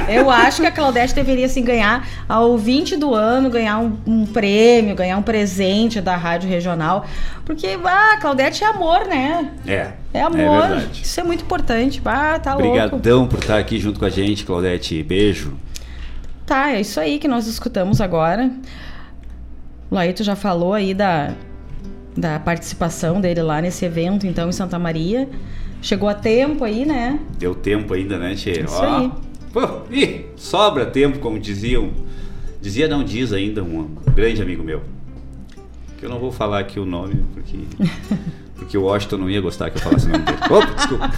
eu 0.09 0.31
acho 0.31 0.61
que 0.61 0.67
a 0.67 0.71
Claudete 0.71 1.15
deveria, 1.15 1.47
assim, 1.47 1.63
ganhar 1.63 2.07
ao 2.29 2.57
20 2.57 2.97
do 2.97 3.15
ano, 3.15 3.51
ganhar 3.51 3.79
um, 3.79 3.99
um 4.07 4.27
prêmio, 4.27 4.95
ganhar 4.95 5.17
um 5.17 5.23
presente 5.23 6.01
da 6.01 6.17
Rádio 6.17 6.49
Regional. 6.49 7.05
Porque, 7.45 7.79
ah, 7.85 8.19
Claudete 8.21 8.63
é 8.63 8.67
amor, 8.69 9.07
né? 9.07 9.51
É. 9.67 9.93
É 10.13 10.23
amor. 10.23 10.41
É 10.41 10.69
verdade. 10.69 11.01
Isso 11.03 11.19
é 11.19 11.23
muito 11.23 11.43
importante. 11.43 12.01
Ah, 12.05 12.39
tá 12.39 12.55
louco. 12.55 12.69
Obrigadão 12.69 13.27
por 13.27 13.39
estar 13.39 13.59
aqui 13.59 13.79
junto 13.79 13.99
com 13.99 14.05
a 14.05 14.11
gente, 14.11 14.45
Claudete. 14.45 15.03
Beijo. 15.03 15.55
Tá, 16.47 16.73
é 16.73 16.81
isso 16.81 16.99
aí 16.99 17.19
que 17.19 17.29
nós 17.29 17.47
escutamos 17.47 18.01
agora. 18.01 18.51
O 19.91 19.95
Laíto 19.95 20.23
já 20.23 20.37
falou 20.37 20.75
aí 20.75 20.95
da, 20.95 21.33
da 22.21 22.39
participação 22.39 23.21
dele 23.21 23.43
lá 23.43 23.61
nesse 23.61 23.85
evento, 23.85 24.27
então, 24.27 24.49
em 24.49 24.53
Santa 24.53 24.79
Maria. 24.79 25.29
Chegou 25.83 26.09
a 26.09 26.15
tempo 26.15 26.63
aí, 26.63 26.85
né? 26.85 27.19
Deu 27.39 27.55
tempo 27.55 27.95
ainda, 27.95 28.19
né, 28.19 28.35
Tchê? 28.35 28.61
Isso 28.61 28.75
Ó. 28.75 28.99
aí. 28.99 29.11
Pô, 29.53 29.61
ih, 29.91 30.27
sobra 30.37 30.87
tempo, 30.87 31.19
como 31.19 31.39
diziam. 31.39 31.91
Dizia, 32.61 32.87
não 32.87 33.03
diz 33.03 33.33
ainda, 33.33 33.65
um 33.65 33.89
grande 34.15 34.43
amigo 34.43 34.63
meu. 34.63 34.83
Que 35.99 36.05
eu 36.05 36.11
não 36.11 36.19
vou 36.19 36.31
falar 36.31 36.61
aqui 36.61 36.79
o 36.79 36.85
nome, 36.85 37.25
porque. 37.35 37.59
Porque 38.61 38.77
o 38.77 38.83
Washington 38.83 39.17
não 39.17 39.31
ia 39.31 39.41
gostar 39.41 39.71
que 39.71 39.79
eu 39.79 39.83
falasse 39.83 40.07
o 40.07 40.11
nome 40.11 40.23
dele. 40.23 40.39
Opa, 40.51 40.75
desculpa. 40.75 41.11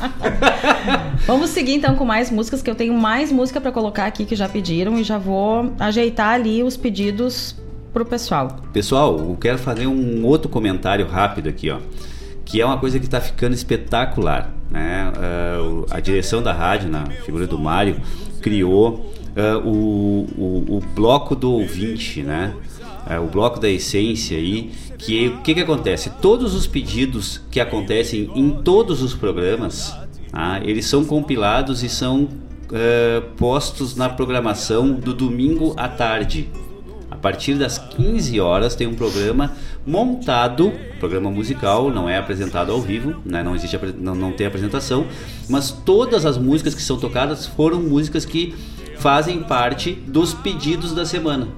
Vamos 1.27 1.51
seguir 1.51 1.75
então 1.75 1.97
com 1.97 2.05
mais 2.05 2.31
músicas, 2.31 2.63
que 2.63 2.71
eu 2.71 2.75
tenho 2.77 2.95
mais 2.95 3.33
música 3.33 3.61
pra 3.61 3.73
colocar 3.73 4.07
aqui 4.07 4.25
que 4.25 4.37
já 4.37 4.49
pediram 4.49 4.97
e 4.97 5.03
já 5.03 5.19
vou 5.19 5.73
ajeitar 5.81 6.35
ali 6.35 6.63
os 6.63 6.77
pedidos 6.77 7.57
pro 7.93 8.05
pessoal. 8.05 8.57
Pessoal, 8.73 9.19
eu 9.19 9.37
quero 9.41 9.59
fazer 9.59 9.87
um 9.87 10.25
outro 10.25 10.49
comentário 10.49 11.07
rápido 11.07 11.49
aqui, 11.49 11.71
ó. 11.71 11.79
Que 12.45 12.61
é 12.61 12.67
uma 12.67 12.79
coisa 12.79 12.99
que 12.99 13.05
está 13.05 13.21
ficando 13.21 13.55
espetacular. 13.55 14.53
Né? 14.71 15.13
O- 15.61 15.87
a 15.91 16.01
direção 16.01 16.43
da 16.43 16.53
rádio, 16.53 16.89
na 16.89 17.05
figura 17.07 17.47
do 17.47 17.59
Mário, 17.59 17.97
criou 18.41 19.13
ah, 19.37 19.59
o, 19.65 20.27
o, 20.37 20.77
o 20.77 20.83
bloco 20.95 21.35
do 21.37 21.53
ouvinte, 21.53 22.23
né? 22.23 22.53
Ah, 23.07 23.21
o 23.21 23.27
bloco 23.27 23.61
da 23.61 23.69
essência 23.69 24.37
aí. 24.37 24.73
Que 24.99 25.29
o 25.29 25.39
que, 25.39 25.55
que 25.55 25.61
acontece? 25.61 26.11
Todos 26.21 26.55
os 26.55 26.67
pedidos 26.67 27.41
que 27.51 27.59
acontecem 27.61 28.31
em 28.35 28.51
todos 28.63 29.03
os 29.03 29.15
programas, 29.15 29.95
ah, 30.33 30.61
eles 30.63 30.87
são 30.87 31.05
compilados 31.05 31.83
e 31.83 31.89
são 31.89 32.29
ah, 32.73 33.23
postos 33.37 33.97
na 33.97 34.09
programação 34.09 34.93
do 34.93 35.13
domingo 35.15 35.75
à 35.77 35.89
tarde. 35.89 36.49
A 37.13 37.17
partir 37.17 37.57
das 37.57 37.77
15 37.77 38.41
horas 38.41 38.75
tem 38.75 38.87
um 38.87 38.95
programa 38.95 39.53
montado, 39.87 40.73
programa 40.99 41.31
musical, 41.31 41.91
não 41.91 42.09
é 42.09 42.17
apresentado 42.17 42.73
ao 42.73 42.81
vivo, 42.81 43.17
né? 43.23 43.43
não 43.43 43.55
existe 43.55 43.79
não, 43.99 44.15
não 44.15 44.33
tem 44.33 44.47
apresentação, 44.47 45.07
mas 45.47 45.71
todas 45.71 46.25
as 46.25 46.39
músicas 46.39 46.75
que 46.75 46.81
são 46.81 46.99
tocadas 46.99 47.47
foram 47.47 47.83
músicas 47.83 48.25
que 48.25 48.55
fazem 48.97 49.43
parte 49.43 49.93
dos 49.93 50.33
pedidos 50.33 50.95
da 50.95 51.05
semana. 51.05 51.49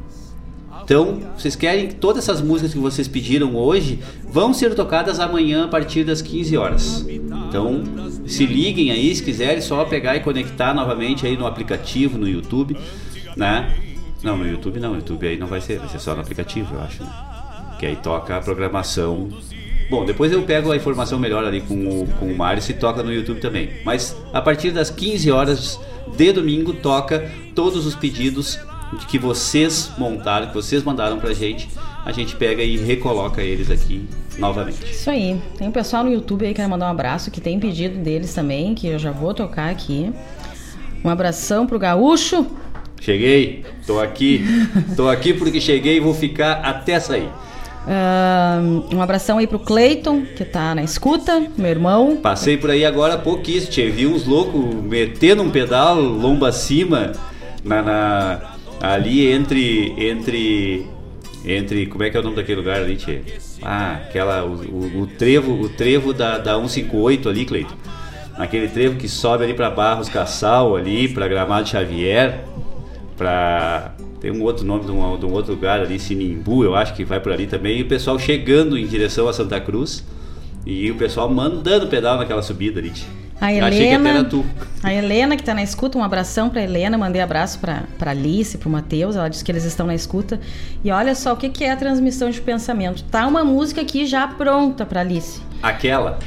Então, 0.83 1.21
vocês 1.39 1.55
querem 1.55 1.87
que 1.87 1.95
todas 1.95 2.25
essas 2.25 2.43
músicas 2.43 2.73
que 2.73 2.81
vocês 2.81 3.07
pediram 3.07 3.55
hoje 3.55 4.01
vão 4.29 4.53
ser 4.53 4.75
tocadas 4.75 5.21
amanhã 5.21 5.67
a 5.67 5.69
partir 5.69 6.03
das 6.03 6.21
15 6.21 6.57
horas. 6.57 7.07
Então, 7.09 7.83
se 8.27 8.45
liguem 8.45 8.91
aí, 8.91 9.15
se 9.15 9.23
quiserem, 9.23 9.61
só 9.61 9.85
pegar 9.85 10.17
e 10.17 10.21
conectar 10.21 10.75
novamente 10.75 11.27
aí 11.27 11.37
no 11.37 11.47
aplicativo, 11.47 12.19
no 12.19 12.29
YouTube, 12.29 12.77
né? 13.37 13.94
Não, 14.25 14.39
no 14.39 14.49
YouTube 14.49 14.81
não. 14.81 14.97
YouTube 14.97 15.29
aí 15.29 15.37
não 15.37 15.47
vai 15.47 15.61
ser, 15.61 15.79
vai 15.79 15.89
ser 15.89 16.01
só 16.01 16.15
no 16.15 16.23
aplicativo, 16.23 16.75
eu 16.75 16.81
acho. 16.81 17.05
Né? 17.05 17.11
Que 17.79 17.85
aí 17.85 17.97
toca 17.97 18.37
a 18.37 18.41
programação. 18.41 19.29
Bom, 19.91 20.07
depois 20.07 20.33
eu 20.33 20.43
pego 20.43 20.73
a 20.73 20.77
informação 20.77 21.19
melhor 21.19 21.45
ali 21.45 21.61
com 21.61 21.75
o, 21.75 22.07
com 22.19 22.27
o 22.27 22.37
Mário 22.37 22.63
se 22.63 22.73
toca 22.73 23.03
no 23.03 23.13
YouTube 23.13 23.39
também. 23.39 23.69
Mas 23.85 24.17
a 24.33 24.41
partir 24.41 24.71
das 24.71 24.89
15 24.89 25.31
horas 25.31 25.79
de 26.17 26.33
domingo 26.33 26.73
toca 26.73 27.31
todos 27.55 27.85
os 27.85 27.95
pedidos 27.95 28.59
que 29.09 29.19
vocês 29.19 29.91
montaram, 29.99 30.47
que 30.47 30.55
vocês 30.55 30.83
mandaram 30.83 31.19
pra 31.19 31.35
gente. 31.35 31.69
A 32.03 32.13
gente 32.13 32.35
pega 32.35 32.63
e 32.63 32.79
recoloca 32.79 33.43
eles 33.43 33.71
aqui 33.71 34.09
novamente. 34.39 34.91
Isso 34.91 35.11
aí. 35.11 35.39
Tem 35.59 35.69
um 35.69 35.73
pessoal 35.73 36.03
no 36.03 36.11
YouTube 36.11 36.47
aí 36.47 36.55
que 36.55 36.63
quer 36.63 36.69
mandar 36.69 36.87
um 36.87 36.91
abraço, 36.91 37.31
que 37.31 37.41
tem 37.41 37.61
pedido 37.61 37.99
deles 37.99 38.33
também, 38.33 38.75
que 38.75 38.87
eu 38.87 38.99
já 38.99 39.11
vou 39.11 39.35
tocar 39.35 39.71
aqui. 39.71 40.11
Um 41.05 41.11
abração 41.11 41.67
pro 41.67 41.79
Gaúcho. 41.79 42.47
Cheguei, 43.01 43.65
tô 43.87 44.01
aqui, 44.01 44.45
tô 44.97 45.09
aqui 45.09 45.35
porque 45.35 45.61
cheguei 45.61 45.97
e 45.97 46.01
vou 46.01 46.15
ficar 46.15 46.55
até 46.63 46.99
sair. 46.99 47.29
Um 48.91 49.03
abração 49.03 49.37
aí 49.37 49.47
pro 49.47 49.59
Cleiton, 49.59 50.23
que 50.23 50.45
tá 50.45 50.75
na 50.75 50.83
escuta, 50.83 51.47
meu 51.57 51.71
irmão. 51.71 52.17
Passei 52.17 52.57
por 52.57 52.71
aí 52.71 52.85
agora 52.85 53.15
há 53.15 53.19
pouquíssimo, 53.19 53.71
tinha 53.73 53.91
vi 53.91 54.07
uns 54.07 54.25
loucos 54.25 54.65
metendo 54.83 55.43
um 55.43 55.51
pedal 55.51 56.01
lomba 56.01 56.49
acima 56.49 57.13
na, 57.63 57.83
na, 57.83 58.41
ali 58.81 59.31
entre 59.31 59.95
entre 59.99 60.87
entre 61.45 61.87
como 61.87 62.05
é 62.05 62.11
que 62.11 62.17
é 62.17 62.21
o 62.21 62.23
nome 62.23 62.37
daquele 62.37 62.57
lugar 62.57 62.81
ali, 62.81 62.97
tchê? 62.97 63.21
Ah, 63.63 64.01
aquela 64.09 64.45
o, 64.45 64.55
o, 64.55 65.03
o 65.03 65.07
trevo, 65.07 65.53
o 65.53 65.69
trevo 65.69 66.15
da, 66.15 66.39
da 66.39 66.55
158 66.55 67.29
ali, 67.29 67.45
Cleiton. 67.45 67.75
Aquele 68.37 68.69
trevo 68.69 68.97
que 68.97 69.09
sobe 69.09 69.45
ali 69.45 69.55
para 69.55 69.71
Barros 69.71 70.09
Cassal 70.09 70.75
ali, 70.75 71.07
para 71.09 71.29
Gramado 71.29 71.69
Xavier, 71.69 72.45
para 73.17 73.93
tem 74.21 74.31
um 74.31 74.43
outro 74.43 74.65
nome 74.65 74.85
de 74.85 74.91
um, 74.91 75.19
de 75.19 75.27
um, 75.27 75.33
outro 75.33 75.53
lugar 75.53 75.81
ali, 75.81 75.99
Sinimbu, 75.99 76.65
eu 76.65 76.75
acho 76.75 76.95
que 76.95 77.05
vai 77.05 77.21
por 77.21 77.31
ali 77.31 77.47
também, 77.47 77.79
e 77.79 77.83
o 77.83 77.87
pessoal 77.87 78.19
chegando 78.19 78.79
em 78.79 78.87
direção 78.87 79.29
a 79.29 79.33
Santa 79.33 79.61
Cruz 79.61 80.05
e 80.65 80.91
o 80.91 80.95
pessoal 80.97 81.29
mandando 81.29 81.89
pedal 81.89 82.17
naquela 82.17 82.43
subida 82.43 82.81
ali. 82.81 82.93
A 83.41 83.53
Helena, 83.53 84.27
a 84.83 84.95
Helena 84.95 85.37
que 85.37 85.43
está 85.43 85.53
na 85.53 85.63
escuta, 85.63 85.99
um 85.99 86.05
abração 86.05 86.49
para 86.49 86.63
Helena, 86.63 86.97
mandei 86.97 87.21
abraço 87.21 87.59
para 87.59 88.11
Alice, 88.11 88.57
para 88.57 88.69
o 88.69 88.73
Matheus, 88.73 89.17
ela 89.17 89.29
disse 89.29 89.45
que 89.45 89.53
eles 89.53 89.65
estão 89.65 89.87
na 89.87 89.95
escuta. 89.95 90.41
E 90.83 90.91
olha 90.91 91.15
só 91.15 91.33
o 91.35 91.37
que, 91.37 91.51
que 91.51 91.65
é 91.65 91.73
a 91.73 91.77
transmissão 91.77 92.31
de 92.31 92.41
pensamento. 92.41 93.03
Tá 93.05 93.27
uma 93.27 93.45
música 93.45 93.83
aqui 93.83 94.07
já 94.07 94.27
pronta 94.27 94.87
para 94.87 95.01
Alice. 95.01 95.43
Aquela? 95.63 96.19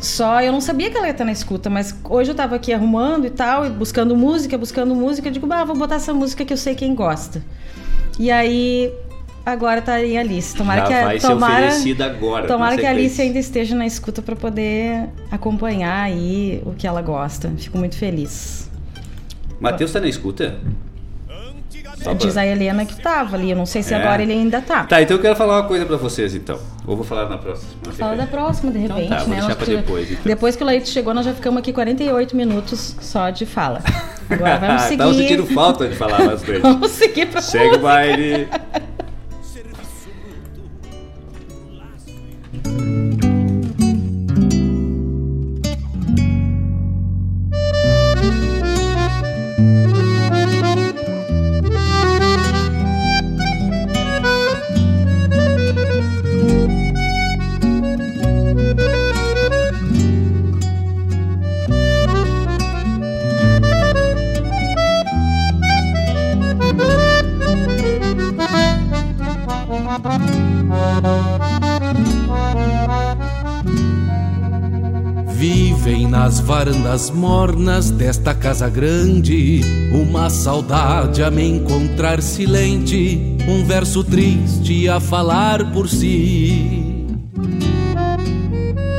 Só 0.00 0.42
eu 0.42 0.52
não 0.52 0.60
sabia 0.60 0.90
que 0.90 0.96
ela 0.96 1.06
ia 1.06 1.12
estar 1.12 1.24
na 1.24 1.32
escuta, 1.32 1.70
mas 1.70 1.94
hoje 2.04 2.30
eu 2.30 2.34
tava 2.34 2.56
aqui 2.56 2.72
arrumando 2.72 3.26
e 3.26 3.30
tal, 3.30 3.66
e 3.66 3.70
buscando 3.70 4.14
música, 4.16 4.58
buscando 4.58 4.94
música, 4.94 5.28
eu 5.28 5.32
digo, 5.32 5.46
bah, 5.46 5.64
vou 5.64 5.76
botar 5.76 5.94
essa 5.96 6.12
música 6.12 6.44
que 6.44 6.52
eu 6.52 6.56
sei 6.56 6.74
quem 6.74 6.94
gosta. 6.94 7.42
E 8.18 8.30
aí 8.30 8.92
agora 9.44 9.82
tá 9.82 9.94
aí 9.94 10.16
a 10.16 10.20
Alice. 10.20 10.54
Tomara 10.54 10.82
Já 10.82 10.86
que 10.86 10.92
a, 10.92 11.04
vai 11.04 11.18
tomara, 11.18 11.54
ser 11.54 11.66
oferecida 11.66 12.06
agora. 12.06 12.46
tomara 12.46 12.76
que 12.76 12.86
a 12.86 12.90
Alice 12.90 13.20
ainda 13.20 13.38
esteja 13.38 13.74
na 13.74 13.86
escuta 13.86 14.22
para 14.22 14.36
poder 14.36 15.08
acompanhar 15.30 16.02
aí 16.02 16.62
o 16.64 16.72
que 16.72 16.86
ela 16.86 17.02
gosta. 17.02 17.52
Fico 17.56 17.78
muito 17.78 17.96
feliz. 17.96 18.70
Matheus 19.60 19.92
tá 19.92 20.00
na 20.00 20.08
escuta? 20.08 20.58
Pra- 22.04 22.12
Diz 22.14 22.36
a 22.36 22.46
Helena 22.46 22.84
que 22.84 22.94
tava 23.00 23.36
ali, 23.36 23.50
eu 23.50 23.56
não 23.56 23.66
sei 23.66 23.82
se 23.82 23.92
É. 23.94 23.96
agora 23.96 24.22
ele 24.22 24.32
ainda 24.32 24.60
tá. 24.60 24.84
Tá, 24.84 25.02
então 25.02 25.16
eu 25.16 25.20
quero 25.22 25.34
falar 25.34 25.60
uma 25.60 25.66
coisa 25.68 25.84
pra 25.86 25.96
vocês 25.96 26.34
então. 26.34 26.58
Ou 26.86 26.94
vou 26.96 27.04
falar 27.04 27.28
na 27.28 27.38
próxima. 27.38 27.70
Fala 27.98 28.14
da 28.16 28.26
próxima, 28.26 28.70
de 28.70 28.78
Então 28.78 28.96
repente, 28.96 29.08
tá, 29.10 29.18
vou 29.20 29.28
né? 29.28 29.36
deixar 29.40 29.56
pra 29.56 29.66
depois, 29.66 30.10
então. 30.10 30.22
Depois 30.24 30.54
que 30.56 30.62
o 30.62 30.66
Leite 30.66 30.88
chegou, 30.88 31.14
nós 31.14 31.24
já 31.24 31.32
ficamos 31.32 31.58
aqui 31.60 31.72
48 31.72 32.36
minutos 32.36 32.94
só 33.00 33.30
de 33.30 33.46
fala. 33.46 33.80
Agora 34.28 34.58
vamos 34.58 34.82
seguir. 34.88 34.98
Tava 34.98 35.14
sentindo 35.14 35.46
falta 35.46 35.88
de 35.88 35.96
falar 35.96 36.18
bastante. 36.24 36.60
Vamos 36.62 36.90
seguir 36.90 37.26
pra 37.26 37.40
Segue 37.40 37.76
o 37.76 37.78
baile. 37.78 38.48
Varandas 76.74 77.10
mornas 77.10 77.90
desta 77.90 78.34
casa 78.34 78.68
grande 78.68 79.60
uma 79.92 80.28
saudade 80.28 81.22
a 81.22 81.30
me 81.30 81.46
encontrar 81.46 82.20
silente, 82.20 83.20
um 83.46 83.64
verso 83.64 84.02
triste 84.02 84.88
a 84.88 84.98
falar 84.98 85.72
por 85.72 85.88
si. 85.88 87.06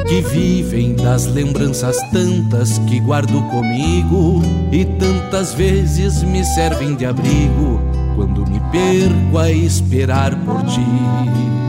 Que 0.08 0.22
vivem 0.22 0.95
das 0.95 1.26
lembranças 1.26 1.98
tantas 2.12 2.78
que 2.80 3.00
guardo 3.00 3.42
comigo 3.50 4.42
e 4.72 4.86
tantas 4.86 5.54
vezes 5.54 6.24
me 6.24 6.45
servem 6.45 6.95
de 6.95 7.06
abrigo 7.06 7.82
quando 8.16 8.45
me 8.48 8.60
perco 8.72 9.38
a 9.38 9.52
esperar 9.52 10.36
por 10.45 10.64
ti. 10.64 11.65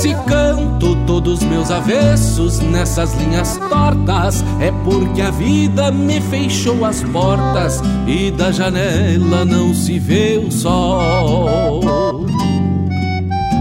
Se 0.00 0.14
canto 0.26 0.96
todos 1.06 1.42
meus 1.42 1.70
avessos 1.70 2.58
nessas 2.58 3.12
linhas 3.16 3.58
tortas, 3.68 4.42
é 4.58 4.72
porque 4.82 5.20
a 5.20 5.30
vida 5.30 5.92
me 5.92 6.22
fechou 6.22 6.86
as 6.86 7.02
portas 7.02 7.82
e 8.06 8.30
da 8.30 8.50
janela 8.50 9.44
não 9.44 9.74
se 9.74 9.98
vê 9.98 10.42
o 10.42 10.50
sol. 10.50 11.82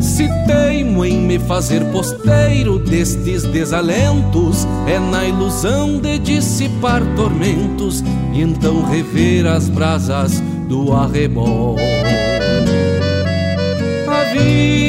Se 0.02 0.30
teimo 0.48 1.04
em 1.04 1.18
me 1.18 1.38
fazer 1.40 1.84
posteiro 1.92 2.80
destes 2.80 3.44
desalentos, 3.44 4.66
é 4.88 4.98
na 4.98 5.26
ilusão 5.26 6.00
de 6.00 6.18
dissipar 6.20 7.04
tormentos 7.18 8.02
e 8.32 8.42
então 8.42 8.90
rever 8.90 9.46
as 9.46 9.68
brasas 9.68 10.42
do 10.70 10.94
arrebol. 10.94 11.76
A 14.08 14.34
vida 14.34 14.89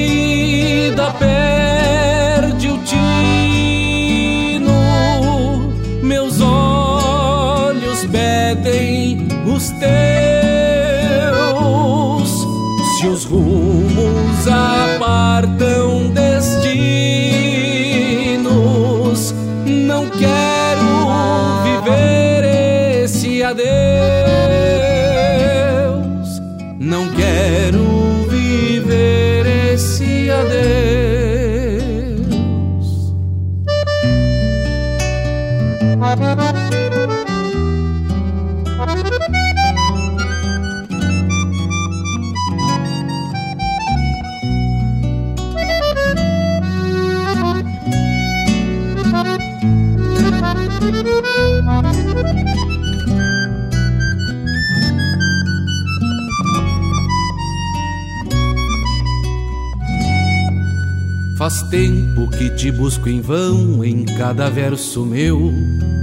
pedem 9.61 10.10
Faz 61.51 61.63
tempo 61.63 62.31
que 62.31 62.49
te 62.51 62.71
busco 62.71 63.09
em 63.09 63.21
vão 63.21 63.85
em 63.85 64.05
cada 64.05 64.49
verso 64.49 65.05
meu, 65.05 65.53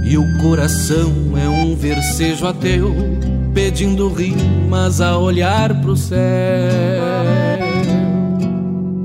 e 0.04 0.18
o 0.18 0.38
coração 0.42 1.10
é 1.38 1.48
um 1.48 1.74
versejo 1.74 2.46
ateu, 2.46 2.94
pedindo 3.54 4.12
rimas 4.12 5.00
a 5.00 5.16
olhar 5.16 5.80
pro 5.80 5.96
céu. 5.96 6.18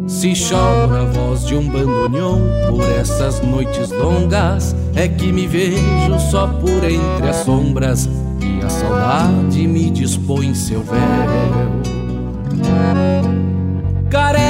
Se 0.06 0.34
chora 0.34 1.04
a 1.04 1.06
voz 1.06 1.46
de 1.46 1.56
um 1.56 1.66
bandoneon 1.70 2.42
por 2.70 2.84
essas 2.92 3.42
noites 3.42 3.90
longas, 3.92 4.76
é 4.98 5.08
que 5.08 5.32
me 5.32 5.48
vejo 5.48 6.20
só 6.30 6.48
por 6.48 6.84
entre 6.84 7.30
as 7.30 7.38
sombras 7.38 8.10
e 8.42 8.66
a 8.66 8.68
saudade 8.68 9.66
me 9.66 9.90
dispõe 9.90 10.54
seu 10.54 10.84
véu. 10.84 11.33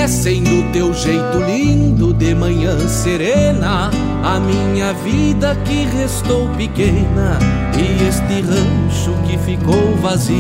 Carecem 0.04 0.44
do 0.44 0.70
teu 0.74 0.94
jeito 0.94 1.38
lindo 1.48 2.14
de 2.14 2.36
manhã 2.36 2.78
serena, 2.90 3.90
a 4.22 4.38
minha 4.38 4.92
vida 4.96 5.56
que 5.64 5.86
restou 5.86 6.50
pequena 6.58 7.40
e 7.78 8.06
este 8.10 8.42
rancho 8.42 9.14
que 9.26 9.38
ficou 9.38 9.96
vazio. 10.02 10.36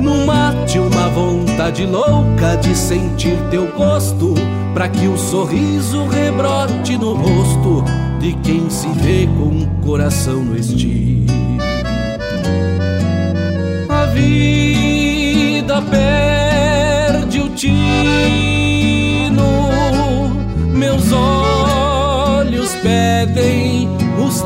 No 0.00 0.24
mate 0.24 0.78
uma 0.78 1.08
vontade 1.08 1.84
louca 1.84 2.56
de 2.58 2.76
sentir 2.76 3.36
teu 3.50 3.66
gosto, 3.76 4.32
para 4.72 4.88
que 4.88 5.08
o 5.08 5.18
sorriso 5.18 6.06
rebrote 6.06 6.96
no 6.96 7.14
rosto 7.14 7.82
de 8.20 8.34
quem 8.34 8.70
se 8.70 8.86
vê 9.00 9.26
com 9.36 9.64
o 9.64 9.66
coração 9.84 10.44
no 10.44 10.56
estio. 10.56 11.26
A 13.88 14.06
vida 14.06 15.82
perde 15.90 16.51
o 17.52 17.54
tino, 17.54 19.42
meus 20.74 21.12
olhos 21.12 22.74
pedem 22.76 23.88
os 24.18 24.42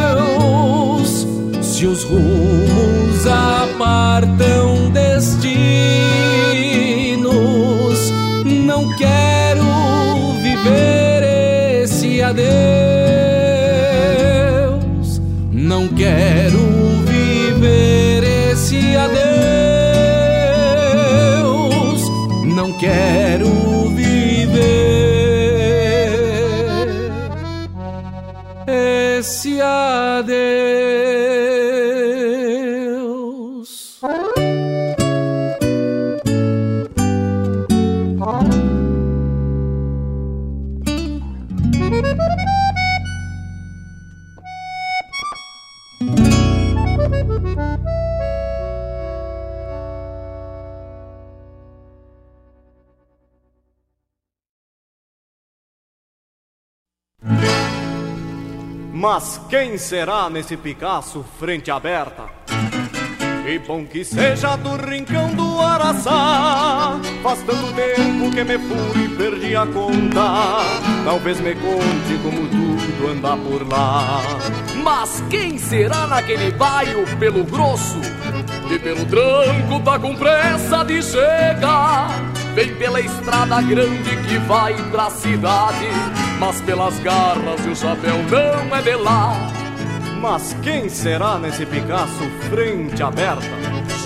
teus. 0.00 1.26
Se 1.60 1.86
os 1.86 2.02
rumos 2.04 3.26
apartam 3.26 4.90
destinos, 4.90 5.50
não 8.66 8.96
quero 8.96 9.64
viver 10.42 11.82
esse 11.82 12.22
adeus. 12.22 12.50
Não 15.52 15.88
quero 15.88 16.59
Mas 59.12 59.40
quem 59.50 59.76
será 59.76 60.30
nesse 60.30 60.56
Picasso 60.56 61.24
frente 61.36 61.68
aberta? 61.68 62.26
Que 63.42 63.58
bom 63.58 63.84
que 63.84 64.04
seja 64.04 64.54
do 64.54 64.76
rincão 64.76 65.34
do 65.34 65.58
Araçá. 65.58 66.96
Faz 67.20 67.42
tanto 67.42 67.72
tempo 67.72 68.30
que 68.30 68.44
me 68.44 68.56
fui 68.56 69.04
e 69.04 69.08
perdi 69.16 69.56
a 69.56 69.66
conta. 69.66 70.60
Talvez 71.04 71.40
me 71.40 71.56
conte 71.56 72.22
como 72.22 72.46
tudo 72.46 73.10
anda 73.10 73.36
por 73.36 73.68
lá. 73.68 74.20
Mas 74.80 75.20
quem 75.28 75.58
será 75.58 76.06
naquele 76.06 76.52
bairro 76.52 77.04
pelo 77.18 77.42
grosso? 77.42 77.98
E 78.72 78.78
pelo 78.78 79.04
tranco 79.06 79.80
tá 79.84 79.98
com 79.98 80.14
pressa 80.14 80.84
de 80.84 81.02
chegar. 81.02 82.10
Vem 82.54 82.76
pela 82.76 83.00
estrada 83.00 83.60
grande 83.60 84.16
que 84.28 84.38
vai 84.38 84.72
pra 84.92 85.10
cidade 85.10 85.88
Mas 86.40 86.58
pelas 86.62 86.98
garras 87.00 87.66
e 87.66 87.68
o 87.68 87.76
chapéu 87.76 88.16
não 88.22 88.74
é 88.74 88.80
de 88.80 88.94
lá 88.96 89.36
Mas 90.22 90.56
quem 90.62 90.88
será 90.88 91.38
nesse 91.38 91.66
Picasso 91.66 92.24
frente 92.48 93.02
aberta? 93.02 93.46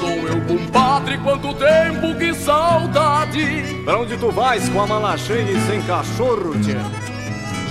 Sou 0.00 0.10
eu, 0.10 0.40
compadre, 0.40 1.16
quanto 1.18 1.54
tempo, 1.54 2.12
que 2.18 2.34
saudade 2.34 3.80
Pra 3.84 4.00
onde 4.00 4.16
tu 4.16 4.32
vais 4.32 4.68
com 4.68 4.80
a 4.80 4.86
mala 4.86 5.16
cheia 5.16 5.48
e 5.48 5.60
sem 5.60 5.80
cachorro, 5.82 6.58
tchê? 6.60 6.76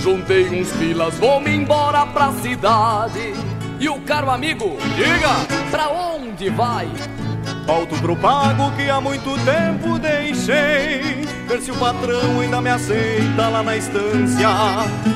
Juntei 0.00 0.48
uns 0.58 0.72
pilas, 0.72 1.14
vou-me 1.18 1.54
embora 1.54 2.06
pra 2.06 2.32
cidade 2.32 3.34
E 3.78 3.86
o 3.86 4.00
caro 4.00 4.30
amigo, 4.30 4.78
diga, 4.96 5.68
pra 5.70 5.90
onde 5.90 6.48
vai? 6.48 6.88
Volto 7.66 7.96
pro 7.96 8.14
pago 8.14 8.70
que 8.76 8.90
há 8.90 9.00
muito 9.00 9.30
tempo 9.44 9.98
deixei. 9.98 11.24
Ver 11.48 11.60
se 11.62 11.70
o 11.70 11.76
patrão 11.76 12.40
ainda 12.40 12.60
me 12.60 12.68
aceita 12.68 13.48
lá 13.48 13.62
na 13.62 13.76
estância. 13.76 14.48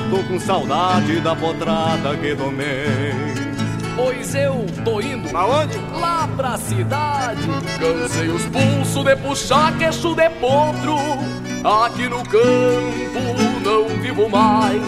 Tô 0.09 0.23
com 0.23 0.39
saudade 0.39 1.19
da 1.21 1.35
potrada 1.35 2.15
que 2.17 2.35
tomei 2.35 3.39
Pois 3.95 4.33
eu 4.33 4.65
tô 4.83 5.01
indo 5.01 5.35
Aonde? 5.35 5.77
Lá 5.99 6.27
pra 6.35 6.57
cidade. 6.57 7.41
Cansei 7.79 8.29
os 8.29 8.45
pulsos 8.45 9.03
de 9.03 9.15
puxar 9.17 9.77
queixo 9.77 10.15
de 10.15 10.29
potro. 10.31 10.97
Aqui 11.85 12.09
no 12.09 12.23
campo 12.23 13.61
não 13.63 13.87
vivo 14.01 14.27
mais. 14.27 14.81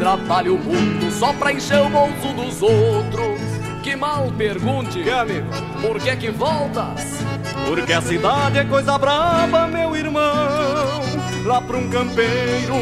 Trabalho 0.00 0.58
muito 0.58 1.12
só 1.12 1.32
pra 1.32 1.52
encher 1.52 1.80
o 1.80 1.88
bolso 1.88 2.32
dos 2.34 2.62
outros 2.62 3.47
que 3.88 3.96
mal 3.96 4.30
pergunte, 4.36 5.02
que 5.02 5.08
amigo? 5.08 5.46
Por 5.80 5.98
que 5.98 6.14
que 6.16 6.30
voltas? 6.30 7.24
Porque 7.66 7.94
a 7.94 8.02
cidade 8.02 8.58
é 8.58 8.64
coisa 8.64 8.98
braba, 8.98 9.66
meu 9.66 9.96
irmão. 9.96 11.00
Lá 11.46 11.62
pra 11.62 11.78
um 11.78 11.88
campeiro 11.88 12.74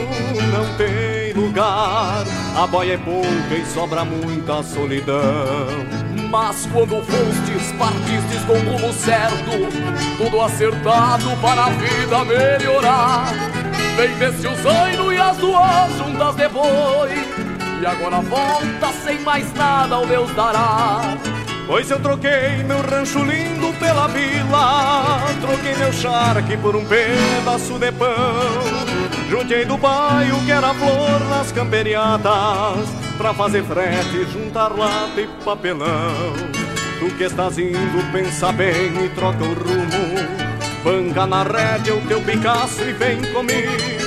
não 0.53 0.77
tem 0.77 1.33
lugar. 1.33 2.25
A 2.57 2.67
boia 2.67 2.95
é 2.95 2.99
pouca 2.99 3.55
e 3.55 3.65
sobra 3.67 4.05
muita 4.05 4.65
solidão. 4.65 5.87
Mas 6.29 6.67
quando 6.73 7.01
fostes, 7.05 7.73
partistes 7.79 8.45
com 8.45 8.55
o 8.55 8.73
rumo 8.73 8.93
certo, 8.93 10.19
tudo 10.19 10.41
acertado 10.41 11.37
para 11.41 11.67
a 11.67 11.71
vida 11.71 12.25
melhorar. 12.25 13.27
Vem 13.97 14.13
desse 14.19 14.49
o 14.49 14.57
zaino 14.57 15.13
e 15.13 15.19
as 15.19 15.37
duas 15.37 15.93
juntas 15.99 16.35
depois. 16.35 17.46
E 17.81 17.87
agora 17.87 18.21
volta 18.21 18.93
sem 19.05 19.21
mais 19.21 19.53
nada 19.55 19.99
o 19.99 20.07
Deus 20.07 20.31
dará. 20.35 21.17
Pois 21.67 21.91
eu 21.91 21.99
troquei 21.99 22.63
meu 22.65 22.81
rancho 22.81 23.19
lindo 23.25 23.77
pela 23.81 24.07
vila 24.07 25.21
Troquei 25.41 25.75
meu 25.75 25.93
charque 25.93 26.57
por 26.57 26.77
um 26.77 26.85
pedaço 26.85 27.79
de 27.79 27.91
pão. 27.91 28.09
Juntei 29.29 29.65
do 29.65 29.77
bairro 29.77 30.45
que 30.45 30.53
era 30.53 30.73
flor 30.75 31.21
nas 31.29 31.51
camperiadas 31.51 32.89
Pra 33.19 33.35
fazer 33.35 33.65
frete, 33.65 34.25
juntar 34.33 34.69
lata 34.77 35.21
e 35.21 35.27
papelão. 35.45 36.35
Tu 37.01 37.15
que 37.17 37.25
estás 37.25 37.59
indo, 37.59 38.13
pensa 38.13 38.53
bem 38.53 39.05
e 39.05 39.09
troca 39.11 39.43
o 39.43 39.55
rumo. 39.55 40.47
Banca 40.85 41.27
na 41.27 41.43
rédea 41.43 41.97
o 41.97 42.01
teu 42.03 42.21
Picasso 42.21 42.83
e 42.83 42.93
vem 42.93 43.21
comigo 43.33 44.06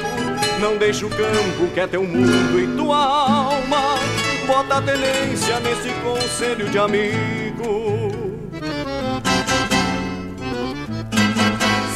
não 0.59 0.77
deixa 0.77 1.05
o 1.05 1.09
campo 1.09 1.73
que 1.73 1.79
é 1.79 1.87
teu 1.87 2.03
mundo 2.03 2.59
e 2.59 2.67
tua 2.75 2.97
alma. 2.97 3.97
Bota 4.45 4.77
a 4.77 4.81
tenência 4.81 5.59
nesse 5.61 5.89
conselho 6.01 6.69
de 6.69 6.77
amigo. 6.77 8.09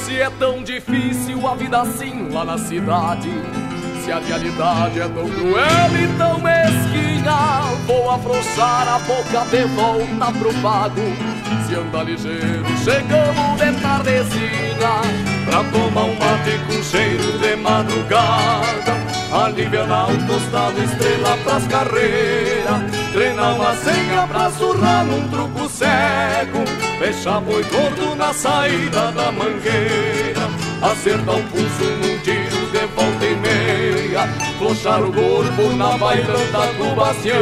Se 0.06 0.20
é 0.20 0.30
tão 0.40 0.64
difícil 0.64 1.46
a 1.48 1.56
vida 1.56 1.82
assim 1.82 2.30
lá 2.32 2.46
na 2.46 2.58
cidade, 2.58 3.30
se 4.04 4.12
a 4.12 4.20
realidade 4.20 5.00
é 5.00 5.08
tão 5.08 5.30
cruel 5.30 5.92
e 6.02 6.18
tão 6.18 6.40
mesquinha, 6.40 7.03
vou 7.86 8.10
afrouxar 8.10 8.88
a 8.88 9.00
boca 9.00 9.46
de 9.50 9.64
volta 9.76 10.32
pro 10.40 10.54
pago. 10.62 11.02
Se 11.68 11.76
anda 11.76 12.04
ligeiro, 12.04 12.66
chegamos 12.84 13.60
de 13.60 13.82
tardezinha 13.82 14.64
Pra 15.46 15.64
tomar 15.72 16.04
um 16.04 16.16
mate 16.16 16.60
com 16.68 16.84
cheiro 16.84 17.38
de 17.40 17.56
madrugada. 17.56 18.94
Aliviar 19.32 19.88
na 19.88 20.06
tostado 20.28 20.84
estrela 20.84 21.38
pras 21.44 21.66
carreiras 21.68 23.04
Treinar 23.14 23.56
uma 23.56 23.76
senha 23.76 24.28
pra 24.28 24.52
surrar 24.52 25.06
num 25.06 25.28
truco 25.30 25.70
cego. 25.70 26.64
Fechar 27.00 27.42
boi 27.42 27.64
gordo 27.64 28.16
na 28.16 28.34
saída 28.34 29.12
da 29.12 29.32
mangueira. 29.32 30.50
Acertar 30.82 31.36
o 31.36 31.44
pulso 31.44 31.84
num 32.02 32.20
tiro 32.20 32.72
de 32.72 32.86
volta 32.96 33.26
e 33.26 33.36
meia 33.36 33.63
Flochar 34.58 35.04
o 35.04 35.12
corpo 35.12 35.76
na 35.76 35.98
bailanta 35.98 36.74
do 36.78 36.96
bastião 36.96 37.40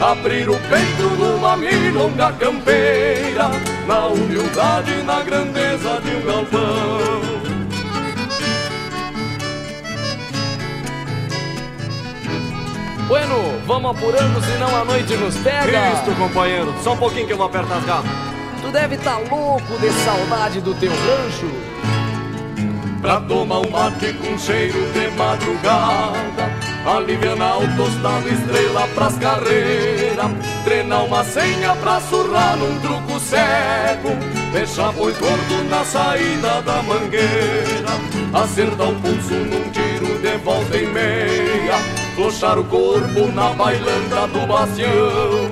Abrir 0.00 0.48
o 0.48 0.56
peito 0.68 1.02
numa 1.18 1.56
milonga 1.56 2.32
campeira 2.32 3.50
Na 3.86 4.06
humildade 4.06 4.92
e 4.92 5.02
na 5.02 5.22
grandeza 5.22 6.00
de 6.00 6.16
um 6.16 6.26
galpão 6.26 7.36
Bueno, 13.08 13.46
Vamos 13.66 13.90
apurando, 13.90 14.40
senão 14.44 14.76
a 14.76 14.84
noite 14.84 15.16
nos 15.16 15.36
pega. 15.38 15.92
Isto, 15.94 16.14
companheiro. 16.14 16.72
Só 16.84 16.92
um 16.92 16.96
pouquinho 16.96 17.26
que 17.26 17.32
eu 17.32 17.36
vou 17.36 17.46
apertar 17.46 17.78
as 17.78 17.84
garras. 17.84 18.10
Tu 18.62 18.70
deve 18.70 18.96
tá 18.98 19.18
louco 19.18 19.78
de 19.80 19.90
saudade 20.04 20.60
do 20.60 20.72
teu 20.74 20.92
rancho. 20.92 21.50
Pra 23.06 23.20
tomar 23.20 23.60
um 23.60 23.70
mate 23.70 24.12
com 24.14 24.36
cheiro 24.36 24.80
de 24.92 25.08
madrugada 25.16 26.50
Alivianar 26.84 27.58
o 27.58 27.76
tostado, 27.76 28.28
estrela 28.28 28.88
pras 28.96 29.16
carreiras 29.18 30.26
Treinar 30.64 31.04
uma 31.04 31.22
senha 31.22 31.76
pra 31.76 32.00
surrar 32.00 32.56
num 32.56 32.80
truco 32.80 33.20
cego 33.20 34.08
Deixar 34.52 34.90
boi 34.90 35.12
gordo 35.12 35.70
na 35.70 35.84
saída 35.84 36.60
da 36.62 36.82
mangueira 36.82 38.42
Acertar 38.42 38.88
o 38.88 38.96
pulso 38.96 39.34
num 39.34 39.70
tiro 39.70 40.18
de 40.18 40.36
volta 40.38 40.76
e 40.76 40.86
meia 40.86 41.78
Flochar 42.16 42.58
o 42.58 42.64
corpo 42.64 43.30
na 43.32 43.50
bailanta 43.50 44.26
do 44.26 44.44
bastião 44.48 45.48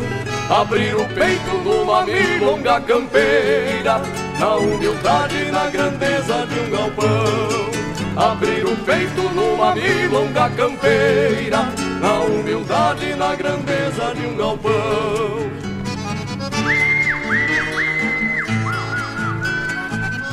Abrir 0.51 0.97
o 0.97 1.07
peito 1.15 1.57
numa 1.63 2.05
milonga 2.05 2.81
campeira 2.81 4.24
Na 4.39 4.57
humildade 4.57 5.37
e 5.37 5.51
na 5.51 5.71
grandeza 5.71 6.47
de 6.47 6.61
um 6.61 6.71
galpão. 6.71 7.71
Abrir 8.17 8.65
o 8.65 8.77
peito 8.85 9.23
numa 9.35 9.75
milonga 9.75 10.51
campeira. 10.51 11.73
Na 12.01 12.21
humildade 12.21 13.11
e 13.11 13.15
na 13.15 13.35
grandeza 13.35 14.15
de 14.15 14.27
um 14.27 14.37
galpão. 14.37 15.45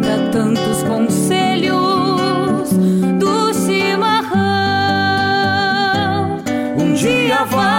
tantos 0.00 0.82
conselhos 0.84 2.70
do 3.18 3.54
chimarrão. 3.54 4.42
Um 6.78 6.92
dia 6.94 7.44
vai, 7.44 7.73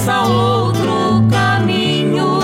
começa 0.00 0.22
outro 0.22 1.28
caminho. 1.30 2.40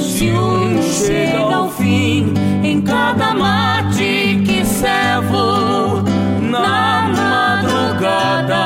Se 0.00 0.30
um 0.32 0.82
chega 0.82 1.38
ao 1.38 1.70
fim, 1.70 2.34
em 2.62 2.80
cada 2.80 3.34
mate 3.34 4.42
que 4.44 4.64
servo, 4.64 6.02
na 6.40 7.08
madrugada, 7.16 8.64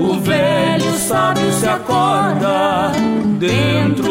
o 0.00 0.20
velho 0.20 0.92
sábio 0.92 1.52
se 1.52 1.66
acorda 1.66 2.92
dentro 3.38 4.07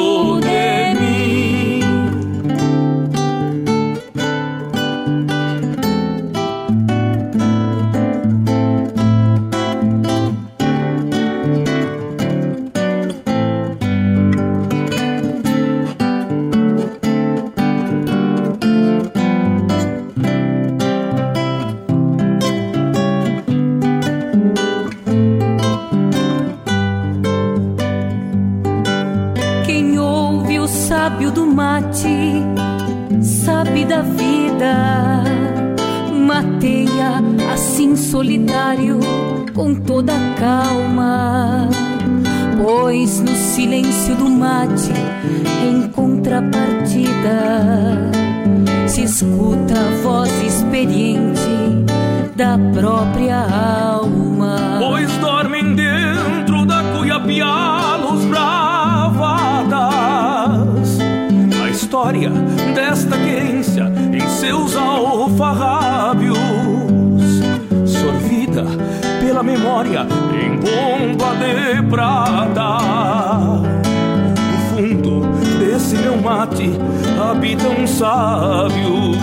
solitário 38.18 39.00
com 39.54 39.76
toda 39.76 40.14
calma. 40.40 41.70
Pois 42.60 43.20
no 43.20 43.36
silêncio 43.36 44.16
do 44.16 44.28
mate, 44.28 44.92
em 45.64 45.88
contrapartida, 45.90 47.40
se 48.88 49.04
escuta 49.04 49.76
a 49.76 50.02
voz 50.02 50.32
experiente 50.42 51.86
da 52.36 52.58
própria 52.74 53.38
alma. 53.38 54.80
Pois 54.80 55.12
dormem 55.18 55.76
dentro 55.76 56.66
da 56.66 56.82
cuiapiá 56.98 57.98
luz 57.98 58.26
bravadas 58.26 59.78
A 61.64 61.70
história 61.70 62.32
desta 62.74 63.16
querência 63.16 63.94
em 64.12 64.28
seus 64.28 64.76
alfarrábios 64.76 65.97
Pela 69.20 69.44
memória 69.44 70.06
em 70.34 70.58
bomba 70.58 71.36
de 71.36 71.82
prata 71.90 72.78
No 74.36 74.58
fundo 74.70 75.18
mate 76.28 76.72
habita 77.20 77.70
um 77.70 77.88
sábio. 77.88 79.16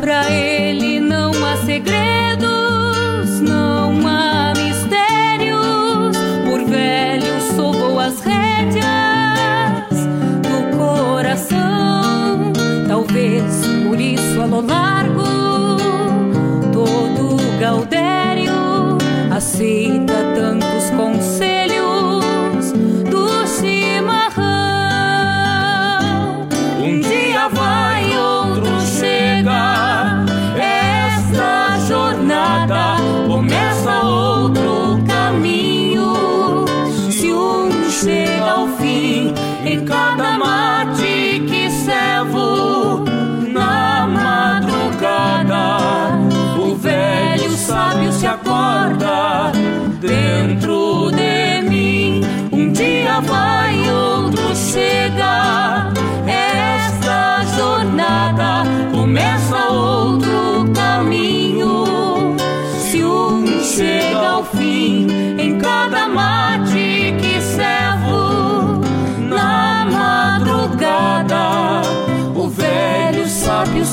Pra 0.00 0.30
ele 0.30 1.00
não 1.00 1.30
há 1.44 1.56
segredos, 1.66 3.40
não 3.40 4.06
há 4.06 4.52
mistérios. 4.56 6.16
Por 6.44 6.64
velho 6.70 7.27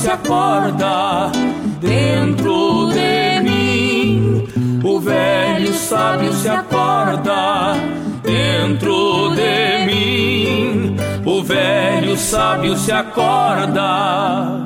se 0.06 0.12
acorda 0.12 1.32
dentro 1.80 2.90
de 2.90 3.40
mim. 3.42 4.48
O 4.84 5.00
velho 5.00 5.74
sábio 5.74 6.32
se 6.32 6.48
acorda 6.48 7.74
dentro 8.22 9.34
de 9.34 9.84
mim. 9.84 10.96
O 11.24 11.42
velho 11.42 12.16
sábio 12.16 12.76
se 12.76 12.92
acorda 12.92 14.60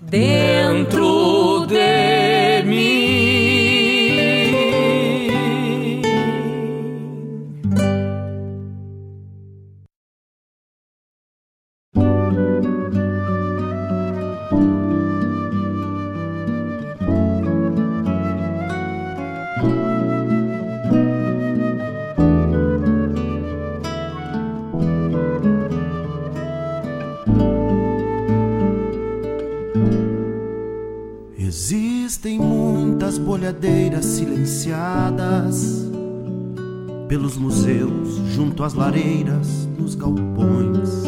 dentro 0.00 1.09
às 38.70 38.74
lareiras, 38.74 39.68
nos 39.76 39.94
galpões. 39.96 41.02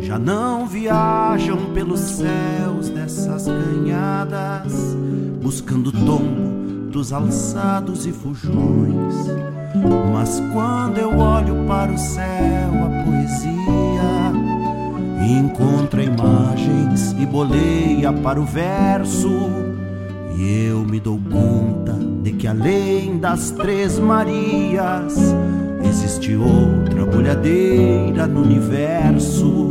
Já 0.00 0.18
não 0.18 0.66
viajam 0.66 1.72
pelos 1.72 2.00
céus 2.00 2.90
dessas 2.90 3.46
canhadas, 3.46 4.72
buscando 5.42 5.88
o 5.88 5.92
tombo 5.92 6.90
dos 6.90 7.12
alçados 7.12 8.06
e 8.06 8.12
fujões. 8.12 9.14
Mas 10.12 10.42
quando 10.52 10.98
eu 10.98 11.16
olho 11.16 11.64
para 11.66 11.92
o 11.92 11.98
céu, 11.98 12.70
a 12.84 13.04
poesia 13.04 13.60
encontra 15.38 16.02
imagens 16.02 17.12
e 17.12 17.24
boleia 17.24 18.12
para 18.12 18.40
o 18.40 18.44
verso. 18.44 19.30
E 20.36 20.66
eu 20.66 20.80
me 20.80 21.00
dou 21.00 21.18
conta 21.30 21.94
de 22.22 22.32
que 22.32 22.46
além 22.46 23.18
das 23.18 23.50
Três 23.52 23.98
Marias 23.98 25.34
existe 25.90 26.36
outra 26.36 27.04
bolhadeira 27.04 28.26
no 28.26 28.42
universo. 28.42 29.68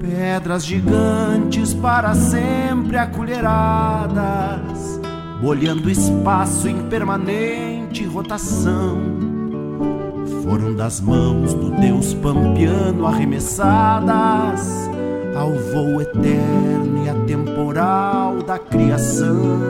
Pedras 0.00 0.64
gigantes 0.64 1.72
para 1.72 2.14
sempre 2.14 2.98
acolheradas, 2.98 5.00
bolhando 5.40 5.88
espaço 5.88 6.68
em 6.68 6.88
permanente 6.88 8.04
rotação. 8.04 8.98
Foram 10.42 10.74
das 10.74 11.00
mãos 11.00 11.54
do 11.54 11.70
Deus 11.70 12.12
pampiano 12.14 13.06
arremessadas 13.06 14.90
ao 15.36 15.52
voo 15.52 16.00
eterno 16.00 17.04
e 17.04 17.08
atemporal 17.08 18.42
da 18.42 18.58
criação. 18.58 19.62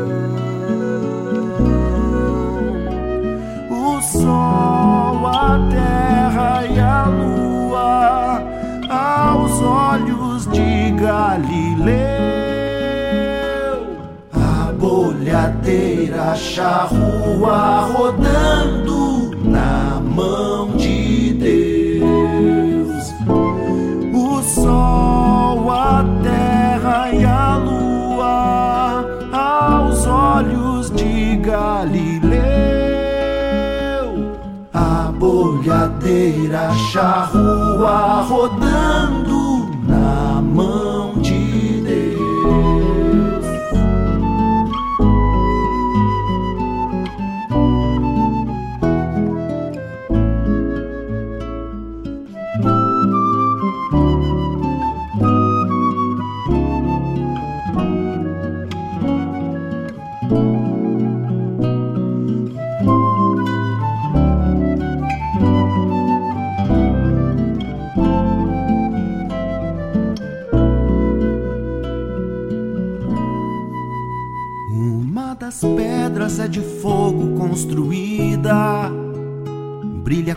A 5.26 5.58
terra 5.70 6.66
e 6.66 6.80
a 6.80 7.06
lua, 7.06 8.42
aos 8.88 9.60
olhos 9.62 10.46
de 10.46 10.90
Galileu, 10.92 11.92
a 14.32 14.72
bolhadeira 14.72 16.34
charrua 16.34 17.88
rodando 17.92 19.30
na 19.44 20.00
mão 20.00 20.70
de 20.76 21.32
Deus. 21.34 23.12
O 24.14 24.42
sol, 24.42 25.70
a 25.70 26.04
terra 26.22 27.12
e 27.12 27.24
a 27.24 27.56
lua, 27.56 29.04
aos 29.32 30.06
olhos 30.06 30.90
de 30.90 31.36
Galileu, 31.36 32.01
a 34.82 35.12
bolhadeira 35.12 36.72
charrua 36.90 38.22
rodando 38.28 39.31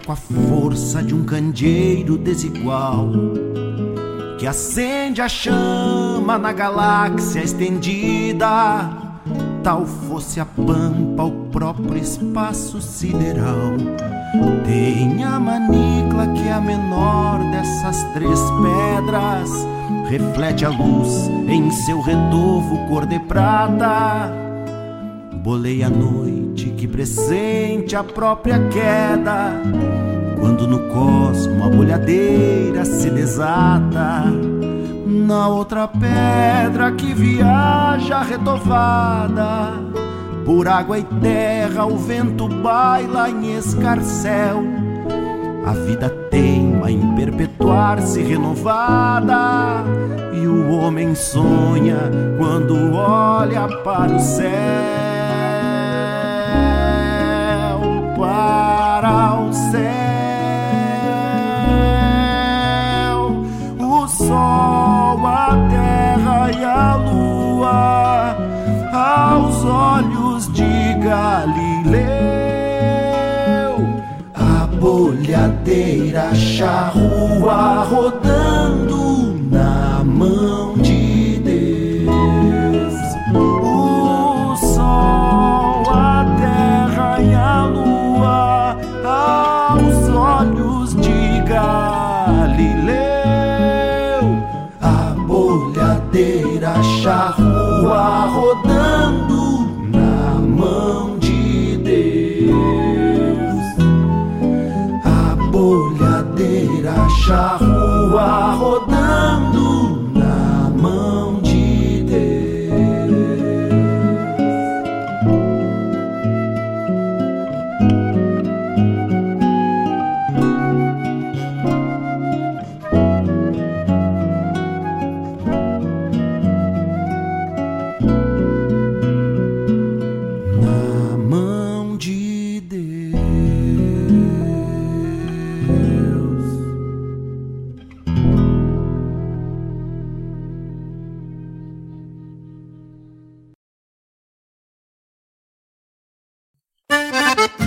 com 0.05 0.11
a 0.11 0.15
força 0.15 1.01
de 1.01 1.15
um 1.15 1.25
candeeiro 1.25 2.15
desigual, 2.17 3.09
que 4.37 4.45
acende 4.45 5.19
a 5.19 5.27
chama 5.27 6.37
na 6.37 6.53
galáxia 6.53 7.39
estendida, 7.39 8.87
tal 9.63 9.85
fosse 9.85 10.39
a 10.39 10.45
pampa 10.45 11.23
o 11.23 11.47
próprio 11.47 11.97
espaço 11.97 12.79
sideral. 12.81 13.77
Tem 14.63 15.23
a 15.23 15.39
manicla 15.39 16.27
que 16.33 16.47
é 16.47 16.53
a 16.53 16.61
menor 16.61 17.39
dessas 17.51 18.03
três 18.13 18.39
pedras, 18.61 19.49
reflete 20.07 20.65
a 20.65 20.69
luz 20.69 21.27
em 21.47 21.71
seu 21.71 21.99
redovo 21.99 22.87
cor 22.89 23.07
de 23.07 23.17
prata. 23.21 24.44
Bolei 25.45 25.83
a 25.83 25.91
noite 25.91 26.71
que 26.71 26.87
pressente 26.87 27.95
a 27.95 28.03
própria 28.03 28.57
queda, 28.67 29.51
Quando 30.39 30.67
no 30.67 30.79
cosmo 30.89 31.63
a 31.63 31.69
bolhadeira 31.69 32.83
se 32.83 33.11
desata, 33.11 34.23
na 35.05 35.47
outra 35.47 35.87
pedra 35.87 36.91
que 36.93 37.13
viaja 37.13 38.23
retovada, 38.23 39.73
por 40.43 40.67
água 40.67 40.97
e 40.97 41.03
terra 41.03 41.85
o 41.85 41.95
vento 41.95 42.47
baila 42.47 43.29
em 43.29 43.55
escarcel. 43.55 44.63
A 45.63 45.73
vida 45.73 46.09
teima 46.31 46.89
em 46.89 47.15
perpetuar-se 47.15 48.23
renovada, 48.23 49.83
e 50.33 50.47
o 50.47 50.71
homem 50.71 51.13
sonha 51.13 51.99
quando 52.35 52.95
olha 52.95 53.67
para 53.83 54.15
o 54.15 54.19
céu. 54.19 55.24
Para 58.35 59.39
o 59.39 59.53
céu, 59.53 59.79
o 63.79 64.07
sol, 64.09 65.25
a 65.25 65.55
terra 65.69 66.51
e 66.51 66.65
a 66.65 66.95
lua, 66.95 68.35
aos 68.91 69.63
olhos 69.63 70.51
de 70.51 70.95
Galileu, 70.95 71.95
a 74.33 74.67
bolhadeira 74.81 76.35
charrua 76.35 77.85
rodando 77.89 79.04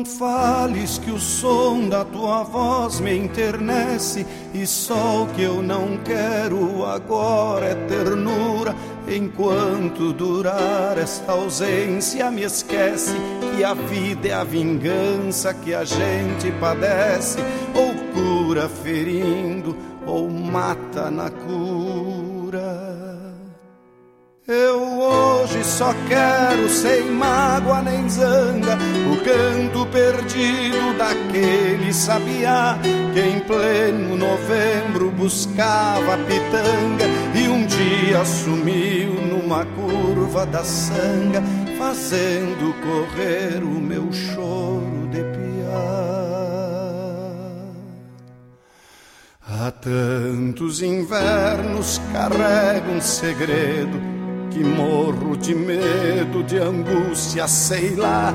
Não 0.00 0.06
fales 0.06 0.96
que 0.96 1.10
o 1.10 1.20
som 1.20 1.86
da 1.86 2.06
tua 2.06 2.42
voz 2.42 3.00
me 3.00 3.14
enternece 3.14 4.26
E 4.54 4.66
só 4.66 5.24
o 5.24 5.26
que 5.26 5.42
eu 5.42 5.60
não 5.60 5.98
quero 5.98 6.86
agora 6.86 7.66
é 7.66 7.74
ternura. 7.74 8.74
Enquanto 9.06 10.14
durar 10.14 10.96
esta 10.96 11.32
ausência 11.32 12.30
me 12.30 12.44
esquece 12.44 13.14
Que 13.54 13.62
a 13.62 13.74
vida 13.74 14.28
é 14.28 14.32
a 14.32 14.42
vingança 14.42 15.52
que 15.52 15.74
a 15.74 15.84
gente 15.84 16.50
padece 16.58 17.36
Ou 17.74 17.94
cura 18.14 18.70
ferindo 18.70 19.76
ou 20.06 20.30
mata 20.30 21.10
na 21.10 21.28
cura 21.28 22.89
eu 24.50 24.98
hoje 24.98 25.62
só 25.62 25.94
quero 26.08 26.68
sem 26.68 27.08
mágoa 27.12 27.82
nem 27.82 28.08
zanga 28.08 28.76
o 29.12 29.16
canto 29.24 29.86
perdido 29.86 30.98
daquele 30.98 31.94
sabiá 31.94 32.76
que 33.14 33.20
em 33.20 33.38
pleno 33.40 34.16
novembro 34.16 35.12
buscava 35.12 36.18
pitanga 36.18 37.04
e 37.32 37.48
um 37.48 37.64
dia 37.64 38.24
sumiu 38.24 39.14
numa 39.22 39.64
curva 39.64 40.44
da 40.44 40.64
sanga, 40.64 41.42
fazendo 41.78 42.74
correr 42.82 43.62
o 43.62 43.80
meu 43.80 44.12
choro 44.12 45.08
de 45.12 45.22
piar. 45.22 45.60
Há 49.48 49.70
tantos 49.70 50.82
invernos 50.82 52.00
carrego 52.12 52.90
um 52.90 53.00
segredo 53.00 54.19
que 54.50 54.64
morro 54.64 55.36
de 55.36 55.54
medo, 55.54 56.42
de 56.42 56.58
angústia, 56.58 57.46
sei 57.46 57.94
lá, 57.94 58.34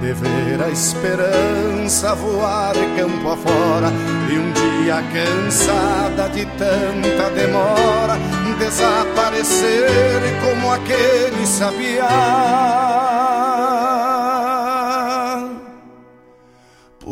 de 0.00 0.12
ver 0.12 0.60
a 0.62 0.68
esperança 0.68 2.14
voar 2.14 2.74
campo 2.96 3.30
afora 3.30 3.92
e 4.28 4.38
um 4.38 4.52
dia 4.52 5.02
cansada 5.12 6.28
de 6.30 6.44
tanta 6.46 7.30
demora 7.30 8.18
desaparecer 8.58 10.20
como 10.42 10.72
aquele 10.72 11.46
sabiá. 11.46 13.51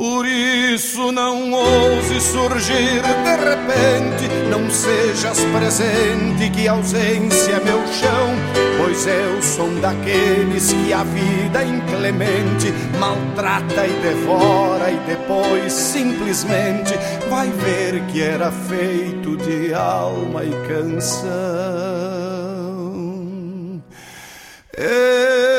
Por 0.00 0.24
isso 0.24 1.12
não 1.12 1.52
ouse 1.52 2.20
surgir 2.22 3.02
de 3.02 3.36
repente, 3.36 4.26
não 4.48 4.70
sejas 4.70 5.38
presente 5.52 6.48
que 6.48 6.66
ausência 6.66 7.52
é 7.52 7.60
meu 7.62 7.86
chão, 7.88 8.34
pois 8.78 9.06
eu 9.06 9.42
sou 9.42 9.68
daqueles 9.82 10.72
que 10.72 10.90
a 10.94 11.04
vida 11.04 11.62
inclemente 11.62 12.72
maltrata 12.98 13.86
e 13.86 13.92
devora 14.00 14.90
e 14.90 14.96
depois 15.00 15.70
simplesmente 15.70 16.94
vai 17.28 17.50
ver 17.50 18.00
que 18.06 18.22
era 18.22 18.50
feito 18.50 19.36
de 19.36 19.74
alma 19.74 20.44
e 20.44 20.50
canção. 20.66 21.20
Eu 24.78 25.49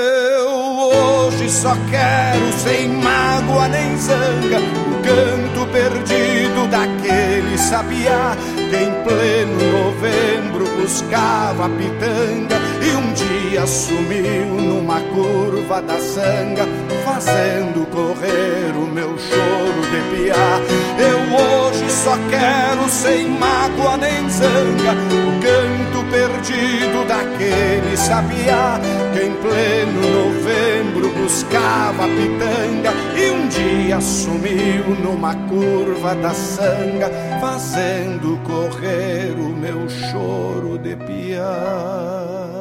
só 1.52 1.76
quero 1.90 2.54
sem 2.60 2.88
mágoa 2.88 3.68
nem 3.68 3.98
zanga 3.98 4.58
o 4.58 5.02
canto 5.04 5.68
perdido 5.72 6.68
daquele 6.70 7.58
sabiá 7.58 8.38
que 8.56 8.76
em 8.78 8.92
pleno 9.04 9.84
novembro 9.84 10.66
buscava 10.80 11.66
a 11.66 11.70
pitanga 11.70 12.56
e 12.82 12.96
um 12.96 13.14
dia 13.14 13.68
sumiu 13.68 14.46
numa 14.46 15.02
curva 15.02 15.82
da 15.82 16.00
sanga 16.00 16.66
fazendo 17.04 17.86
correr 17.88 18.74
o 18.76 18.88
meu 18.88 19.18
choro 19.18 19.82
de 19.92 20.16
piá. 20.16 20.62
Eu 20.98 21.20
hoje 21.36 21.92
só 21.92 22.16
quero 22.30 22.90
sem 22.90 23.28
mágoa 23.28 23.98
nem 23.98 24.30
zanga 24.30 24.94
o 24.94 25.42
canto 25.42 25.71
perdido 26.12 27.06
daquele 27.08 27.96
sabiá 27.96 28.80
que 29.14 29.24
em 29.24 29.34
pleno 29.36 30.02
novembro 30.26 31.10
buscava 31.14 32.04
pitanga 32.08 32.94
e 33.16 33.32
um 33.32 33.48
dia 33.48 34.02
sumiu 34.02 34.96
numa 35.02 35.34
curva 35.48 36.14
da 36.16 36.34
sanga, 36.34 37.10
fazendo 37.40 38.38
correr 38.44 39.34
o 39.40 39.50
meu 39.56 39.90
choro 39.90 40.78
de 40.78 40.96
piar. 40.98 42.52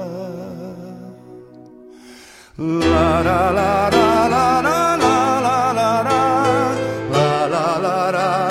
La 2.57 3.23
la 3.23 3.51
la 3.51 3.89
la 3.89 4.29
la 4.29 4.61
la 4.62 4.81
Num 8.11 8.50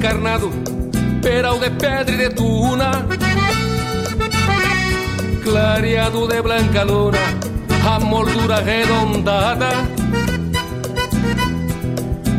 descarnado, 0.00 0.50
peral 1.20 1.58
de 1.58 1.70
pedra 1.72 2.14
e 2.14 2.16
de 2.16 2.30
tuna, 2.30 3.06
clareado 5.44 6.26
de 6.26 6.40
blanca 6.40 6.82
luna, 6.84 7.18
a 7.86 8.00
moldura 8.00 8.56
arredondada. 8.56 9.68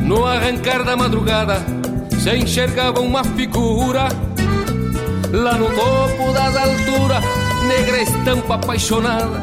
No 0.03 0.25
arrancar 0.25 0.83
da 0.83 0.97
madrugada, 0.97 1.63
se 2.19 2.35
enxergava 2.35 2.99
uma 2.99 3.23
figura 3.23 4.07
lá 5.31 5.53
no 5.53 5.67
topo 5.67 6.33
das 6.33 6.55
alturas, 6.55 7.23
negra 7.67 8.01
estampa 8.01 8.55
apaixonada. 8.55 9.39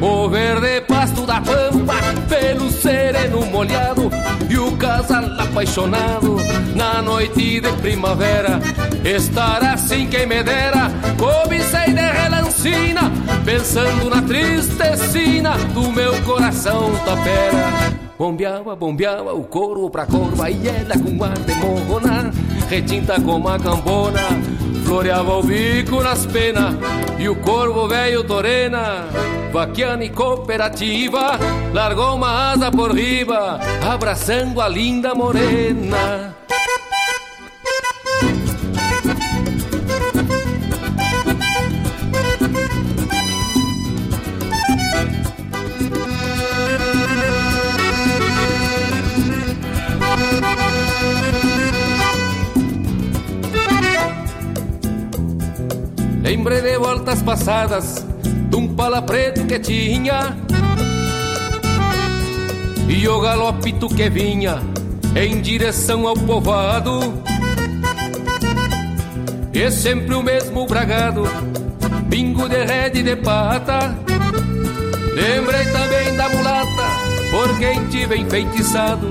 O 0.00 0.28
verde 0.28 0.82
pasto 1.22 1.26
da 1.26 1.40
pampa, 1.40 1.94
pelo 2.28 2.70
sereno 2.70 3.46
molhado 3.46 4.10
E 4.48 4.58
o 4.58 4.76
casal 4.76 5.24
apaixonado. 5.38 6.36
Na 6.74 7.02
noite 7.02 7.60
de 7.60 7.72
primavera 7.80 8.60
Estar 9.04 9.62
assim 9.62 10.06
quem 10.06 10.26
me 10.26 10.42
dera, 10.42 10.90
cobicei 11.18 11.92
de 11.92 12.00
relancina 12.00 13.12
Pensando 13.44 14.08
na 14.08 14.22
tristecina 14.22 15.56
do 15.74 15.90
meu 15.92 16.20
coração 16.22 16.92
tapera 17.04 17.92
Bombeava, 18.18 18.76
bombeava 18.76 19.34
o 19.34 19.42
corvo 19.42 19.90
pra 19.90 20.06
corva 20.06 20.50
E 20.50 20.68
ela 20.68 20.96
com 20.98 21.24
ar 21.24 21.38
de 21.38 21.54
morrona 21.54 22.30
Retinta 22.68 23.20
como 23.20 23.48
a 23.48 23.58
cambona 23.58 24.20
Floreava 24.92 25.38
o 25.38 25.42
bico 25.42 26.02
nas 26.02 26.26
penas 26.26 26.74
E 27.18 27.26
o 27.26 27.34
corvo 27.36 27.88
velho 27.88 28.22
torena 28.24 29.06
Vaquiana 29.50 30.04
e 30.04 30.10
cooperativa 30.10 31.38
Largou 31.72 32.14
uma 32.14 32.52
asa 32.52 32.70
por 32.70 32.94
riba 32.94 33.58
Abraçando 33.90 34.60
a 34.60 34.68
linda 34.68 35.14
morena 35.14 36.36
voltas 57.12 57.22
passadas 57.22 58.06
De 58.48 58.56
um 58.56 58.68
pala 58.74 59.02
preto 59.02 59.44
que 59.44 59.58
tinha 59.58 60.36
E 62.88 63.06
o 63.06 63.20
galopito 63.20 63.88
que 63.88 64.08
vinha 64.08 64.62
Em 65.14 65.40
direção 65.42 66.06
ao 66.08 66.14
povoado. 66.14 67.22
E 69.52 69.70
sempre 69.70 70.14
o 70.14 70.22
mesmo 70.22 70.66
bragado 70.66 71.24
Pingo 72.08 72.48
de 72.48 72.64
rede 72.64 73.02
de 73.02 73.16
pata. 73.16 73.96
Lembrei 75.14 75.64
também 75.66 76.16
da 76.16 76.28
mulata 76.28 76.82
Por 77.30 77.58
quem 77.58 77.86
tive 77.88 78.16
enfeitiçado. 78.16 79.10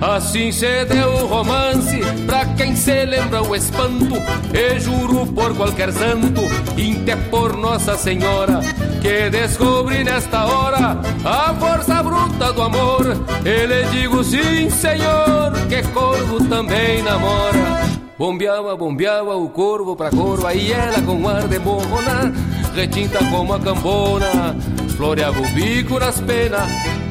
Assim 0.00 0.52
se 0.52 0.84
deu 0.84 1.08
o 1.08 1.26
romance 1.26 1.98
Pra 2.26 2.44
quem 2.54 2.76
se 2.76 3.06
lembra 3.06 3.42
o 3.42 3.56
espanto 3.56 4.16
E 4.52 4.78
juro 4.78 5.26
por 5.26 5.56
qualquer 5.56 5.90
santo 5.90 6.42
Inte 6.76 7.16
por 7.30 7.56
Nossa 7.56 7.96
Senhora 7.96 8.60
Que 9.00 9.30
descobri 9.30 10.04
nesta 10.04 10.44
hora 10.44 11.00
A 11.24 11.54
força 11.54 12.02
bruta 12.02 12.52
do 12.52 12.62
amor. 12.62 13.16
E 13.44 13.66
lhe 13.66 13.84
digo 13.90 14.22
sim, 14.22 14.68
senhor 14.68 15.52
Que 15.68 15.82
corvo 15.94 16.44
também 16.48 17.02
namora. 17.02 17.86
Bombeava, 18.18 18.76
bombeava 18.76 19.36
o 19.36 19.48
corvo 19.48 19.96
pra 19.96 20.10
corva 20.10 20.54
E 20.54 20.72
ela 20.72 21.00
com 21.02 21.26
ar 21.28 21.48
de 21.48 21.58
morrona 21.58 22.32
Retinta 22.74 23.18
como 23.30 23.54
a 23.54 23.60
cambona 23.60 24.54
Floreava 24.96 25.40
o 25.40 25.48
bico 25.48 25.98
nas 25.98 26.20
penas. 26.20 26.70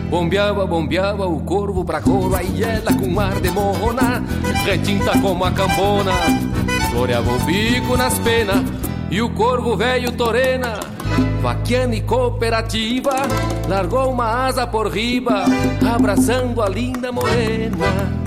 Bombeava, 0.09 0.65
bombeava 0.67 1.27
o 1.27 1.39
corvo 1.41 1.83
pra 1.83 2.01
corva 2.01 2.43
E 2.43 2.63
ela 2.63 2.93
com 2.93 3.19
ar 3.19 3.39
de 3.39 3.49
morrona 3.49 4.23
Retinta 4.63 5.19
como 5.19 5.43
a 5.43 5.51
cambona 5.51 6.11
Floreava 6.91 7.31
o 7.31 7.39
bico 7.39 7.97
nas 7.97 8.17
penas 8.19 8.84
E 9.09 9.21
o 9.21 9.29
corvo 9.29 9.77
velho 9.77 10.11
torena 10.11 10.79
Vaquiana 11.41 11.95
e 11.95 12.01
cooperativa 12.01 13.11
Largou 13.67 14.11
uma 14.11 14.47
asa 14.47 14.65
por 14.65 14.87
riba 14.87 15.45
Abraçando 15.95 16.61
a 16.61 16.67
linda 16.67 17.11
morena 17.11 18.25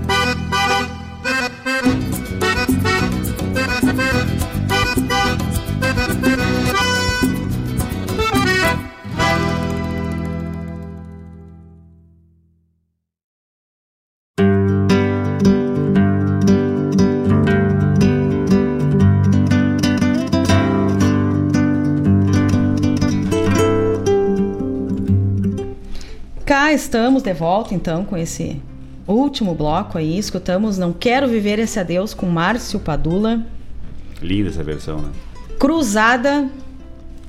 estamos 26.89 27.23
de 27.23 27.35
volta 27.35 27.75
então 27.75 28.03
com 28.03 28.17
esse 28.17 28.63
último 29.07 29.55
bloco 29.55 29.99
aí. 29.99 30.19
Escutamos 30.19 30.79
Não 30.79 30.91
Quero 30.91 31.29
Viver 31.29 31.59
Esse 31.59 31.79
Adeus 31.79 32.15
com 32.15 32.25
Márcio 32.25 32.81
Padula. 32.81 33.47
Linda 34.23 34.49
essa 34.49 34.65
versão, 34.65 35.03
né? 35.03 35.11
Cruzada, 35.61 36.51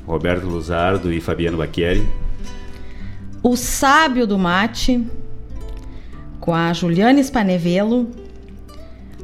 Roberto 0.08 0.46
Luzardo 0.46 1.12
e 1.12 1.20
Fabiano 1.20 1.58
Bacchieri. 1.58 2.08
O 3.44 3.58
Sábio 3.58 4.26
do 4.26 4.40
Mate 4.40 5.06
com 6.40 6.54
a 6.54 6.72
Juliana 6.72 7.22
Spanevelo. 7.22 8.10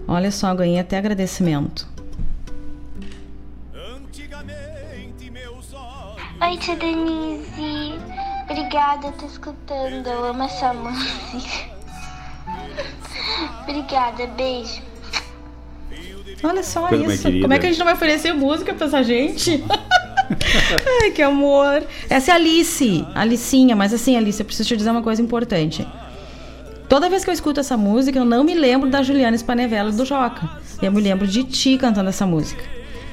Olha 0.06 0.32
só, 0.32 0.54
ganhei 0.54 0.80
até 0.80 0.98
agradecimento. 0.98 1.88
Oi, 6.42 6.58
tia 6.58 6.76
Denise. 6.76 7.75
Obrigada, 8.58 9.12
tô 9.20 9.26
escutando. 9.26 10.08
Eu 10.08 10.28
amo 10.28 10.44
essa 10.44 10.74
música. 10.74 11.76
Obrigada, 13.64 14.28
beijo. 14.28 14.82
Olha 16.42 16.64
só 16.64 16.88
Coisa 16.88 17.14
isso. 17.14 17.42
Como 17.42 17.54
é 17.54 17.60
que 17.60 17.66
a 17.66 17.70
gente 17.70 17.78
não 17.78 17.86
vai 17.86 17.96
oferecer 17.96 18.34
música 18.34 18.74
pra 18.74 18.88
essa 18.88 19.04
gente? 19.04 19.62
Ai, 21.02 21.12
que 21.12 21.22
amor. 21.22 21.86
Essa 22.10 22.32
é 22.32 22.34
a 22.34 22.36
Alice, 22.38 23.06
Alicinha, 23.14 23.76
mas 23.76 23.94
assim, 23.94 24.16
Alice, 24.16 24.40
eu 24.40 24.46
preciso 24.46 24.70
te 24.70 24.78
dizer 24.78 24.90
uma 24.90 25.04
coisa 25.04 25.22
importante. 25.22 25.86
Toda 26.88 27.10
vez 27.10 27.26
que 27.26 27.30
eu 27.30 27.34
escuto 27.34 27.60
essa 27.60 27.76
música, 27.76 28.18
eu 28.18 28.24
não 28.24 28.46
me 28.46 28.54
lembro 28.54 28.90
da 28.90 29.04
Juliana 29.04 29.38
Spanevella 29.38 29.92
do 29.92 30.06
Joca. 30.06 30.50
Eu 30.82 30.94
me 30.94 31.02
lembro 31.02 31.28
de 31.28 31.44
ti 31.44 31.78
cantando 31.78 32.08
essa 32.08 32.26
música. 32.26 32.64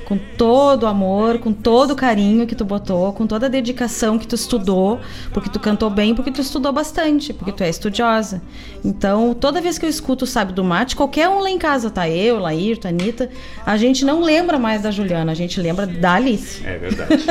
Com 0.04 0.18
todo 0.36 0.82
o 0.82 0.86
amor, 0.86 1.38
com 1.38 1.52
todo 1.52 1.92
o 1.92 1.96
carinho 1.96 2.46
que 2.46 2.54
tu 2.54 2.64
botou, 2.64 3.12
com 3.12 3.26
toda 3.26 3.46
a 3.46 3.48
dedicação 3.48 4.18
que 4.18 4.26
tu 4.26 4.34
estudou, 4.34 5.00
porque 5.32 5.48
tu 5.48 5.58
cantou 5.58 5.88
bem, 5.88 6.14
porque 6.14 6.30
tu 6.30 6.40
estudou 6.40 6.72
bastante, 6.72 7.32
porque 7.32 7.52
tu 7.52 7.62
é 7.62 7.70
estudiosa. 7.70 8.42
Então, 8.84 9.34
toda 9.34 9.60
vez 9.60 9.78
que 9.78 9.86
eu 9.86 9.90
escuto 9.90 10.24
o 10.24 10.26
Sabe 10.26 10.52
do 10.52 10.64
Mate, 10.64 10.96
qualquer 10.96 11.28
um 11.28 11.38
lá 11.38 11.50
em 11.50 11.58
casa, 11.58 11.90
tá 11.90 12.08
eu, 12.08 12.38
Lair, 12.38 12.78
Anitta, 12.84 13.30
a 13.64 13.76
gente 13.76 14.04
não 14.04 14.22
lembra 14.22 14.58
mais 14.58 14.82
da 14.82 14.90
Juliana, 14.90 15.32
a 15.32 15.34
gente 15.34 15.60
lembra 15.60 15.86
da 15.86 16.14
Alice. 16.14 16.62
É 16.64 16.78
verdade. 16.78 17.24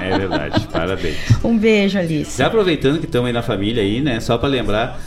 É 0.00 0.18
verdade. 0.18 0.66
Parabéns. 0.72 1.16
Um 1.42 1.56
beijo, 1.56 1.98
Alice. 1.98 2.38
Já 2.38 2.46
aproveitando 2.46 2.98
que 3.00 3.06
estamos 3.06 3.26
aí 3.26 3.32
na 3.32 3.42
família 3.42 3.82
aí, 3.82 4.00
né? 4.00 4.20
Só 4.20 4.36
para 4.38 4.48
lembrar, 4.48 5.00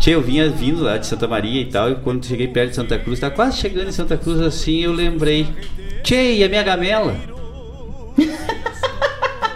Tchê, 0.00 0.14
eu 0.14 0.22
vinha 0.22 0.48
vindo 0.48 0.82
lá 0.82 0.96
de 0.96 1.06
Santa 1.06 1.28
Maria 1.28 1.60
e 1.60 1.66
tal, 1.66 1.90
e 1.90 1.94
quando 1.96 2.24
cheguei 2.24 2.48
perto 2.48 2.70
de 2.70 2.76
Santa 2.76 2.98
Cruz, 2.98 3.20
tá 3.20 3.30
quase 3.30 3.58
chegando 3.58 3.88
em 3.88 3.92
Santa 3.92 4.16
Cruz 4.16 4.40
assim, 4.40 4.80
eu 4.80 4.92
lembrei. 4.92 5.46
Tchê, 6.02 6.34
e 6.34 6.44
a 6.44 6.48
minha 6.48 6.62
gamela? 6.62 7.14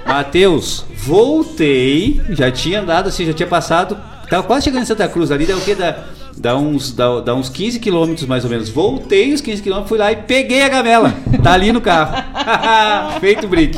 Matheus, 0.06 0.84
voltei, 0.94 2.20
já 2.31 2.50
tinha 2.50 2.81
andado 2.81 3.08
assim, 3.08 3.24
já 3.26 3.32
tinha 3.32 3.48
passado, 3.48 3.98
tava 4.28 4.42
quase 4.42 4.64
chegando 4.64 4.82
em 4.82 4.86
Santa 4.86 5.08
Cruz, 5.08 5.31
ali 5.31 5.47
dá 5.47 5.56
o 5.56 5.60
quê? 5.60 5.74
Dá, 5.74 6.05
dá, 6.36 6.56
uns, 6.56 6.92
dá, 6.92 7.20
dá 7.20 7.34
uns 7.34 7.48
15 7.48 7.81
quilômetros 7.81 8.26
mais 8.26 8.44
ou 8.44 8.50
menos. 8.50 8.68
Voltei 8.68 9.32
os 9.32 9.40
15 9.40 9.62
quilômetros, 9.62 9.89
fui 9.89 9.98
lá 9.98 10.12
e 10.12 10.16
peguei 10.16 10.62
a 10.62 10.68
gamela. 10.68 11.12
Tá 11.42 11.52
ali 11.55 11.73
no 11.73 11.81
carro. 11.81 12.23
Feito 13.20 13.48
brick. 13.48 13.76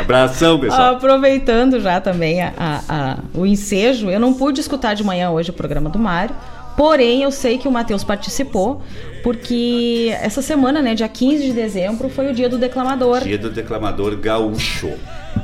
Abração, 0.00 0.58
pessoal. 0.58 0.94
Aproveitando 0.94 1.78
já 1.80 2.00
também 2.00 2.40
a- 2.42 2.52
a- 2.88 3.18
o 3.34 3.44
ensejo, 3.44 4.10
eu 4.10 4.18
não 4.18 4.32
pude 4.32 4.60
escutar 4.60 4.94
de 4.94 5.04
manhã 5.04 5.30
hoje 5.30 5.50
o 5.50 5.52
programa 5.52 5.90
do 5.90 5.98
Mário, 5.98 6.34
porém 6.76 7.22
eu 7.22 7.30
sei 7.30 7.58
que 7.58 7.68
o 7.68 7.70
Matheus 7.70 8.04
participou, 8.04 8.82
porque 9.22 10.16
essa 10.20 10.40
semana, 10.40 10.80
né, 10.80 10.94
dia 10.94 11.08
15 11.08 11.44
de 11.44 11.52
dezembro, 11.52 12.08
foi 12.08 12.30
o 12.30 12.34
dia 12.34 12.48
do 12.48 12.58
declamador. 12.58 13.20
Dia 13.20 13.38
do 13.38 13.50
declamador 13.50 14.16
gaúcho. 14.16 14.90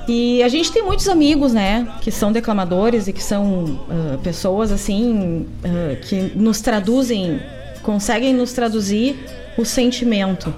E 0.09 0.43
a 0.43 0.49
gente 0.49 0.73
tem 0.73 0.83
muitos 0.83 1.09
amigos, 1.09 1.53
né, 1.53 1.87
que 2.01 2.11
são 2.11 2.33
declamadores 2.33 3.09
e 3.09 3.13
que 3.13 3.23
são 3.23 3.81
ah, 3.91 4.19
pessoas 4.23 4.73
assim 4.73 5.47
ah, 5.65 5.97
que 5.97 6.33
nos 6.35 6.61
traduzem, 6.61 7.41
conseguem 7.83 8.33
nos 8.33 8.53
traduzir 8.53 9.17
o 9.59 9.65
sentimento. 9.65 10.55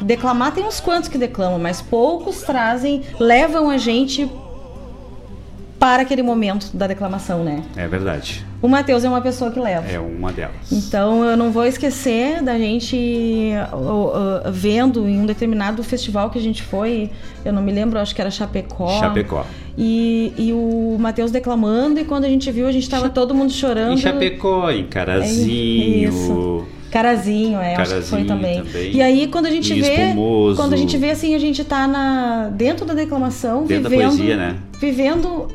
Declamar 0.00 0.52
tem 0.52 0.64
uns 0.64 0.80
quantos 0.80 1.08
que 1.08 1.18
declamam, 1.18 1.58
mas 1.58 1.82
poucos 1.82 2.42
trazem, 2.42 3.02
levam 3.18 3.68
a 3.68 3.76
gente 3.76 4.28
para 5.80 6.02
aquele 6.02 6.22
momento 6.22 6.68
da 6.76 6.86
declamação, 6.86 7.42
né? 7.42 7.62
É 7.74 7.88
verdade. 7.88 8.44
O 8.60 8.68
Matheus 8.68 9.02
é 9.02 9.08
uma 9.08 9.22
pessoa 9.22 9.50
que 9.50 9.58
leva. 9.58 9.90
É 9.90 9.98
uma 9.98 10.30
delas. 10.30 10.70
Então 10.70 11.24
eu 11.24 11.38
não 11.38 11.50
vou 11.50 11.64
esquecer 11.64 12.42
da 12.42 12.58
gente 12.58 13.50
ó, 13.72 14.44
ó, 14.46 14.50
vendo 14.50 15.08
em 15.08 15.18
um 15.18 15.24
determinado 15.24 15.82
festival 15.82 16.28
que 16.28 16.38
a 16.38 16.42
gente 16.42 16.62
foi, 16.62 17.08
eu 17.46 17.52
não 17.54 17.62
me 17.62 17.72
lembro, 17.72 17.98
acho 17.98 18.14
que 18.14 18.20
era 18.20 18.30
Chapecó. 18.30 19.00
Chapecó. 19.00 19.46
E, 19.78 20.34
e 20.36 20.52
o 20.52 20.98
Matheus 21.00 21.30
declamando, 21.30 21.98
e 21.98 22.04
quando 22.04 22.24
a 22.26 22.28
gente 22.28 22.52
viu, 22.52 22.66
a 22.68 22.72
gente 22.72 22.88
tava 22.88 23.08
todo 23.08 23.34
mundo 23.34 23.50
chorando. 23.50 23.94
Em 23.94 23.96
Chapecó, 23.96 24.70
em 24.70 24.84
Carazinho. 24.84 26.08
Isso. 26.10 26.66
Carazinho, 26.90 27.58
é, 27.58 27.76
acho 27.76 27.94
que 27.94 28.02
foi 28.02 28.24
Carazinho 28.24 28.26
também. 28.26 28.62
também. 28.62 28.92
E 28.92 29.00
aí 29.00 29.28
quando 29.28 29.46
a 29.46 29.50
gente 29.50 29.72
E 29.72 29.80
vê, 29.80 29.94
Espumoso. 30.08 30.56
quando 30.56 30.74
a 30.74 30.76
gente 30.76 30.98
vê 30.98 31.10
assim, 31.10 31.34
a 31.34 31.38
gente 31.38 31.64
tá 31.64 31.86
na 31.88 32.48
dentro 32.52 32.84
da 32.84 32.92
declamação, 32.92 33.64
Dentro 33.64 33.84
da 33.84 33.88
vivendo, 33.88 34.08
poesia, 34.16 34.36
né? 34.36 34.56
vivendo 34.78 35.48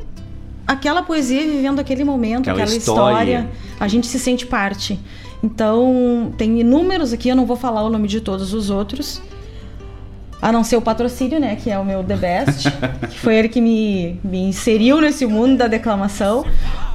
aquela 0.66 1.02
poesia, 1.02 1.42
vivendo 1.42 1.78
aquele 1.78 2.04
momento, 2.04 2.50
Aquela 2.50 2.62
aquela, 2.64 2.76
história. 2.76 3.38
história. 3.38 3.50
a 3.78 3.88
gente 3.88 4.06
se 4.06 4.18
sente 4.18 4.46
parte. 4.46 4.98
Então, 5.42 6.32
tem 6.36 6.60
inúmeros 6.60 7.12
aqui, 7.12 7.28
eu 7.28 7.36
não 7.36 7.46
vou 7.46 7.56
falar 7.56 7.82
o 7.82 7.88
nome 7.88 8.08
de 8.08 8.20
todos 8.20 8.52
os 8.52 8.70
outros. 8.70 9.22
A 10.40 10.52
não 10.52 10.62
ser 10.62 10.76
o 10.76 10.82
patrocínio, 10.82 11.40
né? 11.40 11.56
Que 11.56 11.70
é 11.70 11.78
o 11.78 11.84
meu 11.84 12.04
The 12.04 12.16
Best. 12.16 12.68
que 13.10 13.18
foi 13.18 13.36
ele 13.36 13.48
que 13.48 13.60
me, 13.60 14.20
me 14.22 14.38
inseriu 14.48 15.00
nesse 15.00 15.24
mundo 15.26 15.56
da 15.56 15.66
declamação. 15.66 16.44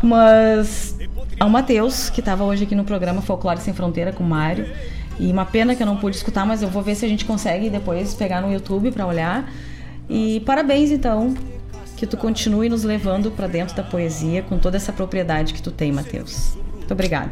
Mas 0.02 0.96
ao 1.40 1.50
Matheus, 1.50 2.10
que 2.10 2.20
estava 2.20 2.44
hoje 2.44 2.66
aqui 2.66 2.76
no 2.76 2.84
programa 2.84 3.22
Folclore 3.22 3.60
Sem 3.60 3.74
Fronteira 3.74 4.12
com 4.12 4.24
o 4.24 4.28
Mário. 4.28 4.68
E 5.20 5.32
uma 5.32 5.46
pena 5.46 5.76
que 5.76 5.82
eu 5.82 5.88
não 5.88 5.98
pude 5.98 6.16
escutar, 6.16 6.46
mas 6.46 6.62
eu 6.62 6.70
vou 6.70 6.82
ver 6.82 6.96
se 6.96 7.06
a 7.06 7.10
gente 7.10 7.26
consegue 7.26 7.70
depois 7.70 8.14
pegar 8.14 8.42
no 8.42 8.52
YouTube 8.52 8.92
para 8.92 9.06
olhar. 9.06 9.52
E 10.10 10.40
parabéns, 10.42 10.92
então, 10.92 11.34
que 12.02 12.08
tu 12.08 12.18
continue 12.18 12.68
nos 12.68 12.84
levando 12.84 13.30
para 13.30 13.46
dentro 13.46 13.76
da 13.76 13.84
poesia 13.84 14.42
com 14.42 14.58
toda 14.58 14.76
essa 14.76 14.92
propriedade 14.92 15.54
que 15.54 15.62
tu 15.62 15.70
tem, 15.70 15.92
Matheus. 15.92 16.58
Muito 16.76 16.92
obrigada. 16.92 17.30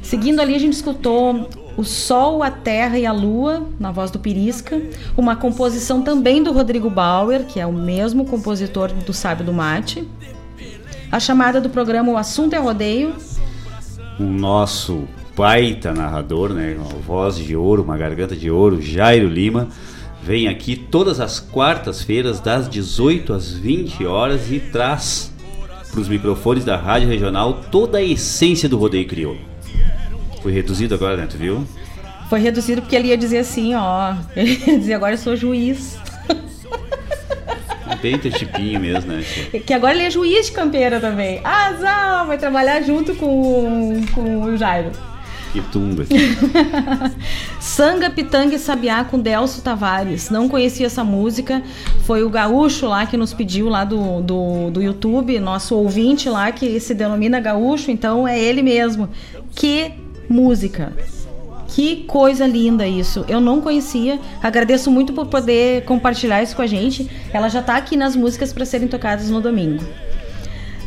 Seguindo 0.00 0.40
ali, 0.40 0.54
a 0.54 0.58
gente 0.58 0.72
escutou 0.72 1.50
O 1.76 1.84
Sol, 1.84 2.42
a 2.42 2.50
Terra 2.50 2.98
e 2.98 3.04
a 3.04 3.12
Lua, 3.12 3.68
na 3.78 3.92
voz 3.92 4.10
do 4.10 4.18
Pirisca, 4.18 4.80
uma 5.14 5.36
composição 5.36 6.00
também 6.00 6.42
do 6.42 6.50
Rodrigo 6.50 6.88
Bauer, 6.88 7.44
que 7.44 7.60
é 7.60 7.66
o 7.66 7.74
mesmo 7.74 8.24
compositor 8.24 8.90
do 8.90 9.12
Sábio 9.12 9.44
do 9.44 9.52
Mate. 9.52 10.08
A 11.12 11.20
chamada 11.20 11.60
do 11.60 11.68
programa 11.68 12.10
O 12.10 12.16
Assunto 12.16 12.54
é 12.54 12.58
Rodeio, 12.58 13.14
O 14.18 14.22
nosso 14.22 15.04
baita 15.36 15.92
narrador, 15.92 16.54
né? 16.54 16.74
Uma 16.74 16.98
voz 17.00 17.36
de 17.36 17.54
ouro, 17.54 17.82
uma 17.82 17.98
garganta 17.98 18.34
de 18.34 18.50
ouro, 18.50 18.80
Jairo 18.80 19.28
Lima, 19.28 19.68
vem 20.24 20.48
aqui 20.48 20.74
todas 20.74 21.20
as 21.20 21.38
quartas-feiras, 21.38 22.40
das 22.40 22.68
18 22.68 23.32
às 23.34 23.52
20 23.52 24.06
horas, 24.06 24.50
e 24.50 24.58
traz 24.58 25.30
para 25.90 26.00
os 26.00 26.08
microfones 26.08 26.64
da 26.64 26.76
Rádio 26.76 27.08
Regional 27.08 27.60
toda 27.70 27.98
a 27.98 28.02
essência 28.02 28.68
do 28.68 28.78
rodeio 28.78 29.06
crioulo. 29.06 29.40
Foi 30.42 30.50
reduzido 30.50 30.94
agora, 30.94 31.16
né? 31.16 31.26
Tu 31.30 31.36
viu? 31.36 31.66
foi 32.28 32.40
reduzido 32.40 32.82
porque 32.82 32.96
ele 32.96 33.08
ia 33.08 33.16
dizer 33.16 33.38
assim, 33.38 33.74
ó. 33.74 34.14
Ele 34.34 34.60
ia 34.66 34.78
dizer, 34.78 34.94
agora 34.94 35.12
eu 35.12 35.18
sou 35.18 35.36
juiz. 35.36 35.98
Bem 38.02 38.18
tipinho 38.18 38.80
mesmo, 38.80 39.12
né? 39.12 39.24
Que 39.64 39.72
agora 39.72 39.94
ele 39.94 40.02
é 40.02 40.10
juiz 40.10 40.46
de 40.46 40.52
campeira 40.52 40.98
também. 41.00 41.40
Azar, 41.44 42.26
vai 42.26 42.36
trabalhar 42.36 42.82
junto 42.82 43.14
com, 43.14 44.04
com 44.12 44.42
o 44.42 44.56
Jairo. 44.56 44.90
Sanga, 47.60 48.10
Pitanga 48.10 48.54
e 48.54 48.58
Sabiá 48.58 49.04
com 49.04 49.18
Delcio 49.18 49.62
Tavares. 49.62 50.30
Não 50.30 50.48
conhecia 50.48 50.86
essa 50.86 51.04
música. 51.04 51.62
Foi 52.04 52.22
o 52.22 52.30
gaúcho 52.30 52.86
lá 52.86 53.06
que 53.06 53.16
nos 53.16 53.32
pediu 53.32 53.68
lá 53.68 53.84
do, 53.84 54.20
do, 54.20 54.70
do 54.70 54.82
YouTube, 54.82 55.38
nosso 55.38 55.76
ouvinte 55.76 56.28
lá 56.28 56.50
que 56.52 56.78
se 56.80 56.94
denomina 56.94 57.40
gaúcho, 57.40 57.90
então 57.90 58.26
é 58.26 58.38
ele 58.38 58.62
mesmo. 58.62 59.08
Que 59.54 59.92
música! 60.28 60.92
Que 61.68 62.04
coisa 62.04 62.46
linda 62.46 62.86
isso. 62.86 63.24
Eu 63.28 63.40
não 63.40 63.60
conhecia. 63.60 64.20
Agradeço 64.40 64.92
muito 64.92 65.12
por 65.12 65.26
poder 65.26 65.84
compartilhar 65.84 66.40
isso 66.40 66.54
com 66.54 66.62
a 66.62 66.68
gente. 66.68 67.10
Ela 67.32 67.48
já 67.48 67.60
tá 67.60 67.76
aqui 67.76 67.96
nas 67.96 68.14
músicas 68.14 68.52
para 68.52 68.64
serem 68.64 68.86
tocadas 68.86 69.28
no 69.28 69.40
domingo. 69.40 69.82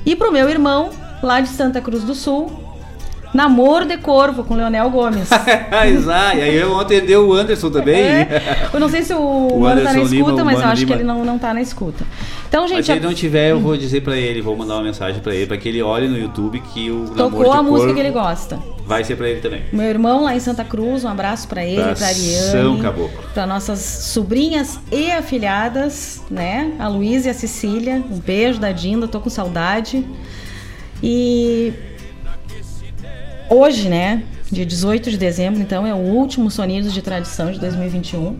E 0.05 0.15
pro 0.15 0.31
meu 0.31 0.49
irmão, 0.49 0.89
lá 1.21 1.41
de 1.41 1.49
Santa 1.49 1.81
Cruz 1.81 2.05
do 2.05 2.15
Sul, 2.15 2.66
Namoro 3.33 3.85
de 3.85 3.97
Corvo 3.97 4.43
com 4.43 4.55
Leonel 4.55 4.89
Gomes. 4.89 5.29
Exato. 5.87 6.37
E 6.37 6.41
aí 6.41 6.63
ontem 6.63 7.01
deu 7.01 7.27
o 7.27 7.33
Anderson 7.33 7.69
também. 7.69 7.95
É. 8.01 8.69
Eu 8.73 8.79
não 8.79 8.89
sei 8.89 9.03
se 9.03 9.13
o, 9.13 9.19
O 9.47 9.59
Mano 9.61 9.81
tá 9.81 9.83
na 9.83 9.91
Anderson 9.91 10.15
escuta, 10.15 10.31
Lima, 10.31 10.43
mas 10.45 10.59
eu 10.59 10.65
acho 10.67 10.85
que 10.85 10.93
Lima. 10.93 10.95
ele 10.95 11.03
não, 11.03 11.25
não 11.25 11.37
tá 11.37 11.53
na 11.53 11.61
escuta. 11.61 12.05
Então, 12.47 12.61
Mas 12.61 12.71
gente, 12.71 12.85
se 12.85 12.91
ele 12.93 13.01
não 13.05 13.13
tiver, 13.13 13.51
eu 13.51 13.59
vou 13.59 13.75
dizer 13.75 14.01
pra 14.01 14.15
ele, 14.15 14.41
vou 14.41 14.55
mandar 14.55 14.75
uma 14.75 14.83
mensagem 14.83 15.21
pra 15.21 15.35
ele, 15.35 15.45
pra 15.45 15.57
que 15.57 15.67
ele 15.67 15.81
olhe 15.81 16.07
no 16.07 16.17
YouTube 16.17 16.61
que 16.73 16.89
o 16.89 17.09
tocou 17.15 17.51
de 17.51 17.57
a 17.57 17.61
música 17.61 17.93
que 17.93 17.99
ele 17.99 18.11
gosta. 18.11 18.57
Vai 18.85 19.03
ser 19.03 19.17
pra 19.17 19.27
ele 19.27 19.41
também. 19.41 19.63
Meu 19.73 19.85
irmão 19.85 20.23
lá 20.23 20.33
em 20.33 20.39
Santa 20.39 20.63
Cruz, 20.63 21.03
um 21.03 21.09
abraço 21.09 21.45
pra 21.49 21.65
ele, 21.65 21.75
pra 21.75 21.91
Abração, 21.91 22.59
Ariane, 22.59 22.81
caboclo. 22.81 23.19
pra 23.33 23.45
nossas 23.45 23.79
sobrinhas 23.79 24.79
e 24.89 25.11
afilhadas, 25.11 26.21
né? 26.31 26.71
A 26.79 26.87
Luísa 26.87 27.27
e 27.27 27.31
a 27.31 27.33
Cecília. 27.33 28.01
Um 28.09 28.17
beijo 28.17 28.59
da 28.61 28.71
Dinda, 28.71 29.09
tô 29.09 29.19
com 29.19 29.29
saudade. 29.29 30.05
E 31.03 31.73
hoje, 33.49 33.89
né? 33.89 34.23
Dia 34.51 34.65
18 34.65 35.11
de 35.11 35.17
dezembro, 35.17 35.61
então, 35.61 35.85
é 35.85 35.93
o 35.93 35.97
último 35.97 36.49
Sonidos 36.49 36.93
de 36.93 37.01
Tradição 37.01 37.51
de 37.51 37.59
2021. 37.59 38.37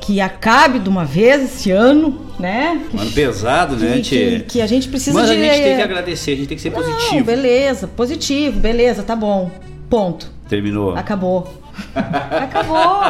Que 0.00 0.20
acabe 0.20 0.80
de 0.80 0.88
uma 0.88 1.04
vez 1.04 1.42
esse 1.42 1.70
ano, 1.70 2.26
né? 2.38 2.78
Um 2.92 3.00
ano 3.00 3.10
pesado, 3.12 3.74
né, 3.76 3.94
que, 3.96 4.02
que, 4.02 4.40
que 4.40 4.60
a 4.60 4.66
gente 4.66 4.88
precisa 4.88 5.18
Mas 5.18 5.30
de. 5.30 5.36
a 5.36 5.38
gente 5.38 5.62
tem 5.62 5.76
que 5.76 5.82
agradecer, 5.82 6.32
a 6.32 6.36
gente 6.36 6.46
tem 6.46 6.56
que 6.56 6.62
ser 6.62 6.70
Não, 6.70 6.82
positivo. 6.82 7.24
beleza, 7.24 7.86
positivo, 7.88 8.60
beleza, 8.60 9.02
tá 9.02 9.16
bom. 9.16 9.50
Ponto. 9.88 10.30
Terminou. 10.46 10.94
Acabou. 10.94 11.54
acabou. 11.94 13.02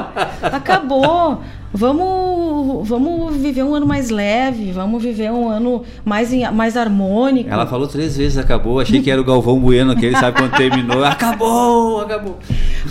Acabou. 0.42 1.42
Vamos, 1.76 2.88
vamos 2.88 3.36
viver 3.36 3.64
um 3.64 3.74
ano 3.74 3.84
mais 3.84 4.08
leve, 4.08 4.70
vamos 4.70 5.02
viver 5.02 5.32
um 5.32 5.48
ano 5.48 5.82
mais, 6.04 6.30
mais 6.52 6.76
harmônico. 6.76 7.50
Ela 7.50 7.66
falou 7.66 7.88
três 7.88 8.16
vezes 8.16 8.38
acabou, 8.38 8.78
achei 8.78 9.02
que 9.02 9.10
era 9.10 9.20
o 9.20 9.24
Galvão 9.24 9.58
Bueno, 9.58 9.90
aquele 9.90 10.16
sabe 10.16 10.38
quando 10.38 10.56
terminou. 10.56 11.02
Acabou, 11.04 12.02
acabou. 12.02 12.38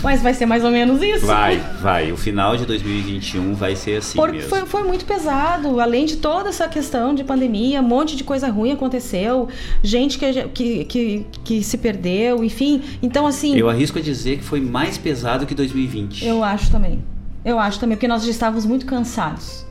Mas 0.02 0.20
vai 0.20 0.34
ser 0.34 0.44
mais 0.44 0.62
ou 0.62 0.70
menos 0.70 1.00
isso. 1.02 1.24
Vai, 1.24 1.58
vai. 1.80 2.12
O 2.12 2.16
final 2.16 2.58
de 2.58 2.66
2021 2.66 3.54
vai 3.54 3.74
ser 3.74 3.96
assim 3.96 4.18
Porque 4.18 4.36
mesmo. 4.36 4.50
foi, 4.50 4.66
foi 4.66 4.82
muito 4.82 5.06
pesado. 5.06 5.80
Além 5.80 6.04
de 6.04 6.16
toda 6.16 6.50
essa 6.50 6.68
questão 6.68 7.14
de 7.14 7.24
pandemia, 7.24 7.80
um 7.80 7.84
monte 7.84 8.16
de 8.16 8.22
coisa 8.22 8.48
ruim 8.50 8.72
aconteceu. 8.72 9.48
Gente 9.82 10.18
que, 10.18 10.48
que, 10.48 10.84
que, 10.84 11.26
que 11.42 11.62
se 11.62 11.78
perdeu, 11.78 12.44
enfim. 12.44 12.82
Então, 13.02 13.26
assim. 13.26 13.56
Eu 13.56 13.70
arrisco 13.70 13.98
a 13.98 14.02
dizer 14.02 14.36
que 14.38 14.44
foi 14.44 14.60
mais 14.60 14.98
pesado 14.98 15.46
que 15.46 15.54
2020. 15.54 16.26
Eu 16.26 16.44
acho 16.44 16.70
também. 16.70 17.13
Eu 17.44 17.58
acho 17.58 17.78
também, 17.78 17.96
porque 17.96 18.08
nós 18.08 18.24
já 18.24 18.30
estávamos 18.30 18.64
muito 18.64 18.86
cansados. 18.86 19.64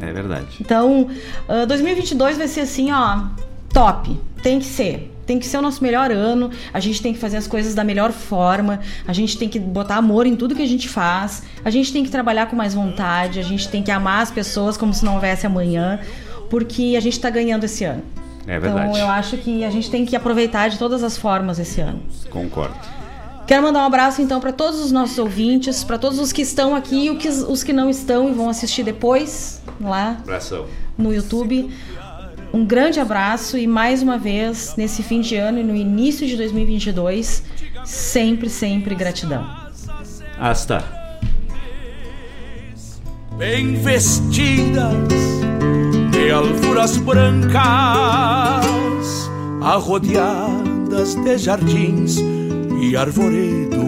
É 0.00 0.12
verdade. 0.12 0.46
Então, 0.60 1.08
uh, 1.48 1.66
2022 1.66 2.38
vai 2.38 2.48
ser 2.48 2.60
assim, 2.60 2.90
ó, 2.90 3.24
top. 3.72 4.18
Tem 4.42 4.58
que 4.58 4.64
ser. 4.64 5.14
Tem 5.26 5.38
que 5.38 5.46
ser 5.46 5.58
o 5.58 5.62
nosso 5.62 5.82
melhor 5.82 6.10
ano. 6.10 6.50
A 6.72 6.80
gente 6.80 7.02
tem 7.02 7.12
que 7.12 7.18
fazer 7.18 7.36
as 7.36 7.46
coisas 7.46 7.74
da 7.74 7.84
melhor 7.84 8.10
forma. 8.10 8.80
A 9.06 9.12
gente 9.12 9.38
tem 9.38 9.48
que 9.48 9.58
botar 9.58 9.96
amor 9.96 10.26
em 10.26 10.34
tudo 10.34 10.54
que 10.54 10.62
a 10.62 10.66
gente 10.66 10.88
faz. 10.88 11.42
A 11.64 11.70
gente 11.70 11.92
tem 11.92 12.02
que 12.02 12.10
trabalhar 12.10 12.46
com 12.46 12.56
mais 12.56 12.74
vontade. 12.74 13.38
A 13.38 13.42
gente 13.42 13.68
tem 13.68 13.82
que 13.82 13.90
amar 13.90 14.22
as 14.22 14.30
pessoas 14.30 14.76
como 14.76 14.92
se 14.94 15.04
não 15.04 15.14
houvesse 15.14 15.46
amanhã. 15.46 16.00
Porque 16.48 16.94
a 16.96 17.00
gente 17.00 17.12
está 17.12 17.30
ganhando 17.30 17.64
esse 17.64 17.84
ano. 17.84 18.02
É 18.46 18.58
verdade. 18.58 18.88
Então, 18.88 18.96
eu 18.96 19.06
acho 19.06 19.36
que 19.36 19.62
a 19.64 19.70
gente 19.70 19.90
tem 19.90 20.04
que 20.04 20.16
aproveitar 20.16 20.68
de 20.68 20.78
todas 20.78 21.04
as 21.04 21.16
formas 21.16 21.58
esse 21.58 21.80
ano. 21.80 22.02
Concordo. 22.30 22.74
Quero 23.50 23.64
mandar 23.64 23.80
um 23.80 23.86
abraço 23.86 24.22
então 24.22 24.38
para 24.38 24.52
todos 24.52 24.78
os 24.78 24.92
nossos 24.92 25.18
ouvintes, 25.18 25.82
para 25.82 25.98
todos 25.98 26.20
os 26.20 26.32
que 26.32 26.40
estão 26.40 26.72
aqui 26.72 27.06
e 27.06 27.10
os 27.10 27.64
que 27.64 27.72
não 27.72 27.90
estão 27.90 28.30
e 28.30 28.32
vão 28.32 28.48
assistir 28.48 28.84
depois 28.84 29.60
lá 29.80 30.18
Abração. 30.22 30.66
no 30.96 31.12
YouTube. 31.12 31.68
Um 32.54 32.64
grande 32.64 33.00
abraço 33.00 33.58
e 33.58 33.66
mais 33.66 34.04
uma 34.04 34.16
vez, 34.16 34.74
nesse 34.76 35.02
fim 35.02 35.20
de 35.20 35.34
ano 35.34 35.58
e 35.58 35.64
no 35.64 35.74
início 35.74 36.28
de 36.28 36.36
2022, 36.36 37.42
sempre, 37.84 38.48
sempre 38.48 38.94
gratidão. 38.94 39.44
Hasta. 40.38 40.84
Bem 43.36 43.74
vestidas 43.74 44.94
de 46.12 46.30
alfuras 46.30 46.96
brancas, 46.98 47.58
arrodeadas 49.60 51.16
de 51.16 51.36
jardins 51.36 52.39
e 52.80 52.96
arvoredos, 52.96 53.78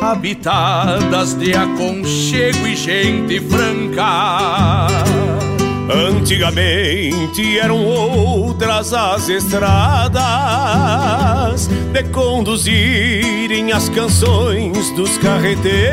habitadas 0.00 1.34
de 1.34 1.52
aconchego 1.52 2.66
e 2.66 2.76
gente 2.76 3.40
franca. 3.40 4.86
Antigamente 5.92 7.58
eram 7.58 7.84
outras 7.84 8.92
as 8.94 9.28
estradas 9.28 10.12
de 11.66 12.04
conduzirem 12.04 13.72
as 13.72 13.88
canções 13.88 14.90
dos 14.94 15.18
carreteiros. 15.18 15.72